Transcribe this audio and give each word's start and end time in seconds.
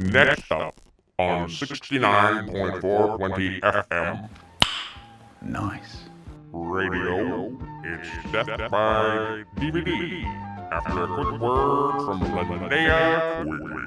Next 0.00 0.50
up 0.50 0.74
on 1.20 1.48
69.420 1.48 3.60
FM 3.60 4.28
Nice. 5.42 6.04
radio, 6.52 7.56
it's 7.84 8.08
Death 8.32 8.48
by 8.70 9.44
DVD. 9.56 10.24
After 10.72 11.04
a 11.04 11.06
quick 11.06 11.40
word 11.40 12.04
from 12.04 12.20
Linnea 12.22 13.44
Quigley. 13.44 13.82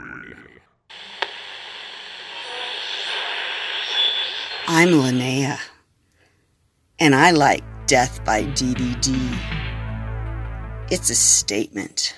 I'm 4.70 4.90
Linnea, 4.90 5.58
and 7.00 7.14
I 7.14 7.32
like 7.32 7.64
Death 7.88 8.24
by 8.24 8.44
DVD. 8.44 9.18
It's 10.90 11.10
a 11.10 11.16
statement. 11.16 12.16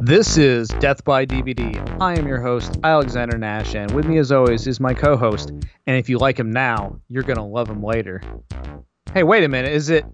This 0.00 0.36
is 0.36 0.68
Death 0.80 1.04
by 1.04 1.26
DVD. 1.26 2.00
I 2.00 2.16
am 2.16 2.26
your 2.26 2.40
host, 2.40 2.78
Alexander 2.84 3.36
Nash, 3.36 3.74
and 3.74 3.90
with 3.90 4.06
me 4.06 4.18
as 4.18 4.30
always 4.30 4.66
is 4.66 4.78
my 4.80 4.94
co 4.94 5.16
host. 5.16 5.50
And 5.50 5.96
if 5.96 6.08
you 6.08 6.18
like 6.18 6.38
him 6.38 6.50
now, 6.50 7.00
you're 7.08 7.22
going 7.22 7.36
to 7.36 7.42
love 7.42 7.68
him 7.68 7.82
later. 7.82 8.22
Hey, 9.12 9.22
wait 9.22 9.44
a 9.44 9.48
minute. 9.48 9.72
Is 9.72 9.90
it 9.90 10.04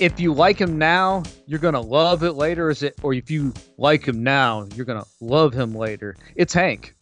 if 0.00 0.20
you 0.20 0.32
like 0.32 0.58
him 0.60 0.78
now, 0.78 1.22
you're 1.46 1.58
going 1.58 1.74
to 1.74 1.80
love 1.80 2.22
it 2.22 2.32
later? 2.32 2.70
Is 2.70 2.82
it, 2.82 2.94
or 3.02 3.14
if 3.14 3.30
you 3.30 3.52
like 3.78 4.06
him 4.06 4.22
now, 4.22 4.66
you're 4.74 4.86
going 4.86 5.02
to 5.02 5.08
love 5.20 5.54
him 5.54 5.74
later? 5.74 6.16
It's 6.34 6.52
Hank. 6.52 6.94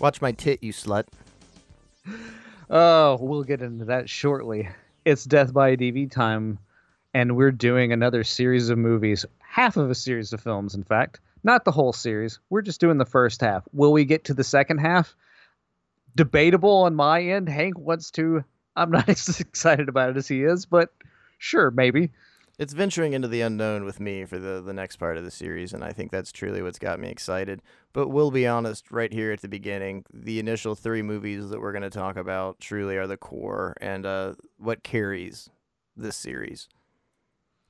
Watch 0.00 0.20
my 0.20 0.32
tit, 0.32 0.62
you 0.62 0.72
slut. 0.72 1.04
Oh, 2.68 3.18
we'll 3.20 3.44
get 3.44 3.62
into 3.62 3.84
that 3.86 4.08
shortly. 4.08 4.68
It's 5.04 5.24
Death 5.24 5.52
by 5.52 5.76
DV 5.76 6.10
time, 6.10 6.58
and 7.16 7.34
we're 7.34 7.50
doing 7.50 7.94
another 7.94 8.22
series 8.22 8.68
of 8.68 8.76
movies. 8.76 9.24
Half 9.38 9.78
of 9.78 9.90
a 9.90 9.94
series 9.94 10.34
of 10.34 10.40
films, 10.42 10.74
in 10.74 10.84
fact. 10.84 11.18
Not 11.44 11.64
the 11.64 11.72
whole 11.72 11.94
series. 11.94 12.40
We're 12.50 12.60
just 12.60 12.78
doing 12.78 12.98
the 12.98 13.06
first 13.06 13.40
half. 13.40 13.66
Will 13.72 13.90
we 13.90 14.04
get 14.04 14.24
to 14.24 14.34
the 14.34 14.44
second 14.44 14.80
half? 14.80 15.16
Debatable 16.14 16.82
on 16.82 16.94
my 16.94 17.22
end. 17.22 17.48
Hank 17.48 17.78
wants 17.78 18.10
to. 18.12 18.44
I'm 18.76 18.90
not 18.90 19.08
as 19.08 19.40
excited 19.40 19.88
about 19.88 20.10
it 20.10 20.18
as 20.18 20.28
he 20.28 20.44
is, 20.44 20.66
but 20.66 20.90
sure, 21.38 21.70
maybe. 21.70 22.10
It's 22.58 22.74
venturing 22.74 23.14
into 23.14 23.28
the 23.28 23.40
unknown 23.40 23.86
with 23.86 23.98
me 23.98 24.26
for 24.26 24.38
the, 24.38 24.60
the 24.60 24.74
next 24.74 24.96
part 24.96 25.16
of 25.16 25.24
the 25.24 25.30
series, 25.30 25.72
and 25.72 25.82
I 25.82 25.92
think 25.92 26.10
that's 26.10 26.32
truly 26.32 26.60
what's 26.60 26.78
got 26.78 27.00
me 27.00 27.08
excited. 27.08 27.62
But 27.94 28.08
we'll 28.08 28.30
be 28.30 28.46
honest, 28.46 28.90
right 28.90 29.12
here 29.12 29.32
at 29.32 29.40
the 29.40 29.48
beginning, 29.48 30.04
the 30.12 30.38
initial 30.38 30.74
three 30.74 31.00
movies 31.00 31.48
that 31.48 31.62
we're 31.62 31.72
going 31.72 31.80
to 31.80 31.88
talk 31.88 32.18
about 32.18 32.60
truly 32.60 32.98
are 32.98 33.06
the 33.06 33.16
core 33.16 33.74
and 33.80 34.04
uh, 34.04 34.34
what 34.58 34.82
carries 34.82 35.48
this 35.96 36.16
series. 36.16 36.68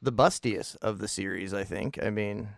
The 0.06 0.12
bustiest 0.12 0.76
of 0.82 1.00
the 1.00 1.08
series, 1.08 1.52
I 1.52 1.64
think. 1.64 1.98
I 2.00 2.10
mean, 2.10 2.48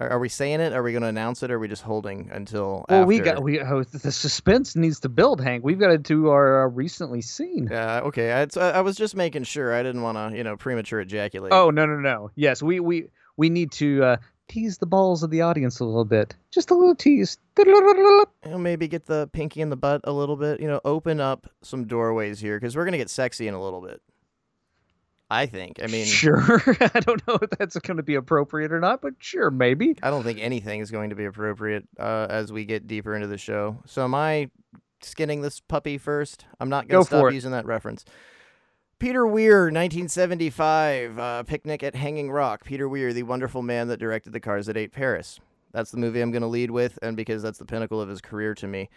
are, 0.00 0.10
are 0.10 0.18
we 0.18 0.28
saying 0.28 0.58
it? 0.58 0.72
Are 0.72 0.82
we 0.82 0.90
going 0.90 1.02
to 1.02 1.08
announce 1.08 1.44
it? 1.44 1.52
Or 1.52 1.54
are 1.54 1.58
we 1.60 1.68
just 1.68 1.82
holding 1.82 2.28
until 2.32 2.84
Well, 2.88 3.04
we 3.04 3.20
got 3.20 3.40
we 3.40 3.60
oh, 3.60 3.84
the 3.84 4.10
suspense 4.10 4.74
needs 4.74 4.98
to 5.00 5.08
build, 5.08 5.40
Hank. 5.40 5.62
We've 5.62 5.78
got 5.78 5.90
to 5.90 5.98
do 5.98 6.30
our 6.30 6.64
uh, 6.64 6.68
recently 6.70 7.22
seen. 7.22 7.68
Yeah, 7.70 8.00
okay. 8.06 8.32
I, 8.32 8.46
I 8.60 8.80
was 8.80 8.96
just 8.96 9.14
making 9.14 9.44
sure. 9.44 9.72
I 9.72 9.84
didn't 9.84 10.02
want 10.02 10.18
to, 10.18 10.36
you 10.36 10.42
know, 10.42 10.56
premature 10.56 10.98
ejaculate. 10.98 11.52
Oh 11.52 11.70
no 11.70 11.86
no 11.86 12.00
no! 12.00 12.32
Yes, 12.34 12.64
we 12.64 12.80
we 12.80 13.10
we 13.36 13.48
need 13.48 13.70
to 13.74 14.02
uh, 14.02 14.16
tease 14.48 14.78
the 14.78 14.86
balls 14.86 15.22
of 15.22 15.30
the 15.30 15.42
audience 15.42 15.78
a 15.78 15.84
little 15.84 16.04
bit, 16.04 16.34
just 16.50 16.72
a 16.72 16.74
little 16.74 16.96
tease. 16.96 17.38
you 18.44 18.50
know, 18.50 18.58
maybe 18.58 18.88
get 18.88 19.06
the 19.06 19.30
pinky 19.32 19.60
in 19.60 19.70
the 19.70 19.76
butt 19.76 20.00
a 20.02 20.12
little 20.12 20.36
bit. 20.36 20.58
You 20.58 20.66
know, 20.66 20.80
open 20.84 21.20
up 21.20 21.46
some 21.62 21.86
doorways 21.86 22.40
here 22.40 22.58
because 22.58 22.74
we're 22.74 22.86
gonna 22.86 22.98
get 22.98 23.08
sexy 23.08 23.46
in 23.46 23.54
a 23.54 23.62
little 23.62 23.80
bit. 23.80 24.02
I 25.32 25.46
think. 25.46 25.80
I 25.82 25.86
mean, 25.86 26.04
sure. 26.04 26.38
I 26.94 27.00
don't 27.00 27.26
know 27.26 27.38
if 27.40 27.48
that's 27.50 27.78
going 27.78 27.96
to 27.96 28.02
be 28.02 28.16
appropriate 28.16 28.70
or 28.70 28.80
not, 28.80 29.00
but 29.00 29.14
sure, 29.18 29.50
maybe. 29.50 29.96
I 30.02 30.10
don't 30.10 30.24
think 30.24 30.38
anything 30.40 30.80
is 30.80 30.90
going 30.90 31.08
to 31.08 31.16
be 31.16 31.24
appropriate 31.24 31.88
uh, 31.98 32.26
as 32.28 32.52
we 32.52 32.66
get 32.66 32.86
deeper 32.86 33.14
into 33.14 33.28
the 33.28 33.38
show. 33.38 33.78
So 33.86 34.04
am 34.04 34.14
I 34.14 34.50
skinning 35.00 35.40
this 35.40 35.58
puppy 35.58 35.96
first? 35.96 36.44
I'm 36.60 36.68
not 36.68 36.86
gonna 36.86 37.04
for 37.04 37.06
stop 37.06 37.32
using 37.32 37.52
that 37.52 37.64
reference. 37.64 38.04
Peter 38.98 39.26
Weir, 39.26 39.64
1975, 39.64 41.18
uh, 41.18 41.42
Picnic 41.44 41.82
at 41.82 41.94
Hanging 41.94 42.30
Rock. 42.30 42.64
Peter 42.64 42.86
Weir, 42.86 43.14
the 43.14 43.22
wonderful 43.22 43.62
man 43.62 43.88
that 43.88 43.98
directed 43.98 44.34
The 44.34 44.38
Cars 44.38 44.66
That 44.66 44.76
Ate 44.76 44.92
Paris. 44.92 45.40
That's 45.72 45.90
the 45.90 45.96
movie 45.96 46.20
I'm 46.20 46.30
going 46.30 46.42
to 46.42 46.48
lead 46.48 46.70
with, 46.70 46.98
and 47.00 47.16
because 47.16 47.42
that's 47.42 47.58
the 47.58 47.64
pinnacle 47.64 48.00
of 48.00 48.08
his 48.08 48.20
career 48.20 48.54
to 48.56 48.68
me. 48.68 48.90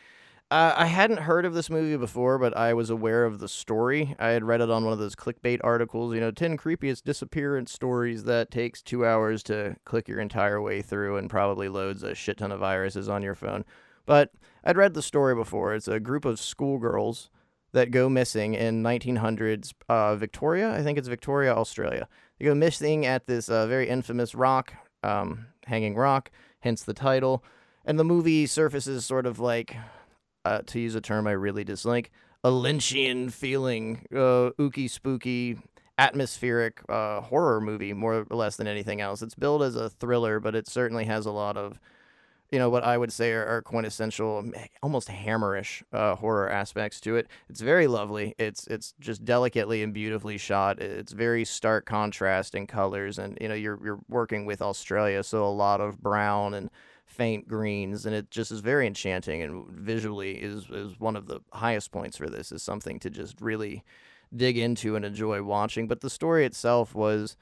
Uh, 0.51 0.73
I 0.78 0.85
hadn't 0.85 1.22
heard 1.22 1.44
of 1.45 1.56
this 1.56 1.72
movie 1.72 1.97
before, 1.97 2.38
but 2.38 2.56
I 2.56 2.75
was 2.75 2.91
aware 2.91 3.25
of 3.25 3.39
the 3.39 3.47
story. 3.47 4.16
I 4.19 4.29
had 4.29 4.44
read 4.44 4.61
it 4.61 4.69
on 4.69 4.83
one 4.83 4.94
of 4.94 5.00
those 5.00 5.16
clickbait 5.16 5.59
articles, 5.63 6.13
you 6.13 6.19
know, 6.19 6.29
10 6.29 6.56
creepiest 6.56 7.03
disappearance 7.03 7.72
stories 7.72 8.25
that 8.25 8.51
takes 8.51 8.84
two 8.84 9.07
hours 9.07 9.41
to 9.44 9.75
click 9.85 10.07
your 10.07 10.19
entire 10.19 10.61
way 10.61 10.84
through 10.84 11.17
and 11.17 11.31
probably 11.31 11.67
loads 11.67 12.03
a 12.03 12.13
shit 12.13 12.38
ton 12.38 12.51
of 12.51 12.59
viruses 12.59 13.09
on 13.09 13.23
your 13.23 13.34
phone. 13.34 13.66
But 14.05 14.34
I'd 14.63 14.78
read 14.78 14.94
the 14.94 15.01
story 15.01 15.34
before. 15.34 15.73
It's 15.73 15.88
a 15.88 16.00
group 16.00 16.25
of 16.25 16.39
schoolgirls 16.39 17.31
that 17.72 17.89
go 17.89 18.07
missing 18.07 18.53
in 18.53 18.84
1900s 18.84 19.73
uh, 19.89 20.16
Victoria. 20.16 20.75
I 20.75 20.84
think 20.84 21.00
it's 21.00 21.07
Victoria, 21.07 21.55
Australia. 21.55 22.07
They 22.38 22.45
go 22.45 22.53
missing 22.53 23.03
at 23.07 23.25
this 23.25 23.50
uh, 23.50 23.66
very 23.66 23.89
infamous 23.89 24.35
rock, 24.35 24.73
um, 25.01 25.47
hanging 25.66 25.95
rock, 25.95 26.29
hence 26.59 26.84
the 26.84 26.94
title. 26.94 27.44
And 27.84 27.97
the 27.97 28.03
movie 28.03 28.45
surfaces 28.45 29.05
sort 29.05 29.25
of 29.25 29.39
like, 29.39 29.75
uh, 30.45 30.61
to 30.67 30.79
use 30.79 30.95
a 30.95 31.01
term 31.01 31.28
I 31.28 31.31
really 31.31 31.63
dislike, 31.63 32.11
a 32.44 32.50
Lynchian 32.50 33.31
feeling, 33.31 34.06
uh, 34.13 34.51
ooky 34.59 34.89
spooky, 34.89 35.57
atmospheric 35.97 36.81
uh, 36.89 37.22
horror 37.22 37.59
movie 37.59 37.94
more 37.94 38.25
or 38.29 38.35
less 38.35 38.55
than 38.55 38.67
anything 38.67 39.01
else. 39.01 39.22
It's 39.22 39.35
billed 39.35 39.63
as 39.63 39.75
a 39.75 39.89
thriller, 39.89 40.39
but 40.39 40.55
it 40.55 40.67
certainly 40.67 41.05
has 41.05 41.25
a 41.25 41.31
lot 41.31 41.57
of 41.57 41.79
you 42.51 42.59
know 42.59 42.69
what 42.69 42.84
I 42.84 42.97
would 42.97 43.11
say 43.11 43.31
are, 43.31 43.45
are 43.45 43.61
quintessential, 43.61 44.51
almost 44.84 45.09
hammerish 45.09 45.81
uh, 45.91 46.16
horror 46.16 46.50
aspects 46.50 47.01
to 47.01 47.16
it. 47.16 47.28
It's 47.50 47.61
very 47.61 47.88
lovely. 47.88 48.35
It's 48.38 48.67
it's 48.67 48.94
just 49.00 49.25
delicately 49.25 49.81
and 49.81 49.94
beautifully 49.94 50.38
shot. 50.38 50.79
It's 50.79 51.11
very 51.11 51.44
stark 51.44 51.85
contrast 51.85 52.53
in 52.55 52.67
colors, 52.67 53.17
and 53.17 53.38
you 53.41 53.47
know 53.47 53.55
you're 53.55 53.79
you're 53.84 54.00
working 54.07 54.45
with 54.45 54.61
Australia, 54.61 55.23
so 55.23 55.44
a 55.44 55.50
lot 55.50 55.81
of 55.81 56.01
brown 56.01 56.53
and 56.53 56.69
faint 57.16 57.48
greens, 57.48 58.06
and 58.06 58.16
it 58.16 58.30
just 58.30 58.52
is 58.52 58.59
very 58.59 58.86
enchanting. 58.88 59.42
And 59.42 59.68
visually 59.70 60.34
is 60.42 60.70
is 60.70 61.00
one 61.00 61.16
of 61.16 61.28
the 61.28 61.40
highest 61.53 61.92
points 61.92 62.18
for 62.18 62.30
this. 62.30 62.52
Is 62.52 62.62
something 62.64 63.00
to 63.00 63.09
just 63.09 63.40
really 63.42 63.84
dig 64.36 64.58
into 64.58 64.96
and 64.96 65.06
enjoy 65.06 65.42
watching. 65.44 65.88
But 65.88 66.02
the 66.02 66.09
story 66.09 66.46
itself 66.46 66.94
was 66.94 67.38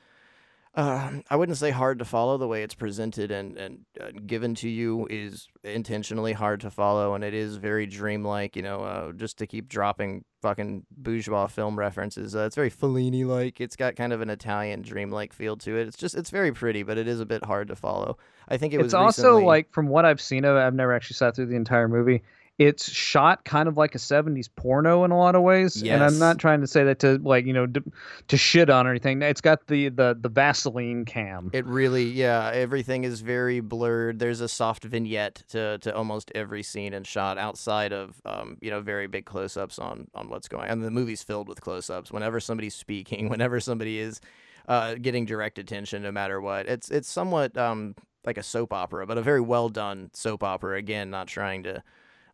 uh, 0.76 1.12
I 1.30 1.36
wouldn't 1.36 1.58
say 1.60 1.70
hard 1.70 2.00
to 2.00 2.06
follow. 2.06 2.38
The 2.38 2.48
way 2.48 2.64
it's 2.64 2.74
presented 2.74 3.30
and 3.32 3.58
and 3.58 3.80
uh, 4.02 4.10
given 4.26 4.56
to 4.56 4.70
you 4.70 5.08
is 5.10 5.48
intentionally 5.64 6.34
hard 6.34 6.62
to 6.62 6.72
follow, 6.72 7.14
and 7.14 7.24
it 7.24 7.34
is 7.36 7.58
very 7.58 7.86
dreamlike. 7.86 8.56
You 8.56 8.64
know, 8.64 8.82
uh, 8.84 9.12
just 9.12 9.38
to 9.38 9.48
keep 9.48 9.68
dropping 9.70 10.26
fucking 10.42 10.86
bourgeois 10.92 11.48
film 11.48 11.78
references. 11.78 12.36
Uh, 12.36 12.40
it's 12.46 12.56
very 12.56 12.72
Fellini-like. 12.72 13.62
It's 13.62 13.76
got 13.76 13.96
kind 13.96 14.12
of 14.12 14.22
an 14.22 14.30
Italian 14.30 14.82
dreamlike 14.82 15.32
feel 15.32 15.56
to 15.58 15.78
it. 15.78 15.88
It's 15.88 15.98
just 15.98 16.16
it's 16.16 16.32
very 16.32 16.52
pretty, 16.52 16.82
but 16.84 16.98
it 16.98 17.08
is 17.08 17.20
a 17.20 17.26
bit 17.26 17.46
hard 17.46 17.68
to 17.68 17.76
follow. 17.76 18.18
I 18.50 18.58
think 18.58 18.74
it 18.74 18.78
was 18.78 18.88
it's 18.88 18.94
also 18.96 19.22
recently- 19.30 19.46
like 19.46 19.72
from 19.72 19.88
what 19.88 20.06
I've 20.06 20.22
seen 20.22 20.44
of 20.44 20.56
it, 20.56 20.60
I've 20.60 20.74
never 20.74 20.94
actually 20.94 21.16
sat 21.16 21.36
through 21.36 21.46
the 21.48 21.56
entire 21.56 21.88
movie. 21.88 22.24
It's 22.59 22.88
shot 22.88 23.46
kind 23.46 23.68
of 23.68 23.78
like 23.78 23.96
a 23.96 23.97
70s 23.97 24.47
porno 24.56 25.03
in 25.06 25.12
a 25.12 25.18
lot 25.18 25.34
of 25.34 25.41
ways, 25.41 25.81
and 25.81 26.03
I'm 26.03 26.19
not 26.19 26.38
trying 26.38 26.62
to 26.62 26.68
say 26.68 26.84
that 26.84 27.00
to 27.00 27.18
like 27.18 27.47
you 27.47 27.53
know 27.53 27.66
to, 27.66 27.84
to 28.28 28.38
shit 28.38 28.69
on 28.69 28.86
or 28.86 28.91
anything. 28.91 29.24
It's 29.24 29.41
got 29.41 29.66
the 29.66 29.90
the 29.90 30.16
the 30.19 30.30
Vaseline 30.30 31.06
cam. 31.06 31.50
It 31.52 31.66
really, 31.66 32.03
yeah, 32.03 32.52
everything 32.53 33.06
is 33.06 33.22
very 33.22 33.59
blurred. 33.59 34.19
There's 34.19 34.40
a 34.40 34.47
soft 34.47 34.84
vignette 34.84 35.42
to, 35.50 35.80
to 35.80 35.96
almost 35.96 36.31
every 36.36 36.62
scene 36.62 36.94
and 36.94 37.07
shot 37.07 37.39
outside 37.39 37.92
of, 37.92 38.22
um, 38.24 38.57
you 38.62 38.69
know, 38.69 38.81
very 38.81 39.07
big 39.07 39.25
close-ups 39.25 39.80
on 39.80 40.07
on 40.13 40.30
what's 40.30 40.48
going. 40.48 40.69
And 40.69 40.83
the 40.83 40.92
movie's 40.92 41.24
filled 41.24 41.50
with 41.50 41.60
close-ups. 41.60 42.12
Whenever 42.12 42.39
somebody's 42.39 42.75
speaking, 42.75 43.30
whenever 43.33 43.60
somebody 43.60 43.98
is 43.98 44.22
uh, 44.68 44.94
getting 44.95 45.25
direct 45.25 45.57
attention, 45.57 46.04
no 46.04 46.12
matter 46.12 46.39
what, 46.39 46.68
it's 46.68 46.92
it's 46.92 47.10
somewhat 47.10 47.57
um, 47.57 47.95
like 48.25 48.38
a 48.38 48.44
soap 48.44 48.74
opera, 48.74 49.07
but 49.07 49.18
a 49.18 49.24
very 49.24 49.42
well 49.42 49.69
done 49.69 50.12
soap 50.13 50.44
opera. 50.44 50.78
Again, 50.78 51.10
not 51.10 51.28
trying 51.28 51.63
to 51.63 51.81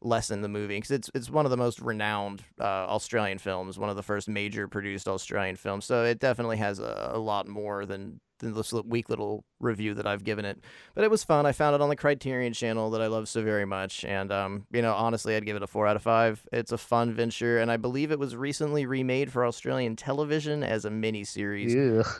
lessen 0.01 0.41
the 0.41 0.47
movie 0.47 0.77
because 0.77 0.91
it's 0.91 1.09
it's 1.13 1.29
one 1.29 1.45
of 1.45 1.51
the 1.51 1.57
most 1.57 1.79
renowned 1.79 2.43
uh, 2.59 2.63
Australian 2.63 3.37
films, 3.37 3.77
one 3.77 3.89
of 3.89 3.95
the 3.95 4.03
first 4.03 4.27
major 4.29 4.67
produced 4.67 5.07
Australian 5.07 5.55
films. 5.55 5.85
So 5.85 6.03
it 6.03 6.19
definitely 6.19 6.57
has 6.57 6.79
a, 6.79 7.11
a 7.13 7.19
lot 7.19 7.47
more 7.47 7.85
than 7.85 7.99
than 7.99 8.19
this 8.39 8.73
weak 8.73 9.09
little 9.09 9.43
review 9.59 9.93
that 9.93 10.07
I've 10.07 10.23
given 10.23 10.45
it. 10.45 10.59
But 10.95 11.03
it 11.03 11.11
was 11.11 11.23
fun. 11.23 11.45
I 11.45 11.51
found 11.51 11.75
it 11.75 11.81
on 11.81 11.89
the 11.89 11.95
Criterion 11.95 12.53
channel 12.53 12.89
that 12.91 13.01
I 13.01 13.07
love 13.07 13.27
so 13.27 13.43
very 13.43 13.65
much, 13.65 14.03
and 14.05 14.31
um, 14.31 14.65
you 14.71 14.81
know, 14.81 14.93
honestly, 14.93 15.35
I'd 15.35 15.45
give 15.45 15.55
it 15.55 15.63
a 15.63 15.67
four 15.67 15.87
out 15.87 15.95
of 15.95 16.01
five. 16.01 16.45
It's 16.51 16.71
a 16.71 16.77
fun 16.77 17.13
venture, 17.13 17.59
and 17.59 17.71
I 17.71 17.77
believe 17.77 18.11
it 18.11 18.19
was 18.19 18.35
recently 18.35 18.85
remade 18.85 19.31
for 19.31 19.45
Australian 19.45 19.95
television 19.95 20.63
as 20.63 20.85
a 20.85 20.89
mini 20.89 21.23
series. 21.23 21.73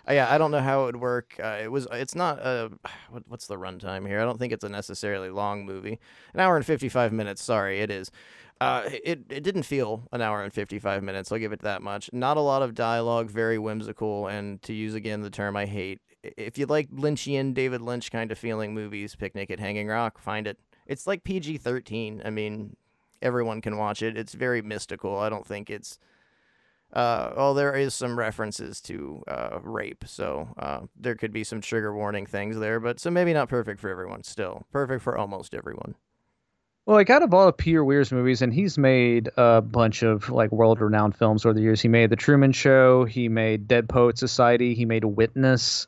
Uh, 0.08 0.14
yeah, 0.14 0.34
I 0.34 0.38
don't 0.38 0.52
know 0.52 0.62
how 0.62 0.84
it 0.84 0.86
would 0.88 0.96
work. 0.98 1.36
Uh, 1.42 1.60
it 1.64 1.72
was. 1.72 1.88
It's 1.92 2.16
not 2.16 2.40
a. 2.40 2.72
What, 3.10 3.24
what's 3.28 3.48
the 3.48 3.58
runtime 3.58 4.06
here? 4.08 4.20
I 4.20 4.24
don't 4.24 4.38
think 4.38 4.54
it's 4.54 4.64
a 4.64 4.70
necessarily 4.70 5.32
long 5.32 5.66
movie. 5.66 5.98
An 6.36 6.40
hour 6.40 6.58
and 6.58 6.66
fifty-five 6.66 7.12
minutes. 7.12 7.42
Sorry, 7.42 7.80
it 7.80 7.90
is. 7.90 8.12
Uh, 8.62 8.84
it 9.04 9.22
it 9.30 9.42
didn't 9.42 9.64
feel 9.64 10.08
an 10.12 10.22
hour 10.22 10.44
and 10.44 10.52
fifty 10.54 10.80
five 10.80 11.02
minutes. 11.02 11.32
I'll 11.32 11.40
give 11.40 11.54
it 11.54 11.62
that 11.62 11.82
much. 11.82 12.10
Not 12.12 12.38
a 12.38 12.42
lot 12.42 12.62
of 12.62 12.76
dialogue, 12.76 13.30
very 13.30 13.58
whimsical, 13.58 14.28
and 14.28 14.62
to 14.64 14.74
use 14.74 14.94
again 14.94 15.22
the 15.22 15.30
term 15.30 15.56
I 15.56 15.66
hate. 15.66 16.02
I- 16.26 16.32
If 16.38 16.58
you 16.58 16.66
like 16.66 16.90
Lynchian 16.92 17.54
David 17.54 17.82
Lynch 17.82 18.12
kind 18.12 18.32
of 18.32 18.38
feeling 18.38 18.74
movies, 18.74 19.16
Picnic 19.16 19.50
at 19.52 19.60
Hanging 19.60 19.88
Rock, 19.88 20.18
find 20.20 20.48
it. 20.48 20.58
It's 20.86 21.06
like 21.08 21.24
PG 21.24 21.58
thirteen. 21.60 22.22
I 22.26 22.30
mean, 22.30 22.76
everyone 23.22 23.62
can 23.62 23.78
watch 23.78 24.02
it. 24.02 24.18
It's 24.18 24.34
very 24.34 24.62
mystical. 24.62 25.18
I 25.18 25.30
don't 25.30 25.46
think 25.46 25.70
it's. 25.70 26.00
Uh, 26.92 27.32
well, 27.38 27.54
there 27.54 27.76
is 27.76 27.94
some 27.94 28.18
references 28.18 28.82
to 28.82 29.22
uh, 29.28 29.60
rape, 29.62 30.04
so 30.08 30.48
uh, 30.58 30.80
there 31.00 31.14
could 31.14 31.32
be 31.32 31.44
some 31.44 31.62
trigger 31.62 31.94
warning 31.96 32.26
things 32.26 32.58
there, 32.58 32.80
but 32.80 33.00
so 33.00 33.12
maybe 33.12 33.32
not 33.32 33.48
perfect 33.48 33.80
for 33.80 33.90
everyone. 33.92 34.24
Still 34.24 34.66
perfect 34.72 35.04
for 35.04 35.16
almost 35.16 35.54
everyone. 35.54 35.94
Well, 36.88 36.98
like 36.98 37.12
out 37.12 37.22
of 37.22 37.32
all 37.32 37.48
of 37.48 37.56
Peter 37.58 37.84
Weir's 37.86 38.12
movies, 38.12 38.42
and 38.42 38.52
he's 38.52 38.80
made 38.80 39.30
a 39.38 39.62
bunch 39.62 40.02
of 40.02 40.30
like 40.32 40.52
world-renowned 40.52 41.16
films 41.16 41.46
over 41.46 41.54
the 41.54 41.62
years. 41.62 41.80
He 41.80 41.88
made 41.88 42.10
The 42.10 42.16
Truman 42.16 42.52
Show. 42.54 43.06
He 43.06 43.30
made 43.30 43.68
Dead 43.68 43.88
Poet 43.88 44.18
Society. 44.18 44.74
He 44.74 44.86
made 44.86 45.06
Witness. 45.06 45.86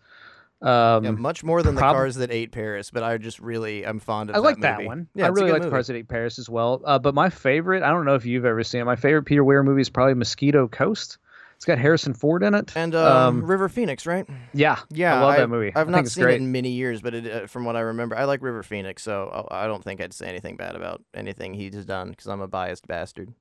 Um, 0.62 1.04
Yeah, 1.04 1.12
much 1.12 1.44
more 1.44 1.64
than 1.64 1.76
the 1.76 1.82
cars 1.82 2.16
that 2.16 2.32
ate 2.32 2.52
Paris, 2.52 2.92
but 2.92 3.02
I 3.04 3.18
just 3.18 3.40
really 3.40 3.84
I'm 3.86 4.00
fond 4.00 4.30
of. 4.30 4.36
I 4.36 4.40
like 4.40 4.60
that 4.62 4.84
one. 4.86 5.08
Yeah, 5.16 5.26
I 5.26 5.30
really 5.30 5.52
like 5.52 5.64
The. 5.64 5.70
Cars 5.70 5.88
That 5.88 5.96
Ate 5.96 6.08
Paris 6.08 6.38
as 6.38 6.50
well. 6.50 6.82
Uh, 6.86 7.00
but 7.00 7.16
my 7.16 7.30
favorite, 7.32 7.82
I 7.84 7.90
don't 7.90 8.06
know 8.06 8.16
if 8.16 8.26
you've 8.26 8.46
ever 8.46 8.64
seen 8.64 8.82
it. 8.82 8.86
My 8.86 8.96
favorite 8.96 9.24
Peter 9.24 9.44
Weir 9.44 9.64
movie 9.64 9.82
is 9.82 9.90
probably 9.90 10.14
Mosquito 10.14 10.68
Coast. 10.68 11.18
It's 11.56 11.66
got 11.66 11.78
Harrison 11.78 12.14
Ford 12.16 12.42
in 12.42 12.56
it. 12.56 12.76
And 12.76 12.96
um, 12.96 13.40
Um, 13.42 13.46
River 13.46 13.70
Phoenix, 13.70 14.08
right? 14.08 14.28
yeah, 14.52 14.80
Yeah, 14.90 15.16
I 15.20 15.24
love 15.24 15.36
that 15.38 15.50
movie. 15.50 15.72
I've 15.76 15.88
I 15.90 15.92
not 15.92 16.08
seen 16.08 16.24
great. 16.24 16.34
it 16.36 16.42
in 16.42 16.52
many 16.52 16.70
years, 16.70 17.02
but 17.04 17.14
it, 17.14 17.32
uh, 17.32 17.46
from 17.48 17.66
what 17.66 17.76
I 17.76 17.82
remember, 17.82 18.16
I 18.16 18.24
like 18.24 18.42
River 18.42 18.64
Phoenix, 18.64 19.04
so 19.04 19.46
I 19.52 19.66
I 19.66 19.68
don't 19.68 19.84
think 19.84 20.02
I'd 20.02 20.12
say 20.14 20.28
anything 20.28 20.58
bad 20.58 20.76
about 20.76 21.04
anything 21.14 21.54
he's 21.54 21.86
done 21.86 22.10
because 22.10 22.28
I'm 22.28 22.42
a 22.42 22.48
biased 22.48 22.88
bastard. 22.88 23.32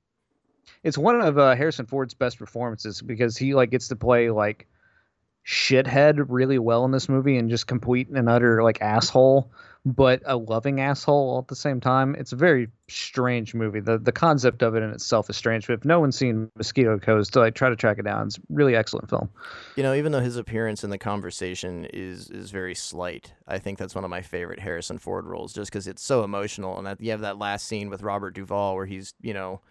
it's 0.83 0.97
one 0.99 1.19
of 1.21 1.37
uh, 1.39 1.55
Harrison 1.55 1.85
Ford's 1.87 2.13
best 2.13 2.37
performances 2.37 3.01
because 3.01 3.37
he 3.37 3.55
like 3.55 3.71
gets 3.71 3.87
to 3.87 3.95
play 3.95 4.29
like 4.29 4.67
shithead 5.45 6.25
really 6.29 6.59
well 6.59 6.85
in 6.85 6.91
this 6.91 7.09
movie 7.09 7.37
and 7.37 7.49
just 7.49 7.67
complete 7.67 8.07
and 8.09 8.29
utter 8.29 8.63
like 8.63 8.81
asshole, 8.81 9.51
but 9.83 10.21
a 10.25 10.37
loving 10.37 10.79
asshole 10.79 11.39
at 11.39 11.47
the 11.47 11.55
same 11.55 11.79
time. 11.79 12.15
It's 12.15 12.31
a 12.31 12.35
very 12.35 12.67
strange 12.87 13.55
movie. 13.55 13.79
The 13.79 13.97
the 13.97 14.11
concept 14.11 14.61
of 14.61 14.75
it 14.75 14.83
in 14.83 14.91
itself 14.91 15.29
is 15.29 15.37
strange. 15.37 15.65
But 15.65 15.73
if 15.73 15.85
no 15.85 15.99
one's 15.99 16.15
seen 16.15 16.51
Mosquito 16.55 16.99
Coast, 16.99 17.35
like 17.35 17.55
try 17.55 17.69
to 17.69 17.75
track 17.75 17.97
it 17.97 18.03
down. 18.03 18.27
It's 18.27 18.37
a 18.37 18.41
really 18.49 18.75
excellent 18.75 19.09
film. 19.09 19.29
You 19.75 19.83
know, 19.83 19.95
even 19.95 20.11
though 20.11 20.19
his 20.19 20.37
appearance 20.37 20.83
in 20.83 20.91
the 20.91 20.99
conversation 20.99 21.85
is 21.85 22.29
is 22.29 22.51
very 22.51 22.75
slight, 22.75 23.33
I 23.47 23.57
think 23.57 23.79
that's 23.79 23.95
one 23.95 24.03
of 24.03 24.11
my 24.11 24.21
favorite 24.21 24.59
Harrison 24.59 24.99
Ford 24.99 25.25
roles, 25.25 25.53
just 25.53 25.71
because 25.71 25.87
it's 25.87 26.03
so 26.03 26.23
emotional. 26.23 26.77
And 26.77 26.85
that 26.85 27.01
you 27.01 27.11
have 27.11 27.21
that 27.21 27.39
last 27.39 27.67
scene 27.67 27.89
with 27.89 28.03
Robert 28.03 28.35
Duvall 28.35 28.75
where 28.75 28.85
he's, 28.85 29.15
you 29.21 29.33
know, 29.33 29.61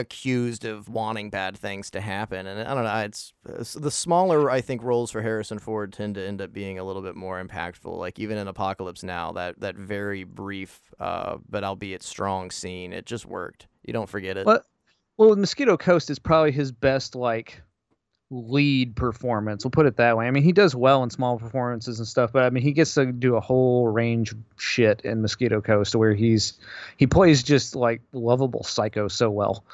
accused 0.00 0.64
of 0.64 0.88
wanting 0.88 1.30
bad 1.30 1.56
things 1.56 1.90
to 1.90 2.00
happen. 2.00 2.46
And 2.46 2.60
I 2.60 2.74
don't 2.74 2.84
know, 2.84 2.96
it's, 2.96 3.32
it's 3.48 3.74
the 3.74 3.90
smaller 3.90 4.50
I 4.50 4.60
think 4.60 4.82
roles 4.82 5.10
for 5.10 5.22
Harrison 5.22 5.58
Ford 5.58 5.92
tend 5.92 6.16
to 6.16 6.26
end 6.26 6.42
up 6.42 6.52
being 6.52 6.78
a 6.78 6.84
little 6.84 7.02
bit 7.02 7.14
more 7.14 7.42
impactful. 7.42 7.96
Like 7.96 8.18
even 8.18 8.38
in 8.38 8.48
Apocalypse 8.48 9.02
Now, 9.02 9.32
that 9.32 9.60
that 9.60 9.76
very 9.76 10.24
brief, 10.24 10.80
uh, 10.98 11.36
but 11.48 11.62
albeit 11.62 12.02
strong 12.02 12.50
scene, 12.50 12.92
it 12.92 13.06
just 13.06 13.26
worked. 13.26 13.68
You 13.84 13.92
don't 13.92 14.08
forget 14.08 14.36
it. 14.36 14.46
Well, 14.46 14.62
well, 15.16 15.36
Mosquito 15.36 15.76
Coast 15.76 16.10
is 16.10 16.18
probably 16.18 16.50
his 16.50 16.72
best 16.72 17.14
like 17.14 17.62
lead 18.30 18.94
performance. 18.94 19.64
We'll 19.64 19.72
put 19.72 19.86
it 19.86 19.96
that 19.96 20.16
way. 20.16 20.26
I 20.26 20.30
mean, 20.30 20.44
he 20.44 20.52
does 20.52 20.74
well 20.74 21.02
in 21.02 21.10
small 21.10 21.38
performances 21.38 21.98
and 21.98 22.06
stuff, 22.06 22.32
but 22.32 22.44
I 22.44 22.50
mean, 22.50 22.62
he 22.62 22.72
gets 22.72 22.94
to 22.94 23.06
do 23.06 23.36
a 23.36 23.40
whole 23.40 23.88
range 23.88 24.32
of 24.32 24.38
shit 24.56 25.00
in 25.02 25.20
Mosquito 25.20 25.60
Coast 25.60 25.94
where 25.96 26.14
he's 26.14 26.54
he 26.96 27.06
plays 27.06 27.42
just 27.42 27.74
like 27.74 28.00
lovable 28.12 28.62
psycho 28.62 29.08
so 29.08 29.30
well. 29.30 29.64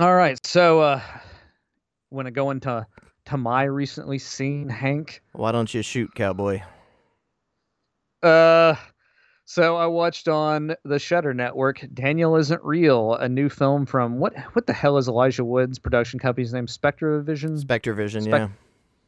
All 0.00 0.14
right, 0.14 0.38
so 0.46 0.80
uh 0.80 1.00
want 2.10 2.26
to 2.26 2.32
go 2.32 2.50
into 2.50 2.86
to 3.26 3.36
my 3.36 3.64
recently 3.64 4.18
seen 4.18 4.68
Hank. 4.68 5.22
Why 5.32 5.52
don't 5.52 5.72
you 5.72 5.82
shoot, 5.82 6.14
cowboy? 6.14 6.62
Uh, 8.22 8.76
so 9.44 9.76
I 9.76 9.86
watched 9.86 10.28
on 10.28 10.74
the 10.84 10.98
Shudder 10.98 11.34
Network. 11.34 11.84
Daniel 11.92 12.36
isn't 12.36 12.62
real, 12.64 13.14
a 13.14 13.28
new 13.28 13.48
film 13.48 13.86
from 13.86 14.18
what? 14.18 14.34
What 14.54 14.66
the 14.66 14.72
hell 14.72 14.96
is 14.96 15.08
Elijah 15.08 15.44
Wood's 15.44 15.78
production 15.78 16.18
company's 16.18 16.52
name? 16.52 16.66
Spectra 16.66 17.22
Vision. 17.22 17.58
Spectre 17.58 17.92
Vision, 17.94 18.22
Spec- 18.22 18.50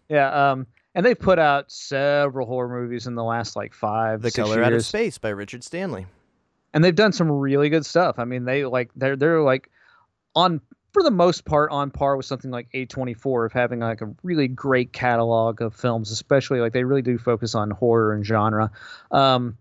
yeah. 0.09 0.31
yeah. 0.31 0.51
Um, 0.51 0.67
and 0.95 1.05
they've 1.05 1.19
put 1.19 1.39
out 1.39 1.71
several 1.71 2.47
horror 2.47 2.69
movies 2.81 3.07
in 3.07 3.15
the 3.15 3.25
last 3.25 3.57
like 3.57 3.75
five, 3.75 4.23
The 4.23 4.31
Color 4.31 4.63
Out 4.63 4.73
of 4.73 4.85
Space 4.85 5.19
by 5.19 5.29
Richard 5.31 5.63
Stanley. 5.65 6.07
and 6.73 6.83
they've 6.85 6.95
done 6.95 7.13
some 7.13 7.31
really 7.31 7.69
good 7.69 7.85
stuff. 7.87 8.19
I 8.19 8.25
mean, 8.25 8.45
they 8.45 8.65
like 8.65 8.91
they're 8.97 9.17
they're 9.17 9.43
like 9.43 9.71
on 10.35 10.61
for 10.93 11.03
the 11.03 11.11
most 11.11 11.45
part 11.45 11.71
on 11.71 11.91
par 11.91 12.17
with 12.17 12.25
something 12.25 12.51
like 12.51 12.71
A24 12.73 13.47
of 13.47 13.53
having 13.53 13.81
like 13.81 14.01
a 14.01 14.15
really 14.23 14.49
great 14.49 14.95
catalog 14.95 15.61
of 15.61 15.75
films, 15.75 16.11
especially 16.11 16.61
like 16.61 16.73
they 16.73 16.85
really 16.85 17.03
do 17.03 17.19
focus 17.19 17.55
on 17.55 17.71
horror 17.71 18.15
and 18.15 18.25
genre. 18.25 18.71
Um, 19.11 19.59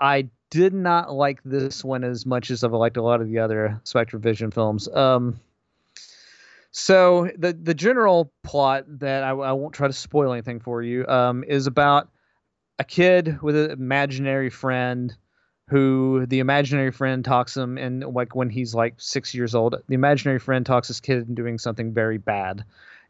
I 0.00 0.28
did 0.50 0.74
not 0.74 1.12
like 1.12 1.40
this 1.44 1.82
one 1.82 2.04
as 2.04 2.26
much 2.26 2.50
as 2.50 2.62
I've 2.62 2.72
liked 2.72 2.96
a 2.96 3.02
lot 3.02 3.20
of 3.20 3.28
the 3.28 3.38
other 3.38 3.80
Spectre 3.84 4.18
Vision 4.18 4.50
films. 4.50 4.88
Um, 4.88 5.40
so 6.72 7.30
the 7.36 7.52
the 7.52 7.74
general 7.74 8.32
plot 8.42 8.84
that 9.00 9.22
I, 9.22 9.30
I 9.30 9.52
won't 9.52 9.74
try 9.74 9.86
to 9.86 9.92
spoil 9.92 10.32
anything 10.32 10.60
for 10.60 10.82
you 10.82 11.06
um, 11.06 11.44
is 11.44 11.66
about 11.66 12.08
a 12.78 12.84
kid 12.84 13.40
with 13.42 13.56
an 13.56 13.70
imaginary 13.70 14.50
friend 14.50 15.14
who 15.68 16.26
the 16.26 16.40
imaginary 16.40 16.90
friend 16.90 17.24
talks 17.24 17.56
him 17.56 17.78
and 17.78 18.04
like 18.04 18.34
when 18.34 18.50
he's 18.50 18.74
like 18.74 18.94
six 18.98 19.34
years 19.34 19.54
old 19.54 19.76
the 19.86 19.94
imaginary 19.94 20.38
friend 20.38 20.66
talks 20.66 20.88
this 20.88 21.00
kid 21.00 21.18
into 21.18 21.34
doing 21.34 21.58
something 21.58 21.92
very 21.92 22.18
bad 22.18 22.64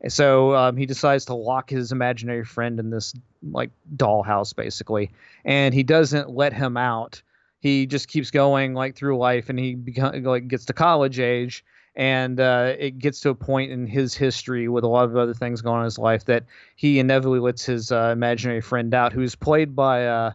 so 0.08 0.54
um, 0.54 0.76
he 0.76 0.86
decides 0.86 1.24
to 1.26 1.34
lock 1.34 1.70
his 1.70 1.92
imaginary 1.92 2.44
friend 2.44 2.80
in 2.80 2.90
this 2.90 3.14
like 3.50 3.70
dollhouse 3.96 4.54
basically. 4.54 5.10
And 5.44 5.72
he 5.72 5.82
doesn't 5.82 6.30
let 6.30 6.52
him 6.52 6.76
out. 6.76 7.22
He 7.60 7.86
just 7.86 8.08
keeps 8.08 8.30
going 8.30 8.74
like 8.74 8.96
through 8.96 9.18
life 9.18 9.48
and 9.48 9.58
he 9.58 9.76
like 10.22 10.48
gets 10.48 10.64
to 10.66 10.72
college 10.72 11.20
age. 11.20 11.64
And 11.94 12.40
uh, 12.40 12.74
it 12.78 12.98
gets 12.98 13.20
to 13.20 13.28
a 13.28 13.34
point 13.34 13.70
in 13.70 13.86
his 13.86 14.14
history 14.14 14.66
with 14.66 14.82
a 14.82 14.88
lot 14.88 15.04
of 15.04 15.16
other 15.16 15.34
things 15.34 15.60
going 15.60 15.74
on 15.74 15.80
in 15.82 15.84
his 15.84 15.98
life 15.98 16.24
that 16.24 16.44
he 16.74 16.98
inevitably 16.98 17.38
lets 17.38 17.64
his 17.64 17.92
uh, 17.92 18.10
imaginary 18.12 18.62
friend 18.62 18.94
out 18.94 19.12
who's 19.12 19.34
played 19.34 19.76
by 19.76 20.06
uh, 20.06 20.32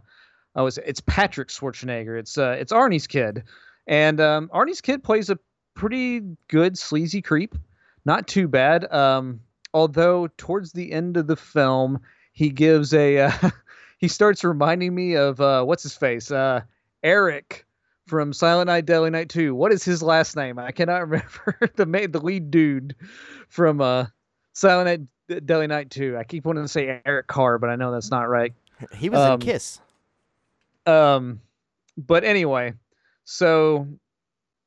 oh 0.56 0.68
it's, 0.68 0.78
it's 0.86 1.02
patrick 1.02 1.48
schwarzenegger. 1.50 2.18
It's 2.18 2.38
uh, 2.38 2.56
it's 2.60 2.72
arnie's 2.72 3.08
kid. 3.08 3.44
And 3.88 4.22
um, 4.22 4.50
arnie's 4.53 4.82
kid 4.82 5.03
plays 5.03 5.30
a 5.32 5.39
pretty 5.74 6.22
good 6.48 6.77
sleazy 6.77 7.22
creep. 7.22 7.56
Not 8.06 8.27
too 8.27 8.48
bad. 8.48 8.89
Um, 8.94 9.41
although 9.74 10.27
towards 10.38 10.71
the 10.71 10.91
end 10.91 11.17
of 11.17 11.27
the 11.27 11.36
film 11.36 12.00
he 12.33 12.50
gives 12.50 12.93
a 12.93 13.19
uh, 13.19 13.31
he 13.97 14.07
starts 14.07 14.43
reminding 14.43 14.93
me 14.93 15.15
of 15.15 15.39
uh, 15.41 15.63
what's 15.63 15.83
his 15.83 15.95
face 15.95 16.31
uh, 16.31 16.62
eric 17.03 17.65
from 18.07 18.31
Silent 18.31 18.67
Night, 18.67 18.86
Deadly 18.86 19.09
Night 19.09 19.27
2. 19.27 19.53
What 19.53 19.74
is 19.74 19.83
his 19.83 20.01
last 20.01 20.38
name? 20.38 20.57
I 20.57 20.71
cannot 20.71 21.01
remember 21.09 21.59
the 21.75 21.86
ma- 21.86 22.07
the 22.09 22.21
lead 22.21 22.50
dude 22.50 22.95
from 23.50 23.81
uh, 23.81 24.05
Silent 24.53 25.09
Night, 25.29 25.45
Deadly 25.45 25.67
Night 25.67 25.89
2. 25.89 26.15
I 26.17 26.24
keep 26.24 26.45
wanting 26.45 26.63
to 26.63 26.69
say 26.69 27.01
Eric 27.05 27.27
Carr, 27.27 27.57
but 27.57 27.69
I 27.69 27.75
know 27.75 27.91
that's 27.91 28.09
not 28.09 28.29
right. 28.29 28.53
He 28.95 29.09
was 29.09 29.19
Um, 29.19 29.33
in 29.33 29.39
Kiss. 29.39 29.81
Um, 30.86 31.41
but 31.97 32.24
anyway, 32.24 32.75
so 33.25 33.88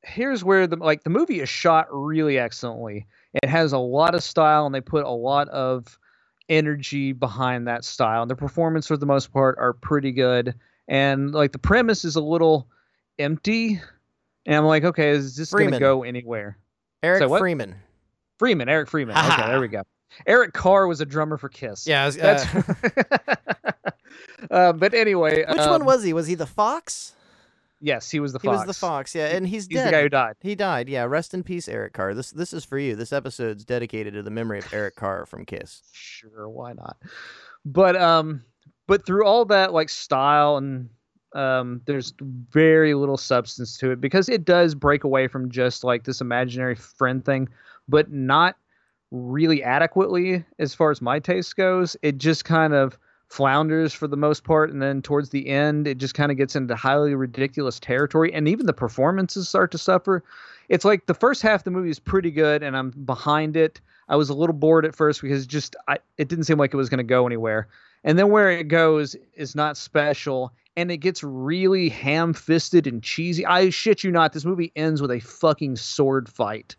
here's 0.02 0.44
where 0.44 0.66
the 0.66 0.76
like 0.76 1.02
the 1.02 1.08
movie 1.10 1.40
is 1.40 1.48
shot 1.48 1.86
really 1.90 2.38
excellently. 2.38 3.06
It 3.34 3.48
has 3.48 3.72
a 3.72 3.78
lot 3.78 4.14
of 4.14 4.22
style, 4.22 4.66
and 4.66 4.74
they 4.74 4.80
put 4.80 5.04
a 5.04 5.10
lot 5.10 5.48
of 5.48 5.98
energy 6.48 7.12
behind 7.12 7.66
that 7.68 7.84
style. 7.84 8.22
And 8.22 8.30
the 8.30 8.36
performance, 8.36 8.88
for 8.88 8.96
the 8.96 9.06
most 9.06 9.32
part, 9.32 9.56
are 9.58 9.72
pretty 9.72 10.12
good. 10.12 10.54
And 10.88 11.32
like 11.32 11.52
the 11.52 11.58
premise 11.58 12.04
is 12.04 12.16
a 12.16 12.20
little 12.20 12.66
empty, 13.18 13.80
and 14.46 14.56
I'm 14.56 14.64
like, 14.64 14.84
okay, 14.84 15.10
is 15.10 15.36
this 15.36 15.52
going 15.52 15.70
to 15.70 15.78
go 15.78 16.02
anywhere? 16.02 16.58
Eric 17.02 17.20
so? 17.20 17.38
Freeman. 17.38 17.76
Freeman, 18.38 18.68
Eric 18.68 18.88
Freeman. 18.88 19.16
Okay, 19.16 19.46
there 19.46 19.60
we 19.60 19.68
go. 19.68 19.82
Eric 20.26 20.52
Carr 20.52 20.86
was 20.86 21.00
a 21.00 21.06
drummer 21.06 21.36
for 21.36 21.48
Kiss. 21.48 21.86
Yeah, 21.86 22.06
was- 22.06 22.16
That's. 22.16 22.44
uh, 22.52 23.72
uh, 24.50 24.72
but 24.72 24.94
anyway, 24.94 25.44
which 25.48 25.58
one 25.58 25.82
um, 25.82 25.84
was 25.84 26.02
he? 26.02 26.12
Was 26.12 26.26
he 26.26 26.34
the 26.34 26.46
fox? 26.46 27.14
Yes, 27.80 28.10
he 28.10 28.20
was 28.20 28.32
the 28.32 28.38
fox. 28.38 28.44
He 28.44 28.66
was 28.66 28.66
the 28.66 28.78
fox. 28.86 29.14
Yeah, 29.14 29.28
and 29.28 29.46
he's, 29.46 29.66
He's 29.66 29.78
dead. 29.78 29.88
the 29.88 29.92
guy 29.92 30.02
who 30.02 30.08
died. 30.08 30.34
He 30.40 30.54
died. 30.54 30.88
Yeah, 30.88 31.04
rest 31.04 31.32
in 31.32 31.42
peace, 31.42 31.66
Eric 31.68 31.94
Carr. 31.94 32.14
This 32.14 32.30
this 32.30 32.52
is 32.52 32.64
for 32.64 32.78
you. 32.78 32.94
This 32.94 33.12
episode's 33.12 33.64
dedicated 33.64 34.14
to 34.14 34.22
the 34.22 34.30
memory 34.30 34.58
of 34.58 34.72
Eric 34.72 34.96
Carr 34.96 35.26
from 35.26 35.44
Kiss. 35.46 35.82
Sure, 35.92 36.48
why 36.50 36.74
not? 36.74 36.98
But 37.64 37.96
um, 37.96 38.44
but 38.86 39.06
through 39.06 39.24
all 39.24 39.46
that 39.46 39.72
like 39.72 39.88
style 39.88 40.58
and 40.58 40.90
um, 41.34 41.80
there's 41.86 42.12
very 42.20 42.92
little 42.94 43.16
substance 43.16 43.78
to 43.78 43.92
it 43.92 44.00
because 44.00 44.28
it 44.28 44.44
does 44.44 44.74
break 44.74 45.04
away 45.04 45.28
from 45.28 45.50
just 45.50 45.84
like 45.84 46.04
this 46.04 46.20
imaginary 46.20 46.74
friend 46.74 47.24
thing, 47.24 47.48
but 47.88 48.10
not 48.10 48.56
really 49.10 49.62
adequately 49.62 50.44
as 50.58 50.74
far 50.74 50.90
as 50.90 51.00
my 51.00 51.18
taste 51.18 51.56
goes. 51.56 51.96
It 52.02 52.18
just 52.18 52.44
kind 52.44 52.74
of 52.74 52.98
flounders 53.30 53.94
for 53.94 54.08
the 54.08 54.16
most 54.16 54.42
part, 54.42 54.70
and 54.70 54.82
then 54.82 55.00
towards 55.00 55.30
the 55.30 55.48
end, 55.48 55.86
it 55.86 55.98
just 55.98 56.14
kind 56.14 56.32
of 56.32 56.36
gets 56.36 56.56
into 56.56 56.74
highly 56.74 57.14
ridiculous 57.14 57.78
territory, 57.78 58.32
and 58.34 58.48
even 58.48 58.66
the 58.66 58.72
performances 58.72 59.48
start 59.48 59.70
to 59.70 59.78
suffer. 59.78 60.24
It's 60.68 60.84
like 60.84 61.06
the 61.06 61.14
first 61.14 61.40
half 61.40 61.60
of 61.60 61.64
the 61.64 61.70
movie 61.70 61.90
is 61.90 62.00
pretty 62.00 62.32
good, 62.32 62.64
and 62.64 62.76
I'm 62.76 62.90
behind 62.90 63.56
it. 63.56 63.80
I 64.08 64.16
was 64.16 64.30
a 64.30 64.34
little 64.34 64.54
bored 64.54 64.84
at 64.84 64.96
first 64.96 65.22
because 65.22 65.46
just 65.46 65.76
I, 65.86 65.98
it 66.18 66.28
didn't 66.28 66.44
seem 66.44 66.58
like 66.58 66.74
it 66.74 66.76
was 66.76 66.88
going 66.88 66.98
to 66.98 67.04
go 67.04 67.24
anywhere, 67.24 67.68
and 68.02 68.18
then 68.18 68.30
where 68.30 68.50
it 68.50 68.66
goes 68.66 69.14
is 69.34 69.54
not 69.54 69.76
special, 69.76 70.52
and 70.76 70.90
it 70.90 70.96
gets 70.96 71.22
really 71.22 71.88
ham-fisted 71.88 72.88
and 72.88 73.00
cheesy. 73.00 73.46
I 73.46 73.70
shit 73.70 74.02
you 74.02 74.10
not, 74.10 74.32
this 74.32 74.44
movie 74.44 74.72
ends 74.74 75.00
with 75.00 75.12
a 75.12 75.20
fucking 75.20 75.76
sword 75.76 76.28
fight. 76.28 76.74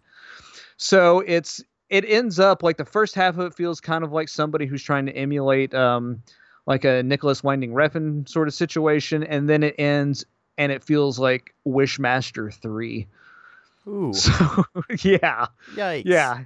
So 0.76 1.24
it's 1.26 1.64
it 1.90 2.04
ends 2.06 2.40
up 2.40 2.62
like 2.62 2.76
the 2.76 2.86
first 2.86 3.16
half 3.16 3.38
of 3.38 3.46
it 3.46 3.54
feels 3.54 3.80
kind 3.80 4.04
of 4.04 4.12
like 4.12 4.28
somebody 4.28 4.66
who's 4.66 4.84
trying 4.84 5.06
to 5.06 5.16
emulate 5.16 5.74
um 5.74 6.22
like 6.72 6.86
a 6.86 7.04
Nicolas 7.04 7.44
Winding 7.44 7.74
Refn 7.74 8.28
sort 8.30 8.48
of 8.48 8.54
situation, 8.54 9.24
and 9.24 9.50
then 9.50 9.62
it 9.62 9.76
ends 9.78 10.26
and 10.58 10.72
it 10.72 10.82
feels 10.82 11.20
like 11.20 11.54
Wishmaster 11.68 12.54
three. 12.54 13.08
Ooh. 13.88 14.14
So 14.16 14.64
yeah, 15.04 15.48
Yikes. 15.76 16.04
yeah. 16.06 16.46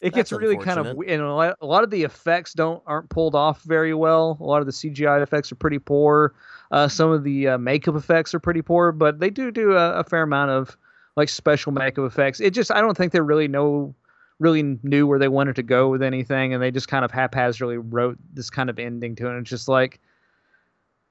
It 0.00 0.12
That's 0.12 0.30
gets 0.30 0.32
really 0.32 0.56
kind 0.56 0.80
of 0.80 0.86
and 0.86 1.22
a 1.22 1.32
lot, 1.32 1.56
a 1.60 1.66
lot 1.66 1.84
of 1.84 1.90
the 1.90 2.02
effects 2.02 2.54
don't 2.54 2.82
aren't 2.88 3.08
pulled 3.08 3.36
off 3.36 3.62
very 3.62 3.94
well. 3.94 4.36
A 4.40 4.44
lot 4.44 4.58
of 4.58 4.66
the 4.66 4.72
CGI 4.72 5.22
effects 5.22 5.52
are 5.52 5.54
pretty 5.54 5.78
poor. 5.78 6.34
Uh, 6.72 6.88
some 6.88 7.12
of 7.12 7.22
the 7.22 7.50
uh, 7.50 7.58
makeup 7.58 7.94
effects 7.94 8.34
are 8.34 8.40
pretty 8.40 8.62
poor, 8.62 8.90
but 8.90 9.20
they 9.20 9.30
do 9.30 9.52
do 9.52 9.76
a, 9.76 10.00
a 10.00 10.04
fair 10.04 10.22
amount 10.22 10.50
of 10.50 10.76
like 11.14 11.28
special 11.28 11.70
makeup 11.70 12.04
effects. 12.04 12.40
It 12.40 12.52
just 12.52 12.72
I 12.72 12.80
don't 12.80 12.96
think 12.96 13.12
they 13.12 13.20
really 13.20 13.46
know 13.46 13.94
really 14.42 14.78
knew 14.82 15.06
where 15.06 15.18
they 15.18 15.28
wanted 15.28 15.56
to 15.56 15.62
go 15.62 15.88
with 15.88 16.02
anything, 16.02 16.52
and 16.52 16.62
they 16.62 16.70
just 16.70 16.88
kind 16.88 17.04
of 17.04 17.10
haphazardly 17.10 17.78
wrote 17.78 18.18
this 18.34 18.50
kind 18.50 18.68
of 18.68 18.78
ending 18.78 19.14
to 19.16 19.26
it. 19.26 19.30
And 19.30 19.40
it's 19.40 19.50
just 19.50 19.68
like, 19.68 20.00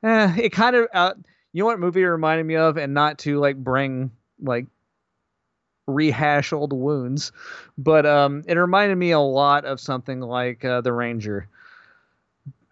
eh, 0.03 0.35
it 0.37 0.49
kind 0.51 0.75
of 0.75 0.87
uh, 0.93 1.13
you 1.53 1.63
know 1.63 1.65
what 1.65 1.79
movie 1.79 2.01
it 2.01 2.05
reminded 2.05 2.45
me 2.45 2.55
of, 2.55 2.77
and 2.77 2.93
not 2.93 3.17
to 3.19 3.39
like 3.39 3.57
bring 3.57 4.11
like 4.41 4.67
rehash 5.87 6.53
old 6.53 6.73
wounds, 6.73 7.31
but 7.77 8.05
um, 8.05 8.43
it 8.47 8.55
reminded 8.55 8.95
me 8.97 9.11
a 9.11 9.19
lot 9.19 9.65
of 9.65 9.79
something 9.79 10.21
like 10.21 10.63
uh, 10.63 10.81
The 10.81 10.93
Ranger. 10.93 11.47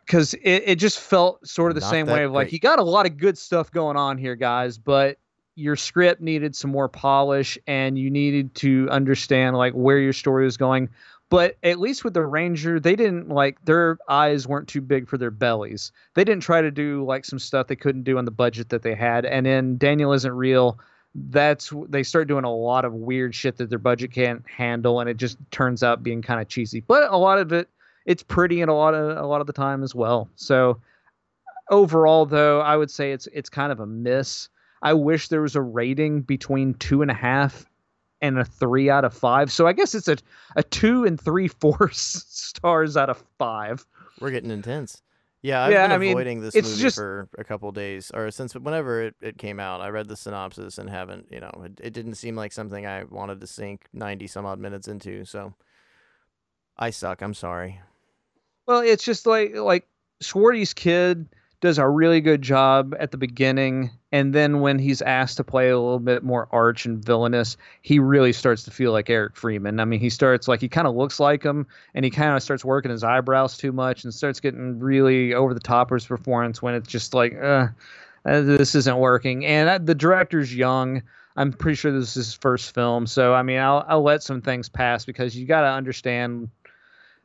Because 0.05 0.33
it, 0.35 0.63
it 0.65 0.75
just 0.79 0.99
felt 0.99 1.45
sort 1.47 1.69
of 1.69 1.75
the 1.75 1.81
Not 1.81 1.89
same 1.91 2.07
way 2.07 2.23
of 2.23 2.31
like 2.31 2.47
great. 2.47 2.53
you 2.53 2.59
got 2.59 2.79
a 2.79 2.83
lot 2.83 3.05
of 3.05 3.17
good 3.17 3.37
stuff 3.37 3.69
going 3.69 3.95
on 3.95 4.17
here, 4.17 4.35
guys, 4.35 4.77
but 4.79 5.19
your 5.59 5.75
script 5.75 6.21
needed 6.21 6.55
some 6.55 6.71
more 6.71 6.87
polish 6.87 7.57
and 7.67 7.99
you 7.99 8.09
needed 8.09 8.55
to 8.55 8.87
understand 8.89 9.57
like 9.57 9.73
where 9.73 9.99
your 9.99 10.13
story 10.13 10.45
was 10.45 10.57
going. 10.57 10.89
But 11.29 11.57
at 11.61 11.79
least 11.79 12.03
with 12.03 12.15
the 12.15 12.25
Ranger, 12.25 12.79
they 12.79 12.95
didn't 12.95 13.29
like 13.29 13.63
their 13.65 13.99
eyes 14.07 14.47
weren't 14.47 14.67
too 14.67 14.81
big 14.81 15.07
for 15.07 15.17
their 15.17 15.29
bellies. 15.29 15.91
They 16.15 16.23
didn't 16.23 16.41
try 16.41 16.61
to 16.61 16.71
do 16.71 17.05
like 17.05 17.23
some 17.23 17.37
stuff 17.37 17.67
they 17.67 17.75
couldn't 17.75 18.03
do 18.03 18.17
on 18.17 18.25
the 18.25 18.31
budget 18.31 18.69
that 18.69 18.81
they 18.81 18.95
had. 18.95 19.25
And 19.25 19.45
in 19.45 19.77
Daniel 19.77 20.13
isn't 20.13 20.31
real. 20.31 20.79
That's 21.13 21.71
they 21.87 22.03
start 22.03 22.27
doing 22.27 22.45
a 22.45 22.53
lot 22.53 22.85
of 22.85 22.93
weird 22.93 23.35
shit 23.35 23.57
that 23.57 23.69
their 23.69 23.79
budget 23.79 24.11
can't 24.11 24.43
handle, 24.47 24.99
and 24.99 25.09
it 25.09 25.17
just 25.17 25.37
turns 25.51 25.83
out 25.83 26.03
being 26.03 26.21
kind 26.21 26.39
of 26.39 26.47
cheesy. 26.47 26.81
But 26.81 27.11
a 27.11 27.17
lot 27.17 27.39
of 27.39 27.51
it, 27.51 27.67
it's 28.05 28.23
pretty, 28.23 28.61
and 28.61 28.69
a 28.69 28.75
lot 28.75 28.93
of 28.93 29.17
a 29.17 29.25
lot 29.25 29.41
of 29.41 29.47
the 29.47 29.53
time 29.53 29.83
as 29.83 29.93
well. 29.93 30.29
So 30.35 30.79
overall, 31.69 32.25
though, 32.25 32.61
I 32.61 32.77
would 32.77 32.91
say 32.91 33.11
it's 33.11 33.27
it's 33.33 33.49
kind 33.49 33.71
of 33.71 33.79
a 33.79 33.87
miss. 33.87 34.49
I 34.81 34.93
wish 34.93 35.27
there 35.27 35.41
was 35.41 35.55
a 35.55 35.61
rating 35.61 36.21
between 36.21 36.73
two 36.75 37.01
and 37.01 37.11
a 37.11 37.13
half 37.15 37.65
and 38.21 38.37
a 38.37 38.45
three 38.45 38.89
out 38.89 39.05
of 39.05 39.13
five. 39.13 39.51
So 39.51 39.65
I 39.67 39.73
guess 39.73 39.95
it's 39.95 40.07
a 40.07 40.17
a 40.55 40.63
two 40.63 41.05
and 41.05 41.19
three 41.19 41.47
fourths 41.61 42.25
stars 42.29 42.97
out 42.97 43.09
of 43.09 43.23
five. 43.37 43.85
We're 44.19 44.31
getting 44.31 44.51
intense. 44.51 45.01
Yeah, 45.41 45.63
I've 45.63 45.71
Yeah, 45.71 45.83
been 45.85 45.91
I 45.93 45.97
mean, 45.99 46.11
avoiding 46.11 46.41
this 46.41 46.53
it's 46.53 46.67
movie 46.69 46.81
just- 46.81 46.97
for 46.97 47.29
a 47.37 47.45
couple 47.45 47.71
days, 47.71 48.11
or 48.13 48.29
since 48.29 48.53
whenever 48.55 49.03
it, 49.03 49.15
it 49.21 49.37
came 49.37 49.57
out. 49.59 49.79
I 49.79 49.87
read 49.87 50.09
the 50.09 50.17
synopsis 50.17 50.77
and 50.77 50.89
haven't, 50.89 51.27
you 51.31 51.39
know, 51.39 51.51
it, 51.63 51.79
it 51.81 51.93
didn't 51.93 52.15
seem 52.15 52.35
like 52.35 52.51
something 52.51 52.85
I 52.85 53.05
wanted 53.05 53.39
to 53.39 53.47
sink 53.47 53.85
90 53.93 54.27
some 54.27 54.45
odd 54.45 54.59
minutes 54.59 54.89
into. 54.89 55.23
So 55.23 55.53
I 56.77 56.89
suck. 56.89 57.21
I'm 57.21 57.33
sorry. 57.33 57.79
Well, 58.67 58.81
it's 58.81 59.03
just 59.05 59.25
like 59.25 59.55
like 59.55 59.87
Swarty's 60.21 60.73
kid 60.73 61.27
does 61.61 61.77
a 61.77 61.87
really 61.87 62.21
good 62.21 62.41
job 62.41 62.95
at 62.99 63.11
the 63.11 63.17
beginning, 63.17 63.91
and 64.11 64.33
then 64.33 64.61
when 64.61 64.79
he's 64.79 65.01
asked 65.01 65.37
to 65.37 65.43
play 65.43 65.69
a 65.69 65.77
little 65.77 65.99
bit 65.99 66.23
more 66.23 66.47
arch 66.51 66.85
and 66.85 67.03
villainous, 67.03 67.57
he 67.81 67.99
really 67.99 68.31
starts 68.31 68.63
to 68.63 68.71
feel 68.71 68.91
like 68.91 69.09
Eric 69.09 69.35
Freeman. 69.35 69.79
I 69.79 69.85
mean, 69.85 69.99
he 69.99 70.09
starts 70.09 70.47
like 70.47 70.61
he 70.61 70.69
kind 70.69 70.87
of 70.87 70.95
looks 70.95 71.19
like 71.19 71.43
him, 71.43 71.67
and 71.93 72.05
he 72.05 72.11
kind 72.11 72.35
of 72.35 72.41
starts 72.41 72.63
working 72.63 72.91
his 72.91 73.03
eyebrows 73.03 73.57
too 73.57 73.71
much, 73.71 74.03
and 74.03 74.13
starts 74.13 74.39
getting 74.39 74.79
really 74.79 75.33
over 75.33 75.53
the 75.53 75.59
top 75.59 75.91
of 75.91 75.95
his 75.95 76.05
performance 76.05 76.61
when 76.61 76.75
it's 76.75 76.89
just 76.89 77.13
like, 77.13 77.35
uh, 77.35 77.67
this 78.23 78.75
isn't 78.75 78.97
working. 78.97 79.45
And 79.45 79.69
uh, 79.69 79.77
the 79.79 79.95
director's 79.95 80.55
young. 80.55 81.03
I'm 81.35 81.53
pretty 81.53 81.75
sure 81.75 81.91
this 81.91 82.17
is 82.17 82.25
his 82.25 82.33
first 82.33 82.73
film, 82.73 83.07
so 83.07 83.33
I 83.33 83.43
mean, 83.43 83.59
I'll 83.59 83.85
I'll 83.87 84.01
let 84.01 84.23
some 84.23 84.41
things 84.41 84.67
pass 84.67 85.05
because 85.05 85.37
you 85.37 85.45
got 85.45 85.61
to 85.61 85.67
understand 85.67 86.49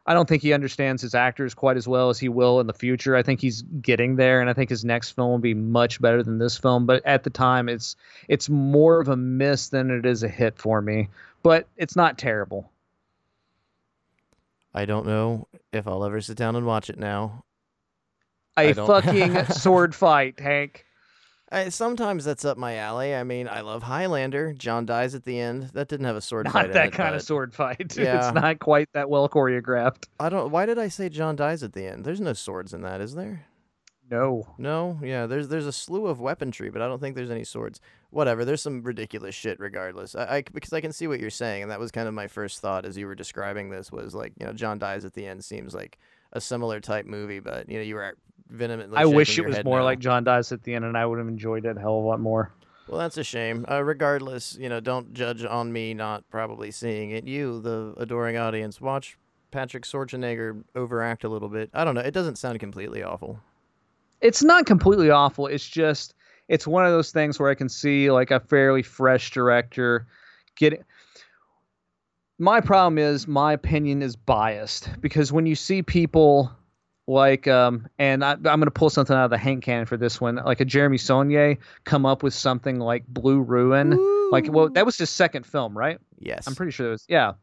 I 0.07 0.13
don't 0.13 0.29
think 0.29 0.43
he 0.43 0.53
understands 0.53 1.01
his 1.01 1.15
actors 1.15 1.55
quite 1.55 1.79
as 1.79 1.89
well 1.89 2.11
as 2.11 2.19
he 2.19 2.29
will 2.29 2.61
in 2.61 2.67
the 2.67 2.75
future. 2.75 3.17
I 3.17 3.23
think 3.23 3.41
he's 3.41 3.63
getting 3.63 4.17
there, 4.17 4.41
and 4.41 4.51
I 4.51 4.53
think 4.53 4.69
his 4.69 4.85
next 4.85 5.13
film 5.13 5.31
will 5.31 5.39
be 5.39 5.55
much 5.55 6.01
better 6.01 6.23
than 6.23 6.39
this 6.39 6.59
film. 6.59 6.85
But 6.85 7.05
at 7.07 7.23
the 7.23 7.31
time, 7.31 7.69
it's 7.69 7.97
it's 8.29 8.51
more 8.51 9.01
of 9.01 9.09
a 9.09 9.17
miss 9.17 9.69
than 9.69 9.91
it 9.91 10.05
is 10.05 10.23
a 10.23 10.29
hit 10.29 10.59
for 10.59 10.83
me. 10.83 11.09
But 11.43 11.67
it's 11.77 11.97
not 11.97 12.19
terrible. 12.19 12.71
I 14.75 14.85
don't 14.85 15.07
know 15.07 15.47
if 15.73 15.87
I'll 15.87 16.05
ever 16.05 16.21
sit 16.21 16.37
down 16.37 16.57
and 16.57 16.67
watch 16.67 16.91
it 16.91 16.99
now. 16.99 17.45
A 18.57 18.75
fucking 18.75 19.45
sword 19.53 19.95
fight, 19.95 20.39
Hank. 20.39 20.85
I, 21.53 21.69
sometimes 21.69 22.25
that's 22.25 22.45
up 22.45 22.57
my 22.57 22.77
alley. 22.77 23.15
I 23.15 23.23
mean, 23.23 23.49
I 23.49 23.61
love 23.61 23.83
Highlander. 23.83 24.55
John 24.55 24.87
dies 24.87 25.15
at 25.15 25.25
the 25.25 25.39
end. 25.39 25.65
That 25.75 25.89
didn't 25.89 26.07
have 26.07 26.17
a 26.17 26.21
sword 26.21 26.51
fight. 26.51 26.67
Not 26.67 26.73
that 26.73 26.87
it, 26.89 26.93
kind 26.93 27.15
of 27.15 27.23
sword 27.23 27.55
fight. 27.55 27.97
Yeah. 28.05 28.29
It's 28.29 28.35
not 28.35 28.59
quite 28.59 28.89
that 28.93 29.09
well 29.09 29.29
choreographed. 29.29 30.09
I 30.19 30.29
don't. 30.29 30.51
Why 30.51 30.67
did 30.67 30.79
I 30.79 30.89
say 30.89 31.09
John 31.09 31.37
dies 31.37 31.63
at 31.63 31.73
the 31.73 31.87
end? 31.87 32.05
There's 32.05 32.21
no 32.21 32.33
swords 32.33 32.73
in 32.73 32.83
that, 32.83 33.01
is 33.01 33.15
there? 33.15 33.47
No. 34.11 34.47
No, 34.59 34.99
yeah, 35.03 35.27
there's 35.27 35.49
there's 35.49 35.67
a 35.67 35.73
slew 35.73 36.07
of 36.07 36.21
weaponry, 36.21 36.71
but 36.71 36.83
I 36.83 36.89
don't 36.89 37.01
think 37.01 37.17
there's 37.17 37.31
any 37.31 37.45
swords. 37.45 37.81
Whatever, 38.11 38.45
there's 38.45 38.63
some 38.63 38.83
ridiculous 38.83 39.35
shit 39.35 39.59
regardless. 39.59 40.15
I, 40.15 40.37
I 40.37 40.45
because 40.53 40.73
I 40.73 40.81
can 40.81 40.93
see 40.93 41.07
what 41.07 41.21
you're 41.21 41.31
saying, 41.31 41.63
and 41.63 41.71
that 41.71 41.81
was 41.81 41.91
kind 41.91 42.09
of 42.09 42.15
my 42.15 42.27
first 42.27 42.61
thought 42.61 42.85
as 42.85 42.97
you 42.99 43.07
were 43.07 43.15
describing 43.15 43.71
this 43.71 43.91
was 43.91 44.15
like, 44.15 44.33
you 44.39 44.47
know, 44.47 44.53
John 44.53 44.79
dies 44.79 45.05
at 45.05 45.15
the 45.15 45.27
end 45.27 45.45
seems 45.45 45.75
like 45.75 45.99
a 46.33 46.41
similar 46.41 46.81
type 46.81 47.07
movie, 47.07 47.41
but 47.41 47.69
you 47.69 47.77
know, 47.77 47.83
you 47.83 47.95
were 47.95 48.15
vehemently. 48.55 48.97
I 48.97 49.05
wish 49.05 49.39
it 49.39 49.47
was 49.47 49.63
more 49.65 49.79
no. 49.79 49.85
like 49.85 49.99
John 49.99 50.25
dies 50.25 50.53
at 50.53 50.63
the 50.63 50.75
end, 50.75 50.85
and 50.85 50.97
I 50.97 51.05
would 51.07 51.19
have 51.19 51.29
enjoyed 51.29 51.67
it 51.67 51.77
a 51.77 51.81
hell 51.81 51.99
of 51.99 52.05
a 52.05 52.07
lot 52.07 52.21
more. 52.21 52.53
Well, 52.89 52.99
that's 52.99 53.17
a 53.17 53.25
shame. 53.25 53.65
Uh, 53.71 53.83
regardless, 53.83 54.57
you 54.61 54.69
know, 54.69 54.81
don't 54.81 55.15
judge 55.15 55.45
on 55.45 55.73
me 55.73 55.95
not 55.95 56.29
probably 56.31 56.71
seeing 56.71 57.11
it. 57.11 57.27
You, 57.27 57.61
the 57.61 57.95
adoring 57.97 58.37
audience, 58.37 58.81
watch 58.81 59.17
Patrick 59.51 59.85
Schwarzenegger 59.85 60.63
overact 60.75 61.25
a 61.25 61.29
little 61.29 61.49
bit. 61.49 61.71
I 61.73 61.85
don't 61.85 61.95
know. 61.95 62.03
It 62.03 62.13
doesn't 62.13 62.37
sound 62.37 62.61
completely 62.61 63.03
awful. 63.03 63.41
it's 64.21 64.43
not 64.43 64.67
completely 64.67 65.11
awful. 65.11 65.47
It's 65.47 65.69
just 65.69 66.15
it's 66.49 66.67
one 66.67 66.85
of 66.85 66.93
those 66.93 67.11
things 67.11 67.39
where 67.39 67.51
I 67.51 67.55
can 67.55 67.69
see 67.69 68.11
like 68.11 68.31
a 68.31 68.41
fairly 68.41 68.83
fresh 68.83 69.31
director 69.31 70.07
getting. 70.57 70.85
My 72.39 72.61
problem 72.61 72.99
is 72.99 73.29
my 73.29 73.53
opinion 73.53 74.03
is 74.03 74.17
biased 74.17 74.91
because 75.01 75.33
when 75.33 75.47
you 75.47 75.55
see 75.55 75.83
people 75.83 76.51
like 77.07 77.47
um 77.47 77.87
and 77.99 78.25
I, 78.25 78.33
I'm 78.33 78.41
going 78.43 78.63
to 78.63 78.71
pull 78.71 78.91
something 78.91 79.15
out 79.15 79.25
of 79.25 79.31
the 79.31 79.39
Hank 79.39 79.65
canon 79.65 79.87
for 79.87 79.97
this 79.97 80.21
one 80.21 80.37
like 80.37 80.61
a 80.61 80.65
Jeremy 80.65 80.99
Saulnier 80.99 81.59
come 81.85 82.07
up 82.07 82.23
with 82.23 82.35
something 82.35 82.79
like 82.79 83.07
Blue 83.07 83.41
Ruin 83.41 83.91
like 84.31 84.51
well 84.51 84.71
that 84.71 84.87
was 84.87 84.97
his 84.97 85.11
second 85.11 85.45
film 85.45 85.77
right 85.77 85.99
Yes. 86.19 86.47
I'm 86.47 86.55
pretty 86.55 86.73
sure 86.73 86.89
it 86.89 86.91
was 86.91 87.05
yeah. 87.09 87.35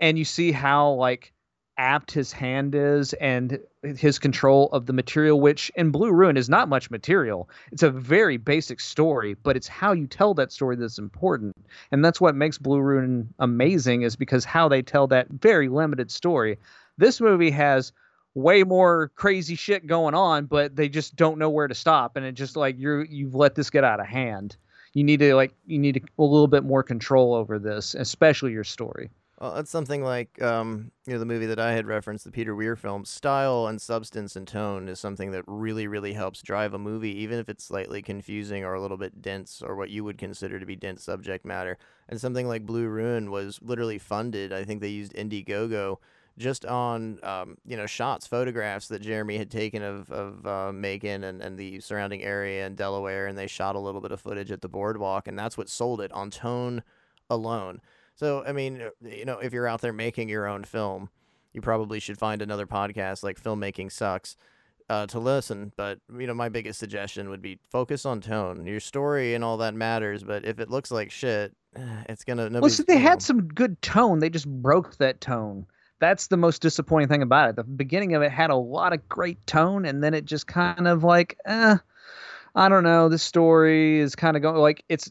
And 0.00 0.18
you 0.18 0.24
see 0.24 0.52
how 0.52 0.92
like 0.92 1.32
apt 1.76 2.10
his 2.10 2.32
hand 2.32 2.74
is 2.74 3.12
and 3.14 3.60
his 3.84 4.18
control 4.18 4.68
of 4.72 4.86
the 4.86 4.92
material, 4.92 5.40
which 5.40 5.70
in 5.76 5.92
Blue 5.92 6.10
Ruin 6.10 6.36
is 6.36 6.48
not 6.48 6.68
much 6.68 6.90
material. 6.90 7.48
It's 7.70 7.84
a 7.84 7.90
very 7.90 8.36
basic 8.36 8.80
story, 8.80 9.34
but 9.34 9.56
it's 9.56 9.68
how 9.68 9.92
you 9.92 10.08
tell 10.08 10.34
that 10.34 10.50
story 10.50 10.74
that's 10.74 10.98
important. 10.98 11.54
And 11.92 12.04
that's 12.04 12.20
what 12.20 12.34
makes 12.34 12.58
Blue 12.58 12.80
Ruin 12.80 13.32
amazing 13.38 14.02
is 14.02 14.16
because 14.16 14.44
how 14.44 14.68
they 14.68 14.82
tell 14.82 15.06
that 15.08 15.28
very 15.30 15.68
limited 15.68 16.10
story. 16.10 16.58
This 16.96 17.20
movie 17.20 17.52
has 17.52 17.92
way 18.34 18.62
more 18.62 19.10
crazy 19.14 19.54
shit 19.54 19.86
going 19.86 20.14
on, 20.14 20.46
but 20.46 20.76
they 20.76 20.88
just 20.88 21.16
don't 21.16 21.38
know 21.38 21.50
where 21.50 21.68
to 21.68 21.74
stop. 21.74 22.16
And 22.16 22.24
it 22.24 22.32
just 22.32 22.56
like 22.56 22.76
you're 22.78 23.04
you've 23.04 23.34
let 23.34 23.54
this 23.54 23.70
get 23.70 23.84
out 23.84 24.00
of 24.00 24.06
hand. 24.06 24.56
You 24.94 25.04
need 25.04 25.20
to 25.20 25.34
like 25.34 25.54
you 25.66 25.78
need 25.78 26.08
a 26.18 26.22
little 26.22 26.48
bit 26.48 26.64
more 26.64 26.82
control 26.82 27.34
over 27.34 27.58
this, 27.58 27.94
especially 27.94 28.52
your 28.52 28.64
story. 28.64 29.10
Well, 29.40 29.54
that's 29.54 29.70
something 29.70 30.02
like 30.02 30.42
um, 30.42 30.90
you 31.06 31.12
know 31.12 31.20
the 31.20 31.26
movie 31.26 31.46
that 31.46 31.60
I 31.60 31.72
had 31.72 31.86
referenced, 31.86 32.24
the 32.24 32.32
Peter 32.32 32.56
Weir 32.56 32.74
film. 32.74 33.04
Style 33.04 33.68
and 33.68 33.80
substance 33.80 34.34
and 34.34 34.48
tone 34.48 34.88
is 34.88 34.98
something 34.98 35.30
that 35.30 35.44
really, 35.46 35.86
really 35.86 36.12
helps 36.12 36.42
drive 36.42 36.74
a 36.74 36.78
movie, 36.78 37.16
even 37.20 37.38
if 37.38 37.48
it's 37.48 37.64
slightly 37.64 38.02
confusing 38.02 38.64
or 38.64 38.74
a 38.74 38.80
little 38.80 38.96
bit 38.96 39.22
dense, 39.22 39.62
or 39.62 39.76
what 39.76 39.90
you 39.90 40.02
would 40.02 40.18
consider 40.18 40.58
to 40.58 40.66
be 40.66 40.74
dense 40.74 41.04
subject 41.04 41.44
matter. 41.44 41.78
And 42.08 42.20
something 42.20 42.48
like 42.48 42.66
Blue 42.66 42.88
Ruin 42.88 43.30
was 43.30 43.60
literally 43.62 43.98
funded. 43.98 44.52
I 44.52 44.64
think 44.64 44.80
they 44.80 44.88
used 44.88 45.14
Indiegogo 45.14 45.98
just 46.38 46.64
on 46.64 47.18
um, 47.22 47.56
you 47.66 47.76
know 47.76 47.86
shots, 47.86 48.26
photographs 48.26 48.88
that 48.88 49.02
Jeremy 49.02 49.36
had 49.36 49.50
taken 49.50 49.82
of 49.82 50.10
of 50.10 50.46
uh, 50.46 50.72
Macon 50.72 51.24
and, 51.24 51.42
and 51.42 51.58
the 51.58 51.80
surrounding 51.80 52.22
area 52.22 52.66
in 52.66 52.74
Delaware, 52.74 53.26
and 53.26 53.36
they 53.36 53.46
shot 53.46 53.76
a 53.76 53.78
little 53.78 54.00
bit 54.00 54.12
of 54.12 54.20
footage 54.20 54.50
at 54.50 54.62
the 54.62 54.68
boardwalk, 54.68 55.28
and 55.28 55.38
that's 55.38 55.58
what 55.58 55.68
sold 55.68 56.00
it 56.00 56.12
on 56.12 56.30
tone 56.30 56.82
alone. 57.28 57.80
So 58.14 58.44
I 58.46 58.52
mean, 58.52 58.80
uh, 58.80 58.90
you 59.02 59.24
know, 59.24 59.38
if 59.38 59.52
you're 59.52 59.68
out 59.68 59.80
there 59.80 59.92
making 59.92 60.28
your 60.28 60.46
own 60.46 60.64
film, 60.64 61.10
you 61.52 61.60
probably 61.60 62.00
should 62.00 62.18
find 62.18 62.40
another 62.40 62.66
podcast 62.66 63.22
like 63.22 63.42
Filmmaking 63.42 63.92
Sucks 63.92 64.36
uh, 64.88 65.06
to 65.06 65.18
listen. 65.18 65.72
But 65.76 65.98
you 66.18 66.26
know, 66.26 66.34
my 66.34 66.48
biggest 66.48 66.78
suggestion 66.78 67.28
would 67.30 67.42
be 67.42 67.58
focus 67.70 68.06
on 68.06 68.20
tone. 68.20 68.66
Your 68.66 68.80
story 68.80 69.34
and 69.34 69.44
all 69.44 69.56
that 69.58 69.74
matters, 69.74 70.22
but 70.22 70.44
if 70.44 70.60
it 70.60 70.70
looks 70.70 70.90
like 70.90 71.10
shit, 71.10 71.54
it's 72.08 72.24
gonna. 72.24 72.48
Well, 72.50 72.70
see, 72.70 72.84
they 72.86 72.98
had 72.98 73.22
some 73.22 73.42
good 73.42 73.80
tone. 73.82 74.18
They 74.20 74.30
just 74.30 74.48
broke 74.48 74.96
that 74.98 75.20
tone. 75.20 75.66
That's 76.00 76.28
the 76.28 76.36
most 76.36 76.62
disappointing 76.62 77.08
thing 77.08 77.22
about 77.22 77.50
it. 77.50 77.56
The 77.56 77.64
beginning 77.64 78.14
of 78.14 78.22
it 78.22 78.30
had 78.30 78.50
a 78.50 78.56
lot 78.56 78.92
of 78.92 79.08
great 79.08 79.44
tone, 79.46 79.84
and 79.84 80.02
then 80.02 80.14
it 80.14 80.24
just 80.24 80.46
kind 80.46 80.86
of 80.86 81.04
like, 81.04 81.36
eh, 81.46 81.76
I 82.54 82.68
don't 82.68 82.84
know. 82.84 83.08
This 83.08 83.22
story 83.22 83.98
is 83.98 84.14
kind 84.14 84.36
of 84.36 84.42
going 84.42 84.56
like 84.56 84.84
it's 84.88 85.10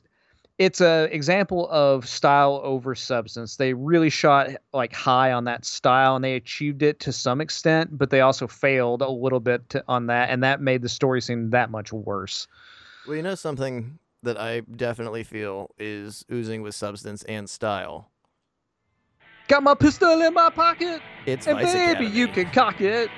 it's 0.57 0.81
a 0.81 1.07
example 1.11 1.69
of 1.69 2.07
style 2.07 2.59
over 2.63 2.95
substance. 2.95 3.57
They 3.57 3.73
really 3.73 4.09
shot 4.09 4.49
like 4.73 4.93
high 4.93 5.31
on 5.31 5.43
that 5.43 5.65
style, 5.65 6.15
and 6.15 6.23
they 6.23 6.35
achieved 6.35 6.81
it 6.81 6.99
to 7.01 7.11
some 7.11 7.41
extent, 7.41 7.97
but 7.97 8.09
they 8.09 8.21
also 8.21 8.47
failed 8.47 9.01
a 9.01 9.09
little 9.09 9.39
bit 9.39 9.69
to, 9.69 9.83
on 9.87 10.07
that, 10.07 10.29
and 10.29 10.43
that 10.43 10.61
made 10.61 10.81
the 10.81 10.89
story 10.89 11.21
seem 11.21 11.51
that 11.51 11.69
much 11.69 11.93
worse. 11.93 12.47
Well, 13.05 13.15
you 13.15 13.21
know 13.21 13.35
something 13.35 13.99
that 14.23 14.39
I 14.39 14.61
definitely 14.61 15.23
feel 15.23 15.73
is 15.77 16.25
oozing 16.31 16.63
with 16.63 16.75
substance 16.75 17.23
and 17.23 17.49
style. 17.49 18.09
Got 19.47 19.63
my 19.63 19.75
pistol 19.75 20.21
in 20.21 20.33
my 20.33 20.49
pocket, 20.49 21.01
It's 21.25 21.47
and 21.47 21.57
Vice 21.57 21.71
baby, 21.73 21.91
Academy. 22.05 22.09
you 22.09 22.27
can 22.27 22.49
cock 22.51 22.81
it. 22.81 23.09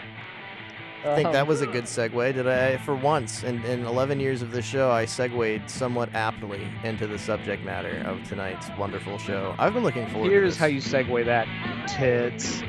I 1.03 1.15
think 1.15 1.27
Um, 1.27 1.33
that 1.33 1.47
was 1.47 1.61
a 1.61 1.65
good 1.65 1.85
segue. 1.85 2.33
Did 2.35 2.45
I, 2.45 2.75
for 2.77 2.93
once 2.93 3.43
in, 3.43 3.63
in 3.63 3.85
11 3.85 4.19
years 4.19 4.41
of 4.41 4.51
the 4.51 4.61
show, 4.61 4.91
I 4.91 5.05
segued 5.05 5.67
somewhat 5.69 6.13
aptly 6.13 6.67
into 6.83 7.07
the 7.07 7.17
subject 7.17 7.63
matter 7.63 8.03
of 8.05 8.21
tonight's 8.27 8.67
wonderful 8.77 9.17
show. 9.17 9.55
I've 9.57 9.73
been 9.73 9.83
looking 9.83 10.07
forward 10.09 10.29
Here's 10.29 10.55
to 10.55 10.59
how 10.59 10.65
you 10.65 10.81
segue 10.81 11.23
that 11.25 11.47
tits. 11.87 12.61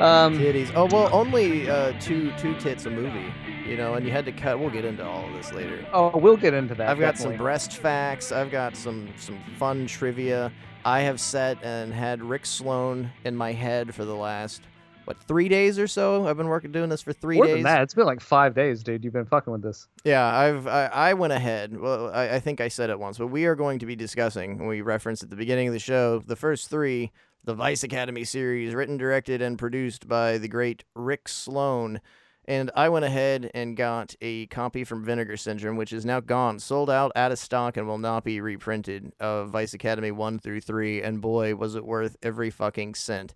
Um, 0.00 0.36
Titties. 0.38 0.72
Oh, 0.74 0.86
well, 0.90 1.08
only 1.12 1.70
uh, 1.70 1.92
two 2.00 2.32
two 2.36 2.54
tits 2.56 2.84
a 2.86 2.90
movie, 2.90 3.32
you 3.66 3.76
know, 3.76 3.94
and 3.94 4.04
you 4.04 4.10
had 4.12 4.24
to 4.26 4.32
cut. 4.32 4.58
We'll 4.58 4.68
get 4.68 4.84
into 4.84 5.02
all 5.06 5.24
of 5.26 5.32
this 5.34 5.52
later. 5.52 5.86
oh, 5.94 6.14
we'll 6.18 6.36
get 6.36 6.52
into 6.54 6.74
that. 6.74 6.88
I've 6.90 6.98
got 6.98 7.16
some 7.16 7.36
breast 7.36 7.78
facts. 7.78 8.30
I've 8.32 8.50
got 8.50 8.76
some 8.76 9.08
some 9.16 9.38
fun 9.58 9.86
trivia. 9.86 10.52
I 10.86 11.00
have 11.00 11.20
set 11.20 11.58
and 11.64 11.92
had 11.92 12.22
Rick 12.22 12.46
Sloan 12.46 13.10
in 13.24 13.34
my 13.34 13.50
head 13.50 13.92
for 13.92 14.04
the 14.04 14.14
last 14.14 14.62
what 15.04 15.20
three 15.24 15.48
days 15.48 15.80
or 15.80 15.88
so. 15.88 16.28
I've 16.28 16.36
been 16.36 16.46
working 16.46 16.70
doing 16.70 16.88
this 16.88 17.02
for 17.02 17.12
three 17.12 17.36
More 17.38 17.46
days. 17.46 17.54
than 17.56 17.64
that, 17.64 17.82
it's 17.82 17.94
been 17.94 18.06
like 18.06 18.20
five 18.20 18.54
days, 18.54 18.84
dude. 18.84 19.02
You've 19.02 19.12
been 19.12 19.26
fucking 19.26 19.52
with 19.52 19.62
this. 19.62 19.88
Yeah, 20.04 20.24
I've 20.24 20.68
I, 20.68 20.86
I 20.86 21.14
went 21.14 21.32
ahead. 21.32 21.76
Well, 21.76 22.12
I, 22.14 22.36
I 22.36 22.40
think 22.40 22.60
I 22.60 22.68
said 22.68 22.88
it 22.90 23.00
once, 23.00 23.18
but 23.18 23.26
we 23.26 23.46
are 23.46 23.56
going 23.56 23.80
to 23.80 23.86
be 23.86 23.96
discussing. 23.96 24.64
We 24.64 24.80
referenced 24.80 25.24
at 25.24 25.30
the 25.30 25.34
beginning 25.34 25.66
of 25.66 25.72
the 25.72 25.80
show 25.80 26.20
the 26.20 26.36
first 26.36 26.70
three, 26.70 27.10
the 27.42 27.54
Vice 27.54 27.82
Academy 27.82 28.22
series, 28.22 28.72
written, 28.72 28.96
directed, 28.96 29.42
and 29.42 29.58
produced 29.58 30.06
by 30.06 30.38
the 30.38 30.48
great 30.48 30.84
Rick 30.94 31.26
Sloan. 31.26 32.00
And 32.48 32.70
I 32.76 32.88
went 32.88 33.04
ahead 33.04 33.50
and 33.54 33.76
got 33.76 34.14
a 34.20 34.46
copy 34.46 34.84
from 34.84 35.04
Vinegar 35.04 35.36
Syndrome, 35.36 35.76
which 35.76 35.92
is 35.92 36.04
now 36.06 36.20
gone, 36.20 36.60
sold 36.60 36.88
out, 36.88 37.10
out 37.16 37.32
of 37.32 37.40
stock, 37.40 37.76
and 37.76 37.88
will 37.88 37.98
not 37.98 38.22
be 38.22 38.40
reprinted 38.40 39.12
of 39.18 39.50
Vice 39.50 39.74
Academy 39.74 40.12
1 40.12 40.38
through 40.38 40.60
3. 40.60 41.02
And 41.02 41.20
boy, 41.20 41.56
was 41.56 41.74
it 41.74 41.84
worth 41.84 42.16
every 42.22 42.50
fucking 42.50 42.94
cent. 42.94 43.34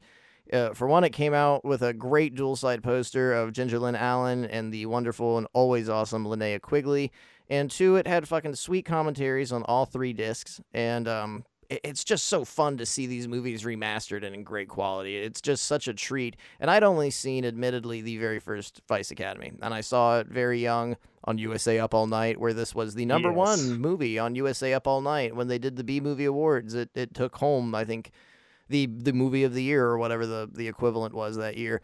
Uh, 0.52 0.74
for 0.74 0.86
one, 0.86 1.04
it 1.04 1.10
came 1.10 1.34
out 1.34 1.64
with 1.64 1.82
a 1.82 1.92
great 1.92 2.34
dual 2.34 2.56
side 2.56 2.82
poster 2.82 3.32
of 3.32 3.52
Ginger 3.52 3.78
Lynn 3.78 3.96
Allen 3.96 4.44
and 4.44 4.72
the 4.72 4.86
wonderful 4.86 5.38
and 5.38 5.46
always 5.52 5.88
awesome 5.88 6.24
Linnea 6.24 6.60
Quigley. 6.60 7.10
And 7.48 7.68
two, 7.68 7.96
it 7.96 8.06
had 8.06 8.28
fucking 8.28 8.54
sweet 8.54 8.84
commentaries 8.84 9.50
on 9.50 9.64
all 9.64 9.86
three 9.86 10.12
discs. 10.12 10.60
And 10.72 11.08
um, 11.08 11.44
it's 11.70 12.02
just 12.04 12.26
so 12.26 12.44
fun 12.44 12.76
to 12.78 12.86
see 12.86 13.06
these 13.06 13.28
movies 13.28 13.62
remastered 13.62 14.24
and 14.24 14.34
in 14.34 14.42
great 14.42 14.68
quality. 14.68 15.16
It's 15.16 15.40
just 15.40 15.64
such 15.64 15.86
a 15.88 15.94
treat. 15.94 16.36
And 16.58 16.70
I'd 16.70 16.82
only 16.82 17.10
seen, 17.10 17.44
admittedly, 17.44 18.00
the 18.02 18.16
very 18.18 18.40
first 18.40 18.82
Vice 18.88 19.10
Academy. 19.10 19.52
And 19.62 19.72
I 19.72 19.80
saw 19.80 20.18
it 20.18 20.26
very 20.26 20.60
young 20.60 20.96
on 21.24 21.38
USA 21.38 21.78
Up 21.78 21.94
All 21.94 22.06
Night, 22.06 22.40
where 22.40 22.52
this 22.52 22.74
was 22.74 22.94
the 22.94 23.06
number 23.06 23.28
Yes. 23.28 23.36
one 23.36 23.78
movie 23.80 24.18
on 24.18 24.34
USA 24.34 24.74
Up 24.74 24.86
All 24.88 25.00
Night. 25.00 25.36
When 25.36 25.46
they 25.48 25.58
did 25.58 25.76
the 25.76 25.84
B 25.84 26.00
Movie 26.00 26.24
Awards, 26.24 26.74
it, 26.74 26.90
it 26.94 27.14
took 27.14 27.36
home, 27.36 27.74
I 27.74 27.84
think, 27.84 28.10
the 28.68 28.86
the 28.86 29.12
movie 29.12 29.44
of 29.44 29.52
the 29.54 29.62
year 29.62 29.84
or 29.86 29.98
whatever 29.98 30.26
the 30.26 30.48
the 30.52 30.68
equivalent 30.68 31.14
was 31.14 31.36
that 31.36 31.56
year. 31.56 31.82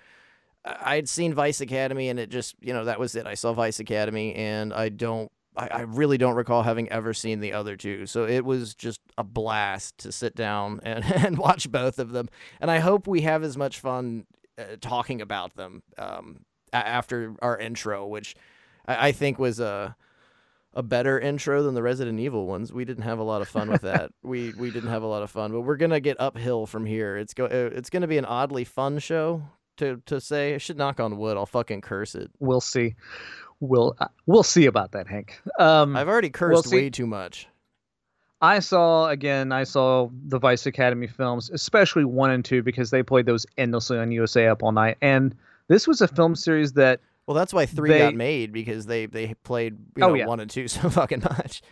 I 0.64 0.96
had 0.96 1.08
seen 1.08 1.32
Vice 1.34 1.60
Academy 1.60 2.08
and 2.08 2.18
it 2.18 2.28
just 2.30 2.56
you 2.60 2.72
know 2.72 2.84
that 2.86 2.98
was 2.98 3.14
it. 3.14 3.26
I 3.26 3.34
saw 3.34 3.52
Vice 3.52 3.78
Academy 3.78 4.34
and 4.34 4.72
I 4.72 4.88
don't 4.88 5.30
I, 5.56 5.68
I 5.68 5.80
really 5.82 6.18
don't 6.18 6.34
recall 6.36 6.62
having 6.62 6.88
ever 6.90 7.14
seen 7.14 7.40
the 7.40 7.52
other 7.52 7.76
two. 7.76 8.06
So 8.06 8.26
it 8.26 8.44
was 8.44 8.74
just 8.74 9.00
a 9.16 9.24
blast 9.24 9.98
to 9.98 10.12
sit 10.12 10.34
down 10.34 10.80
and, 10.84 11.04
and 11.04 11.38
watch 11.38 11.70
both 11.70 11.98
of 11.98 12.12
them. 12.12 12.28
And 12.60 12.70
I 12.70 12.78
hope 12.78 13.06
we 13.06 13.22
have 13.22 13.42
as 13.42 13.56
much 13.56 13.80
fun 13.80 14.26
uh, 14.58 14.76
talking 14.80 15.20
about 15.20 15.54
them 15.56 15.82
um, 15.98 16.40
a- 16.72 16.76
after 16.76 17.34
our 17.42 17.58
intro, 17.58 18.06
which 18.06 18.34
I, 18.86 19.08
I 19.08 19.12
think 19.12 19.38
was 19.38 19.60
a 19.60 19.96
a 20.74 20.82
better 20.82 21.18
intro 21.18 21.62
than 21.62 21.72
the 21.72 21.82
Resident 21.82 22.20
Evil 22.20 22.46
ones. 22.46 22.70
We 22.70 22.84
didn't 22.84 23.04
have 23.04 23.18
a 23.18 23.22
lot 23.22 23.40
of 23.40 23.48
fun 23.48 23.70
with 23.70 23.80
that. 23.80 24.10
we 24.22 24.52
we 24.58 24.70
didn't 24.70 24.90
have 24.90 25.02
a 25.02 25.06
lot 25.06 25.22
of 25.22 25.30
fun, 25.30 25.50
but 25.50 25.62
we're 25.62 25.78
gonna 25.78 26.00
get 26.00 26.20
uphill 26.20 26.66
from 26.66 26.84
here. 26.84 27.16
It's 27.16 27.32
go 27.32 27.46
uh, 27.46 27.70
it's 27.74 27.88
gonna 27.88 28.06
be 28.06 28.18
an 28.18 28.26
oddly 28.26 28.64
fun 28.64 28.98
show 28.98 29.42
to 29.78 30.02
to 30.04 30.20
say. 30.20 30.54
I 30.54 30.58
should 30.58 30.76
knock 30.76 31.00
on 31.00 31.16
wood. 31.16 31.38
I'll 31.38 31.46
fucking 31.46 31.80
curse 31.80 32.14
it. 32.14 32.30
We'll 32.40 32.60
see. 32.60 32.94
We'll 33.60 33.96
uh, 33.98 34.08
we'll 34.26 34.42
see 34.42 34.66
about 34.66 34.92
that, 34.92 35.06
Hank. 35.08 35.40
Um, 35.58 35.96
I've 35.96 36.08
already 36.08 36.30
cursed 36.30 36.68
see- 36.68 36.76
way 36.76 36.90
too 36.90 37.06
much. 37.06 37.48
I 38.42 38.58
saw 38.58 39.08
again. 39.08 39.50
I 39.50 39.64
saw 39.64 40.10
the 40.26 40.38
Vice 40.38 40.66
Academy 40.66 41.06
films, 41.06 41.48
especially 41.50 42.04
one 42.04 42.30
and 42.30 42.44
two, 42.44 42.62
because 42.62 42.90
they 42.90 43.02
played 43.02 43.24
those 43.24 43.46
endlessly 43.56 43.98
on 43.98 44.12
USA 44.12 44.48
Up 44.48 44.62
All 44.62 44.72
Night. 44.72 44.98
And 45.00 45.34
this 45.68 45.88
was 45.88 46.02
a 46.02 46.08
film 46.08 46.34
series 46.34 46.74
that 46.74 47.00
Well, 47.26 47.34
that's 47.34 47.54
why 47.54 47.64
three 47.64 47.88
They- 47.90 47.98
got 48.00 48.14
made 48.14 48.52
because 48.52 48.84
they 48.86 49.06
they 49.06 49.32
played 49.42 49.78
you 49.96 50.04
Oh, 50.04 50.08
know, 50.08 50.14
yeah. 50.14 50.26
one 50.26 50.40
and 50.40 50.50
two 50.50 50.68
so 50.68 50.90
fucking 50.90 51.20
much. 51.22 51.62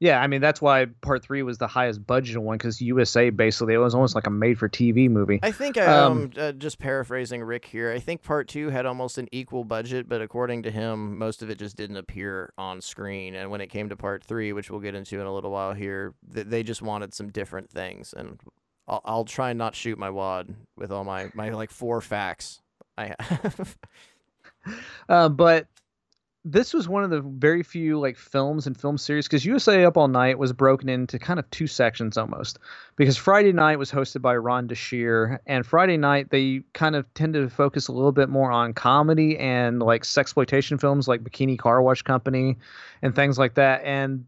Yeah, 0.00 0.18
I 0.20 0.26
mean 0.28 0.40
that's 0.40 0.62
why 0.62 0.86
part 1.02 1.22
three 1.22 1.42
was 1.42 1.58
the 1.58 1.66
highest 1.66 2.04
budgeted 2.06 2.38
one 2.38 2.56
because 2.56 2.80
USA 2.80 3.28
basically 3.28 3.74
it 3.74 3.78
was 3.78 3.94
almost 3.94 4.14
like 4.14 4.26
a 4.26 4.30
made-for-TV 4.30 5.10
movie. 5.10 5.40
I 5.42 5.52
think 5.52 5.76
Um, 5.76 6.12
um 6.12 6.30
uh, 6.38 6.52
just 6.52 6.78
paraphrasing 6.78 7.42
Rick 7.42 7.66
here. 7.66 7.92
I 7.92 7.98
think 7.98 8.22
part 8.22 8.48
two 8.48 8.70
had 8.70 8.86
almost 8.86 9.18
an 9.18 9.28
equal 9.30 9.62
budget, 9.62 10.08
but 10.08 10.22
according 10.22 10.62
to 10.62 10.70
him, 10.70 11.18
most 11.18 11.42
of 11.42 11.50
it 11.50 11.58
just 11.58 11.76
didn't 11.76 11.98
appear 11.98 12.52
on 12.56 12.80
screen. 12.80 13.34
And 13.34 13.50
when 13.50 13.60
it 13.60 13.66
came 13.66 13.90
to 13.90 13.96
part 13.96 14.24
three, 14.24 14.54
which 14.54 14.70
we'll 14.70 14.80
get 14.80 14.94
into 14.94 15.20
in 15.20 15.26
a 15.26 15.34
little 15.34 15.50
while 15.50 15.74
here, 15.74 16.14
th- 16.34 16.46
they 16.46 16.62
just 16.62 16.80
wanted 16.80 17.12
some 17.12 17.28
different 17.28 17.70
things. 17.70 18.14
And 18.16 18.40
I'll, 18.88 19.02
I'll 19.04 19.24
try 19.26 19.50
and 19.50 19.58
not 19.58 19.74
shoot 19.74 19.98
my 19.98 20.08
wad 20.08 20.54
with 20.76 20.90
all 20.90 21.04
my 21.04 21.30
my 21.34 21.50
like 21.50 21.70
four 21.70 22.00
facts 22.00 22.62
I 22.96 23.14
have. 23.18 23.76
Uh, 25.08 25.28
but 25.28 25.66
this 26.44 26.72
was 26.72 26.88
one 26.88 27.04
of 27.04 27.10
the 27.10 27.20
very 27.20 27.62
few 27.62 27.98
like 27.98 28.16
films 28.16 28.66
and 28.66 28.78
film 28.78 28.96
series 28.96 29.26
because 29.26 29.44
USA 29.44 29.84
Up 29.84 29.98
All 29.98 30.08
Night 30.08 30.38
was 30.38 30.54
broken 30.54 30.88
into 30.88 31.18
kind 31.18 31.38
of 31.38 31.50
two 31.50 31.66
sections 31.66 32.16
almost. 32.16 32.58
Because 32.96 33.16
Friday 33.16 33.52
night 33.52 33.78
was 33.78 33.90
hosted 33.90 34.22
by 34.22 34.34
Rhonda 34.34 34.74
Shear, 34.74 35.42
and 35.46 35.66
Friday 35.66 35.98
night 35.98 36.30
they 36.30 36.62
kind 36.72 36.96
of 36.96 37.12
tended 37.12 37.48
to 37.48 37.54
focus 37.54 37.88
a 37.88 37.92
little 37.92 38.12
bit 38.12 38.30
more 38.30 38.50
on 38.50 38.72
comedy 38.72 39.36
and 39.38 39.80
like 39.80 40.02
sexploitation 40.02 40.80
films 40.80 41.06
like 41.06 41.22
Bikini 41.22 41.58
Car 41.58 41.82
Wash 41.82 42.02
Company 42.02 42.56
and 43.02 43.14
things 43.14 43.38
like 43.38 43.54
that. 43.54 43.82
And 43.84 44.24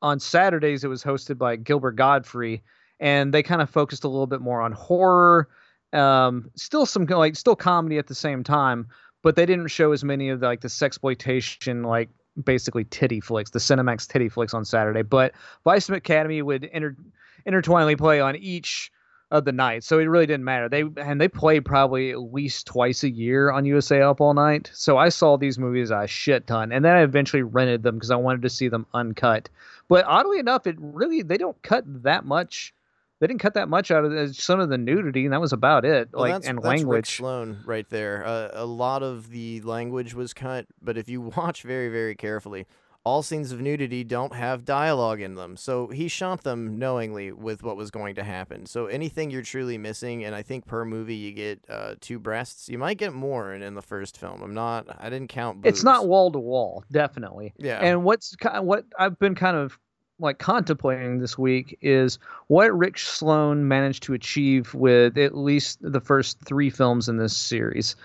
on 0.00 0.18
Saturdays 0.18 0.82
it 0.82 0.88
was 0.88 1.04
hosted 1.04 1.36
by 1.36 1.56
Gilbert 1.56 1.96
Gottfried, 1.96 2.62
and 3.00 3.34
they 3.34 3.42
kind 3.42 3.60
of 3.60 3.68
focused 3.68 4.04
a 4.04 4.08
little 4.08 4.26
bit 4.26 4.40
more 4.40 4.62
on 4.62 4.72
horror. 4.72 5.48
Um, 5.92 6.50
still 6.54 6.86
some 6.86 7.04
like 7.04 7.36
still 7.36 7.56
comedy 7.56 7.98
at 7.98 8.06
the 8.06 8.14
same 8.14 8.44
time, 8.44 8.86
but 9.22 9.36
they 9.36 9.46
didn't 9.46 9.68
show 9.68 9.92
as 9.92 10.04
many 10.04 10.28
of 10.30 10.40
the, 10.40 10.46
like 10.46 10.60
the 10.60 10.68
sexploitation 10.68 11.84
like 11.84 12.08
basically 12.44 12.84
titty 12.84 13.20
flicks, 13.20 13.50
the 13.50 13.58
Cinemax 13.58 14.08
titty 14.08 14.28
flicks 14.28 14.54
on 14.54 14.64
Saturday. 14.64 15.02
But 15.02 15.32
Vice 15.64 15.88
Academy 15.88 16.42
would 16.42 16.64
inter- 16.64 16.96
intertwinely 17.44 17.96
play 17.96 18.20
on 18.20 18.36
each 18.36 18.90
of 19.30 19.44
the 19.44 19.52
nights, 19.52 19.86
so 19.86 20.00
it 20.00 20.04
really 20.04 20.26
didn't 20.26 20.44
matter. 20.44 20.68
They 20.68 20.82
and 20.96 21.20
they 21.20 21.28
played 21.28 21.64
probably 21.64 22.10
at 22.10 22.32
least 22.32 22.66
twice 22.66 23.04
a 23.04 23.10
year 23.10 23.50
on 23.50 23.64
USA 23.64 24.02
Up 24.02 24.20
All 24.20 24.34
Night. 24.34 24.70
So 24.74 24.98
I 24.98 25.08
saw 25.08 25.36
these 25.36 25.58
movies 25.58 25.90
a 25.90 26.06
shit 26.06 26.46
ton, 26.48 26.72
and 26.72 26.84
then 26.84 26.96
I 26.96 27.02
eventually 27.02 27.42
rented 27.42 27.82
them 27.82 27.94
because 27.94 28.10
I 28.10 28.16
wanted 28.16 28.42
to 28.42 28.50
see 28.50 28.68
them 28.68 28.86
uncut. 28.92 29.48
But 29.88 30.04
oddly 30.06 30.40
enough, 30.40 30.66
it 30.66 30.76
really 30.80 31.22
they 31.22 31.36
don't 31.36 31.60
cut 31.62 31.84
that 32.02 32.24
much. 32.24 32.74
They 33.20 33.26
didn't 33.26 33.40
cut 33.40 33.54
that 33.54 33.68
much 33.68 33.90
out 33.90 34.04
of 34.04 34.12
the, 34.12 34.32
some 34.32 34.60
of 34.60 34.70
the 34.70 34.78
nudity, 34.78 35.24
and 35.24 35.32
that 35.34 35.40
was 35.42 35.52
about 35.52 35.84
it. 35.84 36.08
Well, 36.12 36.22
like 36.22 36.32
that's, 36.32 36.48
and 36.48 36.58
that's 36.58 36.64
Rick 36.64 36.78
language. 36.78 37.16
Sloan 37.16 37.60
right 37.66 37.88
there. 37.90 38.26
Uh, 38.26 38.48
a 38.54 38.64
lot 38.64 39.02
of 39.02 39.30
the 39.30 39.60
language 39.60 40.14
was 40.14 40.32
cut, 40.32 40.66
but 40.80 40.96
if 40.96 41.08
you 41.08 41.20
watch 41.36 41.62
very, 41.62 41.90
very 41.90 42.14
carefully, 42.14 42.66
all 43.04 43.22
scenes 43.22 43.52
of 43.52 43.60
nudity 43.60 44.04
don't 44.04 44.34
have 44.34 44.64
dialogue 44.64 45.20
in 45.20 45.34
them. 45.34 45.56
So 45.56 45.88
he 45.88 46.08
shot 46.08 46.42
them 46.44 46.78
knowingly 46.78 47.32
with 47.32 47.62
what 47.62 47.76
was 47.76 47.90
going 47.90 48.14
to 48.16 48.24
happen. 48.24 48.66
So 48.66 48.86
anything 48.86 49.30
you're 49.30 49.42
truly 49.42 49.76
missing, 49.78 50.24
and 50.24 50.34
I 50.34 50.42
think 50.42 50.66
per 50.66 50.84
movie 50.84 51.14
you 51.14 51.32
get 51.32 51.64
uh, 51.68 51.94
two 52.00 52.18
breasts. 52.18 52.68
You 52.68 52.78
might 52.78 52.98
get 52.98 53.12
more 53.12 53.54
in, 53.54 53.62
in 53.62 53.74
the 53.74 53.82
first 53.82 54.18
film. 54.18 54.42
I'm 54.42 54.54
not. 54.54 54.86
I 54.98 55.10
didn't 55.10 55.28
count. 55.28 55.62
Boobs. 55.62 55.76
It's 55.76 55.84
not 55.84 56.08
wall 56.08 56.30
to 56.32 56.38
wall, 56.38 56.84
definitely. 56.90 57.52
Yeah. 57.58 57.80
And 57.80 58.02
what's 58.04 58.34
what 58.60 58.84
I've 58.98 59.18
been 59.18 59.34
kind 59.34 59.56
of 59.56 59.78
like 60.20 60.38
contemplating 60.38 61.18
this 61.18 61.36
week 61.38 61.78
is 61.80 62.18
what 62.48 62.76
Rick 62.76 62.98
Sloan 62.98 63.66
managed 63.66 64.02
to 64.04 64.14
achieve 64.14 64.74
with 64.74 65.18
at 65.18 65.36
least 65.36 65.78
the 65.80 66.00
first 66.00 66.40
three 66.40 66.70
films 66.70 67.08
in 67.08 67.16
this 67.16 67.36
series. 67.36 67.96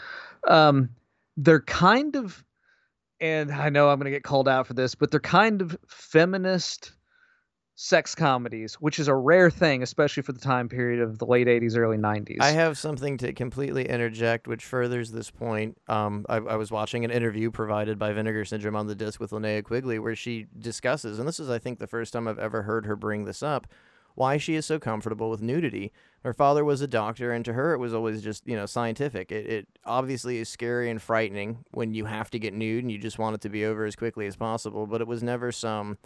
Um, 0.48 0.90
they're 1.38 1.62
kind 1.62 2.16
of, 2.16 2.44
and 3.20 3.52
I 3.52 3.70
know 3.70 3.90
I'm 3.90 4.00
going 4.00 4.06
to 4.06 4.16
get 4.16 4.24
called 4.24 4.48
out 4.48 4.68
for 4.68 4.74
this, 4.74 4.96
but 4.96 5.12
they're 5.12 5.20
kind 5.20 5.62
of 5.62 5.78
feminist 5.88 6.94
sex 7.76 8.16
comedies, 8.16 8.76
which 8.76 9.00
is 9.00 9.10
a 9.10 9.14
rare 9.14 9.50
thing, 9.50 9.84
especially 9.84 10.24
for 10.24 10.32
the 10.32 10.40
time 10.40 10.70
period 10.70 11.02
of 11.02 11.20
the 11.20 11.26
late 11.26 11.48
80s, 11.48 11.78
early 11.78 11.98
90s. 11.98 12.38
I 12.40 12.52
have 12.52 12.78
something 12.78 13.18
to 13.18 13.34
completely 13.34 13.88
interject, 13.88 14.48
which 14.48 14.64
furthers 14.64 15.12
this 15.12 15.30
point. 15.30 15.78
Um, 15.90 16.26
I, 16.30 16.38
I 16.38 16.56
was 16.56 16.72
watching 16.72 17.04
an 17.04 17.12
interview 17.12 17.52
provided 17.52 18.00
by 18.00 18.14
Vinegar 18.14 18.46
Syndrome 18.46 18.78
on 18.78 18.88
the 18.88 18.96
disc 18.96 19.20
with 19.20 19.32
Linnea 19.32 19.64
Quigley, 19.64 20.00
where 20.00 20.16
she 20.16 20.48
discusses, 20.58 21.20
and 21.20 21.28
this 21.28 21.40
is, 21.40 21.50
I 21.50 21.60
think, 21.60 21.80
the 21.80 21.88
first 21.88 22.14
time 22.14 22.28
I've 22.30 22.40
ever 22.40 22.64
heard 22.64 22.86
her 22.86 22.96
bring 22.96 23.26
this 23.26 23.44
up, 23.44 23.68
why 24.16 24.38
she 24.38 24.56
is 24.56 24.66
so 24.66 24.80
comfortable 24.80 25.30
with 25.30 25.42
nudity. 25.42 25.92
Her 26.24 26.34
father 26.34 26.64
was 26.64 26.80
a 26.80 26.88
doctor, 26.88 27.34
and 27.34 27.44
to 27.44 27.52
her, 27.52 27.74
it 27.74 27.80
was 27.80 27.94
always 27.94 28.22
just, 28.22 28.48
you 28.48 28.56
know, 28.56 28.66
scientific. 28.66 29.34
It, 29.34 29.46
it 29.48 29.68
obviously 29.84 30.38
is 30.38 30.48
scary 30.48 30.90
and 30.90 31.02
frightening 31.02 31.66
when 31.72 31.94
you 31.94 32.06
have 32.06 32.32
to 32.32 32.40
get 32.40 32.54
nude 32.54 32.86
and 32.86 32.92
you 32.92 32.98
just 32.98 33.20
want 33.20 33.36
it 33.36 33.42
to 33.42 33.50
be 33.50 33.66
over 33.66 33.84
as 33.84 33.98
quickly 33.98 34.26
as 34.28 34.38
possible, 34.38 34.88
but 34.88 35.02
it 35.02 35.08
was 35.08 35.22
never 35.22 35.52
some 35.52 35.98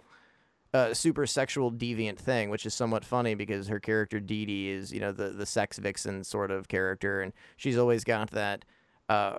uh, 0.72 0.94
super 0.94 1.26
sexual 1.26 1.72
deviant 1.72 2.18
thing, 2.18 2.50
which 2.50 2.64
is 2.64 2.74
somewhat 2.74 3.04
funny 3.04 3.34
because 3.34 3.68
her 3.68 3.80
character 3.80 4.20
Dee 4.20 4.46
Dee 4.46 4.70
is, 4.70 4.92
you 4.92 5.00
know, 5.00 5.12
the 5.12 5.30
the 5.30 5.46
sex 5.46 5.78
vixen 5.78 6.24
sort 6.24 6.50
of 6.50 6.68
character, 6.68 7.20
and 7.22 7.32
she's 7.56 7.76
always 7.76 8.04
got 8.04 8.30
that, 8.30 8.64
uh, 9.08 9.38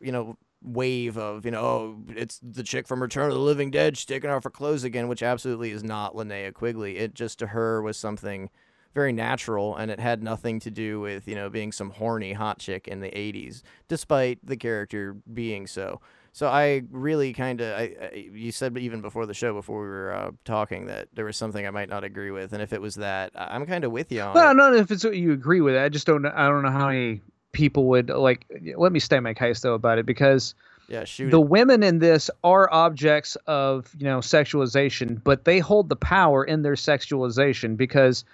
you 0.00 0.12
know, 0.12 0.36
wave 0.62 1.18
of, 1.18 1.44
you 1.44 1.50
know, 1.50 1.60
oh, 1.60 1.96
it's 2.08 2.40
the 2.42 2.62
chick 2.62 2.88
from 2.88 3.02
Return 3.02 3.28
of 3.28 3.34
the 3.34 3.40
Living 3.40 3.70
Dead, 3.70 3.96
she's 3.96 4.06
taking 4.06 4.30
off 4.30 4.44
her 4.44 4.50
clothes 4.50 4.84
again, 4.84 5.08
which 5.08 5.22
absolutely 5.22 5.70
is 5.70 5.84
not 5.84 6.14
Linnea 6.14 6.52
Quigley. 6.54 6.96
It 6.96 7.14
just 7.14 7.38
to 7.40 7.48
her 7.48 7.82
was 7.82 7.96
something 7.96 8.48
very 8.94 9.12
natural, 9.12 9.76
and 9.76 9.90
it 9.90 10.00
had 10.00 10.22
nothing 10.22 10.60
to 10.60 10.70
do 10.70 11.00
with, 11.00 11.28
you 11.28 11.34
know, 11.34 11.50
being 11.50 11.72
some 11.72 11.90
horny 11.90 12.32
hot 12.32 12.58
chick 12.58 12.88
in 12.88 13.00
the 13.00 13.10
'80s, 13.10 13.62
despite 13.88 14.38
the 14.42 14.56
character 14.56 15.16
being 15.32 15.66
so. 15.66 16.00
So 16.36 16.48
I 16.48 16.82
really 16.90 17.32
kind 17.32 17.60
of, 17.60 17.78
I, 17.78 17.82
I, 18.12 18.28
you 18.32 18.50
said 18.50 18.76
even 18.76 19.00
before 19.00 19.24
the 19.24 19.34
show, 19.34 19.54
before 19.54 19.80
we 19.82 19.86
were 19.88 20.12
uh, 20.12 20.30
talking, 20.44 20.86
that 20.86 21.06
there 21.14 21.24
was 21.24 21.36
something 21.36 21.64
I 21.64 21.70
might 21.70 21.88
not 21.88 22.02
agree 22.02 22.32
with, 22.32 22.52
and 22.52 22.60
if 22.60 22.72
it 22.72 22.80
was 22.82 22.96
that, 22.96 23.30
I'm 23.36 23.64
kind 23.66 23.84
of 23.84 23.92
with 23.92 24.10
you 24.10 24.20
on 24.20 24.34
Well, 24.34 24.50
it. 24.50 24.54
not 24.54 24.74
if 24.74 24.90
it's 24.90 25.04
what 25.04 25.16
you 25.16 25.30
agree 25.30 25.60
with. 25.60 25.76
I 25.76 25.88
just 25.88 26.08
don't. 26.08 26.22
know- 26.22 26.32
I 26.34 26.48
don't 26.48 26.62
know 26.64 26.72
how 26.72 26.88
many 26.88 27.20
people 27.52 27.84
would 27.86 28.08
like. 28.10 28.46
Let 28.76 28.90
me 28.90 28.98
state 28.98 29.20
my 29.20 29.32
case 29.32 29.60
though 29.60 29.74
about 29.74 29.98
it 29.98 30.06
because 30.06 30.56
Yeah, 30.88 31.04
shoot. 31.04 31.30
the 31.30 31.40
it. 31.40 31.48
women 31.48 31.84
in 31.84 32.00
this 32.00 32.28
are 32.42 32.68
objects 32.72 33.36
of 33.46 33.94
you 33.96 34.04
know 34.06 34.18
sexualization, 34.18 35.22
but 35.22 35.44
they 35.44 35.60
hold 35.60 35.88
the 35.88 35.94
power 35.96 36.42
in 36.44 36.62
their 36.62 36.74
sexualization 36.74 37.76
because. 37.76 38.24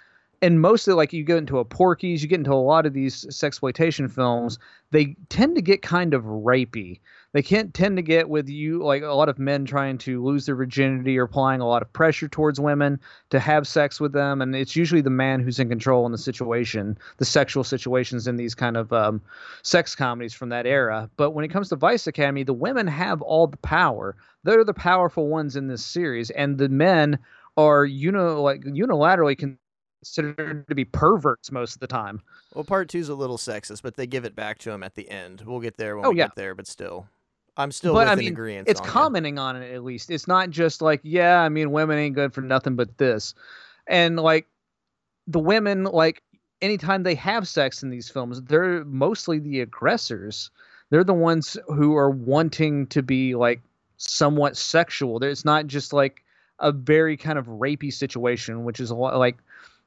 And 0.43 0.59
mostly, 0.59 0.95
like 0.95 1.13
you 1.13 1.23
go 1.23 1.37
into 1.37 1.59
a 1.59 1.63
Porky's, 1.65 2.23
you 2.23 2.27
get 2.27 2.39
into 2.39 2.51
a 2.51 2.55
lot 2.55 2.87
of 2.87 2.93
these 2.93 3.25
sexploitation 3.25 4.09
films. 4.09 4.57
They 4.89 5.15
tend 5.29 5.53
to 5.55 5.61
get 5.61 5.83
kind 5.83 6.15
of 6.15 6.23
rapey. 6.23 6.99
They 7.33 7.41
can't 7.41 7.73
tend 7.73 7.95
to 7.95 8.01
get 8.03 8.27
with 8.27 8.49
you 8.49 8.83
like 8.83 9.03
a 9.03 9.07
lot 9.13 9.29
of 9.29 9.39
men 9.39 9.63
trying 9.65 9.97
to 9.99 10.21
lose 10.21 10.45
their 10.45 10.55
virginity 10.55 11.17
or 11.17 11.23
applying 11.23 11.61
a 11.61 11.67
lot 11.67 11.81
of 11.81 11.91
pressure 11.93 12.27
towards 12.27 12.59
women 12.59 12.99
to 13.29 13.39
have 13.39 13.65
sex 13.67 14.01
with 14.01 14.11
them, 14.11 14.41
and 14.41 14.53
it's 14.53 14.75
usually 14.75 14.99
the 14.99 15.09
man 15.09 15.39
who's 15.39 15.57
in 15.59 15.69
control 15.69 16.05
in 16.05 16.11
the 16.11 16.17
situation, 16.17 16.97
the 17.17 17.25
sexual 17.25 17.63
situations 17.63 18.27
in 18.27 18.35
these 18.35 18.53
kind 18.53 18.75
of 18.75 18.91
um, 18.91 19.21
sex 19.63 19.95
comedies 19.95 20.33
from 20.33 20.49
that 20.49 20.65
era. 20.65 21.09
But 21.15 21.31
when 21.31 21.45
it 21.45 21.51
comes 21.51 21.69
to 21.69 21.77
Vice 21.77 22.05
Academy, 22.05 22.43
the 22.43 22.53
women 22.53 22.85
have 22.87 23.21
all 23.21 23.47
the 23.47 23.57
power. 23.57 24.17
They're 24.43 24.65
the 24.65 24.73
powerful 24.73 25.27
ones 25.29 25.55
in 25.55 25.67
this 25.67 25.85
series, 25.85 26.31
and 26.31 26.57
the 26.57 26.67
men 26.69 27.17
are 27.55 27.85
you 27.85 28.11
know 28.11 28.41
like 28.43 28.61
unilaterally 28.61 29.37
considered 30.03 30.67
to 30.67 30.75
be 30.75 30.83
perverts 30.85 31.51
most 31.51 31.75
of 31.75 31.79
the 31.79 31.87
time. 31.87 32.21
well, 32.53 32.63
part 32.63 32.89
two's 32.89 33.09
a 33.09 33.15
little 33.15 33.37
sexist, 33.37 33.81
but 33.83 33.95
they 33.95 34.07
give 34.07 34.25
it 34.25 34.35
back 34.35 34.57
to 34.59 34.71
him 34.71 34.83
at 34.83 34.95
the 34.95 35.09
end. 35.09 35.43
We'll 35.45 35.59
get 35.59 35.77
there 35.77 35.95
when 35.95 36.05
Oh, 36.05 36.09
we 36.09 36.17
yeah. 36.17 36.25
get 36.25 36.35
there, 36.35 36.55
but 36.55 36.67
still, 36.67 37.07
I'm 37.57 37.71
still 37.71 37.93
but 37.93 38.01
with 38.01 38.09
I 38.09 38.13
an 38.13 38.19
mean, 38.19 38.33
it's 38.67 38.81
on 38.81 38.87
commenting 38.87 39.37
on 39.39 39.55
it 39.61 39.73
at 39.73 39.83
least. 39.83 40.09
It's 40.09 40.27
not 40.27 40.49
just 40.49 40.81
like, 40.81 41.01
yeah, 41.03 41.41
I 41.41 41.49
mean, 41.49 41.71
women 41.71 41.97
ain't 41.97 42.15
good 42.15 42.33
for 42.33 42.41
nothing 42.41 42.75
but 42.75 42.97
this, 42.97 43.33
and 43.87 44.17
like 44.17 44.47
the 45.27 45.39
women, 45.39 45.83
like 45.83 46.23
anytime 46.61 47.03
they 47.03 47.15
have 47.15 47.47
sex 47.47 47.83
in 47.83 47.89
these 47.89 48.09
films, 48.09 48.41
they're 48.43 48.85
mostly 48.85 49.39
the 49.39 49.61
aggressors. 49.61 50.49
They're 50.89 51.03
the 51.03 51.13
ones 51.13 51.57
who 51.67 51.95
are 51.95 52.09
wanting 52.09 52.87
to 52.87 53.01
be 53.01 53.35
like 53.35 53.61
somewhat 53.97 54.57
sexual. 54.57 55.19
There- 55.19 55.29
It's 55.29 55.45
not 55.45 55.67
just 55.67 55.93
like 55.93 56.23
a 56.59 56.71
very 56.71 57.17
kind 57.17 57.39
of 57.39 57.47
rapey 57.47 57.91
situation, 57.93 58.63
which 58.63 58.79
is 58.79 58.91
a 58.91 58.95
lot 58.95 59.17
like 59.17 59.37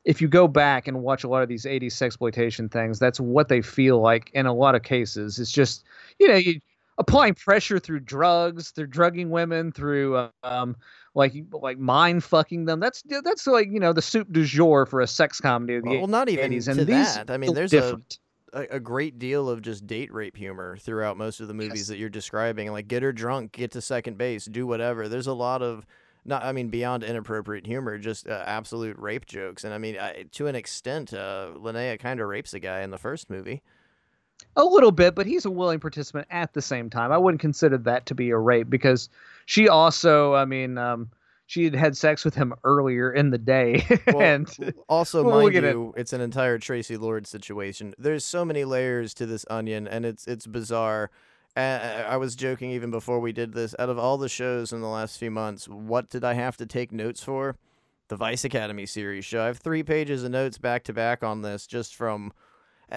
if 0.05 0.21
you 0.21 0.29
go 0.29 0.47
back 0.47 0.87
and 0.87 1.03
watch 1.03 1.25
a 1.25 1.29
lot 1.29 1.43
of 1.43 1.49
these 1.49 1.65
80s 1.65 1.95
sexploitation 1.95 2.71
things, 2.71 2.99
that's 2.99 3.19
what 3.19 3.49
they 3.49 3.63
feel 3.63 4.01
like 4.01 4.31
in 4.35 4.45
a 4.45 4.53
lot 4.53 4.75
of 4.75 4.83
cases. 4.83 5.39
It's 5.39 5.51
just, 5.53 5.83
you 6.19 6.29
know, 6.29 6.35
you 6.37 6.61
applying 6.99 7.35
pressure 7.35 7.79
through 7.79 8.01
drugs, 8.01 8.71
through 8.71 8.87
drugging 8.89 9.31
women, 9.31 9.73
through 9.73 10.29
um, 10.43 10.77
like 11.15 11.35
like 11.53 11.79
mind 11.79 12.25
fucking 12.25 12.65
them. 12.65 12.81
That's 12.81 13.03
that's 13.23 13.47
like 13.47 13.69
you 13.71 13.81
know 13.81 13.93
the 13.93 14.03
soup 14.03 14.29
du 14.33 14.45
jour 14.45 14.87
for 14.87 15.01
a 15.01 15.07
sex 15.07 15.41
comedy 15.41 15.77
of 15.77 15.85
the 15.85 15.99
Well, 15.99 16.07
not 16.07 16.29
even 16.29 16.51
80s. 16.53 16.65
to 16.65 16.71
And 16.73 16.89
that. 16.89 17.31
I 17.31 17.37
mean, 17.37 17.55
there's 17.55 17.73
a- 17.73 17.81
different. 17.81 18.19
a, 18.53 18.77
a 18.77 18.81
great 18.81 19.19
deal 19.19 19.49
of 19.49 19.63
just 19.63 19.87
date 19.87 20.13
rape 20.13 20.37
humor 20.37 20.77
throughout 20.77 21.17
most 21.17 21.41
of 21.41 21.49
the 21.49 21.55
movies 21.55 21.81
Yes. 21.81 21.87
that 21.89 21.99
you're 21.99 22.09
describing. 22.09 22.71
Like 22.73 22.89
get 22.89 23.03
her 23.03 23.13
drunk, 23.13 23.53
get 23.53 23.73
to 23.73 23.81
second 23.81 24.17
base, 24.19 24.45
do 24.47 24.67
whatever. 24.67 25.09
There's 25.09 25.27
a 25.27 25.33
lot 25.35 25.63
of 25.63 25.87
not 26.25 26.43
I 26.43 26.53
mean 26.53 26.69
beyond 26.69 27.03
inappropriate 27.05 27.67
humor, 27.67 27.99
just 27.99 28.27
uh, 28.27 28.43
absolute 28.47 28.99
rape 28.99 29.27
jokes. 29.27 29.65
And 29.65 29.75
I 29.75 29.79
mean, 29.79 29.99
I, 29.99 30.25
to 30.33 30.47
an 30.47 30.55
extent, 30.55 31.13
uh, 31.13 31.51
Linnea 31.57 31.99
kind 31.99 32.19
of 32.21 32.29
rapes 32.29 32.55
a 32.55 32.61
guy 32.61 32.81
in 32.81 32.91
the 32.91 32.99
first 32.99 33.29
movie. 33.29 33.63
A 34.57 34.65
little 34.65 34.93
bit, 34.93 35.15
but 35.15 35.27
he's 35.27 35.45
a 35.45 35.51
willing 35.51 35.81
participant 35.81 36.27
at 36.31 36.53
the 36.53 36.63
same 36.63 36.89
time. 36.91 37.11
I 37.13 37.19
wouldn't 37.19 37.41
consider 37.41 37.77
that 37.79 38.07
to 38.07 38.15
be 38.15 38.31
a 38.31 38.39
rape 38.39 38.71
because 38.71 39.09
she 39.47 39.69
also, 39.69 40.35
I 40.35 40.45
mean, 40.45 40.79
um, 40.79 41.11
she 41.47 41.65
had 41.65 41.75
had 41.75 41.97
sex 41.97 42.25
with 42.25 42.35
him 42.35 42.55
earlier 42.65 43.13
in 43.13 43.31
the 43.31 43.39
day, 43.39 43.85
Well, 44.07 44.21
and 44.21 44.75
also, 44.89 45.23
Well, 45.23 45.37
we'll 45.37 45.43
mind 45.45 45.57
it. 45.57 45.65
you, 45.75 45.93
it's 45.97 46.13
an 46.13 46.21
entire 46.21 46.59
Tracy 46.59 46.97
Lord 46.97 47.27
situation. 47.27 47.95
There's 47.99 48.25
so 48.25 48.45
many 48.45 48.65
layers 48.65 49.13
to 49.15 49.27
this 49.27 49.45
onion, 49.51 49.87
and 49.89 50.07
it's 50.07 50.27
it's 50.27 50.47
bizarre. 50.47 51.11
I 51.57 52.17
was 52.17 52.35
joking 52.35 52.71
even 52.73 52.91
before 52.91 53.21
we 53.21 53.33
did 53.33 53.53
this. 53.53 53.75
Out 53.79 53.89
of 53.89 53.99
all 53.99 54.19
the 54.19 54.29
shows 54.29 54.73
in 54.73 54.81
the 54.81 54.89
last 54.89 55.19
few 55.19 55.31
months, 55.31 55.69
what 55.69 56.09
did 56.11 56.25
I 56.25 56.33
have 56.35 56.57
to 56.57 56.67
take 56.67 56.91
notes 56.91 57.23
for? 57.23 57.57
The 58.09 58.17
Vice 58.17 58.45
Academy 58.45 58.87
series 58.87 59.25
show. 59.25 59.43
I 59.43 59.47
have 59.47 59.59
three 59.59 59.83
pages 59.85 60.25
of 60.25 60.31
notes 60.33 60.59
back 60.59 60.83
to 60.85 60.93
back 60.93 61.23
on 61.23 61.43
this, 61.43 61.67
just 61.67 61.95
from, 61.95 62.33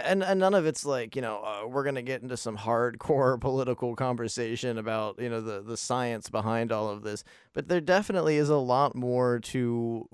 and 0.05 0.23
and 0.23 0.39
none 0.39 0.53
of 0.53 0.65
it's 0.65 0.85
like 0.85 1.15
you 1.15 1.21
know 1.21 1.41
uh, 1.43 1.67
we're 1.67 1.83
gonna 1.83 2.01
get 2.01 2.21
into 2.21 2.37
some 2.37 2.57
hardcore 2.57 3.39
political 3.41 3.95
conversation 3.95 4.77
about 4.77 5.19
you 5.19 5.29
know 5.29 5.41
the 5.41 5.61
the 5.61 5.77
science 5.77 6.29
behind 6.29 6.71
all 6.71 6.89
of 6.89 7.03
this, 7.03 7.23
but 7.53 7.67
there 7.67 7.81
definitely 7.81 8.37
is 8.37 8.49
a 8.49 8.55
lot 8.57 8.95
more 8.95 9.39
to 9.39 10.07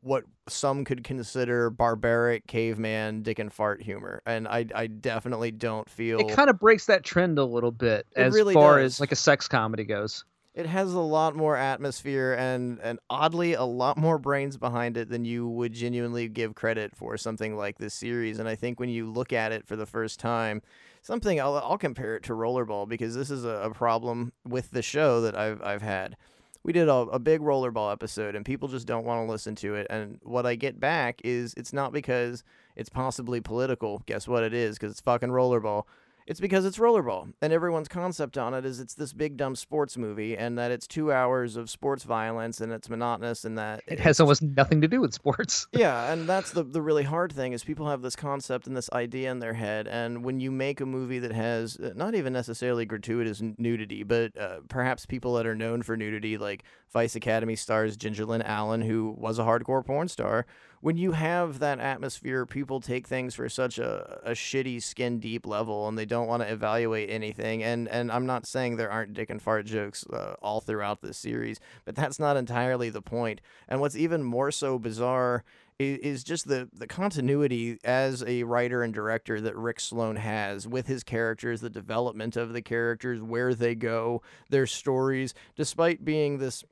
what 0.00 0.24
some 0.48 0.84
could 0.84 1.04
consider 1.04 1.70
barbaric 1.70 2.46
caveman 2.46 3.22
dick 3.22 3.38
and 3.38 3.52
fart 3.52 3.82
humor, 3.82 4.22
and 4.26 4.46
I 4.48 4.66
I 4.74 4.86
definitely 4.86 5.50
don't 5.50 5.88
feel 5.88 6.18
it 6.20 6.34
kind 6.34 6.50
of 6.50 6.58
breaks 6.58 6.86
that 6.86 7.04
trend 7.04 7.38
a 7.38 7.44
little 7.44 7.72
bit 7.72 8.06
It 8.16 8.20
as 8.20 8.34
really 8.34 8.54
far 8.54 8.80
does. 8.80 8.94
as 8.94 9.00
like 9.00 9.12
a 9.12 9.16
sex 9.16 9.48
comedy 9.48 9.84
goes. 9.84 10.24
It 10.54 10.66
has 10.66 10.92
a 10.92 11.00
lot 11.00 11.34
more 11.34 11.56
atmosphere 11.56 12.34
and 12.38 12.78
and 12.80 12.98
oddly 13.10 13.54
a 13.54 13.64
lot 13.64 13.98
more 13.98 14.18
brains 14.18 14.56
behind 14.56 14.96
it 14.96 15.08
than 15.08 15.24
you 15.24 15.48
would 15.48 15.72
genuinely 15.72 16.28
give 16.28 16.54
credit 16.54 16.94
for 16.94 17.16
something 17.16 17.56
like 17.56 17.78
this 17.78 17.94
series. 17.94 18.38
And 18.38 18.48
i 18.48 18.54
think 18.54 18.78
when 18.78 18.88
you 18.88 19.10
look 19.10 19.32
at 19.32 19.52
it 19.52 19.66
for 19.66 19.76
the 19.76 19.86
first 19.86 20.20
time 20.20 20.62
something 21.02 21.40
i'll, 21.40 21.56
I'll 21.56 21.78
compare 21.78 22.16
it 22.16 22.22
to 22.24 22.32
rollerball 22.32 22.88
because 22.88 23.14
this 23.14 23.30
is 23.30 23.44
a, 23.44 23.48
a 23.48 23.70
problem 23.70 24.32
with 24.48 24.70
the 24.70 24.82
show 24.82 25.20
that 25.22 25.36
i've, 25.36 25.60
I've 25.62 25.82
had. 25.82 26.16
We 26.62 26.72
did 26.72 26.88
a, 26.88 26.94
a 26.94 27.18
big 27.18 27.42
rollerball 27.42 27.92
episode 27.92 28.34
and 28.34 28.42
people 28.42 28.68
just 28.68 28.86
don't 28.86 29.04
want 29.04 29.26
to 29.26 29.30
listen 29.30 29.54
to 29.56 29.74
it. 29.74 29.86
And 29.90 30.18
what 30.22 30.46
i 30.46 30.54
get 30.54 30.80
back 30.80 31.20
is 31.24 31.52
it's 31.56 31.72
not 31.72 31.92
because 31.92 32.42
it's 32.76 32.88
possibly 32.88 33.40
political. 33.40 34.02
Guess 34.06 34.26
what 34.26 34.42
it 34.42 34.54
is? 34.54 34.76
Because 34.76 34.92
it's 34.92 35.00
fucking 35.00 35.28
rollerball 35.28 35.84
It's 36.26 36.40
because 36.40 36.64
it's 36.64 36.78
rollerball, 36.78 37.32
and 37.42 37.52
everyone's 37.52 37.88
concept 37.88 38.38
on 38.38 38.54
it 38.54 38.64
is 38.64 38.80
it's 38.80 38.94
this 38.94 39.12
big 39.12 39.36
dumb 39.36 39.54
sports 39.54 39.98
movie, 39.98 40.36
and 40.36 40.56
that 40.58 40.70
it's 40.70 40.86
two 40.86 41.12
hours 41.12 41.56
of 41.56 41.68
sports 41.68 42.04
violence, 42.04 42.62
and 42.62 42.72
it's 42.72 42.88
monotonous, 42.88 43.44
and 43.44 43.58
that 43.58 43.82
It 43.86 44.00
has 44.00 44.20
almost 44.20 44.42
nothing 44.42 44.80
to 44.80 44.88
do 44.88 45.02
with 45.02 45.12
sports. 45.12 45.66
yeah, 45.72 46.12
and 46.12 46.26
that's 46.26 46.52
the 46.52 46.62
the 46.62 46.80
really 46.80 47.02
hard 47.02 47.32
thing 47.32 47.52
is 47.52 47.62
people 47.62 47.88
have 47.88 48.00
this 48.00 48.16
concept 48.16 48.66
and 48.66 48.74
this 48.74 48.88
idea 48.92 49.30
in 49.30 49.38
their 49.38 49.52
head, 49.52 49.86
and 49.86 50.24
when 50.24 50.40
you 50.40 50.50
make 50.50 50.80
a 50.80 50.86
movie 50.86 51.18
that 51.18 51.32
has 51.32 51.76
uh, 51.76 51.90
not 51.94 52.14
even 52.14 52.32
necessarily 52.32 52.86
gratuitous 52.86 53.42
nudity, 53.58 54.02
but 54.02 54.34
uh, 54.38 54.60
perhaps 54.68 55.04
people 55.04 55.34
that 55.34 55.46
are 55.46 55.54
known 55.54 55.82
for 55.82 55.94
nudity, 55.94 56.38
like 56.38 56.64
Vice 56.90 57.16
Academy 57.16 57.56
stars 57.56 57.98
Ginger 57.98 58.24
Lynn 58.24 58.42
Allen, 58.42 58.80
who 58.80 59.14
was 59.18 59.38
a 59.38 59.42
hardcore 59.42 59.84
porn 59.84 60.08
star. 60.08 60.46
When 60.84 60.98
you 60.98 61.12
have 61.12 61.60
that 61.60 61.80
atmosphere, 61.80 62.44
people 62.44 62.78
take 62.78 63.06
things 63.06 63.34
for 63.34 63.48
such 63.48 63.78
a, 63.78 64.20
a 64.22 64.32
shitty 64.32 64.82
skin 64.82 65.18
deep 65.18 65.46
level, 65.46 65.88
and 65.88 65.96
they 65.96 66.04
don't 66.04 66.26
want 66.26 66.42
to 66.42 66.52
evaluate 66.52 67.08
anything. 67.08 67.62
And 67.62 67.88
and 67.88 68.12
I'm 68.12 68.26
not 68.26 68.46
saying 68.46 68.76
there 68.76 68.90
aren't 68.90 69.14
dick 69.14 69.30
and 69.30 69.40
fart 69.40 69.64
jokes 69.64 70.04
uh, 70.12 70.34
all 70.42 70.60
throughout 70.60 71.00
this 71.00 71.16
series, 71.16 71.58
but 71.86 71.94
that's 71.94 72.18
not 72.18 72.36
entirely 72.36 72.90
the 72.90 73.00
point. 73.00 73.40
And 73.66 73.80
what's 73.80 73.96
even 73.96 74.22
more 74.22 74.50
so 74.50 74.78
bizarre 74.78 75.42
is 75.78 76.22
just 76.22 76.48
the 76.48 76.68
the 76.70 76.86
continuity 76.86 77.78
as 77.82 78.22
a 78.22 78.42
writer 78.42 78.82
and 78.82 78.92
director 78.92 79.40
that 79.40 79.56
Rick 79.56 79.80
Sloan 79.80 80.16
has 80.16 80.68
with 80.68 80.86
his 80.86 81.02
characters, 81.02 81.62
the 81.62 81.70
development 81.70 82.36
of 82.36 82.52
the 82.52 82.60
characters, 82.60 83.22
where 83.22 83.54
they 83.54 83.74
go, 83.74 84.20
their 84.50 84.66
stories, 84.66 85.32
despite 85.56 86.04
being 86.04 86.36
this 86.36 86.62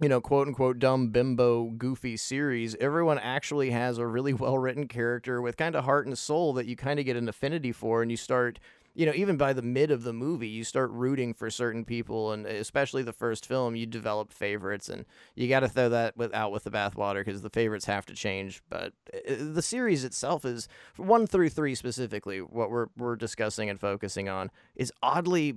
you 0.00 0.08
know, 0.08 0.20
quote 0.20 0.46
unquote 0.48 0.78
dumb 0.78 1.08
bimbo 1.08 1.70
goofy 1.70 2.16
series, 2.16 2.74
everyone 2.76 3.18
actually 3.18 3.70
has 3.70 3.98
a 3.98 4.06
really 4.06 4.32
well 4.34 4.58
written 4.58 4.88
character 4.88 5.40
with 5.40 5.56
kind 5.56 5.74
of 5.74 5.84
heart 5.84 6.06
and 6.06 6.18
soul 6.18 6.52
that 6.54 6.66
you 6.66 6.76
kind 6.76 6.98
of 6.98 7.06
get 7.06 7.16
an 7.16 7.28
affinity 7.28 7.72
for 7.72 8.02
and 8.02 8.10
you 8.10 8.16
start 8.16 8.58
you 8.96 9.04
know, 9.04 9.12
even 9.14 9.36
by 9.36 9.52
the 9.52 9.60
mid 9.60 9.90
of 9.90 10.04
the 10.04 10.12
movie, 10.14 10.48
you 10.48 10.64
start 10.64 10.90
rooting 10.90 11.34
for 11.34 11.50
certain 11.50 11.84
people, 11.84 12.32
and 12.32 12.46
especially 12.46 13.02
the 13.02 13.12
first 13.12 13.44
film, 13.44 13.76
you 13.76 13.84
develop 13.84 14.32
favorites, 14.32 14.88
and 14.88 15.04
you 15.34 15.48
got 15.48 15.60
to 15.60 15.68
throw 15.68 15.90
that 15.90 16.16
with, 16.16 16.32
out 16.32 16.50
with 16.50 16.64
the 16.64 16.70
bathwater 16.70 17.22
because 17.22 17.42
the 17.42 17.50
favorites 17.50 17.84
have 17.84 18.06
to 18.06 18.14
change. 18.14 18.62
But 18.70 18.94
uh, 19.12 19.34
the 19.38 19.60
series 19.60 20.02
itself 20.02 20.46
is 20.46 20.66
one 20.96 21.26
through 21.26 21.50
three 21.50 21.74
specifically. 21.74 22.38
What 22.38 22.70
we're 22.70 22.86
we're 22.96 23.16
discussing 23.16 23.68
and 23.68 23.78
focusing 23.78 24.30
on 24.30 24.50
is 24.74 24.90
oddly, 25.02 25.56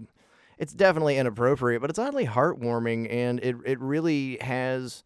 it's 0.60 0.74
definitely 0.74 1.18
inappropriate, 1.18 1.82
but 1.82 1.90
it's 1.90 1.98
oddly 1.98 2.28
heartwarming, 2.28 3.12
and 3.12 3.40
it 3.40 3.56
it 3.66 3.80
really 3.80 4.38
has 4.42 5.04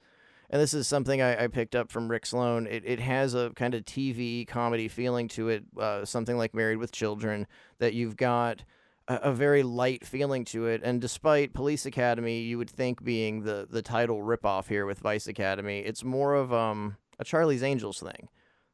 and 0.53 0.61
this 0.61 0.75
is 0.75 0.87
something 0.87 1.19
I, 1.19 1.45
I 1.45 1.47
picked 1.47 1.75
up 1.75 1.91
from 1.91 2.09
Rick 2.09 2.27
Sloan. 2.27 2.67
It, 2.67 2.83
it 2.85 2.99
has 2.99 3.33
a 3.33 3.49
kind 3.55 3.73
of 3.73 3.85
TV 3.85 4.47
comedy 4.47 4.87
feeling 4.87 5.27
to 5.29 5.49
it, 5.49 5.63
uh, 5.79 6.05
something 6.05 6.37
like 6.37 6.53
Married 6.53 6.77
with 6.77 6.91
Children, 6.91 7.47
that 7.79 7.95
you've 7.95 8.15
got 8.15 8.63
a, 9.07 9.15
a 9.15 9.33
very 9.33 9.63
light 9.63 10.05
feeling 10.05 10.45
to 10.45 10.67
it. 10.67 10.81
And 10.83 11.01
despite 11.01 11.55
Police 11.55 11.87
Academy, 11.87 12.41
you 12.41 12.59
would 12.59 12.69
think 12.69 13.03
being 13.03 13.41
the, 13.41 13.67
the 13.67 13.81
title 13.81 14.21
ripoff 14.21 14.67
here 14.67 14.85
with 14.85 14.99
Vice 14.99 15.25
Academy, 15.25 15.79
it's 15.79 16.03
more 16.03 16.35
of 16.35 16.53
um, 16.53 16.97
a 17.17 17.23
Charlie's 17.23 17.63
Angels 17.63 17.99
thing. 17.99 18.29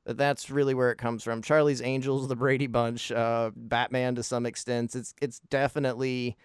That 0.05 0.17
that's 0.17 0.49
really 0.49 0.73
where 0.73 0.91
it 0.91 0.97
comes 0.97 1.23
from. 1.23 1.41
Charlie's 1.41 1.81
Angels, 1.81 2.27
the 2.27 2.35
Brady 2.35 2.67
Bunch, 2.67 3.09
uh, 3.09 3.51
Batman 3.55 4.15
to 4.15 4.23
some 4.23 4.45
extent. 4.45 4.95
It's 4.95 5.13
it's 5.21 5.39
definitely 5.39 6.35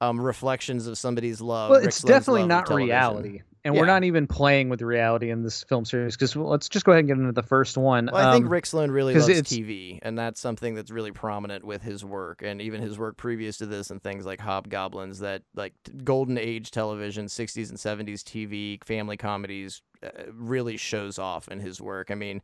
um, 0.00 0.20
reflections 0.20 0.86
of 0.86 0.96
somebody's 0.98 1.40
love. 1.40 1.70
Well, 1.70 1.80
Rick 1.80 1.88
it's 1.88 1.98
Sloan's 1.98 2.26
definitely 2.26 2.46
not 2.46 2.68
reality, 2.68 3.42
and 3.64 3.74
Yeah. 3.74 3.80
we're 3.80 3.86
not 3.86 4.04
even 4.04 4.26
playing 4.26 4.68
with 4.68 4.82
reality 4.82 5.30
in 5.30 5.42
this 5.42 5.64
film 5.64 5.84
series. 5.84 6.16
Because 6.16 6.34
let's 6.36 6.68
just 6.68 6.84
go 6.86 6.92
ahead 6.92 7.00
and 7.00 7.08
get 7.08 7.18
into 7.18 7.32
the 7.32 7.42
first 7.42 7.76
one. 7.76 8.08
Well, 8.12 8.16
I 8.28 8.32
think 8.32 8.46
Um, 8.46 8.50
Rick 8.52 8.66
Sloan 8.66 8.90
really 8.90 9.14
loves 9.14 9.28
TV, 9.28 9.98
and 10.02 10.18
that's 10.18 10.40
something 10.40 10.74
that's 10.74 10.90
really 10.90 11.12
prominent 11.12 11.64
with 11.64 11.82
his 11.82 12.04
work, 12.04 12.42
and 12.42 12.60
even 12.62 12.80
his 12.80 12.98
work 12.98 13.16
previous 13.16 13.58
to 13.58 13.66
this, 13.66 13.90
and 13.90 14.02
things 14.02 14.24
like 14.26 14.40
Hobgoblins, 14.40 15.18
that 15.20 15.42
like 15.54 15.74
golden 16.04 16.38
age 16.38 16.70
television, 16.70 17.26
'60s 17.26 17.68
and 17.70 17.78
'70s 17.78 18.22
TV, 18.22 18.78
family 18.84 19.16
comedies, 19.16 19.82
uh, 20.02 20.08
really 20.32 20.78
shows 20.78 21.18
off 21.18 21.48
in 21.48 21.60
his 21.60 21.80
work. 21.80 22.10
I 22.10 22.14
mean, 22.14 22.40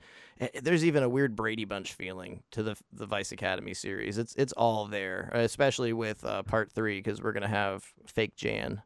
there's 0.63 0.85
even 0.85 1.03
a 1.03 1.09
weird 1.09 1.35
Brady 1.35 1.65
Bunch 1.65 1.95
feeling 1.95 2.43
to 2.51 2.63
the 2.63 2.77
the 2.93 3.07
Vice 3.07 3.33
Academy 3.33 3.73
series. 3.73 4.19
It's 4.19 4.35
it's 4.35 4.53
all 4.53 4.87
there, 4.87 5.31
especially 5.33 5.95
with 5.95 6.23
uh, 6.25 6.43
part 6.43 6.71
three, 6.71 6.99
because 6.99 7.23
we're 7.23 7.33
gonna 7.33 7.49
have 7.49 7.85
fake 8.07 8.37
Jan. 8.37 8.83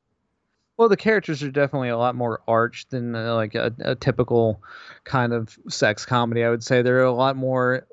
Well, 0.81 0.89
the 0.89 0.97
characters 0.97 1.43
are 1.43 1.51
definitely 1.51 1.91
a 1.91 1.99
lot 1.99 2.15
more 2.15 2.41
arched 2.49 2.89
than 2.89 3.15
uh, 3.15 3.35
like 3.35 3.55
a, 3.55 3.71
a 3.81 3.95
typical 3.95 4.63
kind 5.05 5.35
of 5.35 5.59
sex 5.69 6.07
comedy. 6.07 6.43
I 6.43 6.49
would 6.49 6.65
say 6.65 6.81
they're 6.81 7.03
a 7.03 7.13
lot 7.13 7.37
more 7.37 7.87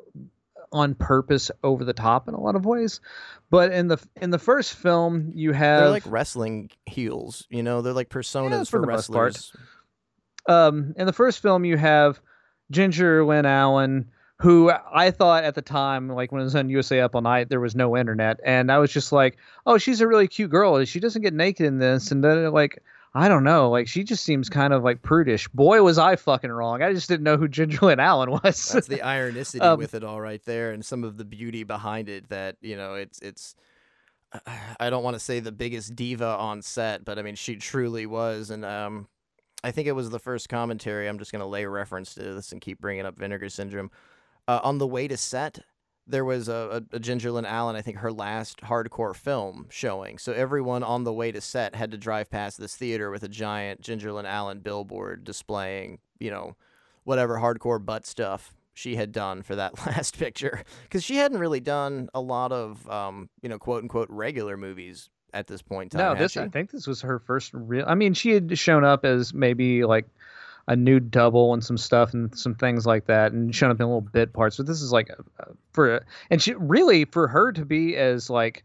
on 0.72 0.96
purpose, 0.96 1.52
over 1.66 1.84
the 1.84 1.92
top 1.92 2.30
in 2.30 2.34
a 2.34 2.40
lot 2.40 2.56
of 2.56 2.66
ways. 2.66 3.02
But 3.50 3.74
in 3.74 3.90
the 3.90 3.98
in 4.22 4.30
the 4.30 4.40
first 4.40 4.74
film, 4.74 5.34
you 5.36 5.52
have 5.52 5.82
They're 5.82 5.90
like 5.90 6.04
wrestling 6.06 6.70
heels, 6.86 7.46
you 7.50 7.62
know. 7.62 7.82
They're 7.82 7.92
like 7.92 8.08
personas 8.08 8.70
for 8.70 8.78
for 8.78 8.82
the 8.86 8.88
most 8.88 9.12
part. 9.12 9.34
wrestlers. 9.34 9.54
um, 10.48 10.94
in 10.96 11.08
the 11.08 11.12
first 11.12 11.42
film, 11.42 11.66
you 11.66 11.76
have 11.76 12.22
Ginger 12.72 13.26
Lynn 13.26 13.46
Allen, 13.46 14.12
who 14.40 14.72
I 14.72 15.10
thought 15.10 15.44
at 15.44 15.56
the 15.56 15.62
time, 15.64 16.10
like 16.10 16.32
when 16.32 16.42
it 16.42 16.46
was 16.46 16.56
on 16.56 16.70
USA 16.70 17.02
Up 17.02 17.16
All 17.16 17.22
Night, 17.22 17.50
there 17.50 17.60
was 17.60 17.76
no 17.76 17.98
internet, 17.98 18.40
and 18.46 18.72
I 18.72 18.78
was 18.78 18.92
just 18.92 19.12
like, 19.12 19.38
"Oh, 19.66 19.78
she's 19.78 20.00
a 20.00 20.08
really 20.08 20.28
cute 20.28 20.52
girl. 20.52 20.84
She 20.86 21.00
doesn't 21.00 21.24
get 21.24 21.34
naked 21.34 21.66
in 21.66 21.80
this." 21.80 22.12
And 22.12 22.24
then 22.24 22.52
like, 22.52 22.84
I 23.16 23.30
don't 23.30 23.44
know, 23.44 23.72
like 23.72 23.88
she 23.88 24.04
just 24.04 24.24
seems 24.24 24.48
kind 24.48 24.74
of 24.74 24.84
like 24.84 25.02
prudish. 25.02 25.48
Boy, 25.48 25.82
was 25.82 25.98
I 25.98 26.16
fucking 26.18 26.52
wrong. 26.52 26.84
I 26.84 26.94
just 26.94 27.10
didn't 27.10 27.24
know 27.24 27.38
who 27.38 27.48
Ginger 27.48 27.88
Lynn 27.88 28.00
Allen 28.00 28.30
was. 28.30 28.70
That's 28.72 28.88
the 28.88 29.00
ironicity 29.00 29.62
Um, 29.62 29.80
with 29.80 29.96
it 29.96 30.04
all 30.04 30.22
right 30.22 30.44
there, 30.46 30.72
and 30.72 30.86
some 30.86 31.04
of 31.04 31.18
the 31.18 31.26
beauty 31.26 31.64
behind 31.64 32.08
it. 32.08 32.30
That 32.30 32.58
you 32.62 32.78
know, 32.78 32.94
it's 32.94 33.20
it's. 33.20 33.56
I 34.80 34.92
don't 34.92 35.04
want 35.04 35.16
to 35.16 35.20
say 35.20 35.40
the 35.40 35.52
biggest 35.52 35.96
diva 35.96 36.28
on 36.28 36.62
set, 36.62 37.04
but 37.04 37.18
I 37.18 37.24
mean 37.24 37.36
she 37.36 37.56
truly 37.56 38.06
was, 38.06 38.52
and 38.52 38.64
um, 38.64 39.08
I 39.64 39.72
think 39.72 39.88
it 39.88 39.94
was 39.94 40.12
the 40.12 40.20
first 40.20 40.48
commentary. 40.48 41.08
I'm 41.08 41.18
just 41.18 41.32
gonna 41.32 41.48
lay 41.48 41.66
reference 41.66 42.14
to 42.16 42.22
this 42.22 42.52
and 42.52 42.62
keep 42.62 42.80
bringing 42.80 43.08
up 43.08 43.18
Vinegar 43.18 43.50
Syndrome. 43.50 43.90
Uh, 44.48 44.60
on 44.64 44.78
the 44.78 44.88
way 44.88 45.08
to 45.08 45.18
set, 45.18 45.60
there 46.08 46.26
was 46.26 46.48
a, 46.48 46.84
a, 46.92 46.96
a 46.96 47.00
Ginger 47.00 47.32
Lynn 47.32 47.46
Allen, 47.46 47.76
I 47.76 47.82
think 47.82 47.98
her 47.98 48.12
last 48.12 48.62
hardcore 48.62 49.16
film 49.16 49.68
showing. 49.70 50.18
So 50.18 50.32
everyone 50.32 50.84
on 50.84 51.04
the 51.04 51.14
way 51.14 51.32
to 51.32 51.42
set 51.42 51.76
had 51.76 51.92
to 51.92 51.98
drive 51.98 52.30
past 52.30 52.58
this 52.58 52.76
theater 52.76 53.12
with 53.12 53.24
a 53.24 53.28
giant 53.28 53.82
Ginger 53.82 54.14
Lynn 54.14 54.26
Allen 54.26 54.60
billboard 54.60 55.24
displaying, 55.24 56.00
you 56.20 56.32
know, 56.32 56.56
whatever 57.04 57.38
hardcore 57.38 57.84
butt 57.84 58.06
stuff 58.06 58.56
she 58.74 58.96
had 58.96 59.12
done 59.12 59.42
for 59.42 59.56
that 59.56 59.78
last 59.86 60.18
picture. 60.18 60.64
Because 60.84 61.04
she 61.04 61.18
hadn't 61.18 61.40
really 61.40 61.60
done 61.60 62.10
a 62.14 62.22
lot 62.22 62.52
of, 62.52 62.90
um, 62.90 63.30
you 63.42 63.50
know, 63.50 63.60
quote 63.60 63.84
unquote 63.84 64.10
regular 64.10 64.56
movies 64.56 65.10
at 65.34 65.48
this 65.48 65.62
point 65.62 65.94
in 65.94 66.00
time. 66.00 66.14
no, 66.14 66.20
this 66.20 66.34
she? 66.34 66.40
I 66.40 66.48
think 66.48 66.72
this 66.72 66.88
was 66.88 67.02
her 67.02 67.20
first 67.20 67.52
real. 67.54 67.86
I 67.88 67.96
mean, 67.96 68.14
she 68.14 68.32
had 68.32 68.58
shown 68.58 68.86
up 68.86 69.04
as 69.04 69.34
maybe 69.34 69.84
like 69.84 70.08
a 70.68 70.76
nude 70.76 71.12
double 71.12 71.54
and 71.54 71.64
some 71.64 71.78
stuff 71.78 72.14
and 72.14 72.38
some 72.38 72.56
things 72.56 72.86
like 72.86 73.06
that, 73.06 73.32
and 73.32 73.56
shown 73.56 73.72
up 73.72 73.80
in 73.80 73.86
little 73.86 74.02
bit 74.02 74.34
parts. 74.34 74.58
But 74.58 74.68
this 74.68 74.82
is 74.82 74.92
like 74.92 75.10
a, 75.10 75.24
a- 75.44 75.54
for 75.74 76.04
and 76.30 76.42
she 76.42 76.54
really 76.54 77.06
for 77.06 77.28
her 77.28 77.52
to 77.54 77.66
be 77.66 77.96
as 77.96 78.30
like 78.30 78.64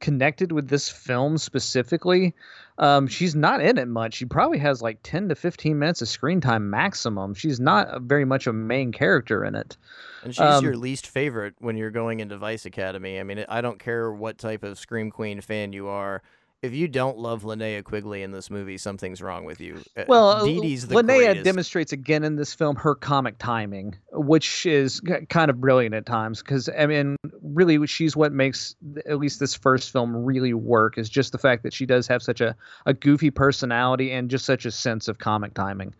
connected 0.00 0.52
with 0.52 0.68
this 0.68 0.88
film 0.90 1.38
specifically. 1.38 2.34
Um, 2.78 3.06
she's 3.06 3.34
not 3.34 3.62
in 3.62 3.78
it 3.78 3.88
much. 3.88 4.14
She 4.14 4.26
probably 4.26 4.58
has 4.58 4.82
like 4.82 4.98
ten 5.02 5.28
to 5.30 5.34
fifteen 5.34 5.78
minutes 5.78 6.02
of 6.02 6.08
screen 6.08 6.40
time 6.42 6.68
maximum. 6.68 7.32
She's 7.34 7.58
not 7.58 8.02
very 8.02 8.24
much 8.26 8.46
a 8.46 8.52
main 8.52 8.92
character 8.92 9.44
in 9.44 9.54
it. 9.54 9.76
And 10.22 10.34
she's 10.34 10.40
Um, 10.42 10.64
your 10.64 10.76
least 10.76 11.06
favorite 11.06 11.54
when 11.58 11.76
you're 11.76 11.90
going 11.90 12.20
into 12.20 12.36
Vice 12.36 12.66
Academy. 12.66 13.18
I 13.18 13.22
mean, 13.22 13.44
I 13.48 13.60
don't 13.62 13.78
care 13.78 14.12
what 14.12 14.36
type 14.36 14.62
of 14.64 14.78
Scream 14.78 15.10
Queen 15.10 15.40
fan 15.40 15.72
you 15.72 15.86
are. 15.86 16.22
If 16.62 16.72
you 16.72 16.88
don't 16.88 17.18
love 17.18 17.42
Linnea 17.42 17.84
Quigley 17.84 18.22
in 18.22 18.32
this 18.32 18.50
movie, 18.50 18.78
something's 18.78 19.20
wrong 19.20 19.44
with 19.44 19.60
you. 19.60 19.78
Uh, 19.96 20.04
Well, 20.08 20.44
Dee 20.44 20.60
Dee's 20.60 20.86
the 20.86 20.96
Linnea 20.96 21.18
greatest. 21.18 21.44
demonstrates 21.44 21.92
again 21.92 22.24
in 22.24 22.36
this 22.36 22.54
film 22.54 22.76
her 22.76 22.94
comic 22.94 23.38
timing, 23.38 23.96
which 24.12 24.64
is 24.64 25.00
kind 25.28 25.50
of 25.50 25.60
brilliant 25.60 25.94
at 25.94 26.06
times. 26.06 26.42
Because 26.42 26.68
I 26.68 26.86
mean, 26.86 27.16
really, 27.42 27.86
she's 27.86 28.16
what 28.16 28.32
makes 28.32 28.74
at 29.06 29.18
least 29.18 29.38
this 29.38 29.54
first 29.54 29.92
film 29.92 30.16
really 30.24 30.54
work. 30.54 30.96
Is 30.98 31.10
just 31.10 31.32
the 31.32 31.38
fact 31.38 31.62
that 31.62 31.74
she 31.74 31.84
does 31.84 32.06
have 32.08 32.22
such 32.22 32.40
a, 32.40 32.56
a 32.86 32.94
goofy 32.94 33.30
personality 33.30 34.10
and 34.10 34.30
just 34.30 34.46
such 34.46 34.64
a 34.64 34.70
sense 34.70 35.08
of 35.08 35.18
comic 35.18 35.52
timing. 35.54 35.94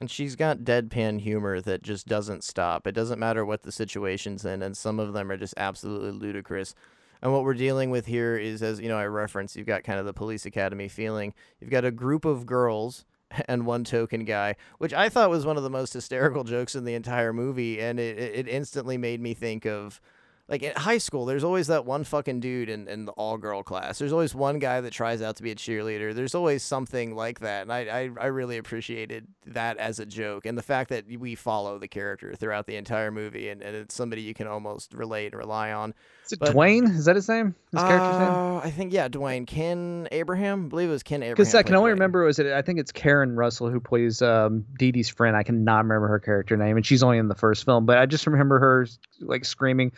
And 0.00 0.10
she's 0.10 0.36
got 0.36 0.58
deadpan 0.58 1.20
humor 1.20 1.60
that 1.60 1.82
just 1.82 2.06
doesn't 2.06 2.44
stop. 2.44 2.86
It 2.86 2.92
doesn't 2.92 3.18
matter 3.20 3.44
what 3.44 3.62
the 3.62 3.72
situation's 3.72 4.44
in, 4.44 4.62
and 4.62 4.76
some 4.76 4.98
of 4.98 5.12
them 5.12 5.30
are 5.30 5.36
just 5.36 5.54
absolutely 5.56 6.12
ludicrous. 6.12 6.74
And 7.22 7.32
what 7.32 7.44
we're 7.44 7.54
dealing 7.54 7.90
with 7.90 8.06
here 8.06 8.36
is, 8.36 8.62
as 8.62 8.80
you 8.80 8.88
know, 8.88 8.98
I 8.98 9.06
referenced, 9.06 9.56
you've 9.56 9.66
got 9.66 9.84
kind 9.84 10.00
of 10.00 10.06
the 10.06 10.12
police 10.12 10.44
academy 10.44 10.88
feeling. 10.88 11.34
You've 11.60 11.70
got 11.70 11.84
a 11.84 11.92
group 11.92 12.24
of 12.24 12.46
girls 12.46 13.04
and 13.48 13.64
one 13.64 13.84
token 13.84 14.24
guy, 14.24 14.56
which 14.78 14.92
I 14.92 15.08
thought 15.08 15.30
was 15.30 15.46
one 15.46 15.56
of 15.56 15.62
the 15.62 15.70
most 15.70 15.92
hysterical 15.92 16.44
jokes 16.44 16.74
in 16.74 16.84
the 16.84 16.94
entire 16.94 17.32
movie, 17.32 17.80
and 17.80 18.00
it, 18.00 18.18
it 18.18 18.34
it 18.34 18.48
instantly 18.48 18.98
made 18.98 19.20
me 19.20 19.34
think 19.34 19.64
of 19.64 20.00
like 20.48 20.62
at 20.62 20.76
high 20.76 20.98
school, 20.98 21.24
there's 21.24 21.44
always 21.44 21.68
that 21.68 21.86
one 21.86 22.04
fucking 22.04 22.40
dude 22.40 22.68
in, 22.68 22.88
in 22.88 23.06
the 23.06 23.12
all 23.12 23.38
girl 23.38 23.62
class. 23.62 23.98
There's 23.98 24.12
always 24.12 24.34
one 24.34 24.58
guy 24.58 24.80
that 24.80 24.92
tries 24.92 25.22
out 25.22 25.36
to 25.36 25.42
be 25.42 25.52
a 25.52 25.54
cheerleader. 25.54 26.14
There's 26.14 26.34
always 26.34 26.62
something 26.62 27.14
like 27.14 27.40
that. 27.40 27.62
And 27.62 27.72
I, 27.72 27.80
I, 27.80 28.10
I 28.20 28.26
really 28.26 28.58
appreciated 28.58 29.28
that 29.46 29.78
as 29.78 29.98
a 29.98 30.04
joke. 30.04 30.44
And 30.44 30.58
the 30.58 30.62
fact 30.62 30.90
that 30.90 31.06
we 31.06 31.36
follow 31.36 31.78
the 31.78 31.88
character 31.88 32.34
throughout 32.34 32.66
the 32.66 32.76
entire 32.76 33.10
movie 33.10 33.48
and, 33.48 33.62
and 33.62 33.74
it's 33.74 33.94
somebody 33.94 34.20
you 34.20 34.34
can 34.34 34.46
almost 34.46 34.92
relate 34.92 35.32
and 35.32 35.38
rely 35.38 35.72
on. 35.72 35.94
Is 36.24 36.32
it 36.32 36.38
But- 36.38 36.54
Dwayne? 36.54 36.88
Is 36.96 37.04
that 37.06 37.16
his 37.16 37.28
name? 37.28 37.54
His 37.72 37.80
character's 37.82 38.18
name? 38.20 38.28
Uh, 38.30 38.58
I 38.58 38.70
think, 38.70 38.92
yeah, 38.92 39.08
Dwayne. 39.08 39.46
Ken 39.46 40.06
Abraham? 40.12 40.66
I 40.66 40.68
believe 40.68 40.88
it 40.88 40.92
was 40.92 41.02
Ken 41.02 41.22
Abraham. 41.22 41.34
Because 41.34 41.54
I 41.54 41.62
can 41.62 41.74
only 41.74 41.90
Dwayne. 41.90 41.94
remember 41.94 42.24
was 42.24 42.38
it 42.38 42.46
I 42.52 42.62
think 42.62 42.78
it's 42.78 42.92
Karen 42.92 43.34
Russell 43.34 43.70
who 43.70 43.80
plays 43.80 44.22
um, 44.22 44.64
Dee 44.78 44.92
Dee's 44.92 45.08
friend. 45.08 45.36
I 45.36 45.42
cannot 45.42 45.84
remember 45.84 46.06
her 46.08 46.20
character 46.20 46.56
name, 46.56 46.76
and 46.76 46.86
she's 46.86 47.02
only 47.02 47.18
in 47.18 47.28
the 47.28 47.34
first 47.34 47.64
film. 47.64 47.86
But 47.86 47.98
I 47.98 48.06
just 48.06 48.26
remember 48.26 48.58
her 48.60 48.86
like 49.20 49.44
screaming, 49.44 49.92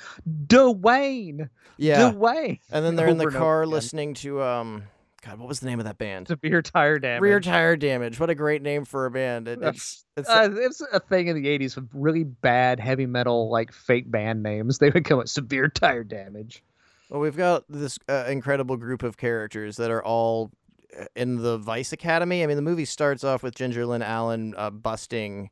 "Dwayne, 0.47 1.49
Yeah. 1.77 2.13
Dwayne!" 2.13 2.61
And 2.71 2.85
then 2.85 2.97
they're 2.97 3.09
in 3.09 3.19
the 3.19 3.25
over 3.25 3.29
and 3.29 3.37
over 3.37 3.45
car 3.45 3.67
listening 3.67 4.15
to, 4.15 4.43
um, 4.43 4.85
God, 5.25 5.39
what 5.39 5.49
was 5.49 5.61
the 5.61 5.67
name 5.67 5.79
of 5.81 5.87
that 5.87 5.97
band? 5.97 6.29
Severe 6.29 6.61
tire 6.61 6.99
damage. 6.99 7.23
Rear 7.23 7.41
Tire 7.41 7.77
Damage. 7.77 8.21
What 8.21 8.29
a 8.31 8.35
great 8.35 8.61
name 8.63 8.85
for 8.85 9.07
a 9.07 9.11
band. 9.11 9.49
It, 9.49 9.61
it's, 9.63 10.05
it's, 10.17 10.29
Uh, 10.29 10.51
it's 10.53 10.83
a 10.93 11.01
thing 11.01 11.29
in 11.29 11.41
the 11.41 11.47
'80s 11.49 11.77
with 11.77 11.89
really 11.95 12.25
bad 12.25 12.79
heavy 12.79 13.07
metal 13.07 13.51
like 13.51 13.73
fake 13.73 14.11
band 14.11 14.43
names. 14.43 14.79
They 14.85 14.91
would 14.91 15.05
come 15.05 15.19
with 15.19 15.31
severe 15.31 15.69
tire 15.69 16.05
damage. 16.05 16.63
Well, 17.09 17.21
we've 17.21 17.37
got 17.37 17.65
this 17.69 17.99
uh, 18.09 18.25
incredible 18.29 18.77
group 18.77 19.03
of 19.03 19.17
characters 19.17 19.77
that 19.77 19.91
are 19.91 20.05
all 20.05 20.51
uh, 20.99 21.05
in 21.17 21.37
the 21.37 21.57
Vice 21.59 21.93
Academy. 21.93 22.43
I 22.43 22.47
mean, 22.47 22.57
the 22.57 22.63
movie 22.63 22.85
starts 22.85 23.25
off 23.25 23.43
with 23.43 23.55
Ginger 23.55 23.87
Lynn 23.87 24.03
Allen 24.03 24.55
uh, 24.59 24.71
busting 24.71 25.49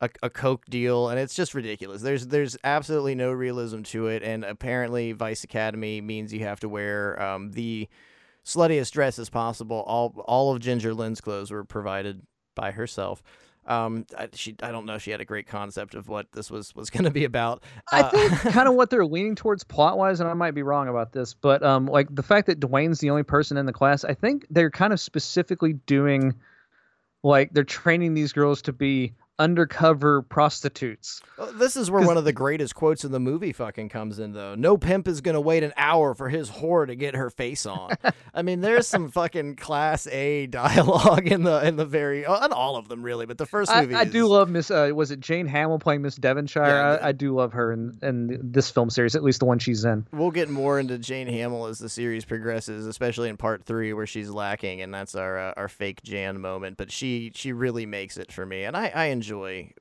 a, 0.00 0.10
a 0.22 0.30
coke 0.30 0.64
deal, 0.66 1.08
and 1.08 1.20
it's 1.20 1.34
just 1.34 1.54
ridiculous. 1.54 2.02
There's 2.02 2.26
there's 2.26 2.56
absolutely 2.64 3.14
no 3.14 3.30
realism 3.30 3.82
to 3.82 4.08
it, 4.08 4.24
and 4.24 4.44
apparently 4.44 5.12
Vice 5.12 5.44
Academy 5.44 6.00
means 6.00 6.32
you 6.32 6.40
have 6.40 6.58
to 6.60 6.68
wear 6.68 7.22
um, 7.22 7.52
the 7.52 7.88
sluttiest 8.44 8.90
dress 8.92 9.18
as 9.18 9.28
possible. 9.30 9.82
All 9.86 10.14
all 10.26 10.52
of 10.52 10.60
Ginger 10.60 10.94
Lynn's 10.94 11.20
clothes 11.20 11.50
were 11.50 11.64
provided 11.64 12.22
by 12.54 12.70
herself. 12.70 13.22
Um, 13.64 14.06
I, 14.18 14.28
she 14.34 14.56
I 14.60 14.72
don't 14.72 14.86
know. 14.86 14.98
She 14.98 15.12
had 15.12 15.20
a 15.20 15.24
great 15.24 15.46
concept 15.46 15.94
of 15.94 16.08
what 16.08 16.26
this 16.32 16.50
was 16.50 16.74
was 16.74 16.90
going 16.90 17.04
to 17.04 17.10
be 17.10 17.24
about. 17.24 17.62
I 17.92 18.00
Uh, 18.00 18.10
think 18.10 18.32
kind 18.54 18.68
of 18.68 18.74
what 18.74 18.90
they're 18.90 19.06
leaning 19.06 19.36
towards 19.36 19.62
plot 19.62 19.96
wise, 19.98 20.18
and 20.18 20.28
I 20.28 20.34
might 20.34 20.50
be 20.54 20.64
wrong 20.64 20.88
about 20.88 21.12
this, 21.12 21.32
but 21.32 21.62
um, 21.62 21.86
like 21.86 22.12
the 22.12 22.24
fact 22.24 22.48
that 22.48 22.58
Dwayne's 22.58 22.98
the 22.98 23.10
only 23.10 23.22
person 23.22 23.56
in 23.56 23.66
the 23.66 23.72
class, 23.72 24.04
I 24.04 24.14
think 24.14 24.46
they're 24.50 24.70
kind 24.70 24.92
of 24.92 24.98
specifically 24.98 25.74
doing, 25.74 26.34
like 27.22 27.52
they're 27.54 27.62
training 27.62 28.14
these 28.14 28.32
girls 28.32 28.62
to 28.62 28.72
be 28.72 29.14
undercover 29.38 30.22
prostitutes. 30.22 31.20
This 31.54 31.76
is 31.76 31.90
where 31.90 32.06
one 32.06 32.16
of 32.16 32.24
the 32.24 32.32
greatest 32.32 32.74
quotes 32.74 33.04
in 33.04 33.12
the 33.12 33.18
movie 33.18 33.52
fucking 33.52 33.88
comes 33.88 34.18
in, 34.18 34.32
though. 34.32 34.54
No 34.54 34.76
pimp 34.76 35.08
is 35.08 35.20
gonna 35.20 35.40
wait 35.40 35.62
an 35.62 35.72
hour 35.76 36.14
for 36.14 36.28
his 36.28 36.50
whore 36.50 36.86
to 36.86 36.94
get 36.94 37.16
her 37.16 37.30
face 37.30 37.66
on. 37.66 37.96
I 38.34 38.42
mean, 38.42 38.60
there's 38.60 38.86
some 38.86 39.10
fucking 39.10 39.56
class 39.56 40.06
A 40.06 40.46
dialogue 40.52 41.26
in 41.26 41.42
the 41.42 41.66
in 41.66 41.76
the 41.76 41.84
very, 41.84 42.24
uh, 42.24 42.38
not 42.40 42.52
all 42.52 42.76
of 42.76 42.88
them 42.88 43.02
really, 43.02 43.26
but 43.26 43.38
the 43.38 43.46
first 43.46 43.70
I, 43.70 43.82
movie. 43.82 43.94
I 43.94 44.04
do 44.04 44.24
is- 44.24 44.30
love 44.30 44.48
Miss. 44.50 44.70
Uh, 44.70 44.90
was 44.94 45.10
it 45.10 45.20
Jayne 45.20 45.48
Hamil 45.48 45.80
playing 45.80 46.02
Miss 46.02 46.14
Devonshire? 46.16 46.62
Yeah, 46.64 46.98
I, 47.02 47.08
I 47.08 47.12
do 47.12 47.34
love 47.34 47.52
her 47.54 47.72
in, 47.72 47.98
in 48.02 48.52
this 48.52 48.70
film 48.70 48.90
series, 48.90 49.16
at 49.16 49.24
least 49.24 49.40
the 49.40 49.46
one 49.46 49.58
she's 49.58 49.84
in. 49.84 50.06
We'll 50.12 50.30
get 50.30 50.50
more 50.50 50.78
into 50.78 50.98
Jayne 50.98 51.28
Hamil 51.28 51.68
as 51.68 51.78
the 51.78 51.88
series 51.88 52.24
progresses, 52.24 52.86
especially 52.86 53.28
in 53.28 53.36
part 53.36 53.64
three 53.64 53.92
where 53.92 54.06
she's 54.06 54.30
lacking, 54.30 54.82
and 54.82 54.94
that's 54.94 55.14
our 55.16 55.38
uh, 55.38 55.54
our 55.56 55.68
fake 55.68 56.02
Jan 56.04 56.40
moment. 56.40 56.76
But 56.76 56.92
she 56.92 57.32
she 57.34 57.52
really 57.52 57.86
makes 57.86 58.16
it 58.16 58.30
for 58.30 58.46
me, 58.46 58.62
and 58.64 58.76
I 58.76 58.92
I 58.94 59.04
enjoy 59.06 59.21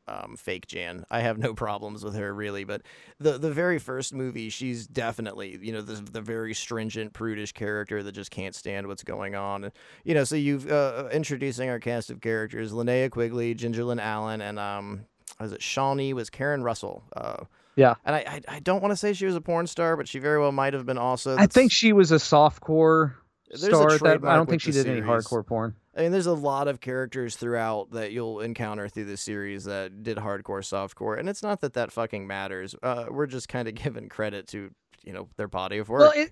um, 0.07 0.35
fake 0.37 0.67
Jan. 0.67 1.05
I 1.09 1.21
have 1.21 1.37
no 1.37 1.53
problems 1.65 2.03
with 2.03 2.15
her 2.15 2.33
really, 2.33 2.63
but 2.63 2.81
the 3.19 3.37
the 3.37 3.51
very 3.51 3.79
first 3.79 4.13
movie, 4.13 4.49
she's 4.49 4.85
definitely 4.87 5.57
you 5.61 5.71
know 5.71 5.81
the 5.81 5.95
the 5.95 6.21
very 6.21 6.53
stringent 6.53 7.13
prudish 7.13 7.51
character 7.53 8.03
that 8.03 8.11
just 8.11 8.31
can't 8.31 8.53
stand 8.55 8.87
what's 8.87 9.03
going 9.03 9.35
on. 9.35 9.71
You 10.03 10.13
know, 10.13 10.23
so 10.23 10.35
you've 10.35 10.69
uh, 10.71 11.09
introducing 11.11 11.69
our 11.69 11.79
cast 11.79 12.09
of 12.11 12.21
characters: 12.21 12.71
Linnea 12.71 13.09
Quigley, 13.09 13.53
Ginger 13.53 13.83
Lynn 13.83 13.99
Allen, 13.99 14.41
and 14.41 14.59
um. 14.59 15.05
Was 15.39 15.53
it 15.53 15.61
Shawnee? 15.63 16.13
Was 16.13 16.29
Karen 16.29 16.61
Russell? 16.61 17.03
Uh, 17.15 17.45
Yeah. 17.75 17.95
and 18.05 18.15
I, 18.15 18.19
I, 18.19 18.41
I 18.57 18.59
don't 18.59 18.79
want 18.79 18.91
to 18.91 18.95
say 18.95 19.13
she 19.13 19.25
was 19.25 19.35
a 19.35 19.41
porn 19.41 19.65
star, 19.65 19.97
but 19.97 20.07
she 20.07 20.19
very 20.19 20.39
well 20.39 20.51
might 20.51 20.73
have 20.75 20.85
been 20.85 20.99
also. 20.99 21.35
I 21.35 21.47
think 21.47 21.71
she 21.71 21.93
was 21.93 22.11
a 22.11 22.17
softcore 22.17 23.13
There's 23.13 23.20
a 23.53 23.57
star. 23.57 23.97
That, 23.97 24.25
I 24.25 24.35
don't 24.35 24.49
think 24.49 24.61
she 24.61 24.71
did 24.71 24.87
any 24.87 25.01
hardcore 25.01 25.45
porn. 25.45 25.75
I 25.95 26.03
mean, 26.03 26.11
there's 26.11 26.27
a 26.27 26.33
lot 26.33 26.67
of 26.67 26.79
characters 26.79 27.35
throughout 27.35 27.91
that 27.91 28.11
you'll 28.11 28.39
encounter 28.39 28.87
through 28.87 29.05
the 29.05 29.17
series 29.17 29.65
that 29.65 30.03
did 30.03 30.17
hardcore, 30.17 30.61
softcore, 30.61 31.19
and 31.19 31.27
it's 31.27 31.43
not 31.43 31.61
that 31.61 31.73
that 31.73 31.91
fucking 31.91 32.25
matters. 32.25 32.75
Uh, 32.81 33.05
we're 33.09 33.27
just 33.27 33.49
kind 33.49 33.67
of 33.67 33.75
giving 33.83 34.09
credit 34.09 34.47
to 34.47 34.71
you 35.03 35.13
know 35.13 35.27
their 35.37 35.47
body 35.47 35.77
of 35.77 35.89
work. 35.89 36.01
Well, 36.01 36.13
it, 36.15 36.31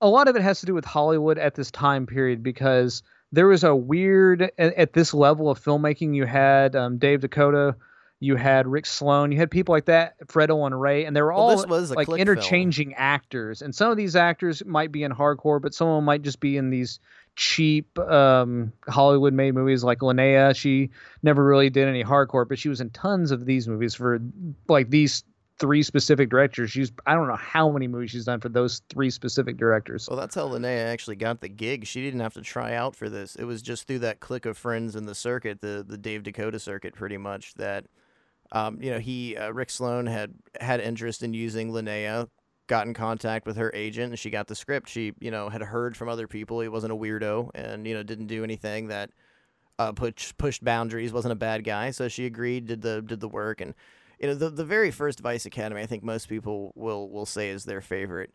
a 0.00 0.08
lot 0.08 0.28
of 0.28 0.36
it 0.36 0.42
has 0.42 0.60
to 0.60 0.66
do 0.66 0.74
with 0.74 0.84
Hollywood 0.84 1.38
at 1.38 1.54
this 1.54 1.70
time 1.70 2.06
period 2.06 2.42
because 2.42 3.02
there 3.32 3.46
was 3.46 3.64
a 3.64 3.74
weird 3.74 4.42
at, 4.42 4.74
at 4.74 4.92
this 4.92 5.12
level 5.12 5.50
of 5.50 5.62
filmmaking. 5.62 6.14
You 6.14 6.26
had 6.26 6.76
um, 6.76 6.98
Dave 6.98 7.20
DeCoteau, 7.20 7.74
you 8.20 8.36
had 8.36 8.66
Rick 8.66 8.84
Sloane, 8.84 9.32
you 9.32 9.38
had 9.38 9.50
people 9.50 9.72
like 9.72 9.86
that, 9.86 10.14
Fred 10.28 10.50
Olen 10.50 10.74
Ray, 10.74 11.06
and 11.06 11.16
they 11.16 11.22
were 11.22 11.32
all 11.32 11.50
a 11.50 11.64
like 11.64 12.06
click 12.06 12.06
film. 12.06 12.18
interchanging 12.18 12.94
actors. 12.94 13.62
And 13.62 13.74
some 13.74 13.90
of 13.90 13.96
these 13.96 14.14
actors 14.14 14.62
might 14.64 14.92
be 14.92 15.02
in 15.02 15.12
hardcore, 15.12 15.60
but 15.60 15.74
some 15.74 15.88
of 15.88 15.96
them 15.96 16.04
might 16.04 16.20
just 16.20 16.38
be 16.38 16.58
in 16.58 16.68
these 16.68 17.00
cheap 17.34 17.98
um, 17.98 18.72
Hollywood 18.86 19.32
made 19.32 19.54
movies 19.54 19.82
like 19.82 20.00
Linnea. 20.00 20.54
She 20.54 20.90
never 21.22 21.42
really 21.42 21.70
did 21.70 21.88
any 21.88 22.04
hardcore, 22.04 22.46
but 22.46 22.58
she 22.58 22.68
was 22.68 22.82
in 22.82 22.90
tons 22.90 23.30
of 23.30 23.46
these 23.46 23.66
movies 23.66 23.94
for 23.94 24.20
like 24.68 24.90
these 24.90 25.24
three 25.58 25.82
specific 25.82 26.28
directors. 26.28 26.70
She's 26.70 26.90
I 27.06 27.14
don't 27.14 27.28
know 27.28 27.36
how 27.36 27.70
many 27.70 27.86
movies 27.86 28.10
she's 28.10 28.24
done 28.24 28.40
for 28.40 28.48
those 28.48 28.82
three 28.88 29.10
specific 29.10 29.56
directors. 29.56 30.08
Well, 30.10 30.18
that's 30.18 30.34
how 30.34 30.48
Linnea 30.48 30.86
actually 30.86 31.16
got 31.16 31.40
the 31.40 31.48
gig. 31.48 31.86
She 31.86 32.02
didn't 32.02 32.20
have 32.20 32.34
to 32.34 32.42
try 32.42 32.74
out 32.74 32.96
for 32.96 33.08
this. 33.08 33.36
It 33.36 33.44
was 33.44 33.62
just 33.62 33.86
through 33.86 34.00
that 34.00 34.20
clique 34.20 34.46
of 34.46 34.58
friends 34.58 34.96
in 34.96 35.06
the 35.06 35.14
circuit, 35.14 35.60
the 35.60 35.84
the 35.86 35.98
Dave 35.98 36.22
DeCoteau 36.22 36.60
circuit, 36.60 36.94
pretty 36.94 37.18
much. 37.18 37.54
That, 37.54 37.86
um, 38.52 38.80
you 38.82 38.90
know, 38.90 38.98
he 38.98 39.36
uh, 39.36 39.50
Rick 39.50 39.70
Sloane 39.70 40.06
had 40.06 40.34
had 40.60 40.80
interest 40.80 41.22
in 41.22 41.34
using 41.34 41.70
Linnea, 41.70 42.28
got 42.66 42.86
in 42.86 42.94
contact 42.94 43.46
with 43.46 43.56
her 43.56 43.70
agent, 43.74 44.10
and 44.10 44.18
she 44.18 44.30
got 44.30 44.46
the 44.46 44.54
script. 44.54 44.88
She, 44.88 45.12
you 45.20 45.30
know, 45.30 45.48
had 45.48 45.62
heard 45.62 45.96
from 45.96 46.08
other 46.08 46.26
people 46.26 46.60
he 46.60 46.68
wasn't 46.68 46.92
a 46.92 46.96
weirdo, 46.96 47.50
and 47.54 47.86
you 47.86 47.94
know, 47.94 48.02
didn't 48.02 48.26
do 48.26 48.44
anything 48.44 48.88
that 48.88 49.10
uh, 49.78 49.92
push, 49.92 50.32
pushed 50.36 50.64
boundaries, 50.64 51.12
wasn't 51.12 51.32
a 51.32 51.36
bad 51.36 51.64
guy. 51.64 51.90
So 51.90 52.08
she 52.08 52.26
agreed, 52.26 52.66
did 52.66 52.82
the 52.82 53.02
did 53.02 53.20
the 53.20 53.28
work, 53.28 53.60
and 53.60 53.74
you 54.18 54.28
know, 54.28 54.34
the 54.34 54.50
the 54.50 54.64
very 54.64 54.90
first 54.90 55.20
Vice 55.20 55.46
Academy, 55.46 55.80
I 55.80 55.86
think 55.86 56.02
most 56.02 56.28
people 56.28 56.72
will 56.74 57.08
will 57.10 57.26
say 57.26 57.50
is 57.50 57.64
their 57.64 57.80
favorite. 57.80 58.32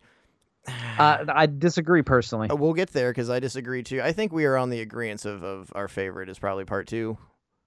Uh, 0.97 1.25
I 1.27 1.45
disagree 1.45 2.03
personally. 2.03 2.49
Uh, 2.49 2.55
We'll 2.55 2.71
get 2.71 2.93
there 2.93 3.11
because 3.11 3.29
I 3.29 3.41
disagree 3.41 3.83
too. 3.83 4.01
I 4.01 4.13
think 4.13 4.31
we 4.31 4.45
are 4.45 4.55
on 4.55 4.69
the 4.69 4.79
agreement 4.79 5.25
of, 5.25 5.43
of 5.43 5.73
our 5.75 5.89
favorite 5.89 6.29
is 6.29 6.39
probably 6.39 6.63
part 6.63 6.87
two. 6.87 7.17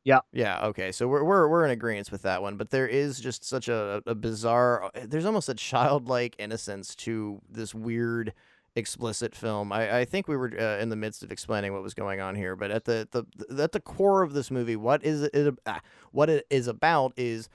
Yeah. 0.09 0.21
Yeah. 0.33 0.65
Okay. 0.69 0.91
So 0.91 1.07
we're 1.07 1.23
we're 1.23 1.49
we're 1.49 1.65
in 1.67 1.71
agreement 1.71 2.11
with 2.11 2.23
that 2.23 2.41
one, 2.41 2.57
but 2.57 2.71
there 2.71 2.89
is 2.89 3.21
just 3.21 3.45
such 3.45 3.69
a, 3.69 4.03
a 4.07 4.15
bizarre. 4.15 4.85
uh, 4.85 4.91
There's 5.07 5.27
almost 5.27 5.51
a 5.51 5.55
childlike 5.55 6.35
innocence 6.39 6.95
to 6.97 7.43
this 7.51 7.75
weird, 7.75 8.33
explicit 8.75 9.35
film. 9.35 9.71
I, 9.71 9.99
I 9.99 10.05
think 10.07 10.27
we 10.27 10.35
were 10.39 10.51
uh, 10.59 10.79
in 10.79 10.89
the 10.89 10.97
midst 10.97 11.23
of 11.23 11.31
explaining 11.31 11.75
what 11.75 11.83
was 11.83 11.93
going 11.93 12.23
on 12.23 12.37
here, 12.37 12.57
but 12.57 12.71
at 12.71 12.87
the, 12.87 13.07
the 13.13 13.63
at 13.63 13.73
the 13.73 13.81
core 13.81 14.23
of 14.23 14.33
this 14.33 14.51
movie, 14.51 14.77
what 14.77 15.05
is 15.05 15.25
it? 15.25 15.35
it 15.35 15.55
ah, 15.67 15.83
what 16.13 16.31
it 16.31 16.47
is 16.49 16.69
about 16.69 17.13
is 17.19 17.51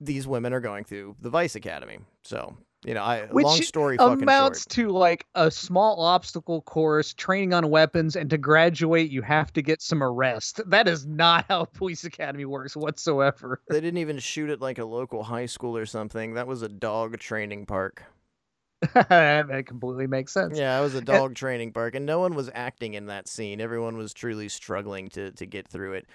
these 0.00 0.26
women 0.26 0.54
are 0.54 0.60
going 0.60 0.84
through 0.84 1.16
the 1.20 1.30
Vice 1.30 1.54
Academy. 1.54 1.98
So 2.22 2.56
you 2.84 2.94
know, 2.94 3.02
I 3.02 3.26
Which 3.26 3.44
long 3.44 3.62
story 3.62 3.96
fucking 3.96 4.18
it 4.18 4.22
amounts 4.22 4.66
to 4.66 4.90
like 4.90 5.26
a 5.34 5.50
small 5.50 6.00
obstacle 6.00 6.60
course, 6.62 7.14
training 7.14 7.54
on 7.54 7.70
weapons, 7.70 8.14
and 8.14 8.28
to 8.30 8.38
graduate, 8.38 9.10
you 9.10 9.22
have 9.22 9.52
to 9.54 9.62
get 9.62 9.80
some 9.80 10.02
arrest. 10.02 10.60
That 10.66 10.86
is 10.86 11.06
not 11.06 11.46
how 11.48 11.64
Police 11.74 12.04
Academy 12.04 12.44
works 12.44 12.76
whatsoever. 12.76 13.62
They 13.68 13.80
didn't 13.80 13.98
even 13.98 14.18
shoot 14.18 14.50
at 14.50 14.60
like 14.60 14.78
a 14.78 14.84
local 14.84 15.22
high 15.22 15.46
school 15.46 15.76
or 15.76 15.86
something. 15.86 16.34
That 16.34 16.46
was 16.46 16.62
a 16.62 16.68
dog 16.68 17.18
training 17.18 17.66
park. 17.66 18.04
that 18.94 19.64
completely 19.66 20.06
makes 20.06 20.32
sense. 20.32 20.58
Yeah, 20.58 20.78
it 20.78 20.82
was 20.82 20.94
a 20.94 21.00
dog 21.00 21.34
training 21.34 21.72
park, 21.72 21.94
and 21.94 22.04
no 22.04 22.20
one 22.20 22.34
was 22.34 22.50
acting 22.54 22.94
in 22.94 23.06
that 23.06 23.28
scene. 23.28 23.60
Everyone 23.60 23.96
was 23.96 24.12
truly 24.12 24.48
struggling 24.50 25.08
to 25.10 25.30
to 25.32 25.46
get 25.46 25.68
through 25.68 25.94
it. 25.94 26.06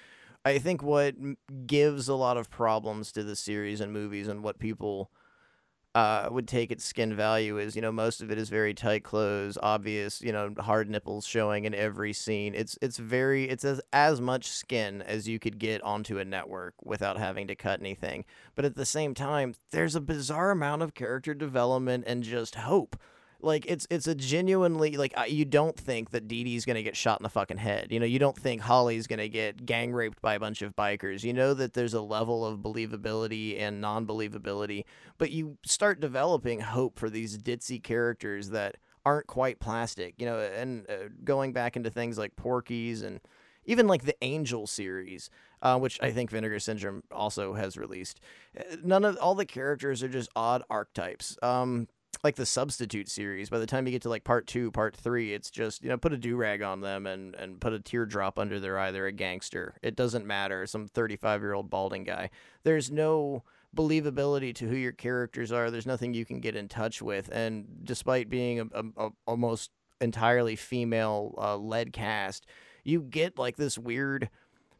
I 0.45 0.59
think 0.59 0.83
what 0.83 1.15
gives 1.65 2.07
a 2.07 2.13
lot 2.13 2.37
of 2.37 2.49
problems 2.49 3.11
to 3.13 3.23
the 3.23 3.35
series 3.35 3.81
and 3.81 3.91
movies, 3.91 4.27
and 4.27 4.43
what 4.43 4.59
people 4.59 5.09
uh, 5.99 6.29
would 6.31 6.47
take 6.47 6.71
its 6.71 6.85
skin 6.85 7.13
value 7.13 7.57
is, 7.57 7.75
you 7.75 7.81
know, 7.81 7.91
most 7.91 8.21
of 8.21 8.31
it 8.31 8.37
is 8.37 8.47
very 8.47 8.73
tight 8.73 9.03
clothes, 9.03 9.57
obvious, 9.61 10.21
you 10.21 10.31
know, 10.31 10.53
hard 10.57 10.89
nipples 10.89 11.25
showing 11.25 11.65
in 11.65 11.75
every 11.75 12.13
scene. 12.13 12.55
It's 12.55 12.77
it's 12.81 12.97
very 12.97 13.49
it's 13.49 13.65
as 13.65 13.81
as 13.91 14.21
much 14.21 14.47
skin 14.47 15.01
as 15.01 15.27
you 15.27 15.39
could 15.39 15.59
get 15.59 15.81
onto 15.81 16.17
a 16.17 16.23
network 16.23 16.73
without 16.81 17.17
having 17.17 17.47
to 17.47 17.55
cut 17.55 17.81
anything. 17.81 18.23
But 18.55 18.63
at 18.63 18.75
the 18.75 18.85
same 18.85 19.13
time, 19.13 19.55
there's 19.71 19.93
a 19.93 19.99
bizarre 19.99 20.51
amount 20.51 20.83
of 20.83 20.93
character 20.93 21.33
development 21.33 22.05
and 22.07 22.23
just 22.23 22.55
hope 22.55 22.95
like 23.41 23.65
it's 23.67 23.87
it's 23.89 24.07
a 24.07 24.15
genuinely 24.15 24.97
like 24.97 25.13
you 25.27 25.45
don't 25.45 25.77
think 25.77 26.11
that 26.11 26.27
Dee 26.27 26.43
Dee's 26.43 26.65
gonna 26.65 26.83
get 26.83 26.95
shot 26.95 27.19
in 27.19 27.23
the 27.23 27.29
fucking 27.29 27.57
head. 27.57 27.87
You 27.89 27.99
know, 27.99 28.05
you 28.05 28.19
don't 28.19 28.37
think 28.37 28.61
Holly's 28.61 29.07
gonna 29.07 29.27
get 29.27 29.65
gang 29.65 29.93
raped 29.93 30.21
by 30.21 30.33
a 30.33 30.39
bunch 30.39 30.61
of 30.61 30.75
bikers. 30.75 31.23
You 31.23 31.33
know 31.33 31.53
that 31.53 31.73
there's 31.73 31.93
a 31.93 32.01
level 32.01 32.45
of 32.45 32.59
believability 32.59 33.59
and 33.59 33.81
non 33.81 34.05
believability, 34.05 34.83
but 35.17 35.31
you 35.31 35.57
start 35.65 35.99
developing 35.99 36.59
hope 36.59 36.99
for 36.99 37.09
these 37.09 37.37
ditzy 37.37 37.81
characters 37.81 38.49
that 38.49 38.77
aren't 39.05 39.27
quite 39.27 39.59
plastic. 39.59 40.15
You 40.17 40.25
know, 40.25 40.39
and 40.39 40.89
uh, 40.89 41.09
going 41.23 41.53
back 41.53 41.75
into 41.75 41.89
things 41.89 42.17
like 42.17 42.35
Porky's 42.35 43.01
and 43.01 43.19
even 43.65 43.87
like 43.87 44.03
the 44.03 44.15
Angel 44.21 44.67
series, 44.67 45.29
uh, 45.61 45.77
which 45.77 45.99
I 46.01 46.11
think 46.11 46.31
Vinegar 46.31 46.59
Syndrome 46.59 47.03
also 47.11 47.53
has 47.53 47.77
released. 47.77 48.19
Uh, 48.57 48.77
None 48.83 49.05
of 49.05 49.17
all 49.17 49.35
the 49.35 49.45
characters 49.45 50.01
are 50.03 50.09
just 50.09 50.29
odd 50.35 50.63
archetypes. 50.69 51.37
Um, 51.41 51.87
like 52.23 52.35
the 52.35 52.45
Substitute 52.45 53.09
series, 53.09 53.49
by 53.49 53.59
the 53.59 53.65
time 53.65 53.85
you 53.85 53.91
get 53.91 54.01
to 54.03 54.09
like 54.09 54.23
part 54.23 54.47
two, 54.47 54.71
part 54.71 54.95
three, 54.95 55.33
it's 55.33 55.49
just 55.49 55.83
you 55.83 55.89
know 55.89 55.97
put 55.97 56.13
a 56.13 56.17
do 56.17 56.35
rag 56.35 56.61
on 56.61 56.81
them 56.81 57.07
and 57.07 57.35
and 57.35 57.59
put 57.59 57.73
a 57.73 57.79
teardrop 57.79 58.37
under 58.37 58.59
their 58.59 58.77
eye. 58.77 58.91
They're 58.91 59.07
a 59.07 59.11
gangster. 59.11 59.75
It 59.81 59.95
doesn't 59.95 60.25
matter. 60.25 60.65
Some 60.65 60.87
thirty 60.87 61.15
five 61.15 61.41
year 61.41 61.53
old 61.53 61.69
balding 61.69 62.03
guy. 62.03 62.29
There's 62.63 62.91
no 62.91 63.43
believability 63.75 64.53
to 64.55 64.67
who 64.67 64.75
your 64.75 64.91
characters 64.91 65.51
are. 65.51 65.69
There's 65.69 65.85
nothing 65.85 66.13
you 66.13 66.25
can 66.25 66.39
get 66.39 66.55
in 66.55 66.67
touch 66.67 67.01
with. 67.01 67.29
And 67.31 67.65
despite 67.83 68.29
being 68.29 68.59
a, 68.59 68.65
a, 68.73 68.83
a 68.97 69.09
almost 69.25 69.71
entirely 70.01 70.55
female 70.55 71.35
uh, 71.37 71.57
led 71.57 71.93
cast, 71.93 72.45
you 72.83 73.01
get 73.01 73.37
like 73.37 73.57
this 73.57 73.77
weird 73.77 74.29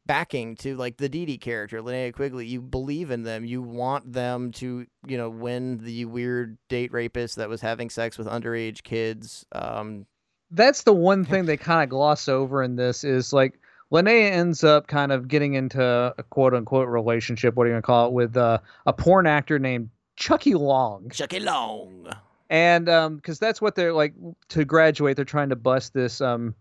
backing 0.06 0.56
to 0.58 0.76
like 0.76 0.98
the 0.98 1.10
Dee 1.10 1.26
Dee 1.26 1.38
character, 1.38 1.82
Linnea 1.82 2.14
Quigley. 2.14 2.46
You 2.46 2.62
believe 2.62 3.12
in 3.12 3.24
them. 3.24 3.46
You 3.46 3.62
want 3.62 4.12
them 4.12 4.52
to, 4.54 4.86
you 5.06 5.18
know, 5.18 5.30
win 5.30 5.78
the 5.78 6.06
weird 6.06 6.58
date 6.68 6.92
rapist 6.92 7.36
that 7.36 7.50
was 7.50 7.62
having 7.62 7.90
sex 7.90 8.18
with 8.18 8.28
underage 8.28 8.84
kids. 8.84 9.46
Um, 9.52 10.06
That's 10.52 10.84
the 10.84 10.94
one 10.94 11.26
thing 11.26 11.46
they 11.48 11.58
kind 11.58 11.84
of 11.84 11.90
gloss 11.90 12.28
over 12.28 12.64
in 12.64 12.76
this 12.76 13.04
is 13.04 13.34
like 13.34 13.60
Linnea 13.92 14.32
ends 14.32 14.64
up 14.64 14.88
kind 14.88 15.12
of 15.12 15.28
getting 15.28 15.54
into 15.54 15.82
a 16.18 16.24
quote 16.24 16.54
unquote 16.54 16.88
relationship, 16.88 17.56
what 17.56 17.66
are 17.66 17.68
you 17.68 17.74
gonna 17.74 17.82
call 17.82 18.08
it, 18.08 18.14
with 18.14 18.38
uh, 18.38 18.60
a 18.86 18.94
porn 18.94 19.28
actor 19.28 19.60
named 19.60 19.90
Chucky 20.16 20.54
Long. 20.54 21.10
Chucky 21.12 21.40
Long. 21.40 22.08
and 22.50 22.90
um 22.90 23.16
because 23.16 23.40
that's 23.40 23.62
what 23.62 23.76
they're 23.76 23.94
like 23.94 24.14
to 24.50 24.66
graduate 24.66 25.16
they're 25.16 25.24
trying 25.24 25.50
to 25.50 25.56
bust 25.56 25.94
this 25.94 26.20
um 26.20 26.56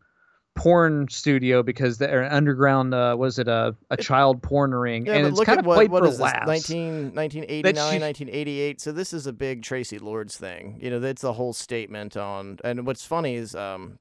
porn 0.59 1.09
studio 1.09 1.63
because 1.63 1.99
they're 1.99 2.23
an 2.23 2.33
underground 2.33 2.93
uh 2.93 3.15
was 3.19 3.39
it 3.39 3.49
a, 3.49 3.75
a 3.91 3.97
child 3.97 4.43
porn 4.43 4.75
ring 4.75 5.07
Yeah, 5.07 5.15
and 5.15 5.27
it's 5.29 5.41
kind 5.41 5.61
of 5.61 5.67
what, 5.67 5.77
played 5.77 5.91
what 5.91 6.03
for 6.03 6.09
is 6.09 6.15
this, 6.15 6.21
laughs 6.21 6.47
19, 6.47 7.15
1989, 7.15 7.75
she- 7.75 8.01
1988. 8.01 8.81
So 8.81 8.93
this 8.93 9.13
is 9.13 9.27
a 9.27 9.33
big 9.33 9.63
Traci 9.63 10.01
Lords 10.01 10.37
thing. 10.37 10.79
You 10.81 10.91
know, 10.91 11.01
that's 11.01 11.25
a 11.25 11.33
whole 11.33 11.53
statement 11.53 12.17
on. 12.17 12.59
And 12.65 12.87
what's 12.87 13.05
funny 13.07 13.37
is 13.37 13.55
um, 13.55 13.99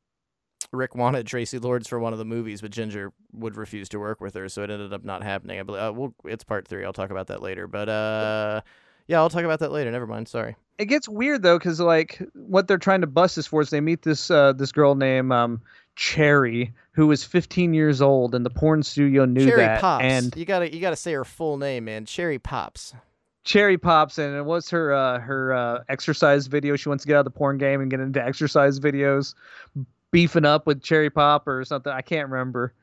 Rick 0.72 0.96
wanted 0.96 1.26
Traci 1.28 1.64
Lords 1.64 1.88
for 1.88 2.00
one 2.00 2.12
of 2.14 2.20
the 2.20 2.26
movies, 2.26 2.62
but 2.62 2.72
Ginger 2.72 3.14
would 3.34 3.56
refuse 3.56 3.88
to 3.90 4.00
work 4.00 4.20
with 4.20 4.34
her, 4.34 4.50
so 4.50 4.64
it 4.64 4.70
ended 4.70 4.92
up 4.94 5.04
not 5.06 5.24
happening. 5.24 5.60
I 5.60 5.64
believe. 5.64 5.82
Uh, 5.82 5.94
we'll, 5.96 6.14
it's 6.26 6.44
part 6.44 6.68
three. 6.68 6.84
I'll 6.84 6.94
talk 6.94 7.12
about 7.12 7.28
that 7.28 7.42
later. 7.42 7.68
But 7.68 7.88
uh, 7.88 8.62
yeah, 9.08 9.20
I'll 9.20 9.30
talk 9.30 9.44
about 9.44 9.60
that 9.60 9.72
later. 9.72 9.92
Never 9.92 10.08
mind. 10.08 10.28
Sorry. 10.28 10.56
it 10.78 10.86
gets 10.86 11.08
weird 11.08 11.42
though 11.44 11.58
because 11.58 11.80
like 11.80 12.22
what 12.34 12.68
they're 12.68 12.78
trying 12.78 13.02
to 13.02 13.08
bust 13.08 13.36
this 13.36 13.48
for 13.48 13.62
is 13.62 13.70
they 13.70 13.82
meet 13.82 14.02
this 14.02 14.30
uh 14.30 14.54
this 14.54 14.72
girl 14.72 14.96
named 14.96 15.32
um 15.32 15.62
cherry 15.98 16.74
who 16.92 17.08
was 17.08 17.24
15 17.24 17.74
years 17.74 18.02
old 18.02 18.34
and 18.36 18.46
the 18.46 18.50
porn 18.52 18.84
studio 18.84 19.26
knew 19.26 19.46
Cherry 19.46 19.62
that 19.62 19.82
Pops. 19.82 20.04
and 20.04 20.36
you 20.38 20.46
gotta 20.46 20.72
you 20.74 20.80
gotta 20.80 20.96
say 20.96 21.12
her 21.14 21.26
full 21.26 21.58
name, 21.58 21.86
man. 21.86 22.06
Cherry 22.06 22.38
Pops. 22.40 22.94
cherry 23.44 23.78
pops 23.80 24.18
and 24.20 24.36
it 24.36 24.46
was 24.46 24.70
her 24.70 24.94
uh 24.94 25.20
her 25.20 25.54
uh 25.54 25.84
exercise 25.90 26.46
video 26.48 26.76
she 26.76 26.88
wants 26.88 27.04
to 27.04 27.08
get 27.08 27.16
out 27.16 27.20
of 27.20 27.26
the 27.26 27.32
porn 27.32 27.58
game 27.58 27.82
and 27.82 27.90
get 27.90 28.00
into 28.00 28.24
exercise 28.24 28.80
videos 28.80 29.34
beefing 30.12 30.46
up 30.46 30.68
with 30.68 30.84
cherry 30.84 31.10
pop 31.10 31.48
or 31.48 31.64
something 31.66 31.92
i 31.92 32.02
can't 32.02 32.30
remember 32.30 32.74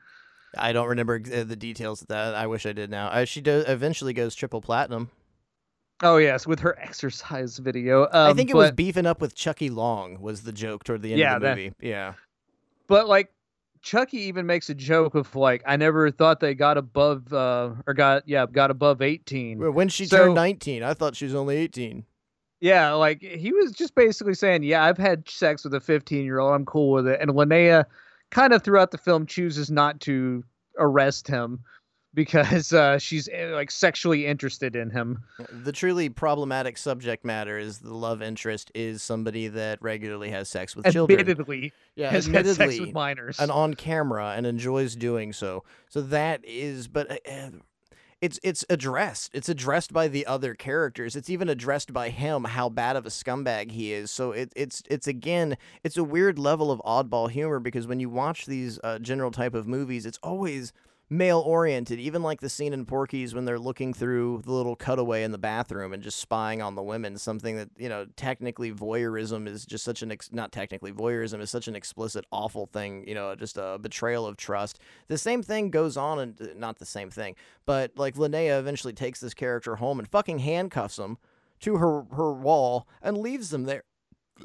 I 0.57 0.71
don't 0.73 0.87
remember 0.87 1.21
uh, 1.35 1.43
the 1.43 1.57
details 1.57 2.01
of 2.01 2.07
that. 2.07 2.33
I 2.33 2.47
wish 2.47 2.65
I 2.65 2.71
did 2.71 2.89
now. 2.89 3.07
Uh, 3.07 3.25
she 3.25 3.41
does 3.41 3.65
eventually 3.67 4.13
goes 4.13 4.33
triple 4.35 4.61
platinum. 4.61 5.09
Oh 6.01 6.15
yes, 6.15 6.47
with 6.47 6.59
her 6.61 6.79
exercise 6.79 7.57
video. 7.57 8.03
Um, 8.03 8.09
I 8.13 8.33
think 8.33 8.49
it 8.49 8.55
was 8.55 8.71
beefing 8.71 9.05
up 9.05 9.19
with 9.19 9.35
Chucky 9.35 9.69
Long 9.69 10.21
was 10.21 10.43
the 10.43 10.53
joke 10.53 10.85
toward 10.85 11.01
the 11.01 11.11
end 11.11 11.19
Yeah, 11.19 11.35
of 11.35 11.41
the 11.41 11.47
that- 11.49 11.57
movie. 11.57 11.73
Yeah. 11.81 12.13
But 12.87 13.07
like 13.07 13.31
Chucky 13.81 14.17
even 14.21 14.45
makes 14.45 14.69
a 14.69 14.75
joke 14.75 15.13
of 15.15 15.35
like 15.35 15.61
I 15.65 15.77
never 15.77 16.09
thought 16.11 16.39
they 16.39 16.55
got 16.55 16.77
above 16.77 17.31
uh 17.33 17.71
or 17.85 17.93
got 17.93 18.23
yeah 18.27 18.45
got 18.51 18.71
above 18.71 19.01
eighteen. 19.01 19.73
When 19.73 19.89
she 19.89 20.05
So- 20.05 20.17
turned 20.17 20.35
19, 20.35 20.83
I 20.83 20.93
thought 20.93 21.15
she 21.15 21.25
was 21.25 21.35
only 21.35 21.57
18. 21.57 22.03
Yeah, 22.61 22.93
like 22.93 23.21
he 23.21 23.51
was 23.51 23.71
just 23.73 23.93
basically 23.95 24.33
saying, 24.33 24.63
yeah, 24.63 24.83
I've 24.85 24.97
had 24.97 25.29
sex 25.29 25.63
with 25.65 25.73
a 25.73 25.79
fifteen 25.81 26.23
year 26.25 26.39
old. 26.39 26.55
I'm 26.55 26.65
cool 26.65 26.91
with 26.93 27.07
it. 27.07 27.19
And 27.21 27.29
Linnea, 27.31 27.85
kind 28.31 28.53
of 28.53 28.63
throughout 28.63 28.91
the 28.91 28.97
film, 28.97 29.25
chooses 29.27 29.69
not 29.69 29.99
to 30.01 30.43
arrest 30.79 31.27
him 31.27 31.59
because 32.15 32.73
uh, 32.73 32.97
she's 32.97 33.29
eh, 33.31 33.47
like 33.53 33.69
sexually 33.69 34.25
interested 34.25 34.75
in 34.75 34.89
him. 34.89 35.19
The 35.51 35.71
truly 35.71 36.09
problematic 36.09 36.77
subject 36.77 37.23
matter 37.25 37.59
is 37.59 37.79
the 37.79 37.93
love 37.93 38.21
interest 38.21 38.71
is 38.73 39.03
somebody 39.03 39.47
that 39.49 39.81
regularly 39.81 40.29
has 40.31 40.49
sex 40.49 40.75
with 40.75 40.91
children. 40.91 41.19
Admittedly, 41.19 41.73
Yeah, 41.95 42.09
has 42.09 42.25
had 42.25 42.47
sex 42.47 42.79
with 42.79 42.93
minors. 42.93 43.39
and 43.39 43.51
on 43.51 43.73
camera 43.73 44.33
and 44.35 44.47
enjoys 44.47 44.95
doing 44.95 45.33
so. 45.33 45.63
So 45.89 46.01
that 46.01 46.41
is, 46.43 46.87
but 46.87 47.11
uh, 47.11 47.49
it's 48.21 48.39
it's 48.43 48.65
addressed. 48.69 49.31
It's 49.33 49.49
addressed 49.49 49.91
by 49.93 50.07
the 50.07 50.25
other 50.25 50.55
characters. 50.55 51.15
It's 51.15 51.29
even 51.29 51.49
addressed 51.49 51.93
by 51.93 52.09
him 52.09 52.45
how 52.45 52.69
bad 52.69 52.95
of 52.95 53.05
a 53.05 53.09
scumbag 53.09 53.71
he 53.71 53.91
is. 53.93 54.09
So 54.09 54.31
it, 54.31 54.51
it's 54.55 54.81
it's 54.89 55.07
again 55.07 55.57
it's 55.83 55.97
a 55.97 56.03
weird 56.03 56.39
level 56.39 56.71
of 56.71 56.81
oddball 56.85 57.29
humor 57.29 57.59
because 57.59 57.87
when 57.87 57.99
you 57.99 58.09
watch 58.09 58.45
these 58.45 58.79
uh, 58.83 58.99
general 58.99 59.31
type 59.31 59.53
of 59.53 59.67
movies, 59.67 60.05
it's 60.05 60.19
always 60.23 60.71
male 61.09 61.39
oriented. 61.39 61.99
Even 61.99 62.23
like 62.23 62.41
the 62.41 62.49
scene 62.49 62.73
in 62.73 62.85
Porky's 62.85 63.35
when 63.35 63.45
they're 63.45 63.59
looking 63.59 63.93
through 63.93 64.41
the 64.45 64.51
little 64.51 64.75
cutaway 64.75 65.23
in 65.23 65.31
the 65.31 65.37
bathroom 65.37 65.93
and 65.93 66.01
just 66.01 66.19
spying 66.19 66.61
on 66.61 66.75
the 66.75 66.81
women. 66.81 67.17
Something 67.17 67.57
that 67.57 67.69
you 67.77 67.89
know 67.89 68.05
technically 68.15 68.71
voyeurism 68.71 69.47
is 69.47 69.65
just 69.65 69.83
such 69.83 70.01
an 70.01 70.11
ex- 70.11 70.31
not 70.31 70.51
technically 70.51 70.91
voyeurism 70.91 71.39
is 71.41 71.49
such 71.49 71.67
an 71.67 71.75
explicit 71.75 72.25
awful 72.31 72.65
thing. 72.65 73.07
You 73.07 73.15
know, 73.15 73.35
just 73.35 73.57
a 73.57 73.77
betrayal 73.79 74.25
of 74.25 74.37
trust. 74.37 74.79
The 75.07 75.17
same 75.17 75.43
thing 75.43 75.69
goes 75.69 75.97
on 75.97 76.19
and 76.19 76.41
uh, 76.41 76.47
not 76.55 76.79
the 76.79 76.85
same 76.85 77.09
thing, 77.09 77.35
but 77.65 77.91
like 77.95 78.15
Linnea 78.15 78.59
eventually 78.59 78.93
takes 78.93 79.19
this 79.19 79.33
character 79.33 79.75
home 79.75 79.99
and 79.99 80.07
fucking 80.07 80.39
handcuffs 80.39 80.97
him 80.97 81.17
to 81.61 81.77
her 81.77 82.03
her 82.15 82.33
wall 82.33 82.87
and 83.01 83.17
leaves 83.17 83.49
them 83.49 83.63
there. 83.63 83.83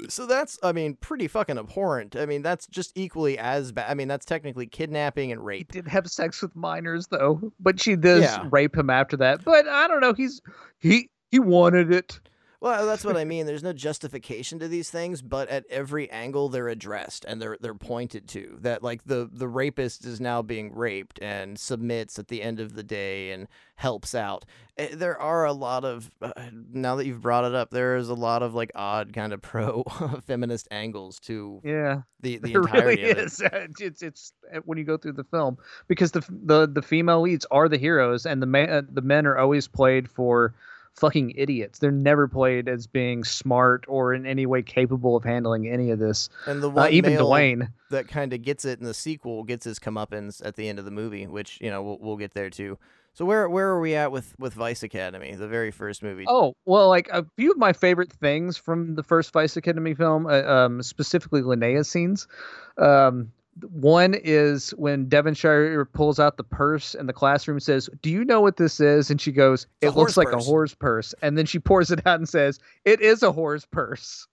So 0.07 0.25
that's, 0.25 0.57
I 0.63 0.71
mean, 0.71 0.95
pretty 1.01 1.27
fucking 1.27 1.57
abhorrent. 1.57 2.15
I 2.15 2.25
mean, 2.25 2.41
that's 2.41 2.65
just 2.67 2.91
equally 2.97 3.37
as 3.37 3.71
bad. 3.71 3.89
I 3.89 3.93
mean, 3.93 4.07
that's 4.07 4.25
technically 4.25 4.65
kidnapping 4.67 5.31
and 5.31 5.43
rape. 5.45 5.71
he 5.73 5.81
did 5.81 5.87
have 5.89 6.07
sex 6.07 6.41
with 6.41 6.55
minors 6.55 7.07
though, 7.07 7.51
but 7.59 7.79
she 7.79 7.95
does 7.97 8.21
Yeah. 8.21 8.47
rape 8.51 8.75
him 8.77 8.89
after 8.89 9.17
that. 9.17 9.43
But 9.43 9.67
I 9.67 9.87
don't 9.87 9.99
know. 10.01 10.13
He's 10.13 10.41
he 10.79 11.09
he 11.29 11.39
wanted 11.39 11.91
it. 11.91 12.19
Well, 12.61 12.85
that's 12.85 13.03
what 13.03 13.17
I 13.17 13.25
mean. 13.25 13.47
There's 13.47 13.63
no 13.63 13.73
justification 13.73 14.59
to 14.59 14.67
these 14.67 14.89
things, 14.91 15.21
but 15.21 15.49
at 15.49 15.65
every 15.69 16.09
angle 16.11 16.47
they're 16.47 16.69
addressed 16.69 17.25
and 17.25 17.41
they're 17.41 17.57
they're 17.59 17.73
pointed 17.73 18.27
to. 18.29 18.57
That 18.61 18.83
like 18.83 19.03
the 19.05 19.29
the 19.31 19.47
rapist 19.47 20.05
is 20.05 20.21
now 20.21 20.41
being 20.43 20.73
raped 20.73 21.19
and 21.21 21.59
submits 21.59 22.19
at 22.19 22.27
the 22.27 22.41
end 22.43 22.59
of 22.59 22.75
the 22.75 22.83
day 22.83 23.31
and 23.31 23.47
helps 23.75 24.13
out. 24.13 24.45
Eh, 24.77 24.89
There 24.93 25.19
are 25.19 25.43
a 25.45 25.53
lot 25.53 25.83
of 25.83 26.11
uh, 26.21 26.31
now 26.71 26.95
that 26.97 27.07
you've 27.07 27.21
brought 27.21 27.45
it 27.45 27.55
up, 27.55 27.71
there 27.71 27.95
is 27.97 28.09
a 28.09 28.13
lot 28.13 28.43
of 28.43 28.53
like 28.53 28.71
odd 28.75 29.11
kind 29.11 29.33
of 29.33 29.41
pro 29.51 29.83
feminist 30.27 30.67
angles 30.69 31.19
to 31.21 31.61
Yeah. 31.63 32.03
the 32.19 32.37
the 32.43 32.53
There 32.53 32.61
really 32.61 32.77
entirety 32.77 33.09
of 33.09 33.17
it. 33.17 33.23
is. 33.23 33.41
It's 33.79 34.01
it's 34.03 34.33
uh, 34.55 34.59
when 34.65 34.77
you 34.77 34.83
go 34.83 34.97
through 34.97 35.13
the 35.13 35.23
film 35.23 35.57
because 35.87 36.11
the 36.11 36.21
the 36.45 36.67
the 36.67 36.83
female 36.83 37.21
leads 37.21 37.45
are 37.49 37.67
the 37.67 37.77
heroes 37.77 38.27
and 38.27 38.39
the 38.39 38.45
man 38.45 38.69
uh, 38.69 38.81
the 38.87 39.01
men 39.01 39.25
are 39.25 39.37
always 39.39 39.67
played 39.67 40.07
for 40.07 40.53
fucking 40.95 41.33
idiots. 41.35 41.79
They're 41.79 41.91
never 41.91 42.27
played 42.27 42.67
as 42.69 42.85
being 42.87 43.23
smart 43.23 43.85
or 43.87 44.13
in 44.13 44.25
any 44.25 44.45
way 44.45 44.61
capable 44.61 45.15
of 45.15 45.23
handling 45.23 45.67
any 45.67 45.89
of 45.91 45.99
this. 45.99 46.29
And 46.45 46.61
the 46.61 46.69
Uh, 46.71 46.87
even 46.91 47.13
male 47.13 47.29
Dwayne. 47.29 47.67
that 47.89 48.07
kind 48.07 48.33
of 48.33 48.41
gets 48.41 48.65
it 48.65 48.79
in 48.79 48.85
the 48.85 48.93
sequel 48.93 49.43
gets 49.43 49.63
his 49.65 49.79
comeuppance 49.79 50.45
at 50.45 50.55
the 50.55 50.67
end 50.67 50.79
of 50.79 50.85
the 50.85 50.91
movie, 50.91 51.25
which 51.27 51.57
you 51.61 51.69
know 51.69 51.81
we'll, 51.81 51.97
we'll 51.99 52.17
get 52.17 52.33
there 52.33 52.49
too. 52.49 52.77
So 53.13 53.25
where 53.25 53.49
where 53.49 53.67
are 53.69 53.79
we 53.81 53.95
at 53.95 54.11
with 54.11 54.33
with 54.39 54.53
Vice 54.53 54.83
Academy, 54.83 55.35
the 55.35 55.47
very 55.47 55.71
first 55.71 56.01
movie? 56.01 56.25
Oh 56.27 56.53
well, 56.65 56.87
like 56.87 57.09
a 57.09 57.25
few 57.35 57.51
of 57.51 57.57
my 57.57 57.73
favorite 57.73 58.11
things 58.11 58.55
from 58.57 58.95
the 58.95 59.03
first 59.03 59.33
Vice 59.33 59.57
Academy 59.57 59.93
film, 59.93 60.27
uh, 60.27 60.43
um, 60.43 60.81
specifically 60.81 61.41
Linnea 61.41 61.85
scenes. 61.85 62.27
Um, 62.77 63.31
one 63.69 64.13
is 64.13 64.71
when 64.71 65.07
Devonshire 65.09 65.85
pulls 65.85 66.19
out 66.19 66.37
the 66.37 66.43
purse 66.43 66.95
in 66.95 67.05
the 67.05 67.13
classroom 67.13 67.57
and 67.57 67.63
says, 67.63 67.89
"Do 68.01 68.09
you 68.09 68.23
know 68.23 68.41
what 68.41 68.57
this 68.57 68.79
is?" 68.79 69.11
And 69.11 69.19
she 69.19 69.31
goes, 69.31 69.67
"It 69.81 69.89
looks 69.89 70.17
like 70.17 70.29
purse." 70.29 70.43
a 70.43 70.49
horse 70.49 70.73
purse." 70.73 71.13
And 71.21 71.37
then 71.37 71.45
she 71.45 71.59
pours 71.59 71.91
it 71.91 72.05
out 72.05 72.19
and 72.19 72.27
says, 72.27 72.59
"It 72.85 73.01
is 73.01 73.23
a 73.23 73.31
horse 73.31 73.65
purse." 73.65 74.27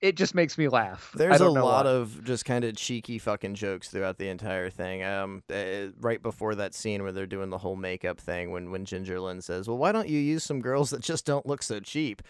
It 0.00 0.16
just 0.16 0.34
makes 0.34 0.56
me 0.56 0.68
laugh. 0.68 1.12
There's 1.14 1.42
a 1.42 1.50
lot 1.50 1.84
why. 1.84 1.90
of 1.90 2.24
just 2.24 2.46
kind 2.46 2.64
of 2.64 2.74
cheeky 2.74 3.18
fucking 3.18 3.54
jokes 3.54 3.90
throughout 3.90 4.16
the 4.16 4.28
entire 4.30 4.70
thing. 4.70 5.04
Um, 5.04 5.42
uh, 5.52 5.88
right 6.00 6.22
before 6.22 6.54
that 6.54 6.72
scene 6.72 7.02
where 7.02 7.12
they're 7.12 7.26
doing 7.26 7.50
the 7.50 7.58
whole 7.58 7.76
makeup 7.76 8.18
thing, 8.18 8.50
when 8.50 8.70
when 8.70 8.86
Ginger 8.86 9.20
Lynn 9.20 9.42
says, 9.42 9.68
"Well, 9.68 9.76
why 9.76 9.92
don't 9.92 10.08
you 10.08 10.18
use 10.18 10.42
some 10.42 10.62
girls 10.62 10.88
that 10.90 11.02
just 11.02 11.26
don't 11.26 11.44
look 11.44 11.62
so 11.62 11.80
cheap?" 11.80 12.22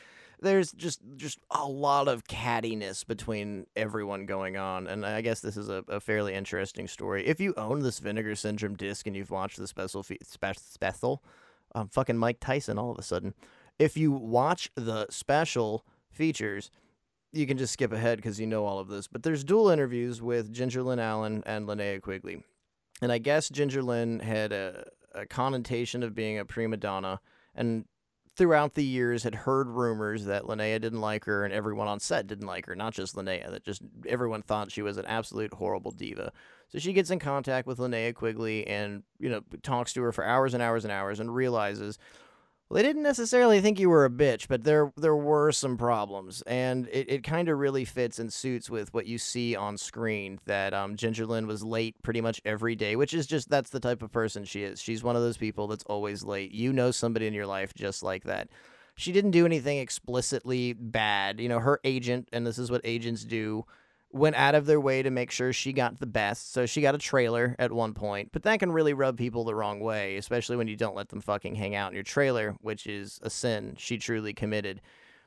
There's 0.42 0.72
just 0.72 1.00
just 1.16 1.38
a 1.50 1.66
lot 1.66 2.08
of 2.08 2.24
cattiness 2.24 3.06
between 3.06 3.66
everyone 3.76 4.26
going 4.26 4.56
on, 4.56 4.86
and 4.86 5.04
I 5.04 5.20
guess 5.20 5.40
this 5.40 5.56
is 5.56 5.68
a, 5.68 5.84
a 5.88 6.00
fairly 6.00 6.34
interesting 6.34 6.88
story. 6.88 7.26
If 7.26 7.40
you 7.40 7.54
own 7.56 7.80
this 7.80 7.98
Vinegar 7.98 8.34
Syndrome 8.34 8.76
disc 8.76 9.06
and 9.06 9.14
you've 9.14 9.30
watched 9.30 9.58
the 9.58 9.66
special 9.66 10.02
fe- 10.02 10.18
spe- 10.22 10.58
special, 10.58 11.22
um, 11.74 11.88
fucking 11.88 12.16
Mike 12.16 12.40
Tyson 12.40 12.78
all 12.78 12.90
of 12.90 12.98
a 12.98 13.02
sudden. 13.02 13.34
If 13.78 13.96
you 13.96 14.12
watch 14.12 14.70
the 14.74 15.06
special 15.10 15.86
features, 16.10 16.70
you 17.32 17.46
can 17.46 17.56
just 17.56 17.72
skip 17.72 17.92
ahead 17.92 18.18
because 18.18 18.38
you 18.40 18.46
know 18.46 18.66
all 18.66 18.78
of 18.78 18.88
this. 18.88 19.06
But 19.06 19.22
there's 19.22 19.44
dual 19.44 19.70
interviews 19.70 20.20
with 20.20 20.52
Ginger 20.52 20.82
Lynn 20.82 20.98
Allen 20.98 21.42
and 21.46 21.66
Linnea 21.66 22.00
Quigley, 22.00 22.42
and 23.00 23.12
I 23.12 23.18
guess 23.18 23.48
Ginger 23.48 23.82
Lynn 23.82 24.20
had 24.20 24.52
a, 24.52 24.84
a 25.14 25.26
connotation 25.26 26.02
of 26.02 26.14
being 26.14 26.38
a 26.38 26.44
prima 26.44 26.76
donna, 26.76 27.20
and 27.54 27.84
throughout 28.36 28.74
the 28.74 28.84
years 28.84 29.22
had 29.22 29.34
heard 29.34 29.68
rumors 29.68 30.24
that 30.24 30.44
Linnea 30.44 30.80
didn't 30.80 31.00
like 31.00 31.24
her 31.24 31.44
and 31.44 31.52
everyone 31.52 31.88
on 31.88 32.00
set 32.00 32.26
didn't 32.26 32.46
like 32.46 32.66
her, 32.66 32.74
not 32.74 32.94
just 32.94 33.16
Linnea, 33.16 33.50
that 33.50 33.64
just 33.64 33.82
everyone 34.06 34.42
thought 34.42 34.72
she 34.72 34.82
was 34.82 34.96
an 34.96 35.06
absolute 35.06 35.52
horrible 35.54 35.90
diva. 35.90 36.32
So 36.68 36.78
she 36.78 36.92
gets 36.92 37.10
in 37.10 37.18
contact 37.18 37.66
with 37.66 37.78
Linnea 37.78 38.14
Quigley 38.14 38.66
and, 38.66 39.02
you 39.18 39.28
know, 39.28 39.40
talks 39.62 39.92
to 39.94 40.02
her 40.02 40.12
for 40.12 40.24
hours 40.24 40.54
and 40.54 40.62
hours 40.62 40.84
and 40.84 40.92
hours 40.92 41.20
and 41.20 41.34
realizes 41.34 41.98
well, 42.70 42.76
they 42.76 42.88
didn't 42.88 43.02
necessarily 43.02 43.60
think 43.60 43.80
you 43.80 43.90
were 43.90 44.04
a 44.04 44.10
bitch, 44.10 44.46
but 44.46 44.62
there 44.62 44.92
there 44.96 45.16
were 45.16 45.50
some 45.50 45.76
problems, 45.76 46.40
and 46.42 46.86
it, 46.92 47.10
it 47.10 47.24
kind 47.24 47.48
of 47.48 47.58
really 47.58 47.84
fits 47.84 48.20
and 48.20 48.32
suits 48.32 48.70
with 48.70 48.94
what 48.94 49.06
you 49.06 49.18
see 49.18 49.56
on 49.56 49.76
screen. 49.76 50.38
That 50.46 50.72
um, 50.72 50.94
Ginger 50.94 51.26
Lynn 51.26 51.48
was 51.48 51.64
late 51.64 52.00
pretty 52.02 52.20
much 52.20 52.40
every 52.44 52.76
day, 52.76 52.94
which 52.94 53.12
is 53.12 53.26
just 53.26 53.50
that's 53.50 53.70
the 53.70 53.80
type 53.80 54.02
of 54.02 54.12
person 54.12 54.44
she 54.44 54.62
is. 54.62 54.80
She's 54.80 55.02
one 55.02 55.16
of 55.16 55.22
those 55.22 55.36
people 55.36 55.66
that's 55.66 55.82
always 55.88 56.22
late. 56.22 56.52
You 56.52 56.72
know 56.72 56.92
somebody 56.92 57.26
in 57.26 57.34
your 57.34 57.46
life 57.46 57.74
just 57.74 58.04
like 58.04 58.22
that. 58.24 58.48
She 58.94 59.10
didn't 59.10 59.32
do 59.32 59.46
anything 59.46 59.78
explicitly 59.78 60.72
bad. 60.72 61.40
You 61.40 61.48
know, 61.48 61.58
her 61.58 61.80
agent, 61.82 62.28
and 62.32 62.46
this 62.46 62.58
is 62.58 62.70
what 62.70 62.82
agents 62.84 63.24
do 63.24 63.64
went 64.12 64.36
out 64.36 64.54
of 64.54 64.66
their 64.66 64.80
way 64.80 65.02
to 65.02 65.10
make 65.10 65.30
sure 65.30 65.52
she 65.52 65.72
got 65.72 66.00
the 66.00 66.06
best. 66.06 66.52
So 66.52 66.66
she 66.66 66.80
got 66.80 66.94
a 66.94 66.98
trailer 66.98 67.54
at 67.58 67.72
one 67.72 67.94
point, 67.94 68.30
but 68.32 68.42
that 68.42 68.58
can 68.58 68.72
really 68.72 68.92
rub 68.92 69.16
people 69.16 69.44
the 69.44 69.54
wrong 69.54 69.80
way, 69.80 70.16
especially 70.16 70.56
when 70.56 70.68
you 70.68 70.76
don't 70.76 70.96
let 70.96 71.10
them 71.10 71.20
fucking 71.20 71.54
hang 71.54 71.74
out 71.74 71.90
in 71.90 71.94
your 71.94 72.02
trailer, 72.02 72.56
which 72.60 72.86
is 72.86 73.20
a 73.22 73.30
sin 73.30 73.74
she 73.78 73.98
truly 73.98 74.32
committed. 74.32 74.80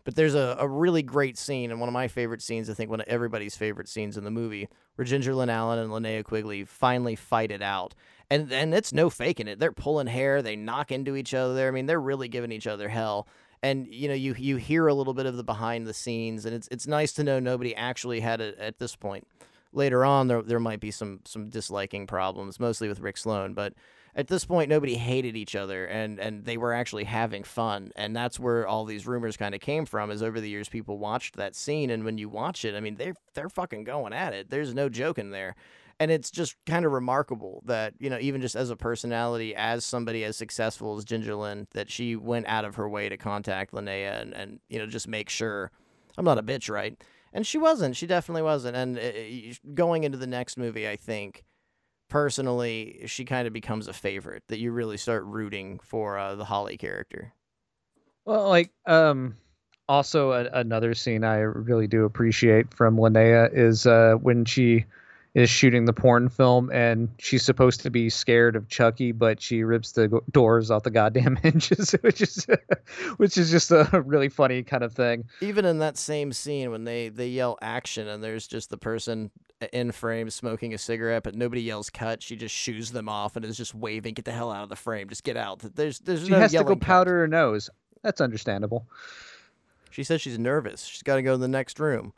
But 0.04 0.16
there's 0.16 0.36
a, 0.36 0.58
a 0.60 0.68
really 0.68 1.02
great 1.02 1.38
scene, 1.38 1.72
and 1.72 1.80
one 1.80 1.88
of 1.88 1.94
my 1.94 2.10
favorite 2.10 2.42
scenes, 2.42 2.70
I 2.70 2.74
think 2.74 2.90
one 2.90 3.00
of 3.00 3.08
everybody's 3.08 3.56
favorite 3.56 3.88
scenes 3.88 4.18
in 4.18 4.26
the 4.26 4.32
movie, 4.32 4.68
where 4.96 5.06
Ginger 5.06 5.34
Lynn 5.34 5.50
Allen 5.50 5.80
and 5.80 5.92
Linnea 5.92 6.26
Quigley 6.26 6.66
finally 6.66 7.16
fight 7.16 7.52
it 7.52 7.62
out. 7.62 7.94
And 8.30 8.52
and 8.52 8.74
it's 8.74 8.92
no 8.92 9.10
faking 9.10 9.48
it. 9.48 9.60
They're 9.60 9.72
pulling 9.72 10.08
hair, 10.08 10.42
they 10.42 10.56
knock 10.56 10.92
into 10.92 11.16
each 11.16 11.34
other. 11.34 11.68
I 11.68 11.72
mean, 11.72 11.86
they're 11.86 12.02
really 12.02 12.28
giving 12.28 12.52
each 12.52 12.68
other 12.68 12.90
hell 12.90 13.28
and 13.64 13.88
you 13.88 14.08
know 14.08 14.14
you 14.14 14.36
you 14.38 14.58
hear 14.58 14.88
a 14.88 14.94
little 14.94 15.14
bit 15.14 15.26
of 15.26 15.38
the 15.38 15.44
behind 15.44 15.88
the 15.88 15.94
scenes 15.94 16.46
and 16.46 16.54
it's 16.54 16.68
it's 16.70 16.86
nice 16.86 17.14
to 17.14 17.24
know 17.24 17.40
nobody 17.40 17.74
actually 17.76 18.20
had 18.20 18.42
it 18.42 18.60
at 18.60 18.78
this 18.78 18.96
point. 18.96 19.26
Later 19.72 20.06
on 20.06 20.28
there 20.28 20.44
there 20.44 20.60
might 20.60 20.82
be 20.82 20.92
some 20.92 21.22
some 21.26 21.50
disliking 21.50 22.06
problems 22.06 22.60
mostly 22.60 22.88
with 22.88 23.00
Rick 23.00 23.18
Sloane 23.18 23.54
but 23.54 23.74
at 24.16 24.28
this 24.28 24.46
point 24.46 24.70
nobody 24.70 24.96
hated 24.96 25.36
each 25.36 25.56
other 25.56 25.86
and 25.86 26.20
and 26.20 26.46
they 26.46 26.58
were 26.58 26.74
actually 26.74 27.06
having 27.06 27.44
fun 27.44 27.92
and 27.96 28.16
that's 28.16 28.40
where 28.40 28.68
all 28.68 28.86
these 28.86 29.08
rumors 29.08 29.38
kind 29.38 29.56
of 29.56 29.62
came 29.62 29.86
from 29.86 30.12
is 30.12 30.22
over 30.22 30.40
the 30.40 30.50
years 30.50 30.70
people 30.70 31.00
watched 31.00 31.38
that 31.38 31.56
scene 31.56 31.90
and 31.90 32.04
when 32.04 32.20
you 32.20 32.30
watch 32.30 32.66
it 32.66 32.76
I 32.76 32.82
mean 32.82 32.96
they're 32.96 33.16
they're 33.34 33.50
fucking 33.50 33.86
going 33.86 34.14
at 34.14 34.34
it. 34.34 34.50
There's 34.50 34.76
no 34.76 34.90
joking 34.90 35.32
there 35.32 35.56
and 36.04 36.12
it's 36.12 36.30
just 36.30 36.58
kind 36.66 36.86
of 36.86 36.92
remarkable 36.92 37.64
that 37.66 37.94
you 37.98 38.10
know 38.10 38.18
even 38.20 38.42
just 38.42 38.58
as 38.58 38.70
a 38.70 38.76
personality 38.76 39.56
as 39.56 39.86
somebody 39.86 40.26
as 40.26 40.36
successful 40.36 40.98
as 40.98 41.06
ginger 41.06 41.34
lynn 41.34 41.66
that 41.72 41.90
she 41.90 42.18
went 42.18 42.46
out 42.48 42.66
of 42.66 42.76
her 42.76 42.90
way 42.90 43.08
to 43.08 43.16
contact 43.16 43.74
linnea 43.74 44.22
and, 44.22 44.34
and 44.34 44.60
you 44.68 44.78
know 44.78 44.86
just 44.86 45.08
make 45.08 45.30
sure 45.30 45.72
i'm 46.18 46.26
not 46.26 46.38
a 46.38 46.44
bitch 46.44 46.70
right? 46.70 47.02
And 47.36 47.48
she 47.48 47.58
wasn't 47.58 47.96
she 47.96 48.06
definitely 48.06 48.42
wasn't 48.42 48.76
and 48.76 49.00
uh, 49.00 49.54
going 49.74 50.04
into 50.04 50.18
the 50.18 50.28
next 50.28 50.58
movie 50.58 50.88
i 50.88 50.98
think 50.98 51.46
personally 52.10 53.04
she 53.06 53.24
kind 53.24 53.48
of 53.48 53.54
becomes 53.54 53.88
a 53.88 53.94
favorite 53.94 54.44
that 54.50 54.60
you 54.60 54.72
really 54.72 54.98
start 54.98 55.24
rooting 55.24 55.80
for 55.80 56.18
uh, 56.18 56.36
the 56.36 56.46
holly 56.46 56.78
character. 56.78 57.34
Well 58.26 58.50
like 58.50 58.72
um 58.86 59.36
also 59.88 60.32
a, 60.34 60.50
another 60.54 60.94
scene 60.94 61.24
i 61.24 61.38
really 61.38 61.88
do 61.88 62.06
appreciate 62.06 62.74
from 62.74 62.98
linnea 62.98 63.50
is 63.54 63.86
uh 63.88 64.16
when 64.22 64.46
she 64.46 64.86
is 65.34 65.50
shooting 65.50 65.86
the 65.86 65.94
porn 65.94 66.30
film 66.30 66.70
and 66.72 67.10
she's 67.18 67.44
supposed 67.44 67.82
to 67.82 67.90
be 67.90 68.10
scared 68.10 68.56
of 68.56 68.70
Chucky, 68.70 69.12
but 69.12 69.42
she 69.42 69.64
rips 69.64 69.94
the 69.94 70.22
doors 70.32 70.70
off 70.70 70.84
the 70.84 70.92
goddamn 70.92 71.36
hinges, 71.44 71.92
which 72.02 72.22
is 72.22 72.46
which 73.18 73.38
is 73.38 73.50
just 73.50 73.72
a 73.72 74.04
really 74.06 74.30
funny 74.30 74.64
kind 74.64 74.84
of 74.84 74.94
thing. 74.94 75.26
Even 75.42 75.66
in 75.66 75.80
that 75.80 75.98
same 75.98 76.32
scene 76.34 76.70
when 76.70 76.84
they 76.84 77.10
they 77.10 77.28
yell 77.28 77.58
action 77.62 78.08
and 78.08 78.24
there's 78.24 78.48
just 78.48 78.70
the 78.70 78.78
person 78.78 79.32
in 79.72 79.92
frame 79.92 80.30
smoking 80.30 80.74
a 80.74 80.78
cigarette, 80.78 81.24
but 81.24 81.36
nobody 81.36 81.62
yells 81.62 81.90
cut. 81.90 82.22
She 82.22 82.36
just 82.36 82.54
shoos 82.54 82.92
them 82.92 83.10
off 83.10 83.36
and 83.36 83.46
is 83.46 83.58
just 83.58 83.74
waving, 83.74 84.14
"Get 84.14 84.26
the 84.26 84.32
hell 84.32 84.52
out 84.52 84.64
of 84.64 84.70
the 84.70 84.76
frame! 84.76 85.10
Just 85.10 85.24
get 85.24 85.38
out!" 85.38 85.60
There's 85.76 86.00
there's 86.00 86.26
she 86.26 86.30
no 86.30 86.40
has 86.40 86.52
to 86.52 86.60
go 86.64 86.76
cut. 86.76 86.82
powder 86.82 87.20
her 87.20 87.28
nose. 87.28 87.70
That's 88.04 88.22
understandable. 88.22 88.88
She 89.90 90.04
says 90.04 90.22
she's 90.22 90.38
nervous. 90.38 90.84
She's 90.86 91.04
got 91.04 91.16
to 91.16 91.22
go 91.22 91.34
to 91.34 91.38
the 91.38 91.48
next 91.48 91.80
room. 91.80 92.14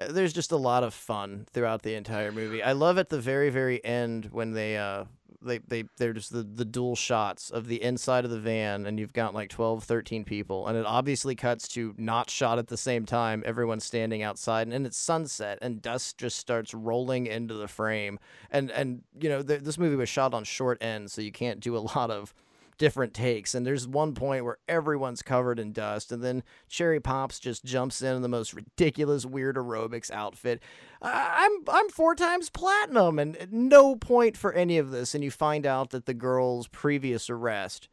Uh, 0.00 0.12
there's 0.12 0.32
just 0.32 0.52
a 0.52 0.56
lot 0.56 0.82
of 0.82 0.94
fun 0.94 1.46
throughout 1.52 1.82
the 1.82 1.94
entire 1.94 2.32
movie. 2.32 2.62
I 2.62 2.72
love 2.72 2.98
at 2.98 3.08
the 3.08 3.20
very 3.20 3.50
very 3.50 3.84
end 3.84 4.28
when 4.32 4.52
they 4.52 4.76
uh 4.76 5.04
they 5.42 5.58
they 5.58 5.84
they're 5.96 6.12
just 6.12 6.32
the 6.32 6.42
the 6.42 6.64
dual 6.64 6.96
shots 6.96 7.50
of 7.50 7.66
the 7.66 7.82
inside 7.82 8.24
of 8.24 8.30
the 8.30 8.38
van 8.38 8.86
and 8.86 8.98
you've 8.98 9.12
got 9.12 9.34
like 9.34 9.48
12 9.48 9.84
13 9.84 10.24
people 10.24 10.66
and 10.66 10.76
it 10.76 10.84
obviously 10.84 11.34
cuts 11.34 11.66
to 11.68 11.94
not 11.96 12.28
shot 12.28 12.58
at 12.58 12.68
the 12.68 12.76
same 12.76 13.06
time 13.06 13.42
everyone's 13.46 13.84
standing 13.84 14.22
outside 14.22 14.66
and, 14.66 14.74
and 14.74 14.86
it's 14.86 14.98
sunset 14.98 15.58
and 15.62 15.80
dust 15.80 16.18
just 16.18 16.38
starts 16.38 16.74
rolling 16.74 17.26
into 17.26 17.54
the 17.54 17.68
frame 17.68 18.18
and 18.50 18.70
and 18.70 19.02
you 19.18 19.28
know 19.28 19.42
th- 19.42 19.62
this 19.62 19.78
movie 19.78 19.96
was 19.96 20.08
shot 20.08 20.34
on 20.34 20.44
short 20.44 20.76
ends 20.82 21.12
so 21.12 21.22
you 21.22 21.32
can't 21.32 21.60
do 21.60 21.76
a 21.76 21.78
lot 21.96 22.10
of 22.10 22.34
different 22.80 23.12
takes. 23.12 23.54
And 23.54 23.66
there's 23.66 23.86
one 23.86 24.14
point 24.14 24.42
where 24.42 24.56
everyone's 24.66 25.20
covered 25.20 25.60
in 25.60 25.72
dust, 25.72 26.10
and 26.10 26.24
then 26.24 26.42
Cherry 26.66 26.98
Pops 26.98 27.38
just 27.38 27.62
jumps 27.62 28.00
in 28.00 28.16
in 28.16 28.22
the 28.22 28.28
most 28.28 28.54
ridiculous 28.54 29.26
weird 29.26 29.56
aerobics 29.56 30.10
outfit. 30.10 30.62
I'm 31.02 31.52
I'm 31.68 31.90
four 31.90 32.14
times 32.14 32.48
platinum, 32.48 33.18
and 33.18 33.36
no 33.52 33.96
point 33.96 34.36
for 34.36 34.54
any 34.54 34.78
of 34.78 34.90
this. 34.90 35.14
And 35.14 35.22
you 35.22 35.30
find 35.30 35.66
out 35.66 35.90
that 35.90 36.06
the 36.06 36.14
girl's 36.14 36.68
previous 36.68 37.28
arrest 37.28 37.88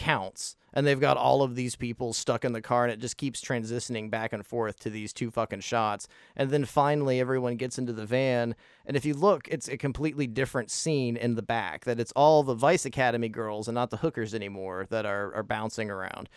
counts 0.00 0.56
and 0.72 0.86
they've 0.86 0.98
got 0.98 1.18
all 1.18 1.42
of 1.42 1.56
these 1.56 1.76
people 1.76 2.14
stuck 2.14 2.42
in 2.42 2.54
the 2.54 2.62
car 2.62 2.84
and 2.84 2.92
it 2.92 3.00
just 3.00 3.18
keeps 3.18 3.42
transitioning 3.42 4.10
back 4.10 4.32
and 4.32 4.46
forth 4.46 4.78
to 4.80 4.88
these 4.88 5.12
two 5.12 5.30
fucking 5.30 5.60
shots. 5.60 6.08
And 6.34 6.50
then 6.50 6.64
finally 6.64 7.20
everyone 7.20 7.56
gets 7.56 7.78
into 7.78 7.92
the 7.92 8.06
van 8.06 8.54
and 8.86 8.96
if 8.96 9.04
you 9.04 9.12
look 9.12 9.46
it's 9.48 9.68
a 9.68 9.76
completely 9.76 10.26
different 10.26 10.70
scene 10.70 11.16
in 11.18 11.34
the 11.34 11.42
back 11.42 11.84
that 11.84 12.00
it's 12.00 12.12
all 12.16 12.42
the 12.42 12.54
vice 12.54 12.86
academy 12.86 13.28
girls 13.28 13.68
and 13.68 13.74
not 13.74 13.90
the 13.90 13.98
hookers 13.98 14.34
anymore 14.34 14.86
that 14.88 15.04
are, 15.04 15.34
are 15.34 15.42
bouncing 15.42 15.90
around. 15.90 16.30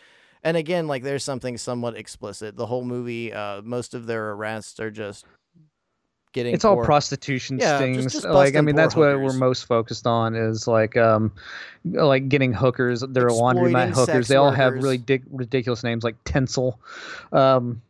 And 0.44 0.58
again 0.58 0.88
like 0.88 1.04
there's 1.04 1.24
something 1.24 1.58
somewhat 1.58 1.96
explicit. 1.96 2.58
The 2.58 2.66
whole 2.66 2.84
movie 2.84 3.32
uh, 3.32 3.62
most 3.62 3.94
of 3.94 4.08
their 4.08 4.32
arrests 4.32 4.78
are 4.82 4.92
just 4.92 5.26
getting 6.34 6.54
it's 6.54 6.66
all 6.66 6.84
prostitution 6.84 7.60
Yeah, 7.60 7.78
stings. 7.78 8.12
just 8.12 8.26
like 8.26 8.56
i 8.56 8.62
mean 8.62 8.76
that's 8.76 8.96
what 8.96 9.20
we're 9.20 9.34
most 9.34 9.66
focused 9.66 10.06
on 10.06 10.36
is 10.36 10.68
like 10.68 10.98
um 10.98 11.32
like 11.86 12.30
getting 12.30 12.54
hookers. 12.54 13.02
They're 13.02 13.28
laundromat 13.30 13.90
hookers. 13.92 14.28
they 14.28 14.36
all 14.36 14.52
have 14.52 14.74
really 14.74 14.98
dic- 14.98 15.24
ridiculous 15.30 15.84
names 15.84 16.04
like 16.04 16.22
tinsel. 16.24 16.80
Um 17.32 17.82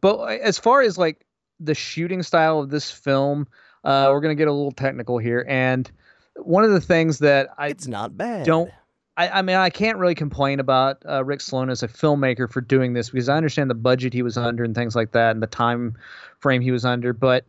but 0.00 0.40
as 0.40 0.58
far 0.58 0.82
as 0.82 0.98
like 0.98 1.24
the 1.60 1.74
shooting 1.74 2.22
style 2.22 2.60
of 2.60 2.70
this 2.70 2.90
film 2.90 3.48
uh 3.84 4.08
we're 4.10 4.20
gonna 4.20 4.34
get 4.34 4.48
a 4.48 4.52
little 4.52 4.72
technical 4.72 5.18
here. 5.18 5.44
And 5.48 5.90
one 6.36 6.64
of 6.64 6.70
the 6.70 6.80
things 6.80 7.20
that 7.20 7.48
i 7.56 7.68
it's 7.68 7.86
not 7.86 8.16
bad. 8.16 8.44
don't 8.46 8.70
I, 9.18 9.38
I 9.38 9.42
mean, 9.42 9.56
I 9.56 9.70
can't 9.70 9.96
really 9.96 10.14
complain 10.14 10.60
about 10.60 11.02
uh, 11.08 11.24
Rick 11.24 11.40
Sloane 11.40 11.70
as 11.70 11.82
a 11.82 11.88
filmmaker 11.88 12.52
for 12.52 12.60
doing 12.60 12.92
this 12.92 13.08
because 13.08 13.30
I 13.30 13.36
understand 13.38 13.70
the 13.70 13.74
budget 13.74 14.12
he 14.12 14.20
was 14.20 14.36
under 14.36 14.62
and 14.62 14.74
things 14.74 14.94
like 14.94 15.12
that, 15.12 15.30
and 15.30 15.42
the 15.42 15.46
time 15.46 15.96
frame 16.38 16.60
he 16.60 16.70
was 16.70 16.84
under. 16.84 17.14
But 17.14 17.46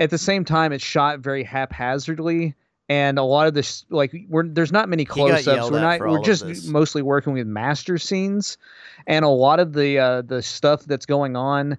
at 0.00 0.10
the 0.10 0.18
same 0.18 0.44
time, 0.44 0.72
it's 0.72 0.82
shot 0.82 1.20
very 1.20 1.44
haphazardly, 1.44 2.54
and 2.88 3.18
a 3.18 3.22
lot 3.22 3.46
of 3.46 3.54
this, 3.54 3.84
like, 3.90 4.12
we're, 4.28 4.48
there's 4.48 4.72
not 4.72 4.88
many 4.88 5.04
close-ups. 5.04 5.70
We're 5.70 5.80
not. 5.80 6.00
We're 6.00 6.22
just 6.24 6.66
mostly 6.66 7.02
working 7.02 7.34
with 7.34 7.46
master 7.46 7.98
scenes, 7.98 8.58
and 9.06 9.24
a 9.24 9.28
lot 9.28 9.60
of 9.60 9.74
the 9.74 9.98
uh, 9.98 10.22
the 10.22 10.42
stuff 10.42 10.84
that's 10.86 11.06
going 11.06 11.36
on. 11.36 11.78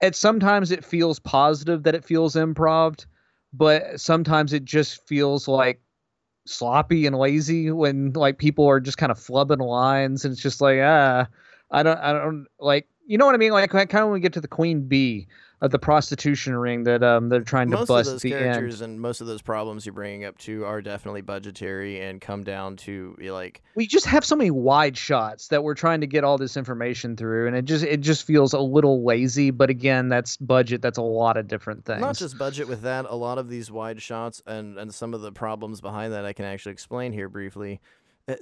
At 0.00 0.16
sometimes 0.16 0.72
it 0.72 0.84
feels 0.84 1.18
positive 1.18 1.82
that 1.82 1.94
it 1.94 2.04
feels 2.04 2.34
improv, 2.34 3.04
but 3.52 4.00
sometimes 4.00 4.52
it 4.52 4.64
just 4.64 5.06
feels 5.06 5.46
like 5.46 5.80
sloppy 6.46 7.06
and 7.06 7.16
lazy 7.16 7.70
when 7.70 8.12
like 8.14 8.38
people 8.38 8.66
are 8.66 8.80
just 8.80 8.96
kind 8.96 9.12
of 9.12 9.18
flubbing 9.18 9.60
lines 9.60 10.24
and 10.24 10.32
it's 10.32 10.40
just 10.40 10.62
like 10.62 10.78
ah 10.80 11.26
i 11.70 11.82
don't 11.82 11.98
i 11.98 12.10
don't 12.10 12.46
like 12.58 12.88
you 13.08 13.16
know 13.16 13.24
what 13.26 13.34
I 13.34 13.38
mean? 13.38 13.52
Like 13.52 13.70
kind 13.70 13.92
of 13.92 14.04
when 14.04 14.12
we 14.12 14.20
get 14.20 14.34
to 14.34 14.40
the 14.40 14.46
Queen 14.46 14.86
Bee 14.86 15.26
of 15.60 15.70
the 15.70 15.78
prostitution 15.78 16.54
ring 16.56 16.84
that 16.84 17.02
um 17.02 17.28
they're 17.28 17.40
trying 17.40 17.68
to 17.70 17.76
most 17.76 17.88
bust 17.88 18.08
of 18.08 18.14
those 18.14 18.22
the 18.22 18.30
characters 18.30 18.80
end. 18.80 18.92
and 18.92 19.00
most 19.00 19.20
of 19.20 19.26
those 19.26 19.42
problems 19.42 19.84
you're 19.84 19.92
bringing 19.92 20.24
up 20.24 20.38
too 20.38 20.64
are 20.64 20.80
definitely 20.80 21.20
budgetary 21.20 22.00
and 22.00 22.20
come 22.20 22.44
down 22.44 22.76
to 22.76 23.16
like 23.20 23.60
We 23.74 23.86
just 23.86 24.06
have 24.06 24.24
so 24.24 24.36
many 24.36 24.50
wide 24.50 24.96
shots 24.96 25.48
that 25.48 25.64
we're 25.64 25.74
trying 25.74 26.00
to 26.00 26.06
get 26.06 26.22
all 26.24 26.38
this 26.38 26.56
information 26.56 27.16
through, 27.16 27.46
and 27.48 27.56
it 27.56 27.64
just 27.64 27.84
it 27.84 28.00
just 28.00 28.24
feels 28.24 28.52
a 28.52 28.60
little 28.60 29.04
lazy. 29.04 29.50
But 29.50 29.70
again, 29.70 30.08
that's 30.08 30.36
budget. 30.36 30.82
That's 30.82 30.98
a 30.98 31.02
lot 31.02 31.36
of 31.36 31.48
different 31.48 31.84
things. 31.84 32.00
not 32.00 32.16
just 32.16 32.38
budget 32.38 32.68
with 32.68 32.82
that 32.82 33.06
a 33.08 33.14
lot 33.14 33.38
of 33.38 33.48
these 33.48 33.70
wide 33.70 34.00
shots 34.00 34.42
and 34.46 34.78
and 34.78 34.94
some 34.94 35.14
of 35.14 35.20
the 35.20 35.32
problems 35.32 35.80
behind 35.80 36.12
that 36.12 36.24
i 36.24 36.32
can 36.32 36.44
actually 36.44 36.72
explain 36.72 37.12
here 37.12 37.28
briefly 37.28 37.80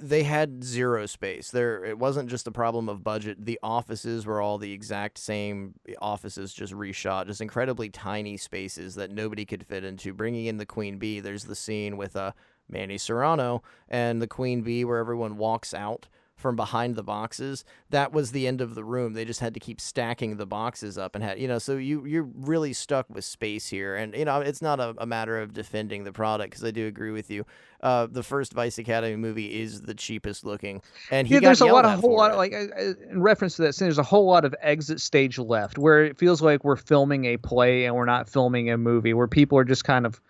they 0.01 0.23
had 0.23 0.63
zero 0.63 1.05
space. 1.05 1.49
There 1.51 1.85
it 1.85 1.97
wasn't 1.97 2.29
just 2.29 2.47
a 2.47 2.51
problem 2.51 2.89
of 2.89 3.03
budget. 3.03 3.45
The 3.45 3.59
offices 3.63 4.25
were 4.25 4.41
all 4.41 4.57
the 4.57 4.73
exact 4.73 5.17
same 5.17 5.75
offices 6.01 6.53
just 6.53 6.73
reshot 6.73 7.27
just 7.27 7.41
incredibly 7.41 7.89
tiny 7.89 8.35
spaces 8.37 8.95
that 8.95 9.11
nobody 9.11 9.45
could 9.45 9.65
fit 9.65 9.83
into. 9.83 10.13
Bringing 10.13 10.47
in 10.47 10.57
the 10.57 10.65
queen 10.65 10.97
bee 10.97 11.21
there's 11.21 11.45
the 11.45 11.55
scene 11.55 11.95
with 11.95 12.15
uh, 12.15 12.33
manny 12.69 12.97
serrano 12.97 13.63
and 13.87 14.21
the 14.21 14.27
queen 14.27 14.61
bee 14.61 14.83
where 14.83 14.97
everyone 14.97 15.37
walks 15.37 15.73
out 15.73 16.07
from 16.37 16.55
behind 16.55 16.95
the 16.95 17.03
boxes 17.03 17.65
that 17.89 18.13
was 18.13 18.31
the 18.31 18.47
end 18.47 18.61
of 18.61 18.75
the 18.75 18.83
room 18.83 19.13
they 19.13 19.25
just 19.25 19.39
had 19.39 19.53
to 19.53 19.59
keep 19.59 19.81
stacking 19.81 20.37
the 20.37 20.45
boxes 20.45 20.97
up 20.97 21.15
and 21.15 21.23
had 21.23 21.39
you 21.39 21.47
know 21.47 21.59
so 21.59 21.75
you 21.75 22.05
you're 22.05 22.29
really 22.35 22.71
stuck 22.71 23.05
with 23.09 23.25
space 23.25 23.67
here 23.67 23.95
and 23.95 24.15
you 24.15 24.23
know 24.23 24.39
it's 24.39 24.61
not 24.61 24.79
a, 24.79 24.95
a 24.99 25.05
matter 25.05 25.39
of 25.39 25.53
defending 25.53 26.03
the 26.03 26.11
product 26.11 26.51
because 26.51 26.63
i 26.63 26.71
do 26.71 26.87
agree 26.87 27.11
with 27.11 27.29
you 27.29 27.45
uh, 27.83 28.07
the 28.09 28.23
first 28.23 28.53
vice 28.53 28.79
academy 28.79 29.15
movie 29.15 29.61
is 29.61 29.81
the 29.81 29.93
cheapest 29.93 30.43
looking 30.43 30.81
and 31.11 31.27
he 31.27 31.35
yeah, 31.35 31.39
got 31.41 31.47
there's 31.47 31.61
a 31.61 31.65
lot 31.65 31.85
of 31.85 31.99
whole 31.99 32.15
lot 32.15 32.31
of 32.31 32.37
like 32.37 32.53
uh, 32.53 32.65
uh, 32.75 32.93
in 33.11 33.21
reference 33.21 33.55
to 33.55 33.63
that 33.63 33.73
scene. 33.73 33.87
There's 33.87 33.97
a 33.97 34.03
whole 34.03 34.25
lot 34.25 34.45
of 34.45 34.55
exit 34.61 34.99
stage 34.99 35.37
left 35.37 35.77
where 35.77 36.03
it 36.03 36.17
feels 36.17 36.41
like 36.41 36.63
we're 36.63 36.75
filming 36.75 37.25
a 37.25 37.37
play 37.37 37.85
and 37.85 37.95
we're 37.95 38.05
not 38.05 38.29
filming 38.29 38.69
a 38.69 38.77
movie. 38.77 39.13
Where 39.13 39.27
people 39.27 39.57
are 39.57 39.63
just 39.63 39.83
kind 39.83 40.05
of 40.05 40.21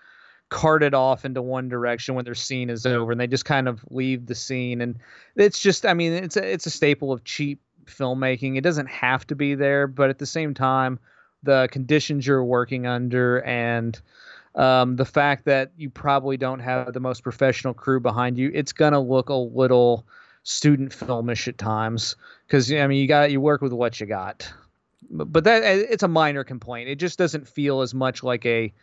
carted 0.50 0.94
off 0.94 1.26
into 1.26 1.42
one 1.42 1.70
direction 1.70 2.16
when 2.16 2.26
their 2.26 2.36
scene 2.36 2.70
is 2.70 2.86
over, 2.86 3.12
and 3.12 3.20
they 3.20 3.28
just 3.28 3.46
kind 3.46 3.68
of 3.68 3.84
leave 3.90 4.26
the 4.26 4.36
scene. 4.36 4.82
And 4.82 4.98
it's 5.36 5.60
just, 5.60 5.86
I 5.86 5.94
mean, 5.94 6.14
it's 6.14 6.38
a 6.38 6.54
it's 6.54 6.66
a 6.66 6.72
staple 6.72 7.12
of 7.12 7.24
cheap 7.24 7.62
filmmaking. 7.86 8.58
It 8.58 8.62
doesn't 8.62 8.88
have 8.88 9.26
to 9.28 9.36
be 9.36 9.56
there, 9.56 9.88
but 9.88 10.10
at 10.10 10.20
the 10.20 10.26
same 10.26 10.54
time, 10.54 11.00
the 11.44 11.68
conditions 11.72 12.28
you're 12.28 12.44
working 12.44 12.86
under 12.86 13.42
and 13.44 14.00
um, 14.56 14.96
the 14.96 15.06
fact 15.06 15.46
that 15.46 15.72
you 15.78 15.90
probably 15.90 16.36
don't 16.36 16.60
have 16.60 16.94
the 16.94 17.00
most 17.00 17.22
professional 17.22 17.74
crew 17.74 18.00
behind 18.00 18.38
you, 18.38 18.52
it's 18.54 18.74
gonna 18.74 19.00
look 19.00 19.30
a 19.30 19.36
little 19.36 20.06
student 20.44 20.92
filmish 20.92 21.48
at 21.48 21.58
times 21.58 22.16
because 22.48 22.72
I 22.72 22.88
mean 22.88 23.02
you 23.02 23.08
got 23.08 23.32
you 23.32 23.42
work 23.42 23.62
with 23.62 23.74
what 23.74 24.00
you 24.00 24.08
got, 24.08 24.52
but 25.10 25.44
that 25.44 25.62
it's 25.64 26.04
a 26.04 26.08
minor 26.08 26.44
complaint. 26.44 26.90
It 26.90 26.96
just 26.96 27.20
doesn't 27.20 27.48
feel 27.48 27.82
as 27.82 27.94
much 27.94 28.24
like 28.24 28.46
a 28.46 28.74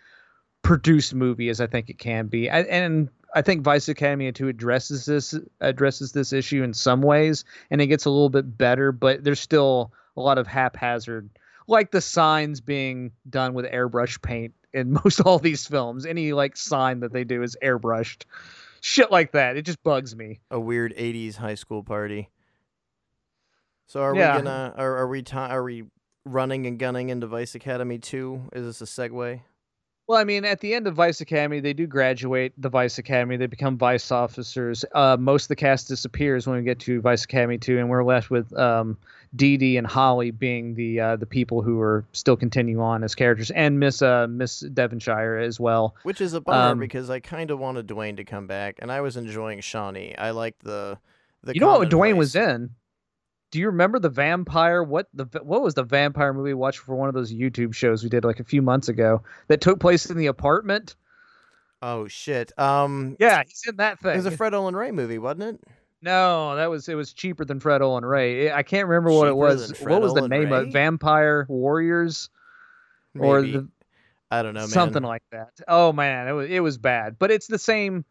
produced 0.65 1.15
movie 1.15 1.49
as 1.49 1.61
I 1.61 1.67
think 1.69 1.89
it 1.89 1.99
can 1.99 2.27
be. 2.27 2.51
I, 2.51 2.63
and 2.63 3.09
I 3.35 3.43
think 3.43 3.63
Vice 3.63 3.89
Academy 3.89 4.31
2 4.33 4.49
addresses 4.49 5.05
this 5.07 5.35
addresses 5.61 6.13
this 6.13 6.33
issue 6.33 6.63
in 6.65 6.75
some 6.75 7.03
ways, 7.03 7.45
and 7.71 7.81
it 7.81 7.87
gets 7.87 8.05
a 8.05 8.11
little 8.11 8.31
bit 8.31 8.59
better, 8.59 8.91
but 8.91 9.23
there's 9.25 9.41
still 9.41 9.93
a 10.17 10.21
lot 10.21 10.39
of 10.39 10.47
haphazard, 10.47 11.29
like 11.69 11.91
the 11.93 12.01
signs 12.01 12.61
being 12.61 13.13
done 13.31 13.55
with 13.55 13.67
airbrush 13.67 14.21
paint 14.23 14.55
in 14.73 14.93
most 15.05 15.21
all 15.21 15.39
these 15.39 15.67
films. 15.67 16.05
Any 16.07 16.33
like 16.33 16.57
sign 16.57 17.01
that 17.01 17.13
they 17.13 17.25
do 17.25 17.43
is 17.43 17.57
airbrushed. 17.63 18.25
Shit 18.81 19.11
like 19.11 19.33
that. 19.33 19.57
It 19.57 19.63
just 19.63 19.83
bugs 19.83 20.15
me. 20.15 20.41
a 20.51 20.61
weird 20.61 20.95
80s 20.97 21.37
high 21.37 21.55
school 21.55 21.83
party 21.83 22.29
so 23.87 24.01
are 24.01 24.15
Yeah. 24.17 24.37
we 24.37 24.43
gonna 24.43 24.75
are, 24.77 24.97
are 24.99 25.09
we 25.09 25.23
ti 25.23 25.37
are 25.37 25.63
we 25.63 25.85
running 26.25 26.67
and 26.67 26.79
gunning 26.79 27.11
into 27.11 27.27
vice 27.27 27.55
academy 27.55 27.99
2 27.99 28.51
is 28.55 28.79
this 28.79 28.81
a 28.81 28.85
segue 29.09 29.41
Well, 30.07 30.19
I 30.19 30.25
mean, 30.25 30.45
at 30.45 30.61
the 30.61 30.75
end 30.75 30.87
of 30.87 30.95
Vice 30.95 31.23
Academy, 31.23 31.61
they 31.61 31.73
do 31.73 31.87
graduate 31.87 32.53
the 32.59 32.69
Vice 32.69 32.99
Academy. 32.99 33.39
They 33.39 33.47
become 33.47 33.79
vice 33.79 34.13
officers. 34.13 34.85
Uh, 34.95 35.17
most 35.19 35.45
of 35.45 35.49
the 35.49 35.57
cast 35.57 35.89
disappears 35.89 36.47
when 36.47 36.59
we 36.59 36.63
get 36.63 36.79
to 36.81 37.01
Vice 37.01 37.25
Academy 37.25 37.57
2, 37.57 37.79
and 37.79 37.89
we're 37.89 38.05
left 38.05 38.29
with 38.29 38.53
um, 38.59 38.99
Dee 39.35 39.57
Dee 39.57 39.79
and 39.79 39.87
Holly 39.87 40.31
being 40.31 40.75
the 40.75 41.01
uh, 41.01 41.17
the 41.17 41.25
people 41.25 41.63
who 41.63 41.81
are 41.81 42.05
still 42.13 42.37
continue 42.37 42.83
on 42.83 43.03
as 43.03 43.15
characters, 43.15 43.51
and 43.53 43.81
Miss 43.81 44.03
uh, 44.03 44.27
Miss 44.29 44.61
Devonshire 44.61 45.39
as 45.39 45.59
well. 45.59 45.95
Which 46.03 46.21
is 46.21 46.35
a 46.35 46.41
bummer 46.43 46.73
Um, 46.73 46.79
because 46.79 47.09
I 47.09 47.21
kind 47.21 47.51
of 47.51 47.59
wanted 47.59 47.87
Dwayne 47.87 48.17
to 48.19 48.25
come 48.25 48.47
back, 48.47 48.81
and 48.81 48.93
I 48.93 49.01
was 49.01 49.17
enjoying 49.17 49.61
Shawnee. 49.63 50.15
I 50.19 50.31
liked 50.33 50.63
the 50.65 50.99
the. 51.43 51.55
you 51.55 51.61
know 51.61 51.79
what 51.79 51.89
Dwayne 51.89 52.17
was 52.19 52.37
in? 52.37 52.71
Do 53.55 53.61
you 53.61 53.67
remember 53.67 54.01
the 54.01 54.09
vampire? 54.09 54.83
What 54.83 55.07
the 55.15 55.27
what 55.45 55.63
was 55.63 55.75
the 55.75 55.85
vampire 55.85 56.33
movie 56.33 56.49
we 56.51 56.55
watched 56.55 56.81
for 56.81 56.97
one 56.97 57.09
of 57.09 57.15
those 57.15 57.33
YouTube 57.33 57.73
shows 57.73 58.03
we 58.03 58.09
did 58.09 58.25
like 58.25 58.41
a 58.41 58.45
few 58.45 58.61
months 58.61 58.89
ago 58.89 59.23
that 59.47 59.61
took 59.61 59.79
place 59.79 60.11
in 60.11 60.17
the 60.17 60.27
apartment? 60.27 60.97
Oh 61.81 62.09
shit! 62.09 62.51
Um, 62.59 63.17
Yeah, 63.21 63.45
he's 63.47 63.63
in 63.69 63.77
that 63.77 64.01
thing. 64.01 64.15
it 64.15 64.17
was 64.17 64.27
a 64.27 64.33
Fred 64.33 64.55
Olen 64.55 64.75
Ray 64.75 64.91
movie, 64.91 65.19
wasn't 65.19 65.43
it? 65.55 65.61
No, 66.03 66.57
that 66.57 66.69
was 66.69 66.89
it 66.89 66.97
was 66.97 67.13
cheaper 67.13 67.45
than 67.45 67.61
Fred 67.61 67.81
Olen 67.81 68.05
Ray. 68.05 68.51
I 68.51 68.65
can't 68.65 68.89
remember 68.89 69.13
what 69.13 69.29
it 69.29 69.37
was. 69.37 69.71
What 69.81 70.03
was 70.03 70.15
the 70.15 70.23
Olin 70.23 70.31
name 70.31 70.53
of 70.53 70.63
Ray? 70.65 70.69
it? 70.71 70.73
Vampire 70.73 71.47
Warriors 71.49 72.31
or 73.17 73.43
the, 73.43 73.69
I 74.33 74.43
don't 74.43 74.55
know, 74.55 74.63
man. 74.63 74.69
something 74.69 75.05
like 75.05 75.23
that. 75.31 75.51
Oh 75.69 75.93
man, 75.93 76.27
it 76.27 76.33
was 76.33 76.51
it 76.51 76.59
was 76.59 76.77
bad. 76.77 77.21
But 77.21 77.31
it's 77.31 77.47
the 77.47 77.61
same 77.61 78.05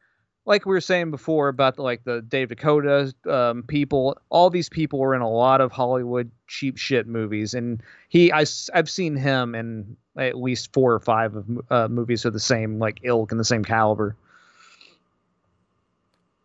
like 0.46 0.66
we 0.66 0.72
were 0.72 0.82
saying 0.82 1.12
before 1.12 1.48
about 1.48 1.78
the, 1.78 1.84
like 1.84 2.04
the 2.04 2.22
Dave 2.22 2.50
DeCoteau 2.50 3.14
um, 3.32 3.64
people. 3.64 4.18
All 4.30 4.50
these 4.50 4.70
people 4.70 5.00
were 5.00 5.16
in 5.16 5.22
a 5.22 5.30
lot 5.30 5.62
of 5.62 5.72
Hollywood 5.72 6.32
cheap 6.48 6.78
shit 6.78 7.08
movies, 7.08 7.54
and 7.54 7.82
he 8.10 8.32
I 8.32 8.46
have 8.74 8.90
seen 8.90 9.16
him 9.16 9.56
in 9.56 9.96
at 10.18 10.38
least 10.38 10.74
four 10.74 10.94
or 10.94 11.00
five 11.00 11.36
of 11.36 11.46
uh, 11.70 11.88
movies 11.88 12.26
of 12.26 12.34
the 12.34 12.40
same 12.40 12.78
like 12.80 13.00
ilk 13.04 13.32
and 13.32 13.40
the 13.40 13.46
same 13.46 13.64
caliber. 13.64 14.16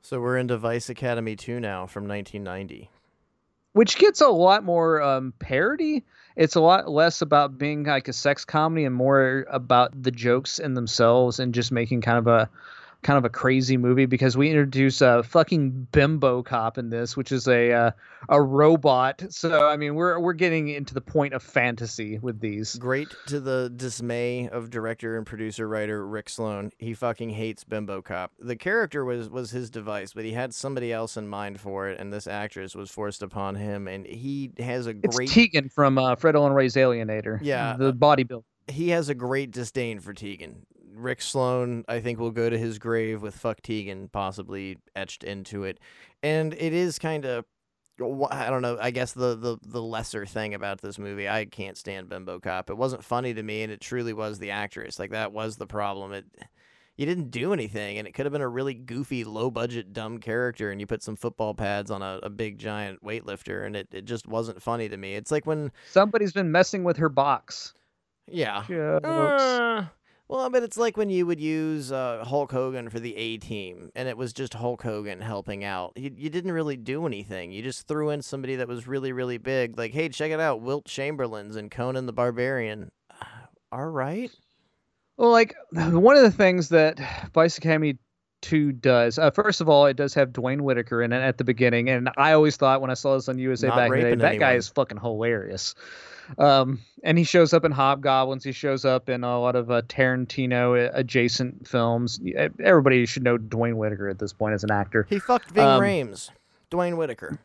So 0.02 0.20
we're 0.20 0.38
into 0.38 0.56
Vice 0.56 0.88
Academy 0.88 1.36
2 1.36 1.60
now 1.60 1.86
from 1.86 2.08
1990. 2.08 2.88
which 3.72 3.98
gets 3.98 4.22
a 4.22 4.28
lot 4.28 4.64
more 4.64 5.02
um, 5.02 5.34
parody. 5.38 6.02
It's 6.34 6.54
a 6.56 6.60
lot 6.60 6.88
less 6.88 7.20
about 7.20 7.58
being 7.58 7.84
like 7.84 8.08
a 8.08 8.12
sex 8.12 8.44
comedy 8.44 8.84
and 8.86 8.94
more 8.94 9.46
about 9.50 10.02
the 10.02 10.10
jokes 10.10 10.58
in 10.58 10.74
themselves 10.74 11.40
and 11.40 11.52
just 11.52 11.70
making 11.72 12.00
kind 12.00 12.18
of 12.18 12.26
a 12.26 12.48
kind 13.02 13.16
of 13.16 13.24
a 13.24 13.28
crazy 13.30 13.76
movie 13.76 14.06
because 14.06 14.36
we 14.36 14.48
introduce 14.50 15.00
a 15.00 15.22
fucking 15.22 15.86
bimbo 15.92 16.42
cop 16.42 16.78
in 16.78 16.90
this, 16.90 17.16
which 17.16 17.30
is 17.32 17.46
a 17.46 17.72
uh, 17.72 17.90
a 18.28 18.42
robot. 18.42 19.22
So 19.30 19.66
I 19.68 19.76
mean, 19.76 19.94
we're 19.94 20.18
we're 20.18 20.32
getting 20.32 20.68
into 20.68 20.94
the 20.94 21.00
point 21.00 21.34
of 21.34 21.42
fantasy 21.42 22.18
with 22.18 22.40
these. 22.40 22.74
Great 22.76 23.08
to 23.26 23.40
the 23.40 23.72
dismay 23.74 24.48
of 24.48 24.70
director 24.70 25.16
and 25.16 25.24
producer 25.26 25.68
writer 25.68 26.06
Rick 26.06 26.28
Sloane. 26.28 26.70
He 26.78 26.94
fucking 26.94 27.30
hates 27.30 27.64
Bimbo 27.64 28.02
Cop. 28.02 28.32
The 28.38 28.56
character 28.56 29.04
was 29.04 29.28
was 29.28 29.50
his 29.50 29.70
device, 29.70 30.12
but 30.12 30.24
he 30.24 30.32
had 30.32 30.52
somebody 30.52 30.92
else 30.92 31.16
in 31.16 31.28
mind 31.28 31.60
for 31.60 31.88
it, 31.88 32.00
and 32.00 32.12
this 32.12 32.26
actress 32.26 32.74
was 32.74 32.90
forced 32.90 33.22
upon 33.22 33.54
him. 33.54 33.86
And 33.86 34.06
he 34.06 34.50
has 34.58 34.86
a 34.86 34.94
It's 35.02 35.16
great 35.16 35.28
Teagan 35.28 35.72
from 35.72 35.98
uh, 35.98 36.16
Fred 36.16 36.34
Olen 36.36 36.52
Ray's 36.52 36.74
Alienator. 36.74 37.38
Yeah, 37.40 37.76
the 37.78 37.88
uh, 37.88 37.92
bodybuilder. 37.92 38.42
he 38.66 38.90
has 38.90 39.08
a 39.08 39.14
great 39.14 39.50
disdain 39.52 40.00
for 40.00 40.12
Teagan. 40.12 40.56
Rick 40.98 41.22
Sloane, 41.22 41.84
I 41.88 42.00
think, 42.00 42.18
will 42.18 42.30
go 42.30 42.50
to 42.50 42.58
his 42.58 42.78
grave 42.78 43.22
with 43.22 43.36
"fuck 43.36 43.62
Teagan" 43.62 44.10
possibly 44.10 44.78
etched 44.96 45.24
into 45.24 45.64
it, 45.64 45.78
and 46.22 46.54
it 46.54 46.72
is 46.72 46.98
kind 46.98 47.24
of. 47.24 47.44
I 48.30 48.48
don't 48.48 48.62
know. 48.62 48.78
I 48.80 48.92
guess 48.92 49.12
the, 49.12 49.34
the 49.34 49.58
the 49.60 49.82
lesser 49.82 50.24
thing 50.24 50.54
about 50.54 50.80
this 50.80 50.98
movie, 51.00 51.28
I 51.28 51.46
can't 51.46 51.76
stand 51.76 52.08
Bimbo 52.08 52.38
Cop. 52.38 52.70
It 52.70 52.76
wasn't 52.76 53.02
funny 53.02 53.34
to 53.34 53.42
me, 53.42 53.62
and 53.62 53.72
it 53.72 53.80
truly 53.80 54.12
was 54.12 54.38
the 54.38 54.52
actress. 54.52 55.00
Like 55.00 55.10
that 55.10 55.32
was 55.32 55.56
the 55.56 55.66
problem. 55.66 56.12
It 56.12 56.26
you 56.98 57.06
didn't 57.06 57.30
do 57.30 57.52
anything, 57.52 57.98
and 57.98 58.08
it 58.08 58.12
could 58.12 58.26
have 58.26 58.32
been 58.32 58.42
a 58.42 58.48
really 58.48 58.74
goofy, 58.74 59.22
low 59.22 59.50
budget, 59.52 59.92
dumb 59.92 60.18
character, 60.18 60.72
and 60.72 60.80
you 60.80 60.86
put 60.86 61.02
some 61.02 61.14
football 61.14 61.54
pads 61.54 61.92
on 61.92 62.02
a, 62.02 62.18
a 62.24 62.28
big 62.28 62.58
giant 62.58 63.04
weightlifter, 63.04 63.64
and 63.64 63.76
it, 63.76 63.88
it 63.92 64.04
just 64.04 64.26
wasn't 64.26 64.60
funny 64.60 64.88
to 64.88 64.96
me. 64.96 65.14
It's 65.14 65.30
like 65.30 65.46
when 65.46 65.70
Somebody's 65.88 66.32
been 66.32 66.50
messing 66.50 66.82
with 66.82 66.96
her 66.96 67.08
box. 67.08 67.72
yeah, 68.26 68.64
uh, 69.04 69.86
well, 70.28 70.50
but 70.50 70.62
it's 70.62 70.76
like 70.76 70.96
when 70.96 71.08
you 71.08 71.24
would 71.26 71.40
use 71.40 71.90
uh, 71.90 72.22
Hulk 72.26 72.52
Hogan 72.52 72.90
for 72.90 73.00
the 73.00 73.16
A 73.16 73.38
team, 73.38 73.90
and 73.94 74.08
it 74.08 74.16
was 74.16 74.34
just 74.34 74.52
Hulk 74.54 74.82
Hogan 74.82 75.22
helping 75.22 75.64
out. 75.64 75.92
You, 75.96 76.12
you 76.14 76.28
didn't 76.28 76.52
really 76.52 76.76
do 76.76 77.06
anything. 77.06 77.50
You 77.50 77.62
just 77.62 77.88
threw 77.88 78.10
in 78.10 78.20
somebody 78.20 78.56
that 78.56 78.68
was 78.68 78.86
really, 78.86 79.12
really 79.12 79.38
big. 79.38 79.78
Like, 79.78 79.92
hey, 79.92 80.10
check 80.10 80.30
it 80.30 80.38
out, 80.38 80.60
Wilt 80.60 80.84
Chamberlain's 80.84 81.56
and 81.56 81.70
Conan 81.70 82.04
the 82.04 82.12
Barbarian. 82.12 82.90
All 83.72 83.86
right. 83.86 84.30
Well, 85.16 85.30
like 85.30 85.54
one 85.72 86.16
of 86.16 86.22
the 86.22 86.30
things 86.30 86.68
that 86.68 87.00
Vice 87.32 87.56
Academy 87.56 87.96
2 88.42 88.72
does, 88.72 89.18
uh, 89.18 89.30
first 89.30 89.62
of 89.62 89.70
all, 89.70 89.86
it 89.86 89.96
does 89.96 90.12
have 90.12 90.34
Duane 90.34 90.62
Whitaker 90.62 91.02
in 91.02 91.12
it 91.12 91.22
at 91.22 91.38
the 91.38 91.44
beginning, 91.44 91.88
and 91.88 92.10
I 92.18 92.32
always 92.32 92.56
thought 92.56 92.82
when 92.82 92.90
I 92.90 92.94
saw 92.94 93.14
this 93.14 93.30
on 93.30 93.38
USA 93.38 93.68
Not 93.68 93.76
back 93.76 93.92
in 93.92 93.98
the 93.98 94.10
day, 94.10 94.14
that 94.16 94.38
guy 94.38 94.52
is 94.54 94.68
fucking 94.68 95.00
hilarious. 95.00 95.74
Um, 96.36 96.80
and 97.02 97.16
he 97.16 97.24
shows 97.24 97.52
up 97.52 97.64
in 97.64 97.72
Hobgoblins. 97.72 98.44
He 98.44 98.52
shows 98.52 98.84
up 98.84 99.08
in 99.08 99.24
a 99.24 99.40
lot 99.40 99.56
of 99.56 99.70
uh, 99.70 99.82
Tarantino 99.82 100.90
adjacent 100.92 101.66
films. 101.66 102.20
Everybody 102.62 103.06
should 103.06 103.22
know 103.22 103.38
Duane 103.38 103.76
Whitaker 103.76 104.08
at 104.08 104.18
this 104.18 104.32
point 104.32 104.54
as 104.54 104.64
an 104.64 104.70
actor. 104.70 105.06
He 105.08 105.18
fucked 105.18 105.50
Ving 105.52 105.64
Um, 105.64 105.80
Rhames. 105.80 106.30
Duane 106.70 106.96
Whitaker. 106.96 107.38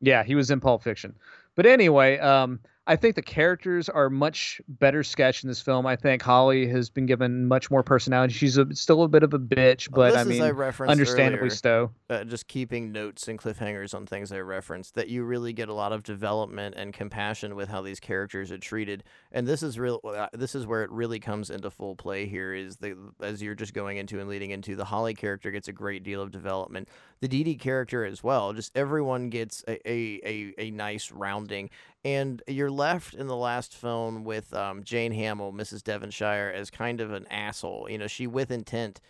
Yeah, 0.00 0.22
he 0.22 0.34
was 0.34 0.50
in 0.50 0.60
Pulp 0.60 0.82
Fiction. 0.82 1.14
But 1.56 1.66
anyway, 1.66 2.18
um, 2.18 2.60
I 2.86 2.96
think 2.96 3.14
the 3.14 3.22
characters 3.22 3.88
are 3.88 4.10
much 4.10 4.60
better 4.66 5.02
sketched 5.04 5.44
in 5.44 5.48
this 5.48 5.60
film. 5.60 5.86
I 5.86 5.96
think 5.96 6.22
Holly 6.22 6.66
has 6.68 6.90
been 6.90 7.06
given 7.06 7.46
much 7.46 7.70
more 7.70 7.82
personality. 7.82 8.32
She's 8.32 8.56
a, 8.56 8.74
still 8.74 9.02
a 9.02 9.08
bit 9.08 9.22
of 9.22 9.32
a 9.32 9.38
bitch, 9.38 9.90
but 9.90 10.12
this 10.12 10.20
I 10.20 10.24
mean, 10.24 10.42
I 10.42 10.50
understandably 10.90 11.38
earlier, 11.38 11.50
so. 11.50 11.90
uh, 12.08 12.24
just 12.24 12.48
keeping 12.48 12.90
notes 12.90 13.28
and 13.28 13.38
cliffhangers 13.38 13.94
on 13.94 14.06
things 14.06 14.32
I 14.32 14.38
referenced, 14.38 14.94
that 14.94 15.08
you 15.08 15.24
really 15.24 15.52
get 15.52 15.68
a 15.68 15.74
lot 15.74 15.92
of 15.92 16.02
development 16.02 16.74
and 16.76 16.92
compassion 16.92 17.54
with 17.54 17.68
how 17.68 17.82
these 17.82 18.00
characters 18.00 18.50
are 18.50 18.58
treated. 18.58 19.04
And 19.30 19.46
this 19.46 19.62
is 19.62 19.78
real. 19.78 20.00
uh, 20.02 20.28
This 20.32 20.54
is 20.54 20.66
where 20.66 20.82
it 20.82 20.90
really 20.90 21.20
comes 21.20 21.50
into 21.50 21.70
full 21.70 21.94
play. 21.94 22.26
Here 22.26 22.54
is 22.54 22.76
the 22.76 22.96
as 23.20 23.42
you're 23.42 23.54
just 23.54 23.74
going 23.74 23.98
into 23.98 24.18
and 24.20 24.28
leading 24.28 24.50
into 24.50 24.74
the 24.74 24.86
Holly 24.86 25.14
character 25.14 25.50
gets 25.50 25.68
a 25.68 25.72
great 25.72 26.02
deal 26.02 26.22
of 26.22 26.30
development. 26.30 26.88
The 27.20 27.28
Dee 27.28 27.44
Dee 27.44 27.56
character 27.56 28.04
as 28.04 28.24
well. 28.24 28.52
Just 28.52 28.76
everyone 28.76 29.28
gets 29.28 29.62
a 29.68 29.78
a, 29.88 30.20
a, 30.24 30.54
a 30.58 30.70
nice 30.70 31.12
rounding. 31.12 31.70
And 32.04 32.42
you're 32.46 32.70
left 32.70 33.14
in 33.14 33.26
the 33.26 33.36
last 33.36 33.74
film 33.74 34.24
with 34.24 34.54
um, 34.54 34.84
Jayne 34.84 35.12
Hamil, 35.12 35.52
Mrs. 35.52 35.82
Devonshire, 35.82 36.50
as 36.54 36.70
kind 36.70 37.00
of 37.00 37.12
an 37.12 37.26
asshole. 37.30 37.88
You 37.90 37.98
know, 37.98 38.06
she 38.06 38.26
with 38.26 38.50
intent 38.50 39.00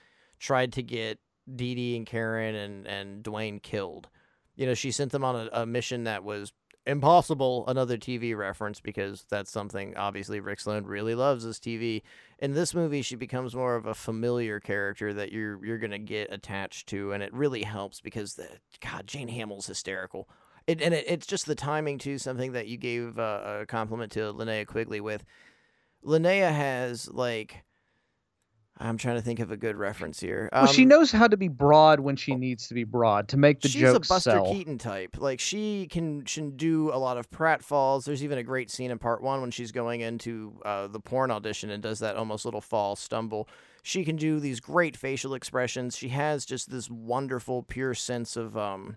tried 0.40 0.72
to 0.72 0.82
get 0.82 1.20
Dee 1.54 1.74
Dee 1.74 1.96
and 1.96 2.06
Karen 2.06 2.54
and, 2.54 2.86
and 2.86 3.22
Dwayne 3.22 3.62
killed. 3.62 4.08
You 4.56 4.66
know, 4.66 4.74
she 4.74 4.90
sent 4.90 5.12
them 5.12 5.24
on 5.24 5.36
a, 5.36 5.62
a 5.62 5.66
mission 5.66 6.04
that 6.04 6.24
was 6.24 6.52
impossible. 6.86 7.64
Another 7.68 7.96
TV 7.96 8.36
reference 8.36 8.80
because 8.80 9.24
that's 9.28 9.50
something 9.50 9.96
obviously 9.96 10.40
Rick 10.40 10.60
Sloane 10.60 10.84
really 10.84 11.14
loves 11.14 11.44
is 11.44 11.58
TV. 11.58 12.02
In 12.38 12.54
this 12.54 12.74
movie, 12.74 13.02
she 13.02 13.16
becomes 13.16 13.54
more 13.54 13.76
of 13.76 13.86
a 13.86 13.94
familiar 13.94 14.60
character 14.60 15.12
that 15.14 15.32
you're 15.32 15.64
you're 15.64 15.78
gonna 15.78 15.98
get 15.98 16.32
attached 16.32 16.88
to, 16.88 17.12
and 17.12 17.22
it 17.22 17.32
really 17.32 17.62
helps 17.62 18.00
because 18.00 18.34
the 18.34 18.48
God 18.80 19.06
Jayne 19.06 19.28
Hamil's 19.28 19.66
hysterical. 19.66 20.28
It, 20.66 20.80
and 20.82 20.94
it, 20.94 21.04
it's 21.08 21.26
just 21.26 21.46
the 21.46 21.54
timing 21.54 21.98
too. 21.98 22.18
Something 22.18 22.52
that 22.52 22.68
you 22.68 22.76
gave 22.76 23.18
uh, 23.18 23.58
a 23.62 23.66
compliment 23.66 24.12
to 24.12 24.20
Linnea 24.32 24.66
Quigley 24.66 25.00
with. 25.00 25.24
Linnea 26.04 26.52
has 26.52 27.08
like. 27.08 27.64
I'm 28.82 28.96
trying 28.96 29.16
to 29.16 29.20
think 29.22 29.40
of 29.40 29.50
a 29.50 29.58
good 29.58 29.76
reference 29.76 30.20
here. 30.20 30.48
well, 30.54 30.64
she 30.66 30.84
Um, 30.84 30.88
knows 30.88 31.12
how 31.12 31.26
to 31.28 31.36
be 31.36 31.48
broad 31.48 32.00
when 32.00 32.16
she 32.16 32.34
needs 32.34 32.66
to 32.68 32.74
be 32.74 32.84
broad 32.84 33.28
to 33.28 33.36
make 33.36 33.60
the 33.60 33.68
she's 33.68 33.82
jokes 33.82 34.08
a 34.08 34.08
Buster 34.08 34.30
sell. 34.30 34.50
Keaton 34.50 34.78
type. 34.78 35.16
Like 35.18 35.38
she 35.38 35.86
can 35.90 36.22
can 36.22 36.56
do 36.56 36.90
a 36.90 36.96
lot 36.96 37.18
of 37.18 37.30
pratfalls. 37.30 38.04
There's 38.06 38.24
even 38.24 38.38
a 38.38 38.42
great 38.42 38.70
scene 38.70 38.90
in 38.90 38.98
part 38.98 39.20
one 39.20 39.42
when 39.42 39.50
she's 39.50 39.70
going 39.70 40.00
into 40.00 40.58
uh, 40.64 40.86
the 40.86 40.98
porn 40.98 41.30
audition 41.30 41.68
and 41.68 41.82
does 41.82 41.98
that 41.98 42.16
almost 42.16 42.46
little 42.46 42.62
fall 42.62 42.96
stumble. 42.96 43.50
She 43.82 44.02
can 44.02 44.16
do 44.16 44.40
these 44.40 44.60
great 44.60 44.96
facial 44.96 45.34
expressions. 45.34 45.94
She 45.94 46.08
has 46.08 46.46
just 46.46 46.70
this 46.70 46.88
wonderful, 46.88 47.62
pure 47.62 47.92
sense 47.92 48.34
of 48.34 48.56
um, 48.56 48.96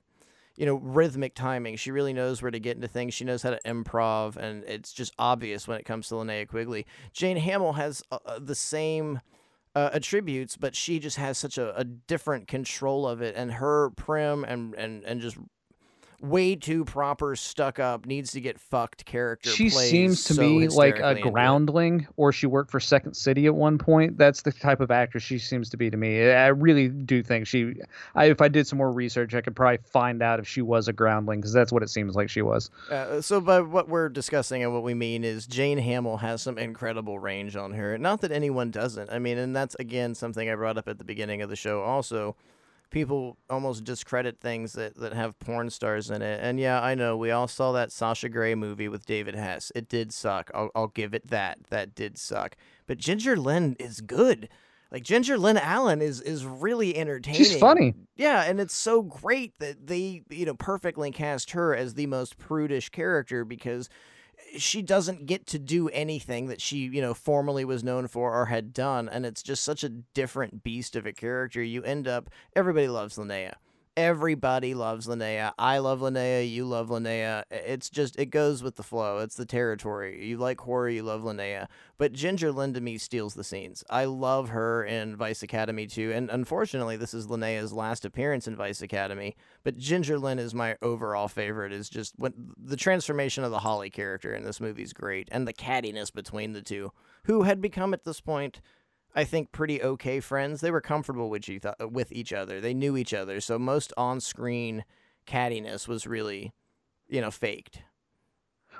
you 0.55 0.65
know, 0.65 0.75
rhythmic 0.75 1.35
timing. 1.35 1.75
She 1.77 1.91
really 1.91 2.13
knows 2.13 2.41
where 2.41 2.51
to 2.51 2.59
get 2.59 2.75
into 2.75 2.87
things. 2.87 3.13
She 3.13 3.25
knows 3.25 3.41
how 3.41 3.51
to 3.51 3.59
improv, 3.65 4.35
and 4.35 4.63
it's 4.65 4.93
just 4.93 5.13
obvious 5.17 5.67
when 5.67 5.79
it 5.79 5.85
comes 5.85 6.07
to 6.09 6.15
Linnea 6.15 6.47
Quigley. 6.47 6.85
Jayne 7.11 7.39
Hamil 7.39 7.75
has 7.75 8.03
uh, 8.11 8.19
uh, 8.25 8.39
the 8.39 8.55
same 8.55 9.21
uh, 9.75 9.89
attributes, 9.93 10.55
but 10.55 10.75
she 10.75 10.99
just 10.99 11.17
has 11.17 11.37
such 11.37 11.57
a, 11.57 11.75
a 11.77 11.83
different 11.83 12.47
control 12.47 13.07
of 13.07 13.21
it, 13.21 13.35
and 13.35 13.53
her 13.53 13.89
prim 13.91 14.43
and 14.43 14.75
and 14.75 15.03
and 15.03 15.21
just 15.21 15.37
way 16.23 16.55
too 16.55 16.85
proper, 16.85 17.35
stuck 17.35 17.79
up, 17.79 18.05
needs 18.05 18.31
to 18.31 18.41
get 18.41 18.59
fucked 18.59 19.05
character. 19.05 19.49
She 19.49 19.69
plays 19.69 19.89
seems 19.89 20.23
to 20.25 20.33
so 20.33 20.41
me 20.41 20.67
like 20.69 20.95
a 20.99 21.09
hysterically 21.09 21.09
into 21.09 21.27
it. 21.27 21.31
groundling, 21.31 22.07
or 22.15 22.31
she 22.31 22.47
worked 22.47 22.71
for 22.71 22.79
Second 22.79 23.13
City 23.13 23.45
at 23.45 23.53
one 23.53 23.77
point. 23.77 24.17
That's 24.17 24.41
the 24.41 24.51
type 24.51 24.79
of 24.79 24.89
actress 24.89 25.21
she 25.21 25.37
seems 25.37 25.69
to 25.69 25.77
be 25.77 25.89
to 25.89 25.97
me. 25.97 26.31
I 26.31 26.47
really 26.47 26.87
do 26.87 27.21
think 27.21 27.45
she. 27.45 27.73
I, 28.15 28.25
if 28.25 28.41
I 28.41 28.47
did 28.47 28.65
some 28.65 28.77
more 28.77 28.91
research, 28.91 29.33
I 29.33 29.41
could 29.41 29.55
probably 29.55 29.79
find 29.83 30.23
out 30.23 30.39
if 30.39 30.47
she 30.47 30.61
was 30.61 30.87
a 30.87 30.93
groundling 30.93 31.41
because 31.41 31.53
that's 31.53 31.71
what 31.71 31.83
it 31.83 31.89
seems 31.89 32.15
like 32.15 32.29
she 32.29 32.41
was. 32.41 32.71
Uh, 32.89 33.21
so, 33.21 33.41
by 33.41 33.59
what 33.59 33.89
we're 33.89 34.09
discussing 34.09 34.63
and 34.63 34.73
what 34.73 34.83
we 34.83 34.93
mean 34.93 35.23
is 35.23 35.45
Jayne 35.45 35.79
Hamil 35.79 36.19
has 36.21 36.41
some 36.41 36.57
incredible 36.57 37.19
range 37.19 37.55
on 37.55 37.73
her. 37.73 37.97
Not 37.97 38.21
that 38.21 38.31
anyone 38.31 38.71
doesn't. 38.71 39.11
I 39.11 39.19
mean, 39.19 39.37
and 39.37 39.55
that's 39.55 39.75
again 39.75 40.15
something 40.15 40.49
I 40.49 40.55
brought 40.55 40.77
up 40.77 40.87
at 40.87 40.97
the 40.97 41.03
beginning 41.03 41.41
of 41.41 41.49
the 41.49 41.55
show. 41.57 41.81
Also, 41.81 42.35
people 42.93 43.35
almost 43.49 43.83
discredit 43.83 44.39
things 44.39 44.73
that, 44.73 44.95
that 44.95 45.11
have 45.13 45.37
porn 45.39 45.69
stars 45.69 46.09
in 46.09 46.21
it. 46.21 46.39
And 46.41 46.59
yeah, 46.59 46.81
I 46.81 46.95
know 46.95 47.17
we 47.17 47.31
all 47.31 47.49
saw 47.49 47.73
that 47.73 47.91
Sasha 47.91 48.29
Grey 48.29 48.55
movie 48.55 48.87
with 48.87 49.05
David 49.05 49.35
Hess. 49.35 49.71
It 49.75 49.89
did 49.89 50.13
suck. 50.13 50.49
I'll, 50.53 50.69
I'll 50.73 50.87
give 50.87 51.13
it 51.13 51.27
that. 51.27 51.57
That 51.69 51.95
did 51.95 52.17
suck. 52.17 52.55
But 52.87 52.99
Ginger 52.99 53.35
Lynn 53.35 53.75
is 53.79 53.99
good. 53.99 54.47
Like 54.91 55.03
Ginger 55.03 55.39
Lynn 55.39 55.57
Allen 55.57 56.03
is 56.03 56.21
is 56.21 56.45
really 56.45 56.95
entertaining. 56.95 57.43
She's 57.43 57.57
funny. 57.57 57.95
Yeah, 58.15 58.43
and 58.43 58.59
it's 58.59 58.75
so 58.75 59.01
great 59.01 59.57
that 59.57 59.87
they, 59.87 60.21
you 60.29 60.45
know, 60.45 60.53
perfectly 60.53 61.09
cast 61.09 61.51
her 61.51 61.75
as 61.75 61.95
the 61.95 62.05
most 62.05 62.37
prudish 62.37 62.89
character 62.89 63.43
because 63.43 63.89
she 64.57 64.81
doesn't 64.81 65.25
get 65.25 65.47
to 65.47 65.59
do 65.59 65.89
anything 65.89 66.47
that 66.47 66.61
she, 66.61 66.77
you 66.77 67.01
know, 67.01 67.13
formerly 67.13 67.65
was 67.65 67.83
known 67.83 68.07
for 68.07 68.33
or 68.33 68.45
had 68.45 68.73
done, 68.73 69.09
and 69.09 69.25
it's 69.25 69.43
just 69.43 69.63
such 69.63 69.83
a 69.83 69.89
different 69.89 70.63
beast 70.63 70.95
of 70.95 71.05
a 71.05 71.13
character. 71.13 71.61
You 71.61 71.83
end 71.83 72.07
up 72.07 72.29
everybody 72.55 72.87
loves 72.87 73.17
Linnea. 73.17 73.53
Everybody 73.95 74.73
loves 74.73 75.05
Linnea. 75.05 75.53
I 75.59 75.77
love 75.77 75.99
Linnea. 75.99 76.49
You 76.49 76.65
love 76.65 76.89
Linnea. 76.89 77.43
It's 77.51 77.91
just 77.91 78.17
it 78.17 78.27
goes 78.27 78.63
with 78.63 78.75
the 78.75 78.81
flow. 78.81 79.19
It's 79.19 79.35
the 79.35 79.45
territory. 79.45 80.25
You 80.25 80.37
like 80.37 80.59
horror, 80.61 80.89
you 80.89 81.03
love 81.03 81.21
Linnea. 81.21 81.67
But 81.99 82.11
Ginger 82.11 82.51
Lynn 82.51 82.73
to 82.73 82.81
me 82.81 82.97
steals 82.97 83.35
the 83.35 83.43
scenes. 83.43 83.83
I 83.91 84.05
love 84.05 84.49
her 84.49 84.83
in 84.83 85.15
Vice 85.15 85.43
Academy 85.43 85.85
too, 85.85 86.11
and 86.11 86.31
unfortunately, 86.31 86.97
this 86.97 87.13
is 87.13 87.27
Linnea's 87.27 87.71
last 87.71 88.03
appearance 88.03 88.47
in 88.47 88.55
Vice 88.55 88.81
Academy. 88.81 89.35
But 89.63 89.77
Ginger 89.77 90.17
Lynn 90.17 90.39
is 90.39 90.55
my 90.55 90.75
overall 90.81 91.27
favorite. 91.27 91.71
Is 91.71 91.87
just 91.87 92.15
when 92.17 92.33
the 92.57 92.75
transformation 92.75 93.43
of 93.43 93.51
the 93.51 93.59
Holly 93.59 93.91
character 93.91 94.33
in 94.33 94.43
this 94.43 94.59
movie 94.59 94.81
is 94.81 94.93
great, 94.93 95.29
and 95.31 95.47
the 95.47 95.53
cattiness 95.53 96.11
between 96.11 96.53
the 96.53 96.63
two, 96.63 96.91
who 97.25 97.43
had 97.43 97.61
become 97.61 97.93
at 97.93 98.05
this 98.05 98.21
point. 98.21 98.59
I 99.15 99.23
think 99.23 99.51
pretty 99.51 99.81
okay 99.81 100.19
friends. 100.19 100.61
They 100.61 100.71
were 100.71 100.81
comfortable 100.81 101.29
with 101.29 101.47
each 101.47 101.65
with 101.79 102.11
each 102.11 102.33
other. 102.33 102.59
They 102.59 102.73
knew 102.73 102.97
each 102.97 103.13
other, 103.13 103.39
so 103.41 103.59
most 103.59 103.93
on-screen 103.95 104.83
cattiness 105.27 105.87
was 105.87 106.07
really, 106.07 106.51
you 107.07 107.21
know, 107.21 107.31
faked. 107.31 107.81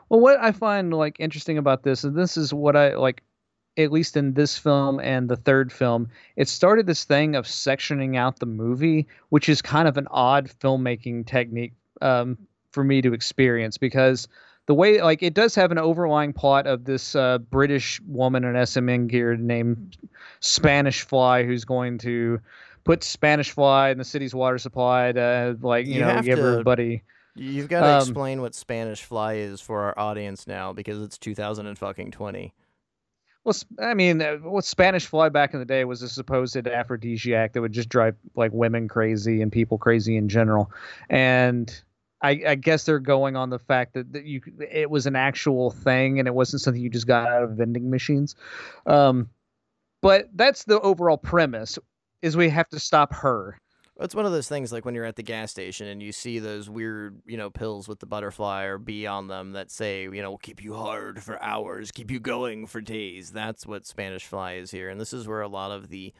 Well, 0.10 0.20
what 0.20 0.40
I 0.40 0.52
find 0.52 0.94
like 0.94 1.16
interesting 1.20 1.58
about 1.58 1.84
this, 1.84 2.04
and 2.04 2.16
this 2.16 2.36
is 2.38 2.54
what 2.54 2.76
I 2.76 2.96
like, 2.96 3.24
at 3.78 3.92
least 3.92 4.18
in 4.18 4.34
this 4.34 4.58
film 4.58 5.00
and 5.00 5.30
the 5.30 5.36
third 5.36 5.72
film, 5.72 6.10
it 6.36 6.48
started 6.48 6.86
this 6.86 7.04
thing 7.04 7.36
of 7.36 7.46
sectioning 7.46 8.18
out 8.18 8.40
the 8.40 8.46
movie, 8.46 9.08
which 9.30 9.50
is 9.50 9.62
kind 9.62 9.88
of 9.88 9.98
an 9.98 10.08
odd 10.12 10.50
filmmaking 10.50 11.26
technique 11.26 11.74
um, 12.02 12.38
for 12.72 12.84
me 12.84 13.02
to 13.02 13.14
experience 13.14 13.78
because 13.78 14.28
the 14.66 14.74
way 14.74 15.02
like 15.02 15.22
it 15.24 15.34
does 15.34 15.56
have 15.56 15.72
an 15.72 15.78
overlying 15.78 16.34
plot 16.34 16.68
of 16.68 16.86
this 16.86 17.16
uh, 17.16 17.38
British 17.38 18.00
woman 18.08 18.44
in 18.44 18.56
S&M 18.56 19.08
gear 19.08 19.36
named 19.36 19.98
Spanish 20.40 21.02
Fly 21.02 21.44
who's 21.44 21.66
going 21.66 21.98
to 22.00 22.40
put 22.84 23.04
Spanish 23.04 23.52
Fly 23.52 23.90
in 23.90 23.98
the 23.98 24.04
city's 24.04 24.34
water 24.36 24.58
supply 24.58 25.12
to 25.12 25.58
like 25.62 25.86
you, 25.86 25.96
You 25.96 26.00
know 26.02 26.22
give 26.22 26.38
to- 26.40 26.46
everybody. 26.46 27.04
You've 27.36 27.68
got 27.68 27.82
to 27.82 27.94
Um, 27.96 28.02
explain 28.02 28.42
what 28.42 28.54
Spanish 28.54 29.02
fly 29.02 29.34
is 29.34 29.60
for 29.60 29.82
our 29.82 29.98
audience 29.98 30.46
now 30.46 30.72
because 30.72 31.02
it's 31.02 31.18
2000 31.18 31.66
and 31.66 31.76
fucking 31.76 32.12
20. 32.12 32.54
Well, 33.44 33.56
I 33.82 33.96
mean, 33.96 34.22
uh, 34.22 34.36
what 34.38 34.66
Spanish 34.66 35.08
fly 35.08 35.30
back 35.30 35.52
in 35.56 35.60
the 35.60 35.66
day 35.66 35.84
was 35.84 36.04
a 36.04 36.10
supposed 36.10 36.56
aphrodisiac 36.68 37.54
that 37.54 37.62
would 37.62 37.72
just 37.74 37.90
drive 37.90 38.16
like 38.36 38.52
women 38.54 38.88
crazy 38.88 39.42
and 39.42 39.52
people 39.52 39.80
crazy 39.80 40.16
in 40.16 40.30
general. 40.30 40.72
And 41.10 41.74
I, 42.24 42.42
I 42.48 42.56
guess 42.56 42.86
they're 42.86 43.00
going 43.00 43.36
on 43.36 43.50
the 43.50 43.60
fact 43.60 43.94
that, 43.94 44.14
that 44.14 44.26
you 44.26 44.42
it 44.72 44.90
was 44.90 45.06
an 45.06 45.16
actual 45.16 45.70
thing 45.70 46.20
and 46.20 46.28
it 46.28 46.34
wasn't 46.34 46.62
something 46.62 46.82
you 46.82 46.90
just 46.90 47.06
got 47.06 47.28
out 47.28 47.44
of 47.44 47.52
vending 47.52 47.90
machines. 47.90 48.36
Um, 48.86 49.30
but 50.02 50.30
that's 50.34 50.64
the 50.64 50.80
overall 50.82 51.18
premise: 51.18 51.78
is 52.22 52.38
we 52.38 52.50
have 52.50 52.70
to 52.70 52.80
stop 52.80 53.14
her. 53.14 53.58
It's 54.00 54.16
one 54.16 54.26
of 54.26 54.32
those 54.32 54.50
things 54.50 54.72
like 54.72 54.86
when 54.86 54.96
you're 54.96 55.06
at 55.06 55.18
the 55.18 55.24
gas 55.24 55.52
station 55.52 55.86
and 55.86 56.02
you 56.02 56.12
see 56.12 56.40
those 56.40 56.68
weird, 56.68 57.22
you 57.28 57.38
know, 57.38 57.52
pills 57.52 57.88
with 57.88 58.00
the 58.00 58.08
butterfly 58.08 58.64
or 58.64 58.80
bee 58.80 59.06
on 59.06 59.28
them 59.28 59.52
that 59.52 59.70
say, 59.70 60.04
you 60.04 60.22
know, 60.22 60.32
will 60.32 60.40
keep 60.40 60.64
you 60.64 60.74
hard 60.74 61.22
for 61.22 61.42
hours, 61.44 61.92
keep 61.92 62.10
you 62.10 62.20
going 62.20 62.66
for 62.66 62.82
days. 62.82 63.32
That's 63.32 63.68
what 63.68 63.86
Spanish 63.86 64.26
fly 64.26 64.54
is 64.54 64.72
here. 64.72 64.90
And 64.90 65.00
this 65.00 65.14
is 65.14 65.28
where 65.28 65.42
a 65.42 65.48
lot 65.48 65.72
of 65.72 65.90
the 65.90 66.12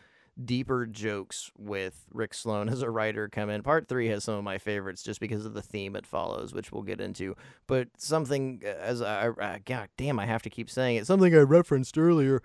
deeper 0.44 0.86
jokes 0.86 1.52
with 1.58 2.06
Rick 2.12 2.34
Sloane 2.34 2.70
as 2.70 2.82
a 2.82 2.90
writer 2.90 3.30
come 3.30 3.50
in. 3.50 3.64
Part 3.64 3.88
three 3.88 4.08
has 4.10 4.24
some 4.24 4.36
of 4.36 4.44
my 4.44 4.58
favorites 4.58 5.04
just 5.04 5.20
because 5.20 5.46
of 5.46 5.54
the 5.54 5.62
theme 5.62 5.96
it 5.96 6.06
follows, 6.06 6.54
which 6.54 6.72
we'll 6.72 6.84
get 6.84 7.02
into. 7.02 7.36
But 7.68 7.90
something 7.98 8.62
uh, 8.64 8.70
as 8.70 9.02
I, 9.02 9.30
I 9.40 9.60
God 9.64 9.90
damn, 9.98 10.20
I 10.20 10.26
have 10.26 10.44
to 10.44 10.50
keep 10.50 10.70
saying 10.70 10.98
it. 10.98 11.08
Something 11.08 11.34
I 11.36 11.40
referenced 11.40 11.98
earlier. 11.98 12.42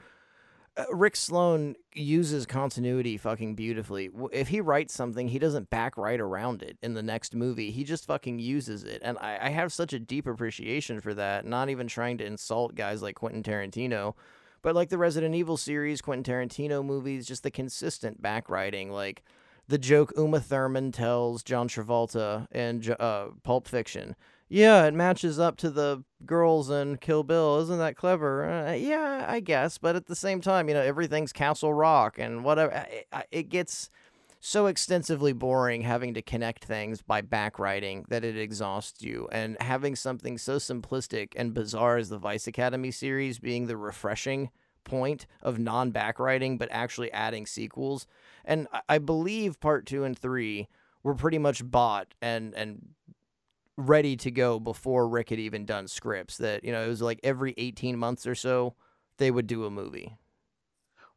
Uh, 0.76 0.84
Rick 0.93 1.16
Sloane 1.16 1.74
uses 1.93 2.47
continuity 2.47 3.16
fucking 3.16 3.57
beautifully. 3.57 4.11
If 4.32 4.49
he 4.49 4.61
writes 4.61 4.95
something, 4.95 5.26
he 5.26 5.41
doesn't 5.41 5.70
back 5.70 5.97
right 5.97 6.20
around 6.20 6.62
it 6.62 6.78
in 6.82 6.95
the 6.95 7.03
next 7.03 7.34
movie. 7.34 7.72
He 7.72 7.82
just 7.82 8.07
fucking 8.07 8.39
uses 8.39 8.84
it. 8.84 9.03
And 9.03 9.18
I, 9.18 9.39
I 9.47 9.49
have 9.49 9.72
such 9.72 9.93
a 9.93 9.99
deep 9.99 10.28
appreciation 10.28 11.01
for 11.01 11.14
that, 11.14 11.45
not 11.45 11.68
even 11.68 11.89
trying 11.89 12.18
to 12.18 12.24
insult 12.24 12.76
guys 12.76 13.03
like 13.03 13.16
Quentin 13.16 13.43
Tarantino. 13.43 14.14
But 14.62 14.74
like 14.74 14.88
the 14.88 14.98
Resident 14.98 15.34
Evil 15.34 15.56
series, 15.56 16.00
Quentin 16.00 16.32
Tarantino 16.32 16.84
movies, 16.84 17.26
just 17.26 17.42
the 17.42 17.50
consistent 17.50 18.20
back 18.20 18.48
writing. 18.48 18.90
Like 18.90 19.22
the 19.68 19.78
joke 19.78 20.12
Uma 20.16 20.40
Thurman 20.40 20.92
tells 20.92 21.42
John 21.42 21.68
Travolta 21.68 22.50
in 22.52 22.82
uh, 22.98 23.28
Pulp 23.42 23.68
Fiction 23.68 24.16
yeah, 24.48 24.86
it 24.86 24.94
matches 24.94 25.38
up 25.38 25.56
to 25.59 25.70
the 25.70 26.02
girls 26.24 26.70
in 26.70 26.96
Kill 26.96 27.22
Bill. 27.22 27.59
Isn't 27.61 27.78
that 27.78 27.96
clever? 27.96 28.48
Uh, 28.48 28.72
yeah, 28.72 29.26
I 29.28 29.40
guess. 29.40 29.76
But 29.76 29.94
at 29.94 30.06
the 30.06 30.16
same 30.16 30.40
time, 30.40 30.68
you 30.68 30.74
know, 30.74 30.80
everything's 30.80 31.32
Castle 31.32 31.72
Rock 31.72 32.18
and 32.18 32.42
whatever. 32.44 32.86
It, 32.90 33.06
it 33.30 33.48
gets 33.50 33.90
so 34.41 34.66
extensively 34.66 35.32
boring 35.32 35.82
having 35.82 36.14
to 36.14 36.22
connect 36.22 36.64
things 36.64 37.03
by 37.03 37.22
backwriting 37.22 38.05
that 38.09 38.24
it 38.24 38.36
exhausts 38.36 39.03
you. 39.03 39.28
And 39.32 39.57
having 39.61 39.97
something 39.97 40.39
so 40.39 40.57
simplistic 40.57 41.32
and 41.36 41.55
bizarre 41.55 41.97
as 41.97 42.09
the 42.09 42.18
Vice 42.18 42.47
Academy 42.47 42.91
series 42.91 43.39
being 43.39 43.66
the 43.66 43.76
refreshing 43.76 44.51
point 44.84 45.26
of 45.43 45.59
non 45.59 45.93
backwriting, 45.93 46.59
but 46.59 46.68
actually 46.70 47.12
adding 47.12 47.47
sequels. 47.47 48.07
And 48.45 48.68
I 48.89 48.99
believe 48.99 49.61
part 49.61 49.86
two 49.86 50.05
and 50.05 50.18
three 50.18 50.68
were 51.03 51.14
pretty 51.14 51.39
much 51.39 51.68
bought 51.68 52.14
and 52.22 52.55
and 52.55 52.89
ready 53.76 54.16
to 54.16 54.30
go 54.30 54.59
before 54.59 55.09
Rick 55.09 55.30
had 55.30 55.39
even 55.39 55.64
done 55.64 55.89
scripts. 55.89 56.39
That 56.39 56.64
you 56.64 56.72
know 56.72 56.84
it 56.84 56.89
was 56.89 57.03
like 57.03 57.20
every 57.22 57.55
eighteen 57.57 57.99
months 57.99 58.26
or 58.26 58.34
so 58.34 58.74
they 59.18 59.30
would 59.30 59.47
do 59.47 59.64
a 59.64 59.70
movie. 59.70 60.16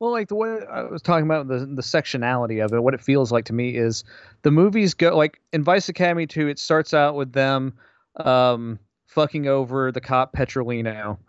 Well, 0.02 0.10
like 0.10 0.30
the 0.30 0.36
way 0.36 0.66
I 0.66 0.82
was 0.82 1.04
talking 1.04 1.28
about 1.28 1.48
the 1.48 1.60
the 1.60 1.84
sectionality 1.84 2.66
of 2.66 2.74
it, 2.74 2.82
what 2.82 2.96
it 2.96 3.02
feels 3.02 3.32
like 3.32 3.46
to 3.46 3.54
me 3.54 3.76
is 3.78 4.04
the 4.42 4.50
movies 4.50 4.96
go 4.96 5.16
like 5.16 5.40
in 5.54 5.64
Vice 5.64 5.90
Academy 5.90 6.26
2, 6.26 6.48
it 6.48 6.58
starts 6.58 6.96
out 6.96 7.14
with 7.14 7.34
them 7.34 7.76
um, 8.16 8.80
fucking 9.06 9.48
over 9.48 9.92
the 9.92 10.02
cop 10.02 10.34
Petrolino, 10.34 11.20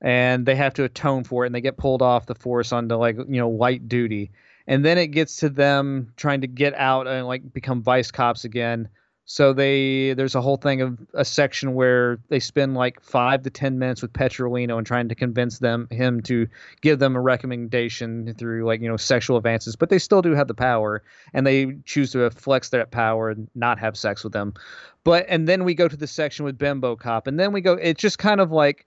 and 0.00 0.46
they 0.46 0.54
have 0.54 0.72
to 0.74 0.84
atone 0.84 1.24
for 1.24 1.44
it, 1.44 1.48
and 1.48 1.54
they 1.54 1.60
get 1.60 1.76
pulled 1.76 2.00
off 2.00 2.24
the 2.24 2.34
force 2.34 2.72
onto 2.72 2.94
like 2.94 3.18
you 3.18 3.36
know 3.36 3.50
light 3.50 3.86
duty, 3.86 4.30
and 4.66 4.82
then 4.82 4.96
it 4.96 5.08
gets 5.08 5.36
to 5.36 5.50
them 5.50 6.14
trying 6.16 6.40
to 6.40 6.46
get 6.46 6.72
out 6.72 7.06
and 7.06 7.26
like 7.26 7.52
become 7.52 7.82
vice 7.82 8.10
cops 8.10 8.46
again 8.46 8.88
so 9.24 9.52
they 9.52 10.14
there's 10.14 10.34
a 10.34 10.40
whole 10.40 10.56
thing 10.56 10.80
of 10.82 10.98
a 11.14 11.24
section 11.24 11.74
where 11.74 12.18
they 12.28 12.40
spend 12.40 12.74
like 12.74 13.00
five 13.00 13.42
to 13.42 13.50
ten 13.50 13.78
minutes 13.78 14.02
with 14.02 14.12
Petrolino 14.12 14.76
and 14.76 14.86
trying 14.86 15.08
to 15.08 15.14
convince 15.14 15.58
them 15.58 15.86
him 15.90 16.20
to 16.22 16.48
give 16.80 16.98
them 16.98 17.14
a 17.14 17.20
recommendation 17.20 18.34
through 18.34 18.64
like 18.64 18.80
you 18.80 18.88
know 18.88 18.96
sexual 18.96 19.36
advances, 19.36 19.76
but 19.76 19.90
they 19.90 19.98
still 19.98 20.22
do 20.22 20.34
have 20.34 20.48
the 20.48 20.54
power, 20.54 21.02
and 21.32 21.46
they 21.46 21.76
choose 21.84 22.12
to 22.12 22.30
flex 22.30 22.70
that 22.70 22.90
power 22.90 23.30
and 23.30 23.48
not 23.54 23.78
have 23.78 23.96
sex 23.96 24.24
with 24.24 24.32
them. 24.32 24.54
But 25.04 25.26
and 25.28 25.48
then 25.48 25.64
we 25.64 25.74
go 25.74 25.88
to 25.88 25.96
the 25.96 26.06
section 26.06 26.44
with 26.44 26.58
Bimbo 26.58 26.96
Cop, 26.96 27.26
and 27.26 27.38
then 27.38 27.52
we 27.52 27.60
go. 27.60 27.74
It's 27.74 28.00
just 28.00 28.18
kind 28.18 28.40
of 28.40 28.50
like 28.50 28.86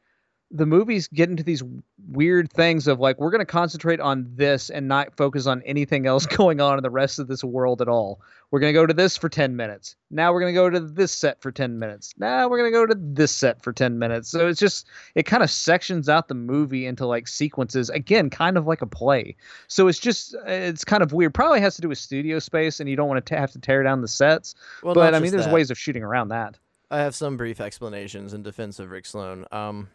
the 0.51 0.65
movies 0.65 1.07
get 1.07 1.29
into 1.29 1.43
these 1.43 1.63
weird 2.07 2.51
things 2.51 2.87
of 2.87 2.99
like 2.99 3.19
we're 3.19 3.31
going 3.31 3.39
to 3.39 3.45
concentrate 3.45 3.99
on 3.99 4.27
this 4.35 4.69
and 4.69 4.87
not 4.87 5.15
focus 5.17 5.47
on 5.47 5.61
anything 5.63 6.05
else 6.05 6.25
going 6.37 6.61
on 6.61 6.77
in 6.77 6.83
the 6.83 6.89
rest 6.89 7.19
of 7.19 7.27
this 7.27 7.43
world 7.43 7.81
at 7.81 7.87
all. 7.87 8.21
We're 8.51 8.59
going 8.59 8.73
to 8.73 8.79
go 8.79 8.85
to 8.85 8.93
this 8.93 9.17
for 9.17 9.27
10 9.27 9.55
minutes. 9.55 9.95
Now 10.11 10.31
we're 10.31 10.39
going 10.39 10.53
to 10.53 10.57
go 10.57 10.69
to 10.69 10.79
this 10.79 11.11
set 11.11 11.41
for 11.41 11.51
10 11.51 11.79
minutes. 11.79 12.13
Now 12.17 12.47
we're 12.47 12.59
going 12.59 12.71
to 12.71 12.77
go 12.77 12.85
to 12.85 12.95
this 12.97 13.31
set 13.31 13.63
for 13.63 13.73
10 13.73 13.97
minutes. 13.97 14.29
So 14.29 14.47
it's 14.47 14.59
just 14.59 14.87
it 15.15 15.23
kind 15.23 15.41
of 15.43 15.49
sections 15.49 16.07
out 16.07 16.27
the 16.27 16.35
movie 16.35 16.85
into 16.85 17.07
like 17.07 17.27
sequences 17.27 17.89
again 17.89 18.29
kind 18.29 18.57
of 18.57 18.67
like 18.67 18.81
a 18.81 18.87
play. 18.87 19.35
So 19.67 19.87
it's 19.87 19.99
just 19.99 20.35
it's 20.45 20.85
kind 20.85 21.01
of 21.01 21.11
weird. 21.11 21.33
Probably 21.33 21.59
has 21.61 21.75
to 21.75 21.81
do 21.81 21.89
with 21.89 21.97
studio 21.97 22.37
space 22.39 22.79
and 22.79 22.87
you 22.87 22.95
don't 22.95 23.09
want 23.09 23.25
to 23.25 23.37
have 23.37 23.51
to 23.53 23.59
tear 23.59 23.81
down 23.83 24.01
the 24.01 24.07
sets. 24.07 24.53
Well, 24.83 24.93
but 24.93 25.15
I 25.15 25.19
mean 25.19 25.31
there's 25.31 25.45
that. 25.45 25.53
ways 25.53 25.71
of 25.71 25.77
shooting 25.77 26.03
around 26.03 26.29
that. 26.29 26.59
I 26.91 26.99
have 26.99 27.15
some 27.15 27.35
brief 27.35 27.59
explanations 27.59 28.33
in 28.33 28.43
defense 28.43 28.79
of 28.79 28.91
Rick 28.91 29.07
Sloane. 29.07 29.45
Um, 29.51 29.89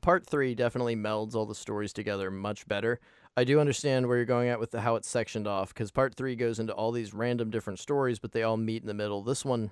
part 0.00 0.26
three 0.26 0.54
definitely 0.54 0.96
melds 0.96 1.34
all 1.34 1.46
the 1.46 1.54
stories 1.54 1.92
together 1.92 2.30
much 2.30 2.66
better. 2.66 3.00
I 3.36 3.44
do 3.44 3.60
understand 3.60 4.06
where 4.06 4.16
you're 4.16 4.26
going 4.26 4.48
at 4.48 4.60
with 4.60 4.72
the 4.72 4.80
how 4.80 4.96
it's 4.96 5.08
sectioned 5.08 5.46
off 5.46 5.72
because 5.72 5.90
part 5.90 6.14
three 6.14 6.36
goes 6.36 6.58
into 6.58 6.72
all 6.72 6.92
these 6.92 7.14
random 7.14 7.50
different 7.50 7.78
stories, 7.78 8.18
but 8.18 8.32
they 8.32 8.42
all 8.42 8.56
meet 8.56 8.82
in 8.82 8.88
the 8.88 8.94
middle. 8.94 9.22
This 9.22 9.44
one 9.44 9.70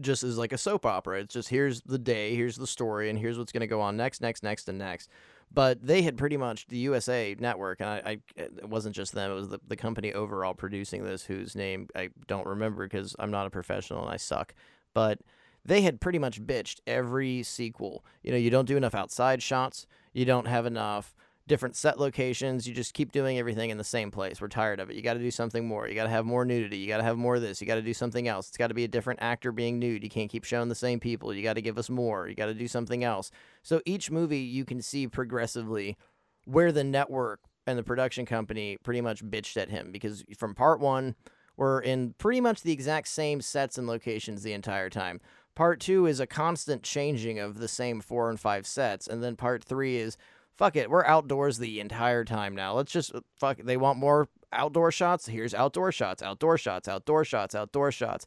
just 0.00 0.22
is 0.22 0.38
like 0.38 0.52
a 0.52 0.58
soap 0.58 0.84
opera. 0.86 1.20
It's 1.20 1.34
just 1.34 1.48
here's 1.48 1.80
the 1.82 1.98
day, 1.98 2.34
here's 2.34 2.56
the 2.56 2.66
story, 2.66 3.08
and 3.08 3.18
here's 3.18 3.38
what's 3.38 3.52
going 3.52 3.62
to 3.62 3.66
go 3.66 3.80
on 3.80 3.96
next, 3.96 4.20
next, 4.20 4.42
next, 4.42 4.68
and 4.68 4.78
next. 4.78 5.08
But 5.54 5.86
they 5.86 6.02
had 6.02 6.16
pretty 6.16 6.36
much 6.36 6.66
the 6.68 6.78
USA 6.78 7.36
network, 7.38 7.80
and 7.80 7.88
I, 7.88 8.02
I 8.04 8.18
it 8.36 8.68
wasn't 8.68 8.94
just 8.94 9.12
them; 9.12 9.30
it 9.30 9.34
was 9.34 9.48
the, 9.48 9.60
the 9.68 9.76
company 9.76 10.12
overall 10.12 10.54
producing 10.54 11.04
this, 11.04 11.24
whose 11.24 11.54
name 11.54 11.88
I 11.94 12.10
don't 12.26 12.46
remember 12.46 12.86
because 12.86 13.14
I'm 13.18 13.30
not 13.30 13.46
a 13.46 13.50
professional 13.50 14.02
and 14.02 14.10
I 14.10 14.16
suck. 14.16 14.54
But 14.94 15.18
they 15.64 15.82
had 15.82 16.00
pretty 16.00 16.18
much 16.18 16.42
bitched 16.42 16.80
every 16.86 17.42
sequel. 17.42 18.04
You 18.22 18.32
know, 18.32 18.38
you 18.38 18.50
don't 18.50 18.66
do 18.66 18.76
enough 18.76 18.94
outside 18.94 19.42
shots, 19.42 19.86
you 20.12 20.24
don't 20.24 20.46
have 20.46 20.66
enough 20.66 21.14
different 21.48 21.76
set 21.76 21.98
locations. 21.98 22.66
You 22.66 22.74
just 22.74 22.94
keep 22.94 23.12
doing 23.12 23.38
everything 23.38 23.70
in 23.70 23.78
the 23.78 23.84
same 23.84 24.10
place. 24.10 24.40
We're 24.40 24.48
tired 24.48 24.80
of 24.80 24.90
it. 24.90 24.96
You 24.96 25.02
got 25.02 25.14
to 25.14 25.20
do 25.20 25.30
something 25.30 25.66
more. 25.66 25.88
You 25.88 25.94
got 25.94 26.04
to 26.04 26.10
have 26.10 26.24
more 26.24 26.44
nudity. 26.44 26.78
You 26.78 26.88
got 26.88 26.98
to 26.98 27.02
have 27.02 27.16
more 27.18 27.36
of 27.36 27.42
this. 27.42 27.60
You 27.60 27.66
got 27.66 27.74
to 27.76 27.82
do 27.82 27.94
something 27.94 28.28
else. 28.28 28.48
It's 28.48 28.56
got 28.56 28.68
to 28.68 28.74
be 28.74 28.84
a 28.84 28.88
different 28.88 29.20
actor 29.22 29.52
being 29.52 29.78
nude. 29.78 30.04
You 30.04 30.10
can't 30.10 30.30
keep 30.30 30.44
showing 30.44 30.68
the 30.68 30.74
same 30.74 31.00
people. 31.00 31.34
You 31.34 31.42
got 31.42 31.54
to 31.54 31.62
give 31.62 31.78
us 31.78 31.90
more. 31.90 32.28
You 32.28 32.34
got 32.34 32.46
to 32.46 32.54
do 32.54 32.68
something 32.68 33.02
else. 33.02 33.30
So 33.62 33.82
each 33.84 34.10
movie 34.10 34.38
you 34.38 34.64
can 34.64 34.80
see 34.80 35.08
progressively 35.08 35.96
where 36.44 36.72
the 36.72 36.84
network 36.84 37.40
and 37.66 37.78
the 37.78 37.82
production 37.82 38.26
company 38.26 38.76
pretty 38.82 39.00
much 39.00 39.24
bitched 39.24 39.56
at 39.56 39.70
him 39.70 39.92
because 39.92 40.24
from 40.36 40.54
part 40.54 40.80
1 40.80 41.14
we're 41.56 41.80
in 41.80 42.14
pretty 42.18 42.40
much 42.40 42.62
the 42.62 42.72
exact 42.72 43.08
same 43.08 43.40
sets 43.40 43.76
and 43.76 43.86
locations 43.86 44.42
the 44.42 44.54
entire 44.54 44.88
time. 44.88 45.20
Part 45.54 45.80
two 45.80 46.06
is 46.06 46.18
a 46.18 46.26
constant 46.26 46.82
changing 46.82 47.38
of 47.38 47.58
the 47.58 47.68
same 47.68 48.00
four 48.00 48.30
and 48.30 48.40
five 48.40 48.66
sets, 48.66 49.06
and 49.06 49.22
then 49.22 49.36
part 49.36 49.62
three 49.62 49.96
is 49.96 50.16
fuck 50.56 50.76
it, 50.76 50.90
we're 50.90 51.04
outdoors 51.04 51.58
the 51.58 51.80
entire 51.80 52.24
time 52.24 52.54
now. 52.54 52.74
Let's 52.74 52.92
just 52.92 53.14
uh, 53.14 53.20
fuck. 53.38 53.58
It. 53.58 53.66
They 53.66 53.76
want 53.76 53.98
more 53.98 54.28
outdoor 54.52 54.92
shots. 54.92 55.26
Here's 55.26 55.54
outdoor 55.54 55.92
shots, 55.92 56.22
outdoor 56.22 56.58
shots, 56.58 56.88
outdoor 56.88 57.24
shots, 57.24 57.54
outdoor 57.54 57.92
shots. 57.92 58.26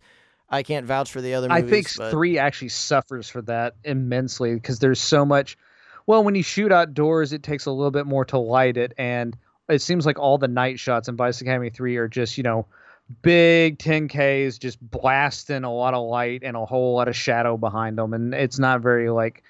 I 0.49 0.61
can't 0.61 0.85
vouch 0.85 1.11
for 1.11 1.21
the 1.21 1.33
other. 1.33 1.49
Movies, 1.49 1.63
I 1.63 1.67
think 1.67 1.87
but... 1.97 2.11
three 2.11 2.37
actually 2.37 2.69
suffers 2.69 3.29
for 3.29 3.41
that 3.43 3.75
immensely 3.83 4.53
because 4.53 4.79
there's 4.79 4.99
so 4.99 5.25
much. 5.25 5.57
Well, 6.07 6.23
when 6.23 6.35
you 6.35 6.43
shoot 6.43 6.71
outdoors, 6.71 7.33
it 7.33 7.41
takes 7.41 7.65
a 7.65 7.71
little 7.71 7.89
bit 7.91 8.05
more 8.05 8.25
to 8.25 8.37
light 8.37 8.77
it, 8.77 8.93
and 8.97 9.35
it 9.67 9.81
seems 9.81 10.05
like 10.05 10.19
all 10.19 10.37
the 10.37 10.47
night 10.47 10.79
shots 10.79 11.07
in 11.07 11.15
Vice 11.15 11.41
Academy 11.41 11.69
three 11.71 11.97
are 11.97 12.07
just 12.07 12.37
you 12.37 12.43
know 12.43 12.67
big 13.21 13.77
10Ks 13.77 14.59
just 14.59 14.79
blasting 14.81 15.63
a 15.63 15.73
lot 15.73 15.93
of 15.93 16.07
light 16.07 16.41
and 16.43 16.57
a 16.57 16.65
whole 16.65 16.95
lot 16.95 17.07
of 17.07 17.15
shadow 17.15 17.57
behind 17.57 17.97
them. 17.97 18.13
And 18.13 18.33
it's 18.33 18.59
not 18.59 18.81
very 18.81 19.09
like, 19.09 19.43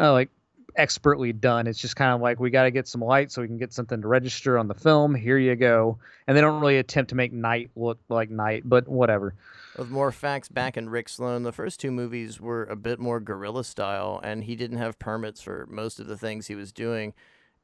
uh, 0.00 0.12
like 0.12 0.30
expertly 0.76 1.32
done. 1.32 1.66
It's 1.66 1.80
just 1.80 1.96
kind 1.96 2.14
of 2.14 2.20
like 2.20 2.38
we 2.40 2.50
got 2.50 2.64
to 2.64 2.70
get 2.70 2.86
some 2.86 3.00
light 3.00 3.32
so 3.32 3.42
we 3.42 3.48
can 3.48 3.58
get 3.58 3.72
something 3.72 4.00
to 4.00 4.08
register 4.08 4.58
on 4.58 4.68
the 4.68 4.74
film. 4.74 5.14
Here 5.14 5.38
you 5.38 5.56
go. 5.56 5.98
And 6.26 6.36
they 6.36 6.40
don't 6.40 6.60
really 6.60 6.78
attempt 6.78 7.10
to 7.10 7.14
make 7.14 7.32
night 7.32 7.70
look 7.76 7.98
like 8.08 8.30
night, 8.30 8.62
but 8.64 8.86
whatever. 8.88 9.34
With 9.76 9.90
more 9.90 10.12
facts 10.12 10.48
back 10.48 10.76
in 10.76 10.88
Rick 10.90 11.08
Sloane, 11.08 11.42
the 11.42 11.52
first 11.52 11.80
two 11.80 11.90
movies 11.90 12.40
were 12.40 12.64
a 12.64 12.76
bit 12.76 12.98
more 12.98 13.20
guerrilla 13.20 13.64
style, 13.64 14.20
and 14.22 14.44
he 14.44 14.56
didn't 14.56 14.78
have 14.78 14.98
permits 14.98 15.40
for 15.40 15.66
most 15.70 16.00
of 16.00 16.06
the 16.06 16.18
things 16.18 16.46
he 16.46 16.54
was 16.54 16.72
doing. 16.72 17.14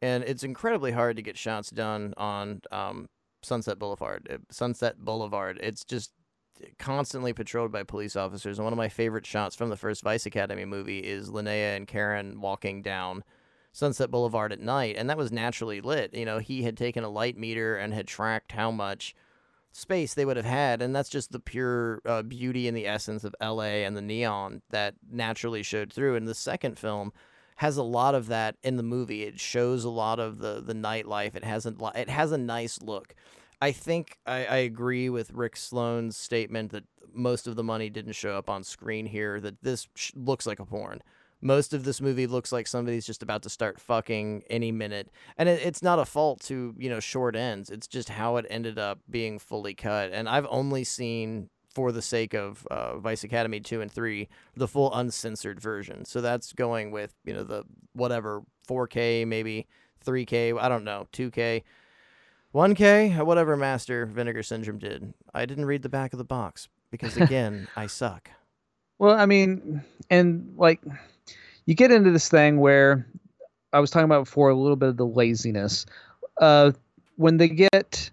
And 0.01 0.25
it's 0.25 0.43
incredibly 0.45 0.93
hard 0.93 1.17
to 1.17 1.23
get 1.23 1.37
shots 1.37 1.71
done 1.71 2.15
on 2.17 2.63
um, 2.71 3.09
Sunset 3.47 3.79
Boulevard. 3.79 4.29
Uh, 4.31 4.39
Sunset 4.51 4.99
Boulevard. 5.05 5.59
It's 5.63 5.85
just 5.85 6.13
constantly 6.79 7.33
patrolled 7.33 7.73
by 7.73 7.83
police 7.83 8.17
officers. 8.17 8.59
And 8.59 8.65
one 8.65 8.73
of 8.73 8.79
my 8.79 8.89
favorite 8.89 9.27
shots 9.27 9.55
from 9.55 9.69
the 9.69 9.77
first 9.77 10.03
Vice 10.03 10.27
Academy 10.27 10.65
movie 10.65 11.01
is 11.01 11.31
Linnea 11.31 11.77
and 11.77 11.87
Karen 11.87 12.41
walking 12.41 12.83
down 12.83 13.25
Sunset 13.73 14.11
Boulevard 14.11 14.53
at 14.53 14.61
night, 14.61 14.97
and 14.97 15.11
that 15.11 15.19
was 15.19 15.31
naturally 15.31 15.83
lit. 15.83 16.15
You 16.15 16.25
know, 16.25 16.39
he 16.39 16.63
had 16.63 16.79
taken 16.79 17.05
a 17.05 17.11
light 17.11 17.37
meter 17.37 17.77
and 17.77 17.93
had 17.93 18.07
tracked 18.07 18.53
how 18.53 18.71
much 18.71 19.15
space 19.71 20.15
they 20.15 20.25
would 20.25 20.39
have 20.39 20.47
had, 20.47 20.81
and 20.81 20.97
that's 20.97 21.11
just 21.11 21.31
the 21.31 21.39
pure 21.39 22.01
uh, 22.07 22.23
beauty 22.23 22.69
and 22.69 22.77
the 22.77 22.87
essence 22.87 23.23
of 23.23 23.35
LA 23.39 23.85
and 23.85 23.95
the 23.95 24.01
neon 24.01 24.63
that 24.71 24.95
naturally 25.11 25.63
showed 25.63 25.93
through. 25.93 26.15
In 26.15 26.25
the 26.25 26.35
second 26.35 26.79
film, 26.79 27.13
has 27.57 27.77
a 27.77 27.83
lot 27.83 28.15
of 28.15 28.29
that 28.29 28.57
in 28.63 28.77
the 28.77 28.83
movie. 28.83 29.23
It 29.23 29.41
shows 29.41 29.85
a 29.85 29.91
lot 29.91 30.19
of 30.19 30.39
the 30.39 30.61
the 30.61 30.75
nightlife. 30.75 31.35
It 31.35 31.45
has 31.45 31.67
a 31.67 31.75
it 31.95 32.09
has 32.09 32.33
a 32.33 32.39
nice 32.39 32.81
look. 32.83 33.15
I 33.61 33.73
think 33.73 34.19
I, 34.27 34.45
I 34.45 34.57
agree 34.59 35.09
with 35.09 35.33
Rick 35.33 35.57
Sloane's 35.57 36.17
statement 36.17 36.73
that 36.73 36.85
most 37.15 37.47
of 37.47 37.57
the 37.57 37.65
money 37.65 37.89
didn't 37.89 38.13
show 38.13 38.37
up 38.37 38.51
on 38.51 38.63
screen 38.63 39.07
here. 39.07 39.41
That 39.41 39.63
this 39.63 39.89
sh- 39.95 40.13
looks 40.15 40.47
like 40.47 40.61
a 40.61 40.67
porn. 40.67 41.03
Most 41.41 41.73
of 41.73 41.85
this 41.85 42.01
movie 42.01 42.27
looks 42.27 42.53
like 42.53 42.67
somebody's 42.67 43.07
just 43.07 43.23
about 43.23 43.43
to 43.43 43.51
start 43.51 43.81
fucking 43.81 44.43
any 44.51 44.73
minute, 44.73 45.11
and 45.39 45.49
it, 45.49 45.63
it's 45.63 45.83
not 45.83 45.99
a 45.99 46.05
fault 46.05 46.41
to 46.45 46.75
you 46.77 46.91
know 46.91 47.01
short 47.01 47.35
ends. 47.37 47.71
It's 47.71 47.87
just 47.87 48.11
how 48.11 48.37
it 48.37 48.47
ended 48.51 48.79
up 48.79 49.01
being 49.09 49.39
fully 49.39 49.75
cut. 49.75 50.11
And 50.13 50.29
I've 50.29 50.47
only 50.51 50.85
seen 50.85 51.49
for 51.77 51.93
the 51.93 52.01
sake 52.01 52.33
of 52.33 52.67
uh, 52.71 52.97
Vice 52.97 53.23
Academy 53.23 53.61
2 53.61 53.83
and 53.83 53.93
3, 53.93 54.27
the 54.57 54.67
full 54.67 54.95
uncensored 54.95 55.61
version. 55.61 56.07
So 56.07 56.23
that's 56.23 56.55
going 56.55 56.91
with, 56.91 57.15
you 57.27 57.35
know, 57.35 57.45
the 57.45 57.65
whatever 57.93 58.43
4K, 58.67 59.27
maybe 59.27 59.67
3K, 60.07 60.59
I 60.59 60.71
don't 60.71 60.85
know, 60.85 61.07
2K, 61.13 61.63
1K, 62.55 63.23
whatever 63.23 63.59
Master 63.59 64.07
Vinegar 64.07 64.43
Syndrome 64.43 64.79
did. 64.79 65.13
I 65.35 65.45
didn't 65.45 65.67
read 65.67 65.83
the 65.83 65.91
back 65.91 66.15
of 66.15 66.19
the 66.19 66.25
box 66.25 66.71
because, 66.91 67.15
again, 67.19 67.69
I 67.77 67.89
suck. 67.89 68.31
Well, 68.99 69.15
I 69.15 69.27
mean, 69.27 69.85
and 70.09 70.55
like, 70.57 70.81
you 71.67 71.75
get 71.75 71.93
into 71.93 72.11
this 72.11 72.31
thing 72.31 72.59
where 72.59 73.07
I 73.75 73.81
was 73.81 73.91
talking 73.91 74.07
about 74.07 74.25
before 74.25 74.49
a 74.49 74.55
little 74.55 74.77
bit 74.77 74.89
of 74.89 74.97
the 74.97 75.07
laziness. 75.07 75.85
Uh, 76.41 76.73
when 77.17 77.37
they 77.37 77.49
get 77.49 78.11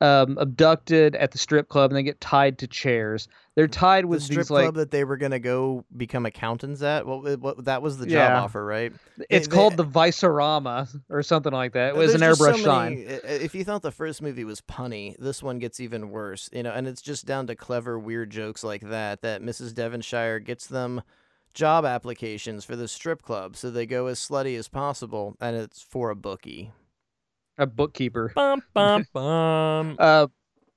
um, 0.00 0.36
abducted 0.38 1.14
at 1.16 1.30
the 1.30 1.38
strip 1.38 1.68
club 1.68 1.90
and 1.90 1.96
they 1.96 2.02
get 2.02 2.20
tied 2.20 2.58
to 2.58 2.66
chairs. 2.66 3.28
They're 3.54 3.68
tied 3.68 4.04
with 4.06 4.20
The 4.20 4.24
strip 4.24 4.38
these 4.38 4.48
club 4.48 4.64
like 4.64 4.74
that 4.74 4.90
they 4.90 5.04
were 5.04 5.16
gonna 5.16 5.38
go 5.38 5.84
become 5.96 6.26
accountants 6.26 6.82
at. 6.82 7.06
What, 7.06 7.38
what 7.40 7.64
that 7.66 7.80
was 7.82 7.98
the 7.98 8.06
job 8.06 8.12
Yeah. 8.12 8.42
offer, 8.42 8.64
right? 8.64 8.92
it's 9.30 9.46
they- 9.46 9.54
called 9.54 9.76
the 9.76 9.84
Visorama 9.84 10.88
or 11.08 11.22
something 11.22 11.52
like 11.52 11.72
that. 11.74 11.90
It 11.90 11.96
was 11.96 12.14
an 12.14 12.20
just 12.20 12.40
so 12.40 12.52
airbrush 12.52 12.64
sign. 12.64 13.04
If 13.06 13.54
you 13.54 13.64
thought 13.64 13.82
the 13.82 13.92
first 13.92 14.20
movie 14.20 14.44
was 14.44 14.60
punny, 14.60 15.16
this 15.18 15.42
one 15.42 15.58
gets 15.60 15.78
even 15.80 16.10
worse. 16.10 16.50
You 16.52 16.64
know, 16.64 16.72
and 16.72 16.88
it's 16.88 17.00
just 17.02 17.26
down 17.26 17.46
to 17.46 17.54
clever, 17.54 17.98
weird 17.98 18.30
jokes 18.30 18.64
like 18.64 18.82
that 18.82 19.22
that 19.22 19.42
Mrs. 19.42 19.74
Devonshire 19.74 20.40
gets 20.40 20.66
them 20.66 21.02
job 21.54 21.84
applications 21.84 22.64
for 22.64 22.74
the 22.74 22.88
strip 22.88 23.22
club, 23.22 23.54
so 23.56 23.70
they 23.70 23.86
go 23.86 24.06
as 24.06 24.18
slutty 24.18 24.58
as 24.58 24.66
possible, 24.66 25.36
and 25.40 25.54
it's 25.54 25.80
for 25.80 26.10
a 26.10 26.16
bookie. 26.16 26.72
A 27.58 27.66
bookkeeper. 27.66 28.32
Bum 28.34 28.62
bum 28.72 29.06
bum. 29.12 29.96
Uh, 29.98 30.26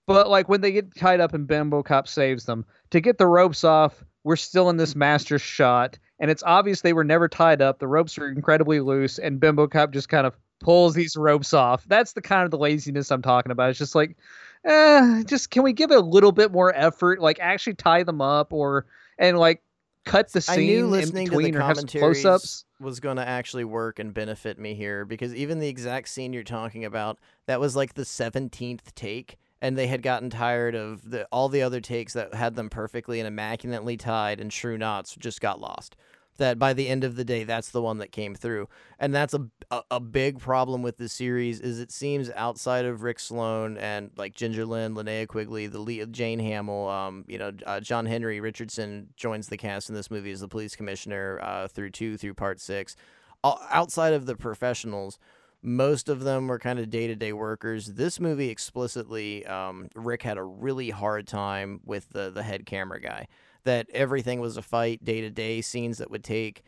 but 0.05 0.29
like 0.29 0.47
when 0.47 0.61
they 0.61 0.71
get 0.71 0.95
tied 0.95 1.19
up 1.19 1.33
and 1.33 1.47
Bimbo 1.47 1.83
Cop 1.83 2.07
saves 2.07 2.45
them, 2.45 2.65
to 2.91 3.01
get 3.01 3.17
the 3.17 3.27
ropes 3.27 3.63
off, 3.63 4.03
we're 4.23 4.35
still 4.35 4.69
in 4.69 4.77
this 4.77 4.95
master 4.95 5.39
shot, 5.39 5.97
and 6.19 6.31
it's 6.31 6.43
obvious 6.43 6.81
they 6.81 6.93
were 6.93 7.03
never 7.03 7.27
tied 7.27 7.61
up. 7.61 7.79
The 7.79 7.87
ropes 7.87 8.17
are 8.17 8.27
incredibly 8.27 8.79
loose, 8.79 9.19
and 9.19 9.39
Bimbo 9.39 9.67
Cop 9.67 9.91
just 9.91 10.09
kind 10.09 10.27
of 10.27 10.37
pulls 10.59 10.93
these 10.93 11.15
ropes 11.15 11.53
off. 11.53 11.83
That's 11.87 12.13
the 12.13 12.21
kind 12.21 12.43
of 12.43 12.51
the 12.51 12.57
laziness 12.57 13.11
I'm 13.11 13.21
talking 13.21 13.51
about. 13.51 13.69
It's 13.69 13.79
just 13.79 13.95
like, 13.95 14.17
eh, 14.65 15.23
just 15.25 15.49
can 15.49 15.63
we 15.63 15.73
give 15.73 15.91
it 15.91 15.97
a 15.97 16.01
little 16.01 16.31
bit 16.31 16.51
more 16.51 16.73
effort? 16.75 17.19
Like 17.19 17.39
actually 17.39 17.75
tie 17.75 18.03
them 18.03 18.21
up 18.21 18.53
or 18.53 18.85
and 19.17 19.37
like 19.37 19.61
cut 20.07 20.31
the 20.31 20.45
I 20.49 20.55
scene 20.55 20.67
knew 20.67 20.85
in 20.85 20.91
listening 20.91 21.25
to 21.27 21.31
the 21.31 21.37
between 21.37 21.55
or 21.55 21.61
have 21.61 21.77
some 21.77 21.87
close-ups. 21.87 22.65
was 22.79 22.99
going 22.99 23.17
to 23.17 23.27
actually 23.27 23.65
work 23.65 23.99
and 23.99 24.13
benefit 24.13 24.57
me 24.59 24.73
here 24.73 25.05
because 25.05 25.33
even 25.35 25.59
the 25.59 25.67
exact 25.67 26.09
scene 26.09 26.33
you're 26.33 26.43
talking 26.43 26.85
about, 26.85 27.19
that 27.45 27.59
was 27.59 27.75
like 27.75 27.93
the 27.93 28.03
17th 28.03 28.93
take 28.95 29.37
and 29.61 29.77
they 29.77 29.87
had 29.87 30.01
gotten 30.01 30.29
tired 30.29 30.75
of 30.75 31.09
the 31.09 31.25
all 31.31 31.49
the 31.49 31.61
other 31.61 31.81
takes 31.81 32.13
that 32.13 32.33
had 32.33 32.55
them 32.55 32.69
perfectly 32.69 33.19
and 33.19 33.27
immaculately 33.27 33.97
tied 33.97 34.39
and 34.39 34.51
true 34.51 34.77
knots 34.77 35.15
just 35.15 35.41
got 35.41 35.59
lost. 35.59 35.95
That 36.37 36.59
by 36.59 36.73
the 36.73 36.87
end 36.87 37.03
of 37.03 37.15
the 37.15 37.25
day, 37.25 37.43
that's 37.43 37.71
the 37.71 37.81
one 37.81 37.97
that 37.97 38.11
came 38.11 38.35
through, 38.35 38.69
and 38.99 39.13
that's 39.13 39.33
a, 39.33 39.47
a 39.71 39.81
a 39.91 39.99
big 39.99 40.39
problem 40.39 40.83
with 40.83 40.97
the 40.97 41.09
series. 41.09 41.59
Is 41.59 41.79
it 41.79 41.91
seems 41.91 42.29
outside 42.35 42.85
of 42.85 43.01
Rick 43.01 43.19
Sloane 43.19 43.77
and 43.77 44.11
like 44.17 44.35
Ginger 44.35 44.65
Lynn, 44.65 44.95
Linnea 44.95 45.27
Quigley, 45.27 45.67
the 45.67 45.79
lead, 45.79 46.13
Jayne 46.13 46.39
Hamil, 46.39 46.89
um, 46.89 47.25
you 47.27 47.37
know, 47.37 47.51
uh, 47.65 47.79
John 47.79 48.05
Henry 48.05 48.39
Richardson 48.39 49.07
joins 49.15 49.47
the 49.47 49.57
cast 49.57 49.89
in 49.89 49.95
this 49.95 50.11
movie 50.11 50.31
as 50.31 50.41
the 50.41 50.47
police 50.47 50.75
commissioner 50.75 51.39
uh, 51.41 51.67
through 51.67 51.89
two 51.89 52.17
through 52.17 52.35
part 52.35 52.59
six. 52.59 52.95
Outside 53.43 54.13
of 54.13 54.25
the 54.25 54.35
professionals, 54.35 55.19
most 55.61 56.09
of 56.09 56.23
them 56.23 56.47
were 56.47 56.59
kind 56.59 56.79
of 56.79 56.89
day 56.89 57.07
to 57.07 57.15
day 57.15 57.33
workers. 57.33 57.87
This 57.93 58.19
movie 58.19 58.49
explicitly, 58.49 59.45
um, 59.45 59.89
Rick 59.95 60.23
had 60.23 60.37
a 60.37 60.43
really 60.43 60.89
hard 60.89 61.27
time 61.27 61.79
with 61.85 62.09
the 62.09 62.29
the 62.29 62.43
head 62.43 62.65
camera 62.65 63.01
guy. 63.01 63.27
That 63.67 63.89
everything 63.91 64.39
was 64.39 64.55
a 64.55 64.61
fight, 64.61 65.03
day 65.03 65.19
to 65.19 65.29
day 65.29 65.59
scenes 65.61 65.97
that 65.97 66.09
would 66.09 66.23
take 66.23 66.63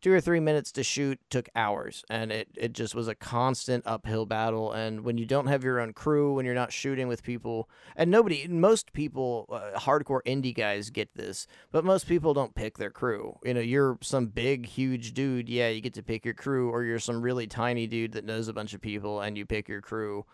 two 0.00 0.12
or 0.12 0.20
three 0.20 0.38
minutes 0.38 0.70
to 0.70 0.84
shoot 0.84 1.18
took 1.30 1.48
hours, 1.56 2.04
and 2.10 2.30
it 2.30 2.48
it 2.56 2.74
just 2.74 2.94
was 2.94 3.08
a 3.08 3.14
constant 3.14 3.82
uphill 3.86 4.26
battle. 4.26 4.70
And 4.70 5.02
when 5.02 5.16
you 5.16 5.26
don't 5.26 5.46
have 5.46 5.64
your 5.64 5.80
own 5.80 5.94
crew, 5.94 6.34
when 6.34 6.44
you're 6.44 6.54
not 6.62 6.72
shooting 6.72 7.08
with 7.08 7.22
people, 7.22 7.68
and 7.96 8.10
nobody, 8.10 8.46
most 8.46 8.92
people, 8.92 9.46
uh, 9.50 9.78
hardcore 9.80 10.20
indie 10.26 10.54
guys 10.54 10.90
get 10.90 11.08
this, 11.14 11.46
but 11.72 11.84
most 11.84 12.06
people 12.06 12.34
don't 12.34 12.54
pick 12.54 12.76
their 12.76 12.90
crew. 12.90 13.38
You 13.44 13.54
know, 13.54 13.60
you're 13.60 13.98
some 14.02 14.26
big, 14.26 14.66
huge 14.66 15.14
dude, 15.14 15.48
yeah, 15.48 15.70
you 15.70 15.80
get 15.80 15.94
to 15.94 16.02
pick 16.02 16.24
your 16.24 16.34
crew, 16.34 16.70
or 16.70 16.84
you're 16.84 16.98
some 16.98 17.22
really 17.22 17.46
tiny 17.46 17.86
dude 17.86 18.12
that 18.12 18.26
knows 18.26 18.46
a 18.46 18.52
bunch 18.52 18.74
of 18.74 18.80
people 18.80 19.22
and 19.22 19.38
you 19.38 19.46
pick 19.46 19.68
your 19.68 19.80
crew. 19.80 20.24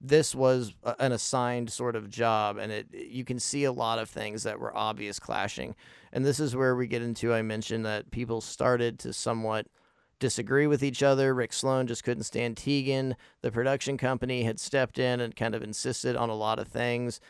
This 0.00 0.34
was 0.34 0.74
an 0.98 1.12
assigned 1.12 1.70
sort 1.70 1.96
of 1.96 2.08
job, 2.08 2.56
and 2.56 2.70
it 2.70 2.86
you 2.92 3.24
can 3.24 3.40
see 3.40 3.64
a 3.64 3.72
lot 3.72 3.98
of 3.98 4.08
things 4.08 4.44
that 4.44 4.60
were 4.60 4.76
obvious 4.76 5.18
clashing. 5.18 5.74
And 6.12 6.24
this 6.24 6.40
is 6.40 6.54
where 6.54 6.76
we 6.76 6.86
get 6.86 7.02
into 7.02 7.34
I 7.34 7.42
mentioned 7.42 7.84
that 7.84 8.10
people 8.10 8.40
started 8.40 8.98
to 9.00 9.12
somewhat 9.12 9.66
disagree 10.18 10.66
with 10.66 10.82
each 10.82 11.02
other. 11.02 11.34
Rick 11.34 11.52
Sloane 11.52 11.86
just 11.86 12.04
couldn't 12.04 12.24
stand 12.24 12.56
Teagan. 12.56 13.14
The 13.42 13.52
production 13.52 13.96
company 13.96 14.42
had 14.42 14.60
stepped 14.60 14.98
in 14.98 15.20
and 15.20 15.36
kind 15.36 15.54
of 15.54 15.62
insisted 15.62 16.16
on 16.16 16.28
a 16.28 16.34
lot 16.34 16.58
of 16.58 16.68
things. 16.68 17.20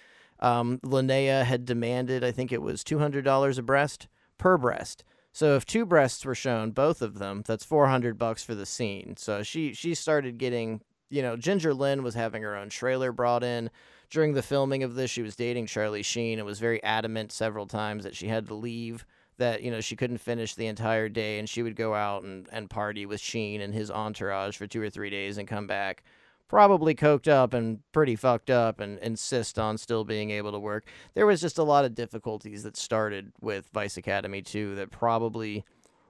Um, 0.41 0.79
Linnea 0.85 1.45
had 1.45 1.65
demanded, 1.65 2.23
I 2.23 2.31
think 2.31 2.53
it 2.53 2.63
was 2.63 2.85
$200 2.85 3.59
a 3.59 3.63
breast 3.63 4.09
per 4.39 4.57
breast. 4.57 5.05
So 5.33 5.55
if 5.57 5.67
two 5.67 5.85
breasts 5.85 6.25
were 6.25 6.35
shown, 6.35 6.71
both 6.71 7.03
of 7.03 7.19
them, 7.19 7.43
that's 7.47 7.65
400 7.65 8.19
bucks 8.19 8.43
for 8.43 8.55
the 8.55 8.67
scene. 8.67 9.17
So 9.17 9.43
she 9.43 9.73
she 9.73 9.95
started 9.95 10.39
getting, 10.39 10.81
you 11.11 11.23
know, 11.23 11.37
Ginger 11.37 11.75
Lynn 11.75 12.03
was 12.03 12.15
having 12.15 12.43
her 12.43 12.57
own 12.57 12.69
trailer 12.69 13.13
brought 13.13 13.43
in. 13.43 13.71
During 14.11 14.33
the 14.33 14.43
filming 14.43 14.83
of 14.83 14.95
this, 14.95 15.11
she 15.11 15.23
was 15.23 15.37
dating 15.37 15.67
Charlie 15.67 16.03
Sheen 16.03 16.39
and 16.39 16.47
was 16.47 16.61
very 16.61 16.83
adamant 16.83 17.31
several 17.33 17.67
times 17.67 18.05
that 18.05 18.17
she 18.17 18.29
had 18.29 18.47
to 18.47 18.55
leave 18.55 19.05
that 19.37 19.63
you 19.63 19.71
know 19.71 19.81
she 19.81 19.95
couldn't 19.95 20.19
finish 20.19 20.55
the 20.55 20.67
entire 20.67 21.09
day 21.09 21.39
and 21.39 21.49
she 21.49 21.63
would 21.63 21.77
go 21.77 21.95
out 21.95 22.25
and, 22.25 22.49
and 22.51 22.69
party 22.69 23.07
with 23.07 23.21
Sheen 23.21 23.61
and 23.61 23.73
his 23.73 23.91
entourage 23.91 24.57
for 24.57 24.67
two 24.67 24.83
or 24.83 24.91
three 24.91 25.11
days 25.11 25.39
and 25.39 25.47
come 25.47 25.67
back 25.67 26.03
probably 26.49 26.95
coked 26.95 27.29
up 27.29 27.53
and 27.53 27.81
pretty 27.93 28.17
fucked 28.17 28.51
up 28.51 28.81
and 28.81 28.99
insist 28.99 29.59
on 29.59 29.77
still 29.77 30.05
being 30.05 30.31
able 30.31 30.51
to 30.51 30.59
work. 30.59 30.87
There 31.15 31.27
was 31.27 31.41
just 31.41 31.59
a 31.59 31.63
lot 31.63 31.85
of 31.85 31.95
difficulties 31.95 32.63
that 32.63 32.77
started 32.77 33.33
with 33.41 33.69
Vice 33.69 33.97
Academy 33.97 34.43
2 34.43 34.75
that 34.77 34.91
probably 34.91 35.65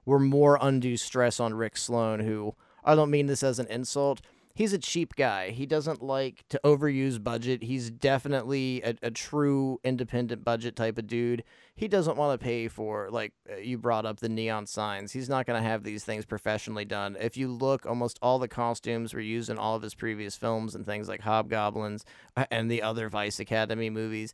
were 0.05 0.19
more 0.19 0.57
undue 0.61 0.97
stress 0.97 1.39
on 1.39 1.53
Rick 1.53 1.77
Sloane, 1.77 2.21
who 2.21 2.55
I 2.83 2.95
don't 2.95 3.11
mean 3.11 3.27
this 3.27 3.43
as 3.43 3.59
an 3.59 3.67
insult. 3.67 4.21
He's 4.59 4.73
a 4.73 4.77
cheap 4.77 5.15
guy. 5.15 5.51
He 5.51 5.65
doesn't 5.65 6.03
like 6.03 6.43
to 6.49 6.59
overuse 6.65 7.23
budget. 7.23 7.63
He's 7.63 7.89
definitely 7.89 8.81
a, 8.83 8.93
a 9.03 9.09
true 9.09 9.79
independent 9.85 10.43
budget 10.43 10.75
type 10.75 10.97
of 10.97 11.07
dude. 11.07 11.45
He 11.77 11.87
doesn't 11.87 12.17
want 12.17 12.37
to 12.37 12.43
pay 12.43 12.67
for, 12.67 13.09
like, 13.09 13.31
uh, 13.49 13.55
you 13.55 13.77
brought 13.77 14.05
up 14.05 14.19
the 14.19 14.27
neon 14.27 14.65
signs. 14.65 15.13
He's 15.13 15.29
not 15.29 15.45
going 15.45 15.63
to 15.63 15.65
have 15.65 15.83
these 15.83 16.03
things 16.03 16.25
professionally 16.25 16.83
done. 16.83 17.15
If 17.21 17.37
you 17.37 17.47
look, 17.47 17.85
almost 17.85 18.19
all 18.21 18.37
the 18.37 18.49
costumes 18.49 19.13
were 19.13 19.21
used 19.21 19.49
in 19.49 19.57
all 19.57 19.77
of 19.77 19.81
his 19.81 19.95
previous 19.95 20.35
films 20.35 20.75
and 20.75 20.85
things 20.85 21.07
like 21.07 21.21
Hobgoblins 21.21 22.03
uh, 22.35 22.43
and 22.51 22.69
the 22.69 22.81
other 22.81 23.07
Vice 23.07 23.39
Academy 23.39 23.89
movies 23.89 24.33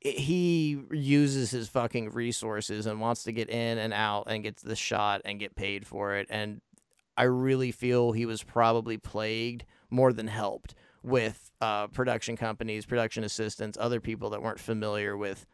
he 0.00 0.78
uses 0.90 1.50
his 1.50 1.68
fucking 1.68 2.10
resources 2.10 2.86
and 2.86 3.00
wants 3.00 3.24
to 3.24 3.32
get 3.32 3.48
in 3.48 3.78
and 3.78 3.92
out 3.92 4.24
and 4.26 4.42
get 4.42 4.58
the 4.58 4.76
shot 4.76 5.22
and 5.24 5.40
get 5.40 5.56
paid 5.56 5.86
for 5.86 6.16
it. 6.16 6.26
And 6.30 6.60
I 7.16 7.24
really 7.24 7.72
feel 7.72 8.12
he 8.12 8.26
was 8.26 8.42
probably 8.42 8.98
plagued 8.98 9.64
more 9.90 10.12
than 10.12 10.26
helped 10.26 10.74
with 11.02 11.50
uh, 11.60 11.86
production 11.88 12.36
companies, 12.36 12.84
production 12.84 13.24
assistants, 13.24 13.78
other 13.80 14.00
people 14.00 14.30
that 14.30 14.42
weren't 14.42 14.60
familiar 14.60 15.16
with 15.16 15.46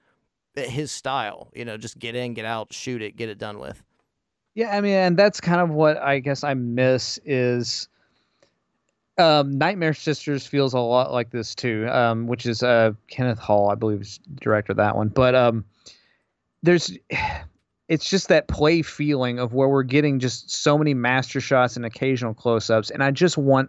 his 0.54 0.90
style. 0.90 1.50
You 1.54 1.64
know, 1.64 1.76
just 1.76 1.98
get 1.98 2.14
in, 2.14 2.34
get 2.34 2.44
out, 2.44 2.72
shoot 2.72 3.02
it, 3.02 3.16
get 3.16 3.28
it 3.28 3.38
done 3.38 3.58
with. 3.58 3.82
Yeah, 4.54 4.76
I 4.76 4.80
mean, 4.80 4.94
and 4.94 5.16
that's 5.16 5.40
kind 5.40 5.60
of 5.60 5.70
what 5.70 5.96
I 5.98 6.18
guess 6.18 6.44
I 6.44 6.54
miss 6.54 7.18
is 7.24 7.88
um, 9.18 9.56
Nightmare 9.56 9.94
Sisters 9.94 10.46
feels 10.46 10.74
a 10.74 10.78
lot 10.78 11.12
like 11.12 11.30
this 11.30 11.54
too, 11.54 11.86
um, 11.88 12.26
which 12.26 12.46
is 12.46 12.62
uh, 12.62 12.92
Kenneth 13.08 13.38
Hall, 13.38 13.70
I 13.70 13.74
believe, 13.74 14.00
is 14.00 14.20
director 14.40 14.72
of 14.72 14.78
that 14.78 14.96
one. 14.96 15.08
But 15.08 15.34
um, 15.34 15.64
there's, 16.62 16.96
it's 17.93 18.09
just 18.09 18.28
that 18.28 18.49
play 18.49 18.80
feeling 18.80 19.38
of 19.38 19.53
where 19.53 19.68
we're 19.68 19.82
getting 19.82 20.18
just 20.18 20.51
so 20.51 20.78
many 20.78 20.95
master 20.95 21.43
shots 21.43 21.76
and 21.76 21.84
occasional 21.84 22.32
close-ups, 22.32 22.88
and 22.88 23.05
I 23.05 23.11
just 23.11 23.36
want 23.36 23.68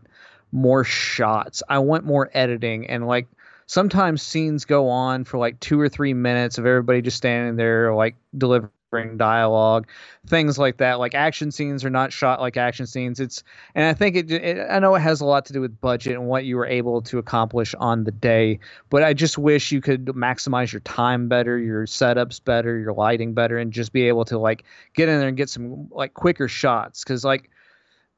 more 0.54 0.86
shots. 0.86 1.62
I 1.68 1.80
want 1.80 2.06
more 2.06 2.32
editing, 2.34 2.88
and 2.90 3.06
like 3.06 3.28
sometimes 3.66 4.22
scenes 4.22 4.64
go 4.64 4.88
on 4.88 5.26
for 5.26 5.38
like 5.40 5.60
two 5.60 5.78
or 5.78 5.90
three 5.90 6.14
minutes 6.14 6.58
of 6.58 6.66
everybody 6.66 7.02
just 7.02 7.18
standing 7.18 7.58
there 7.58 7.94
like 7.94 8.16
delivering 8.38 8.72
dialogue 9.18 9.88
things 10.26 10.58
like 10.58 10.78
that. 10.78 11.00
Like 11.00 11.16
action 11.16 11.52
scenes 11.52 11.84
are 11.84 11.90
not 11.90 12.14
shot 12.14 12.40
like 12.40 12.56
action 12.56 12.86
scenes. 12.88 13.20
It's 13.20 13.44
and 13.76 13.86
i 13.86 13.94
think 13.94 14.16
it, 14.16 14.32
it 14.32 14.68
i 14.70 14.80
know 14.80 14.96
it 14.96 15.00
has 15.00 15.22
a 15.22 15.26
lot 15.26 15.46
to 15.46 15.54
do 15.54 15.62
with 15.62 15.80
budget 15.82 16.14
and 16.14 16.28
what 16.28 16.46
you 16.46 16.56
were 16.56 16.66
able 16.66 17.02
to 17.02 17.18
accomplish 17.18 17.76
on 17.76 18.04
the 18.04 18.12
day 18.12 18.60
but 18.90 19.04
i 19.04 19.14
just 19.14 19.38
wish 19.38 19.72
you 19.72 19.82
could 19.82 20.06
maximize 20.06 20.72
your 20.72 20.80
time 20.82 21.28
better 21.28 21.58
your 21.58 21.86
setups 21.86 22.44
better 22.44 22.78
your 22.78 22.94
lighting 22.94 23.34
better 23.34 23.58
and 23.58 23.72
just 23.72 23.92
be 23.92 24.08
able 24.08 24.26
to 24.26 24.38
like 24.38 24.64
get 24.94 25.10
in 25.10 25.20
there 25.20 25.28
and 25.28 25.38
get 25.38 25.50
some 25.50 25.88
like 25.92 26.14
quicker 26.14 26.48
shots. 26.48 27.04
Because 27.04 27.24
like 27.24 27.50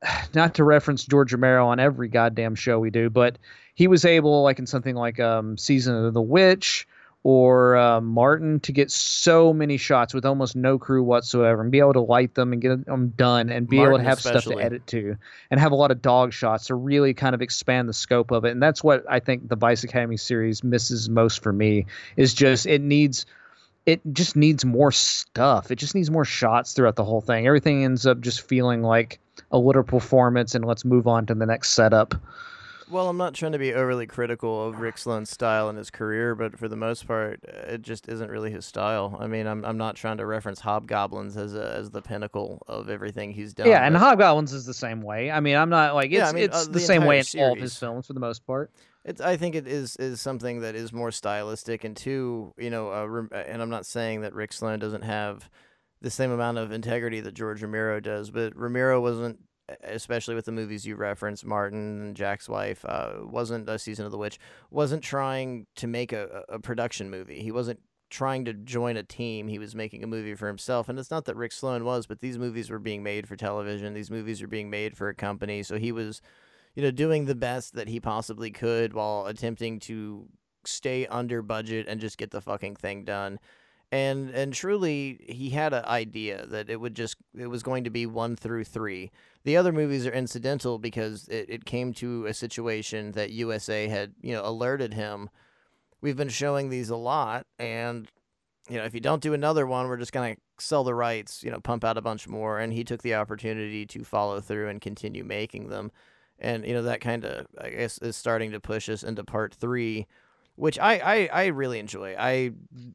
not 0.34 0.56
to 0.56 0.64
reference 0.64 1.06
George 1.06 1.32
Romero 1.34 1.68
on 1.68 1.80
every 1.80 2.08
goddamn 2.08 2.56
show 2.56 2.80
we 2.80 2.90
do, 2.90 3.10
but 3.10 3.38
he 3.76 3.88
was 3.88 4.06
able, 4.06 4.44
like 4.44 4.60
in 4.60 4.68
something 4.68 4.96
like 4.96 5.20
um, 5.20 5.58
Season 5.58 5.96
of 5.96 6.14
the 6.14 6.22
Witch 6.22 6.88
or 7.26 7.76
uh, 7.76 8.00
Martin, 8.02 8.60
to 8.60 8.72
get 8.72 8.92
so 8.92 9.52
many 9.52 9.78
shots 9.78 10.14
with 10.14 10.28
almost 10.28 10.56
no 10.56 10.78
crew 10.78 11.02
whatsoever 11.02 11.60
and 11.60 11.72
be 11.72 11.80
able 11.80 11.94
to 11.94 12.00
light 12.00 12.36
them 12.36 12.54
and 12.54 12.62
get 12.62 12.86
them 12.86 13.14
done 13.18 13.50
and 13.50 13.68
be 13.68 13.82
able 13.82 13.98
to 13.98 14.04
have 14.04 14.20
stuff 14.20 14.44
to 14.44 14.60
edit 14.60 14.86
to 14.86 15.18
and 15.50 15.60
have 15.60 15.72
a 15.72 15.76
lot 15.76 15.90
of 15.90 16.04
dog 16.04 16.32
shots 16.32 16.68
to 16.68 16.76
really 16.76 17.16
kind 17.16 17.34
of 17.34 17.42
expand 17.42 17.90
the 17.90 17.94
scope 17.94 18.30
of 18.30 18.46
it. 18.46 18.52
And 18.52 18.62
that's 18.62 18.84
what 18.84 19.04
I 19.10 19.20
think 19.20 19.50
the 19.50 19.56
Vice 19.56 19.84
Academy 19.84 20.18
series 20.18 20.64
misses 20.64 21.10
most 21.10 21.42
for 21.42 21.52
me 21.52 21.88
is 22.16 22.32
just 22.32 22.68
it 22.68 22.82
needs 22.82 23.26
it 23.88 24.02
just 24.14 24.36
needs 24.36 24.64
more 24.64 24.92
stuff. 24.92 25.72
It 25.72 25.78
just 25.78 25.96
needs 25.96 26.12
more 26.12 26.26
shots 26.26 26.74
throughout 26.74 26.96
the 26.96 27.04
whole 27.04 27.22
thing. 27.22 27.48
Everything 27.48 27.84
ends 27.84 28.06
up 28.06 28.22
just 28.22 28.48
feeling 28.48 28.84
like 28.84 29.20
a 29.52 29.58
little 29.58 29.82
performance 29.82 30.54
and 30.54 30.64
let's 30.64 30.86
move 30.86 31.08
on 31.08 31.26
to 31.26 31.34
the 31.34 31.48
next 31.48 31.72
setup. 31.72 32.14
Well, 32.90 33.10
I'm 33.10 33.18
not 33.18 33.34
trying 33.34 33.54
to 33.54 33.58
be 33.58 33.74
overly 33.74 34.06
critical 34.06 34.68
of 34.68 34.80
Rick 34.80 34.98
Sloane's 34.98 35.30
style 35.30 35.70
and 35.70 35.78
his 35.78 35.90
career, 35.90 36.36
but 36.36 36.60
for 36.60 36.68
the 36.68 36.76
most 36.76 37.08
part, 37.08 37.40
uh, 37.48 37.74
it 37.74 37.82
just 37.82 38.08
isn't 38.08 38.30
really 38.30 38.52
his 38.52 38.66
style. 38.66 39.18
I 39.20 39.28
mean, 39.28 39.48
I'm 39.48 39.66
I'm 39.66 39.78
not 39.78 39.96
trying 39.96 40.18
to 40.18 40.26
reference 40.26 40.60
Hobgoblins 40.60 41.36
as 41.36 41.56
a, 41.56 41.74
as 41.76 41.90
the 41.90 42.02
pinnacle 42.02 42.62
of 42.68 42.90
everything 42.90 43.32
he's 43.32 43.54
done. 43.54 43.68
Yeah, 43.68 43.86
and 43.86 43.98
Hobgoblins 43.98 44.54
is 44.54 44.66
the 44.66 44.74
same 44.74 45.02
way. 45.02 45.32
I 45.32 45.40
mean, 45.40 45.56
I'm 45.56 45.70
not 45.70 45.96
like 45.96 46.12
it's 46.12 46.18
Yeah, 46.20 46.30
I 46.30 46.32
mean, 46.34 46.44
it's 46.44 46.56
uh, 46.56 46.66
the, 46.66 46.72
the 46.72 46.80
same 46.80 47.06
way 47.06 47.18
in 47.18 47.22
entire 47.22 47.48
all 47.48 47.54
of 47.54 47.60
his 47.60 47.78
films 47.78 48.08
for 48.08 48.14
the 48.14 48.20
most 48.20 48.46
part. 48.46 48.72
It's. 49.04 49.22
I 49.22 49.38
think 49.38 49.56
it 49.56 49.68
is 49.68 49.96
is 49.98 50.22
something 50.22 50.62
that 50.62 50.76
is 50.76 50.94
more 50.94 51.12
stylistic, 51.12 51.84
and 51.84 51.98
two, 51.98 52.54
you 52.58 52.70
know, 52.70 52.90
uh, 52.90 53.36
and 53.36 53.62
I'm 53.62 53.70
not 53.70 53.86
saying 53.86 54.22
that 54.22 54.34
Rick 54.34 54.54
Sloane 54.54 54.80
doesn't 54.80 55.04
have 55.04 55.50
the 56.02 56.12
same 56.12 56.30
amount 56.30 56.60
of 56.60 56.72
integrity 56.72 57.20
that 57.22 57.34
George 57.34 57.64
Romero 57.64 58.00
does, 58.00 58.30
but 58.30 58.56
Romero 58.56 59.02
wasn't, 59.02 59.40
especially 59.84 60.36
with 60.36 60.46
the 60.46 60.52
movies 60.52 60.86
you 60.86 60.96
referenced, 60.96 61.46
Martin 61.46 62.02
and 62.02 62.16
Jack's 62.16 62.48
wife, 62.50 62.86
uh, 62.86 63.14
wasn't 63.22 63.70
a 63.70 63.80
Season 63.80 64.06
of 64.06 64.12
the 64.12 64.18
Witch, 64.18 64.40
wasn't 64.70 65.04
trying 65.04 65.68
to 65.76 65.88
make 65.88 66.14
a, 66.14 66.44
a 66.50 66.60
production 66.60 67.10
movie. 67.10 67.42
He 67.42 67.52
wasn't 67.52 67.80
trying 68.10 68.46
to 68.46 68.54
join 68.54 68.98
a 68.98 69.04
team. 69.04 69.48
He 69.48 69.60
was 69.60 69.76
making 69.76 70.04
a 70.04 70.08
movie 70.08 70.36
for 70.36 70.48
himself, 70.48 70.88
and 70.88 71.00
it's 71.00 71.12
not 71.12 71.26
that 71.26 71.36
Rick 71.36 71.52
Sloane 71.52 71.86
was, 71.86 72.06
but 72.06 72.20
these 72.20 72.38
movies 72.38 72.70
were 72.70 72.80
being 72.80 73.04
made 73.04 73.28
for 73.28 73.36
television. 73.36 73.94
These 73.94 74.12
movies 74.12 74.42
were 74.42 74.48
being 74.48 74.70
made 74.70 74.96
for 74.96 75.10
a 75.10 75.16
company, 75.16 75.64
so 75.64 75.78
he 75.78 75.92
was 75.92 76.22
you 76.76 76.84
know, 76.84 76.92
doing 76.92 77.26
the 77.26 77.36
best 77.36 77.74
that 77.74 77.88
he 77.88 78.00
possibly 78.00 78.52
could 78.52 78.94
while 78.94 79.26
attempting 79.26 79.80
to 79.80 80.28
stay 80.66 81.08
under 81.08 81.42
budget 81.42 81.88
and 81.88 82.02
just 82.02 82.18
get 82.18 82.32
the 82.32 82.42
fucking 82.42 82.76
thing 82.76 83.06
done. 83.06 83.40
And 83.96 84.30
and 84.32 84.54
truly, 84.54 85.26
he 85.30 85.52
had 85.52 85.72
an 85.72 85.86
idea 85.86 86.46
that 86.48 86.70
it 86.70 86.82
would 86.82 86.96
just 86.96 87.16
it 87.34 87.48
was 87.48 87.64
going 87.64 87.86
to 87.86 87.90
be 87.90 88.06
one 88.06 88.36
through 88.36 88.66
three. 88.66 89.10
The 89.46 89.56
other 89.56 89.72
movies 89.72 90.06
are 90.06 90.12
incidental 90.12 90.80
because 90.80 91.30
it, 91.30 91.50
it 91.50 91.66
came 91.66 91.94
to 91.94 92.26
a 92.26 92.34
situation 92.34 93.14
that 93.14 93.30
USA 93.30 93.88
had 93.88 94.14
you 94.22 94.34
know 94.34 94.42
alerted 94.44 94.96
him. 94.96 95.30
We've 96.02 96.18
been 96.18 96.28
showing 96.28 96.70
these 96.70 96.90
a 96.90 96.98
lot, 96.98 97.46
and 97.58 98.12
you 98.70 98.76
know 98.76 98.84
if 98.84 98.94
you 98.94 99.00
don't 99.00 99.24
do 99.24 99.34
another 99.34 99.66
one, 99.66 99.88
we're 99.88 99.96
just 99.96 100.12
gonna 100.12 100.36
sell 100.60 100.84
the 100.84 100.94
rights, 100.94 101.42
you 101.42 101.50
know, 101.50 101.62
pump 101.62 101.86
out 101.86 101.98
a 101.98 102.02
bunch 102.02 102.28
more. 102.28 102.60
And 102.60 102.74
he 102.74 102.84
took 102.84 103.02
the 103.02 103.16
opportunity 103.16 103.86
to 103.86 104.04
follow 104.04 104.42
through 104.42 104.68
and 104.68 104.82
continue 104.82 105.24
making 105.24 105.70
them 105.70 105.90
and 106.38 106.66
you 106.66 106.74
know 106.74 106.84
that 106.84 107.00
kind 107.00 107.24
of 107.24 107.48
I 107.58 107.70
guess 107.70 107.98
is 108.00 108.18
starting 108.18 108.52
to 108.52 108.60
push 108.60 108.90
us 108.90 109.04
into 109.04 109.24
part 109.24 109.54
three, 109.54 110.06
which 110.56 110.80
I, 110.80 110.96
I 110.98 111.30
I 111.44 111.46
really 111.48 111.80
enjoy. 111.80 112.16
I 112.18 112.52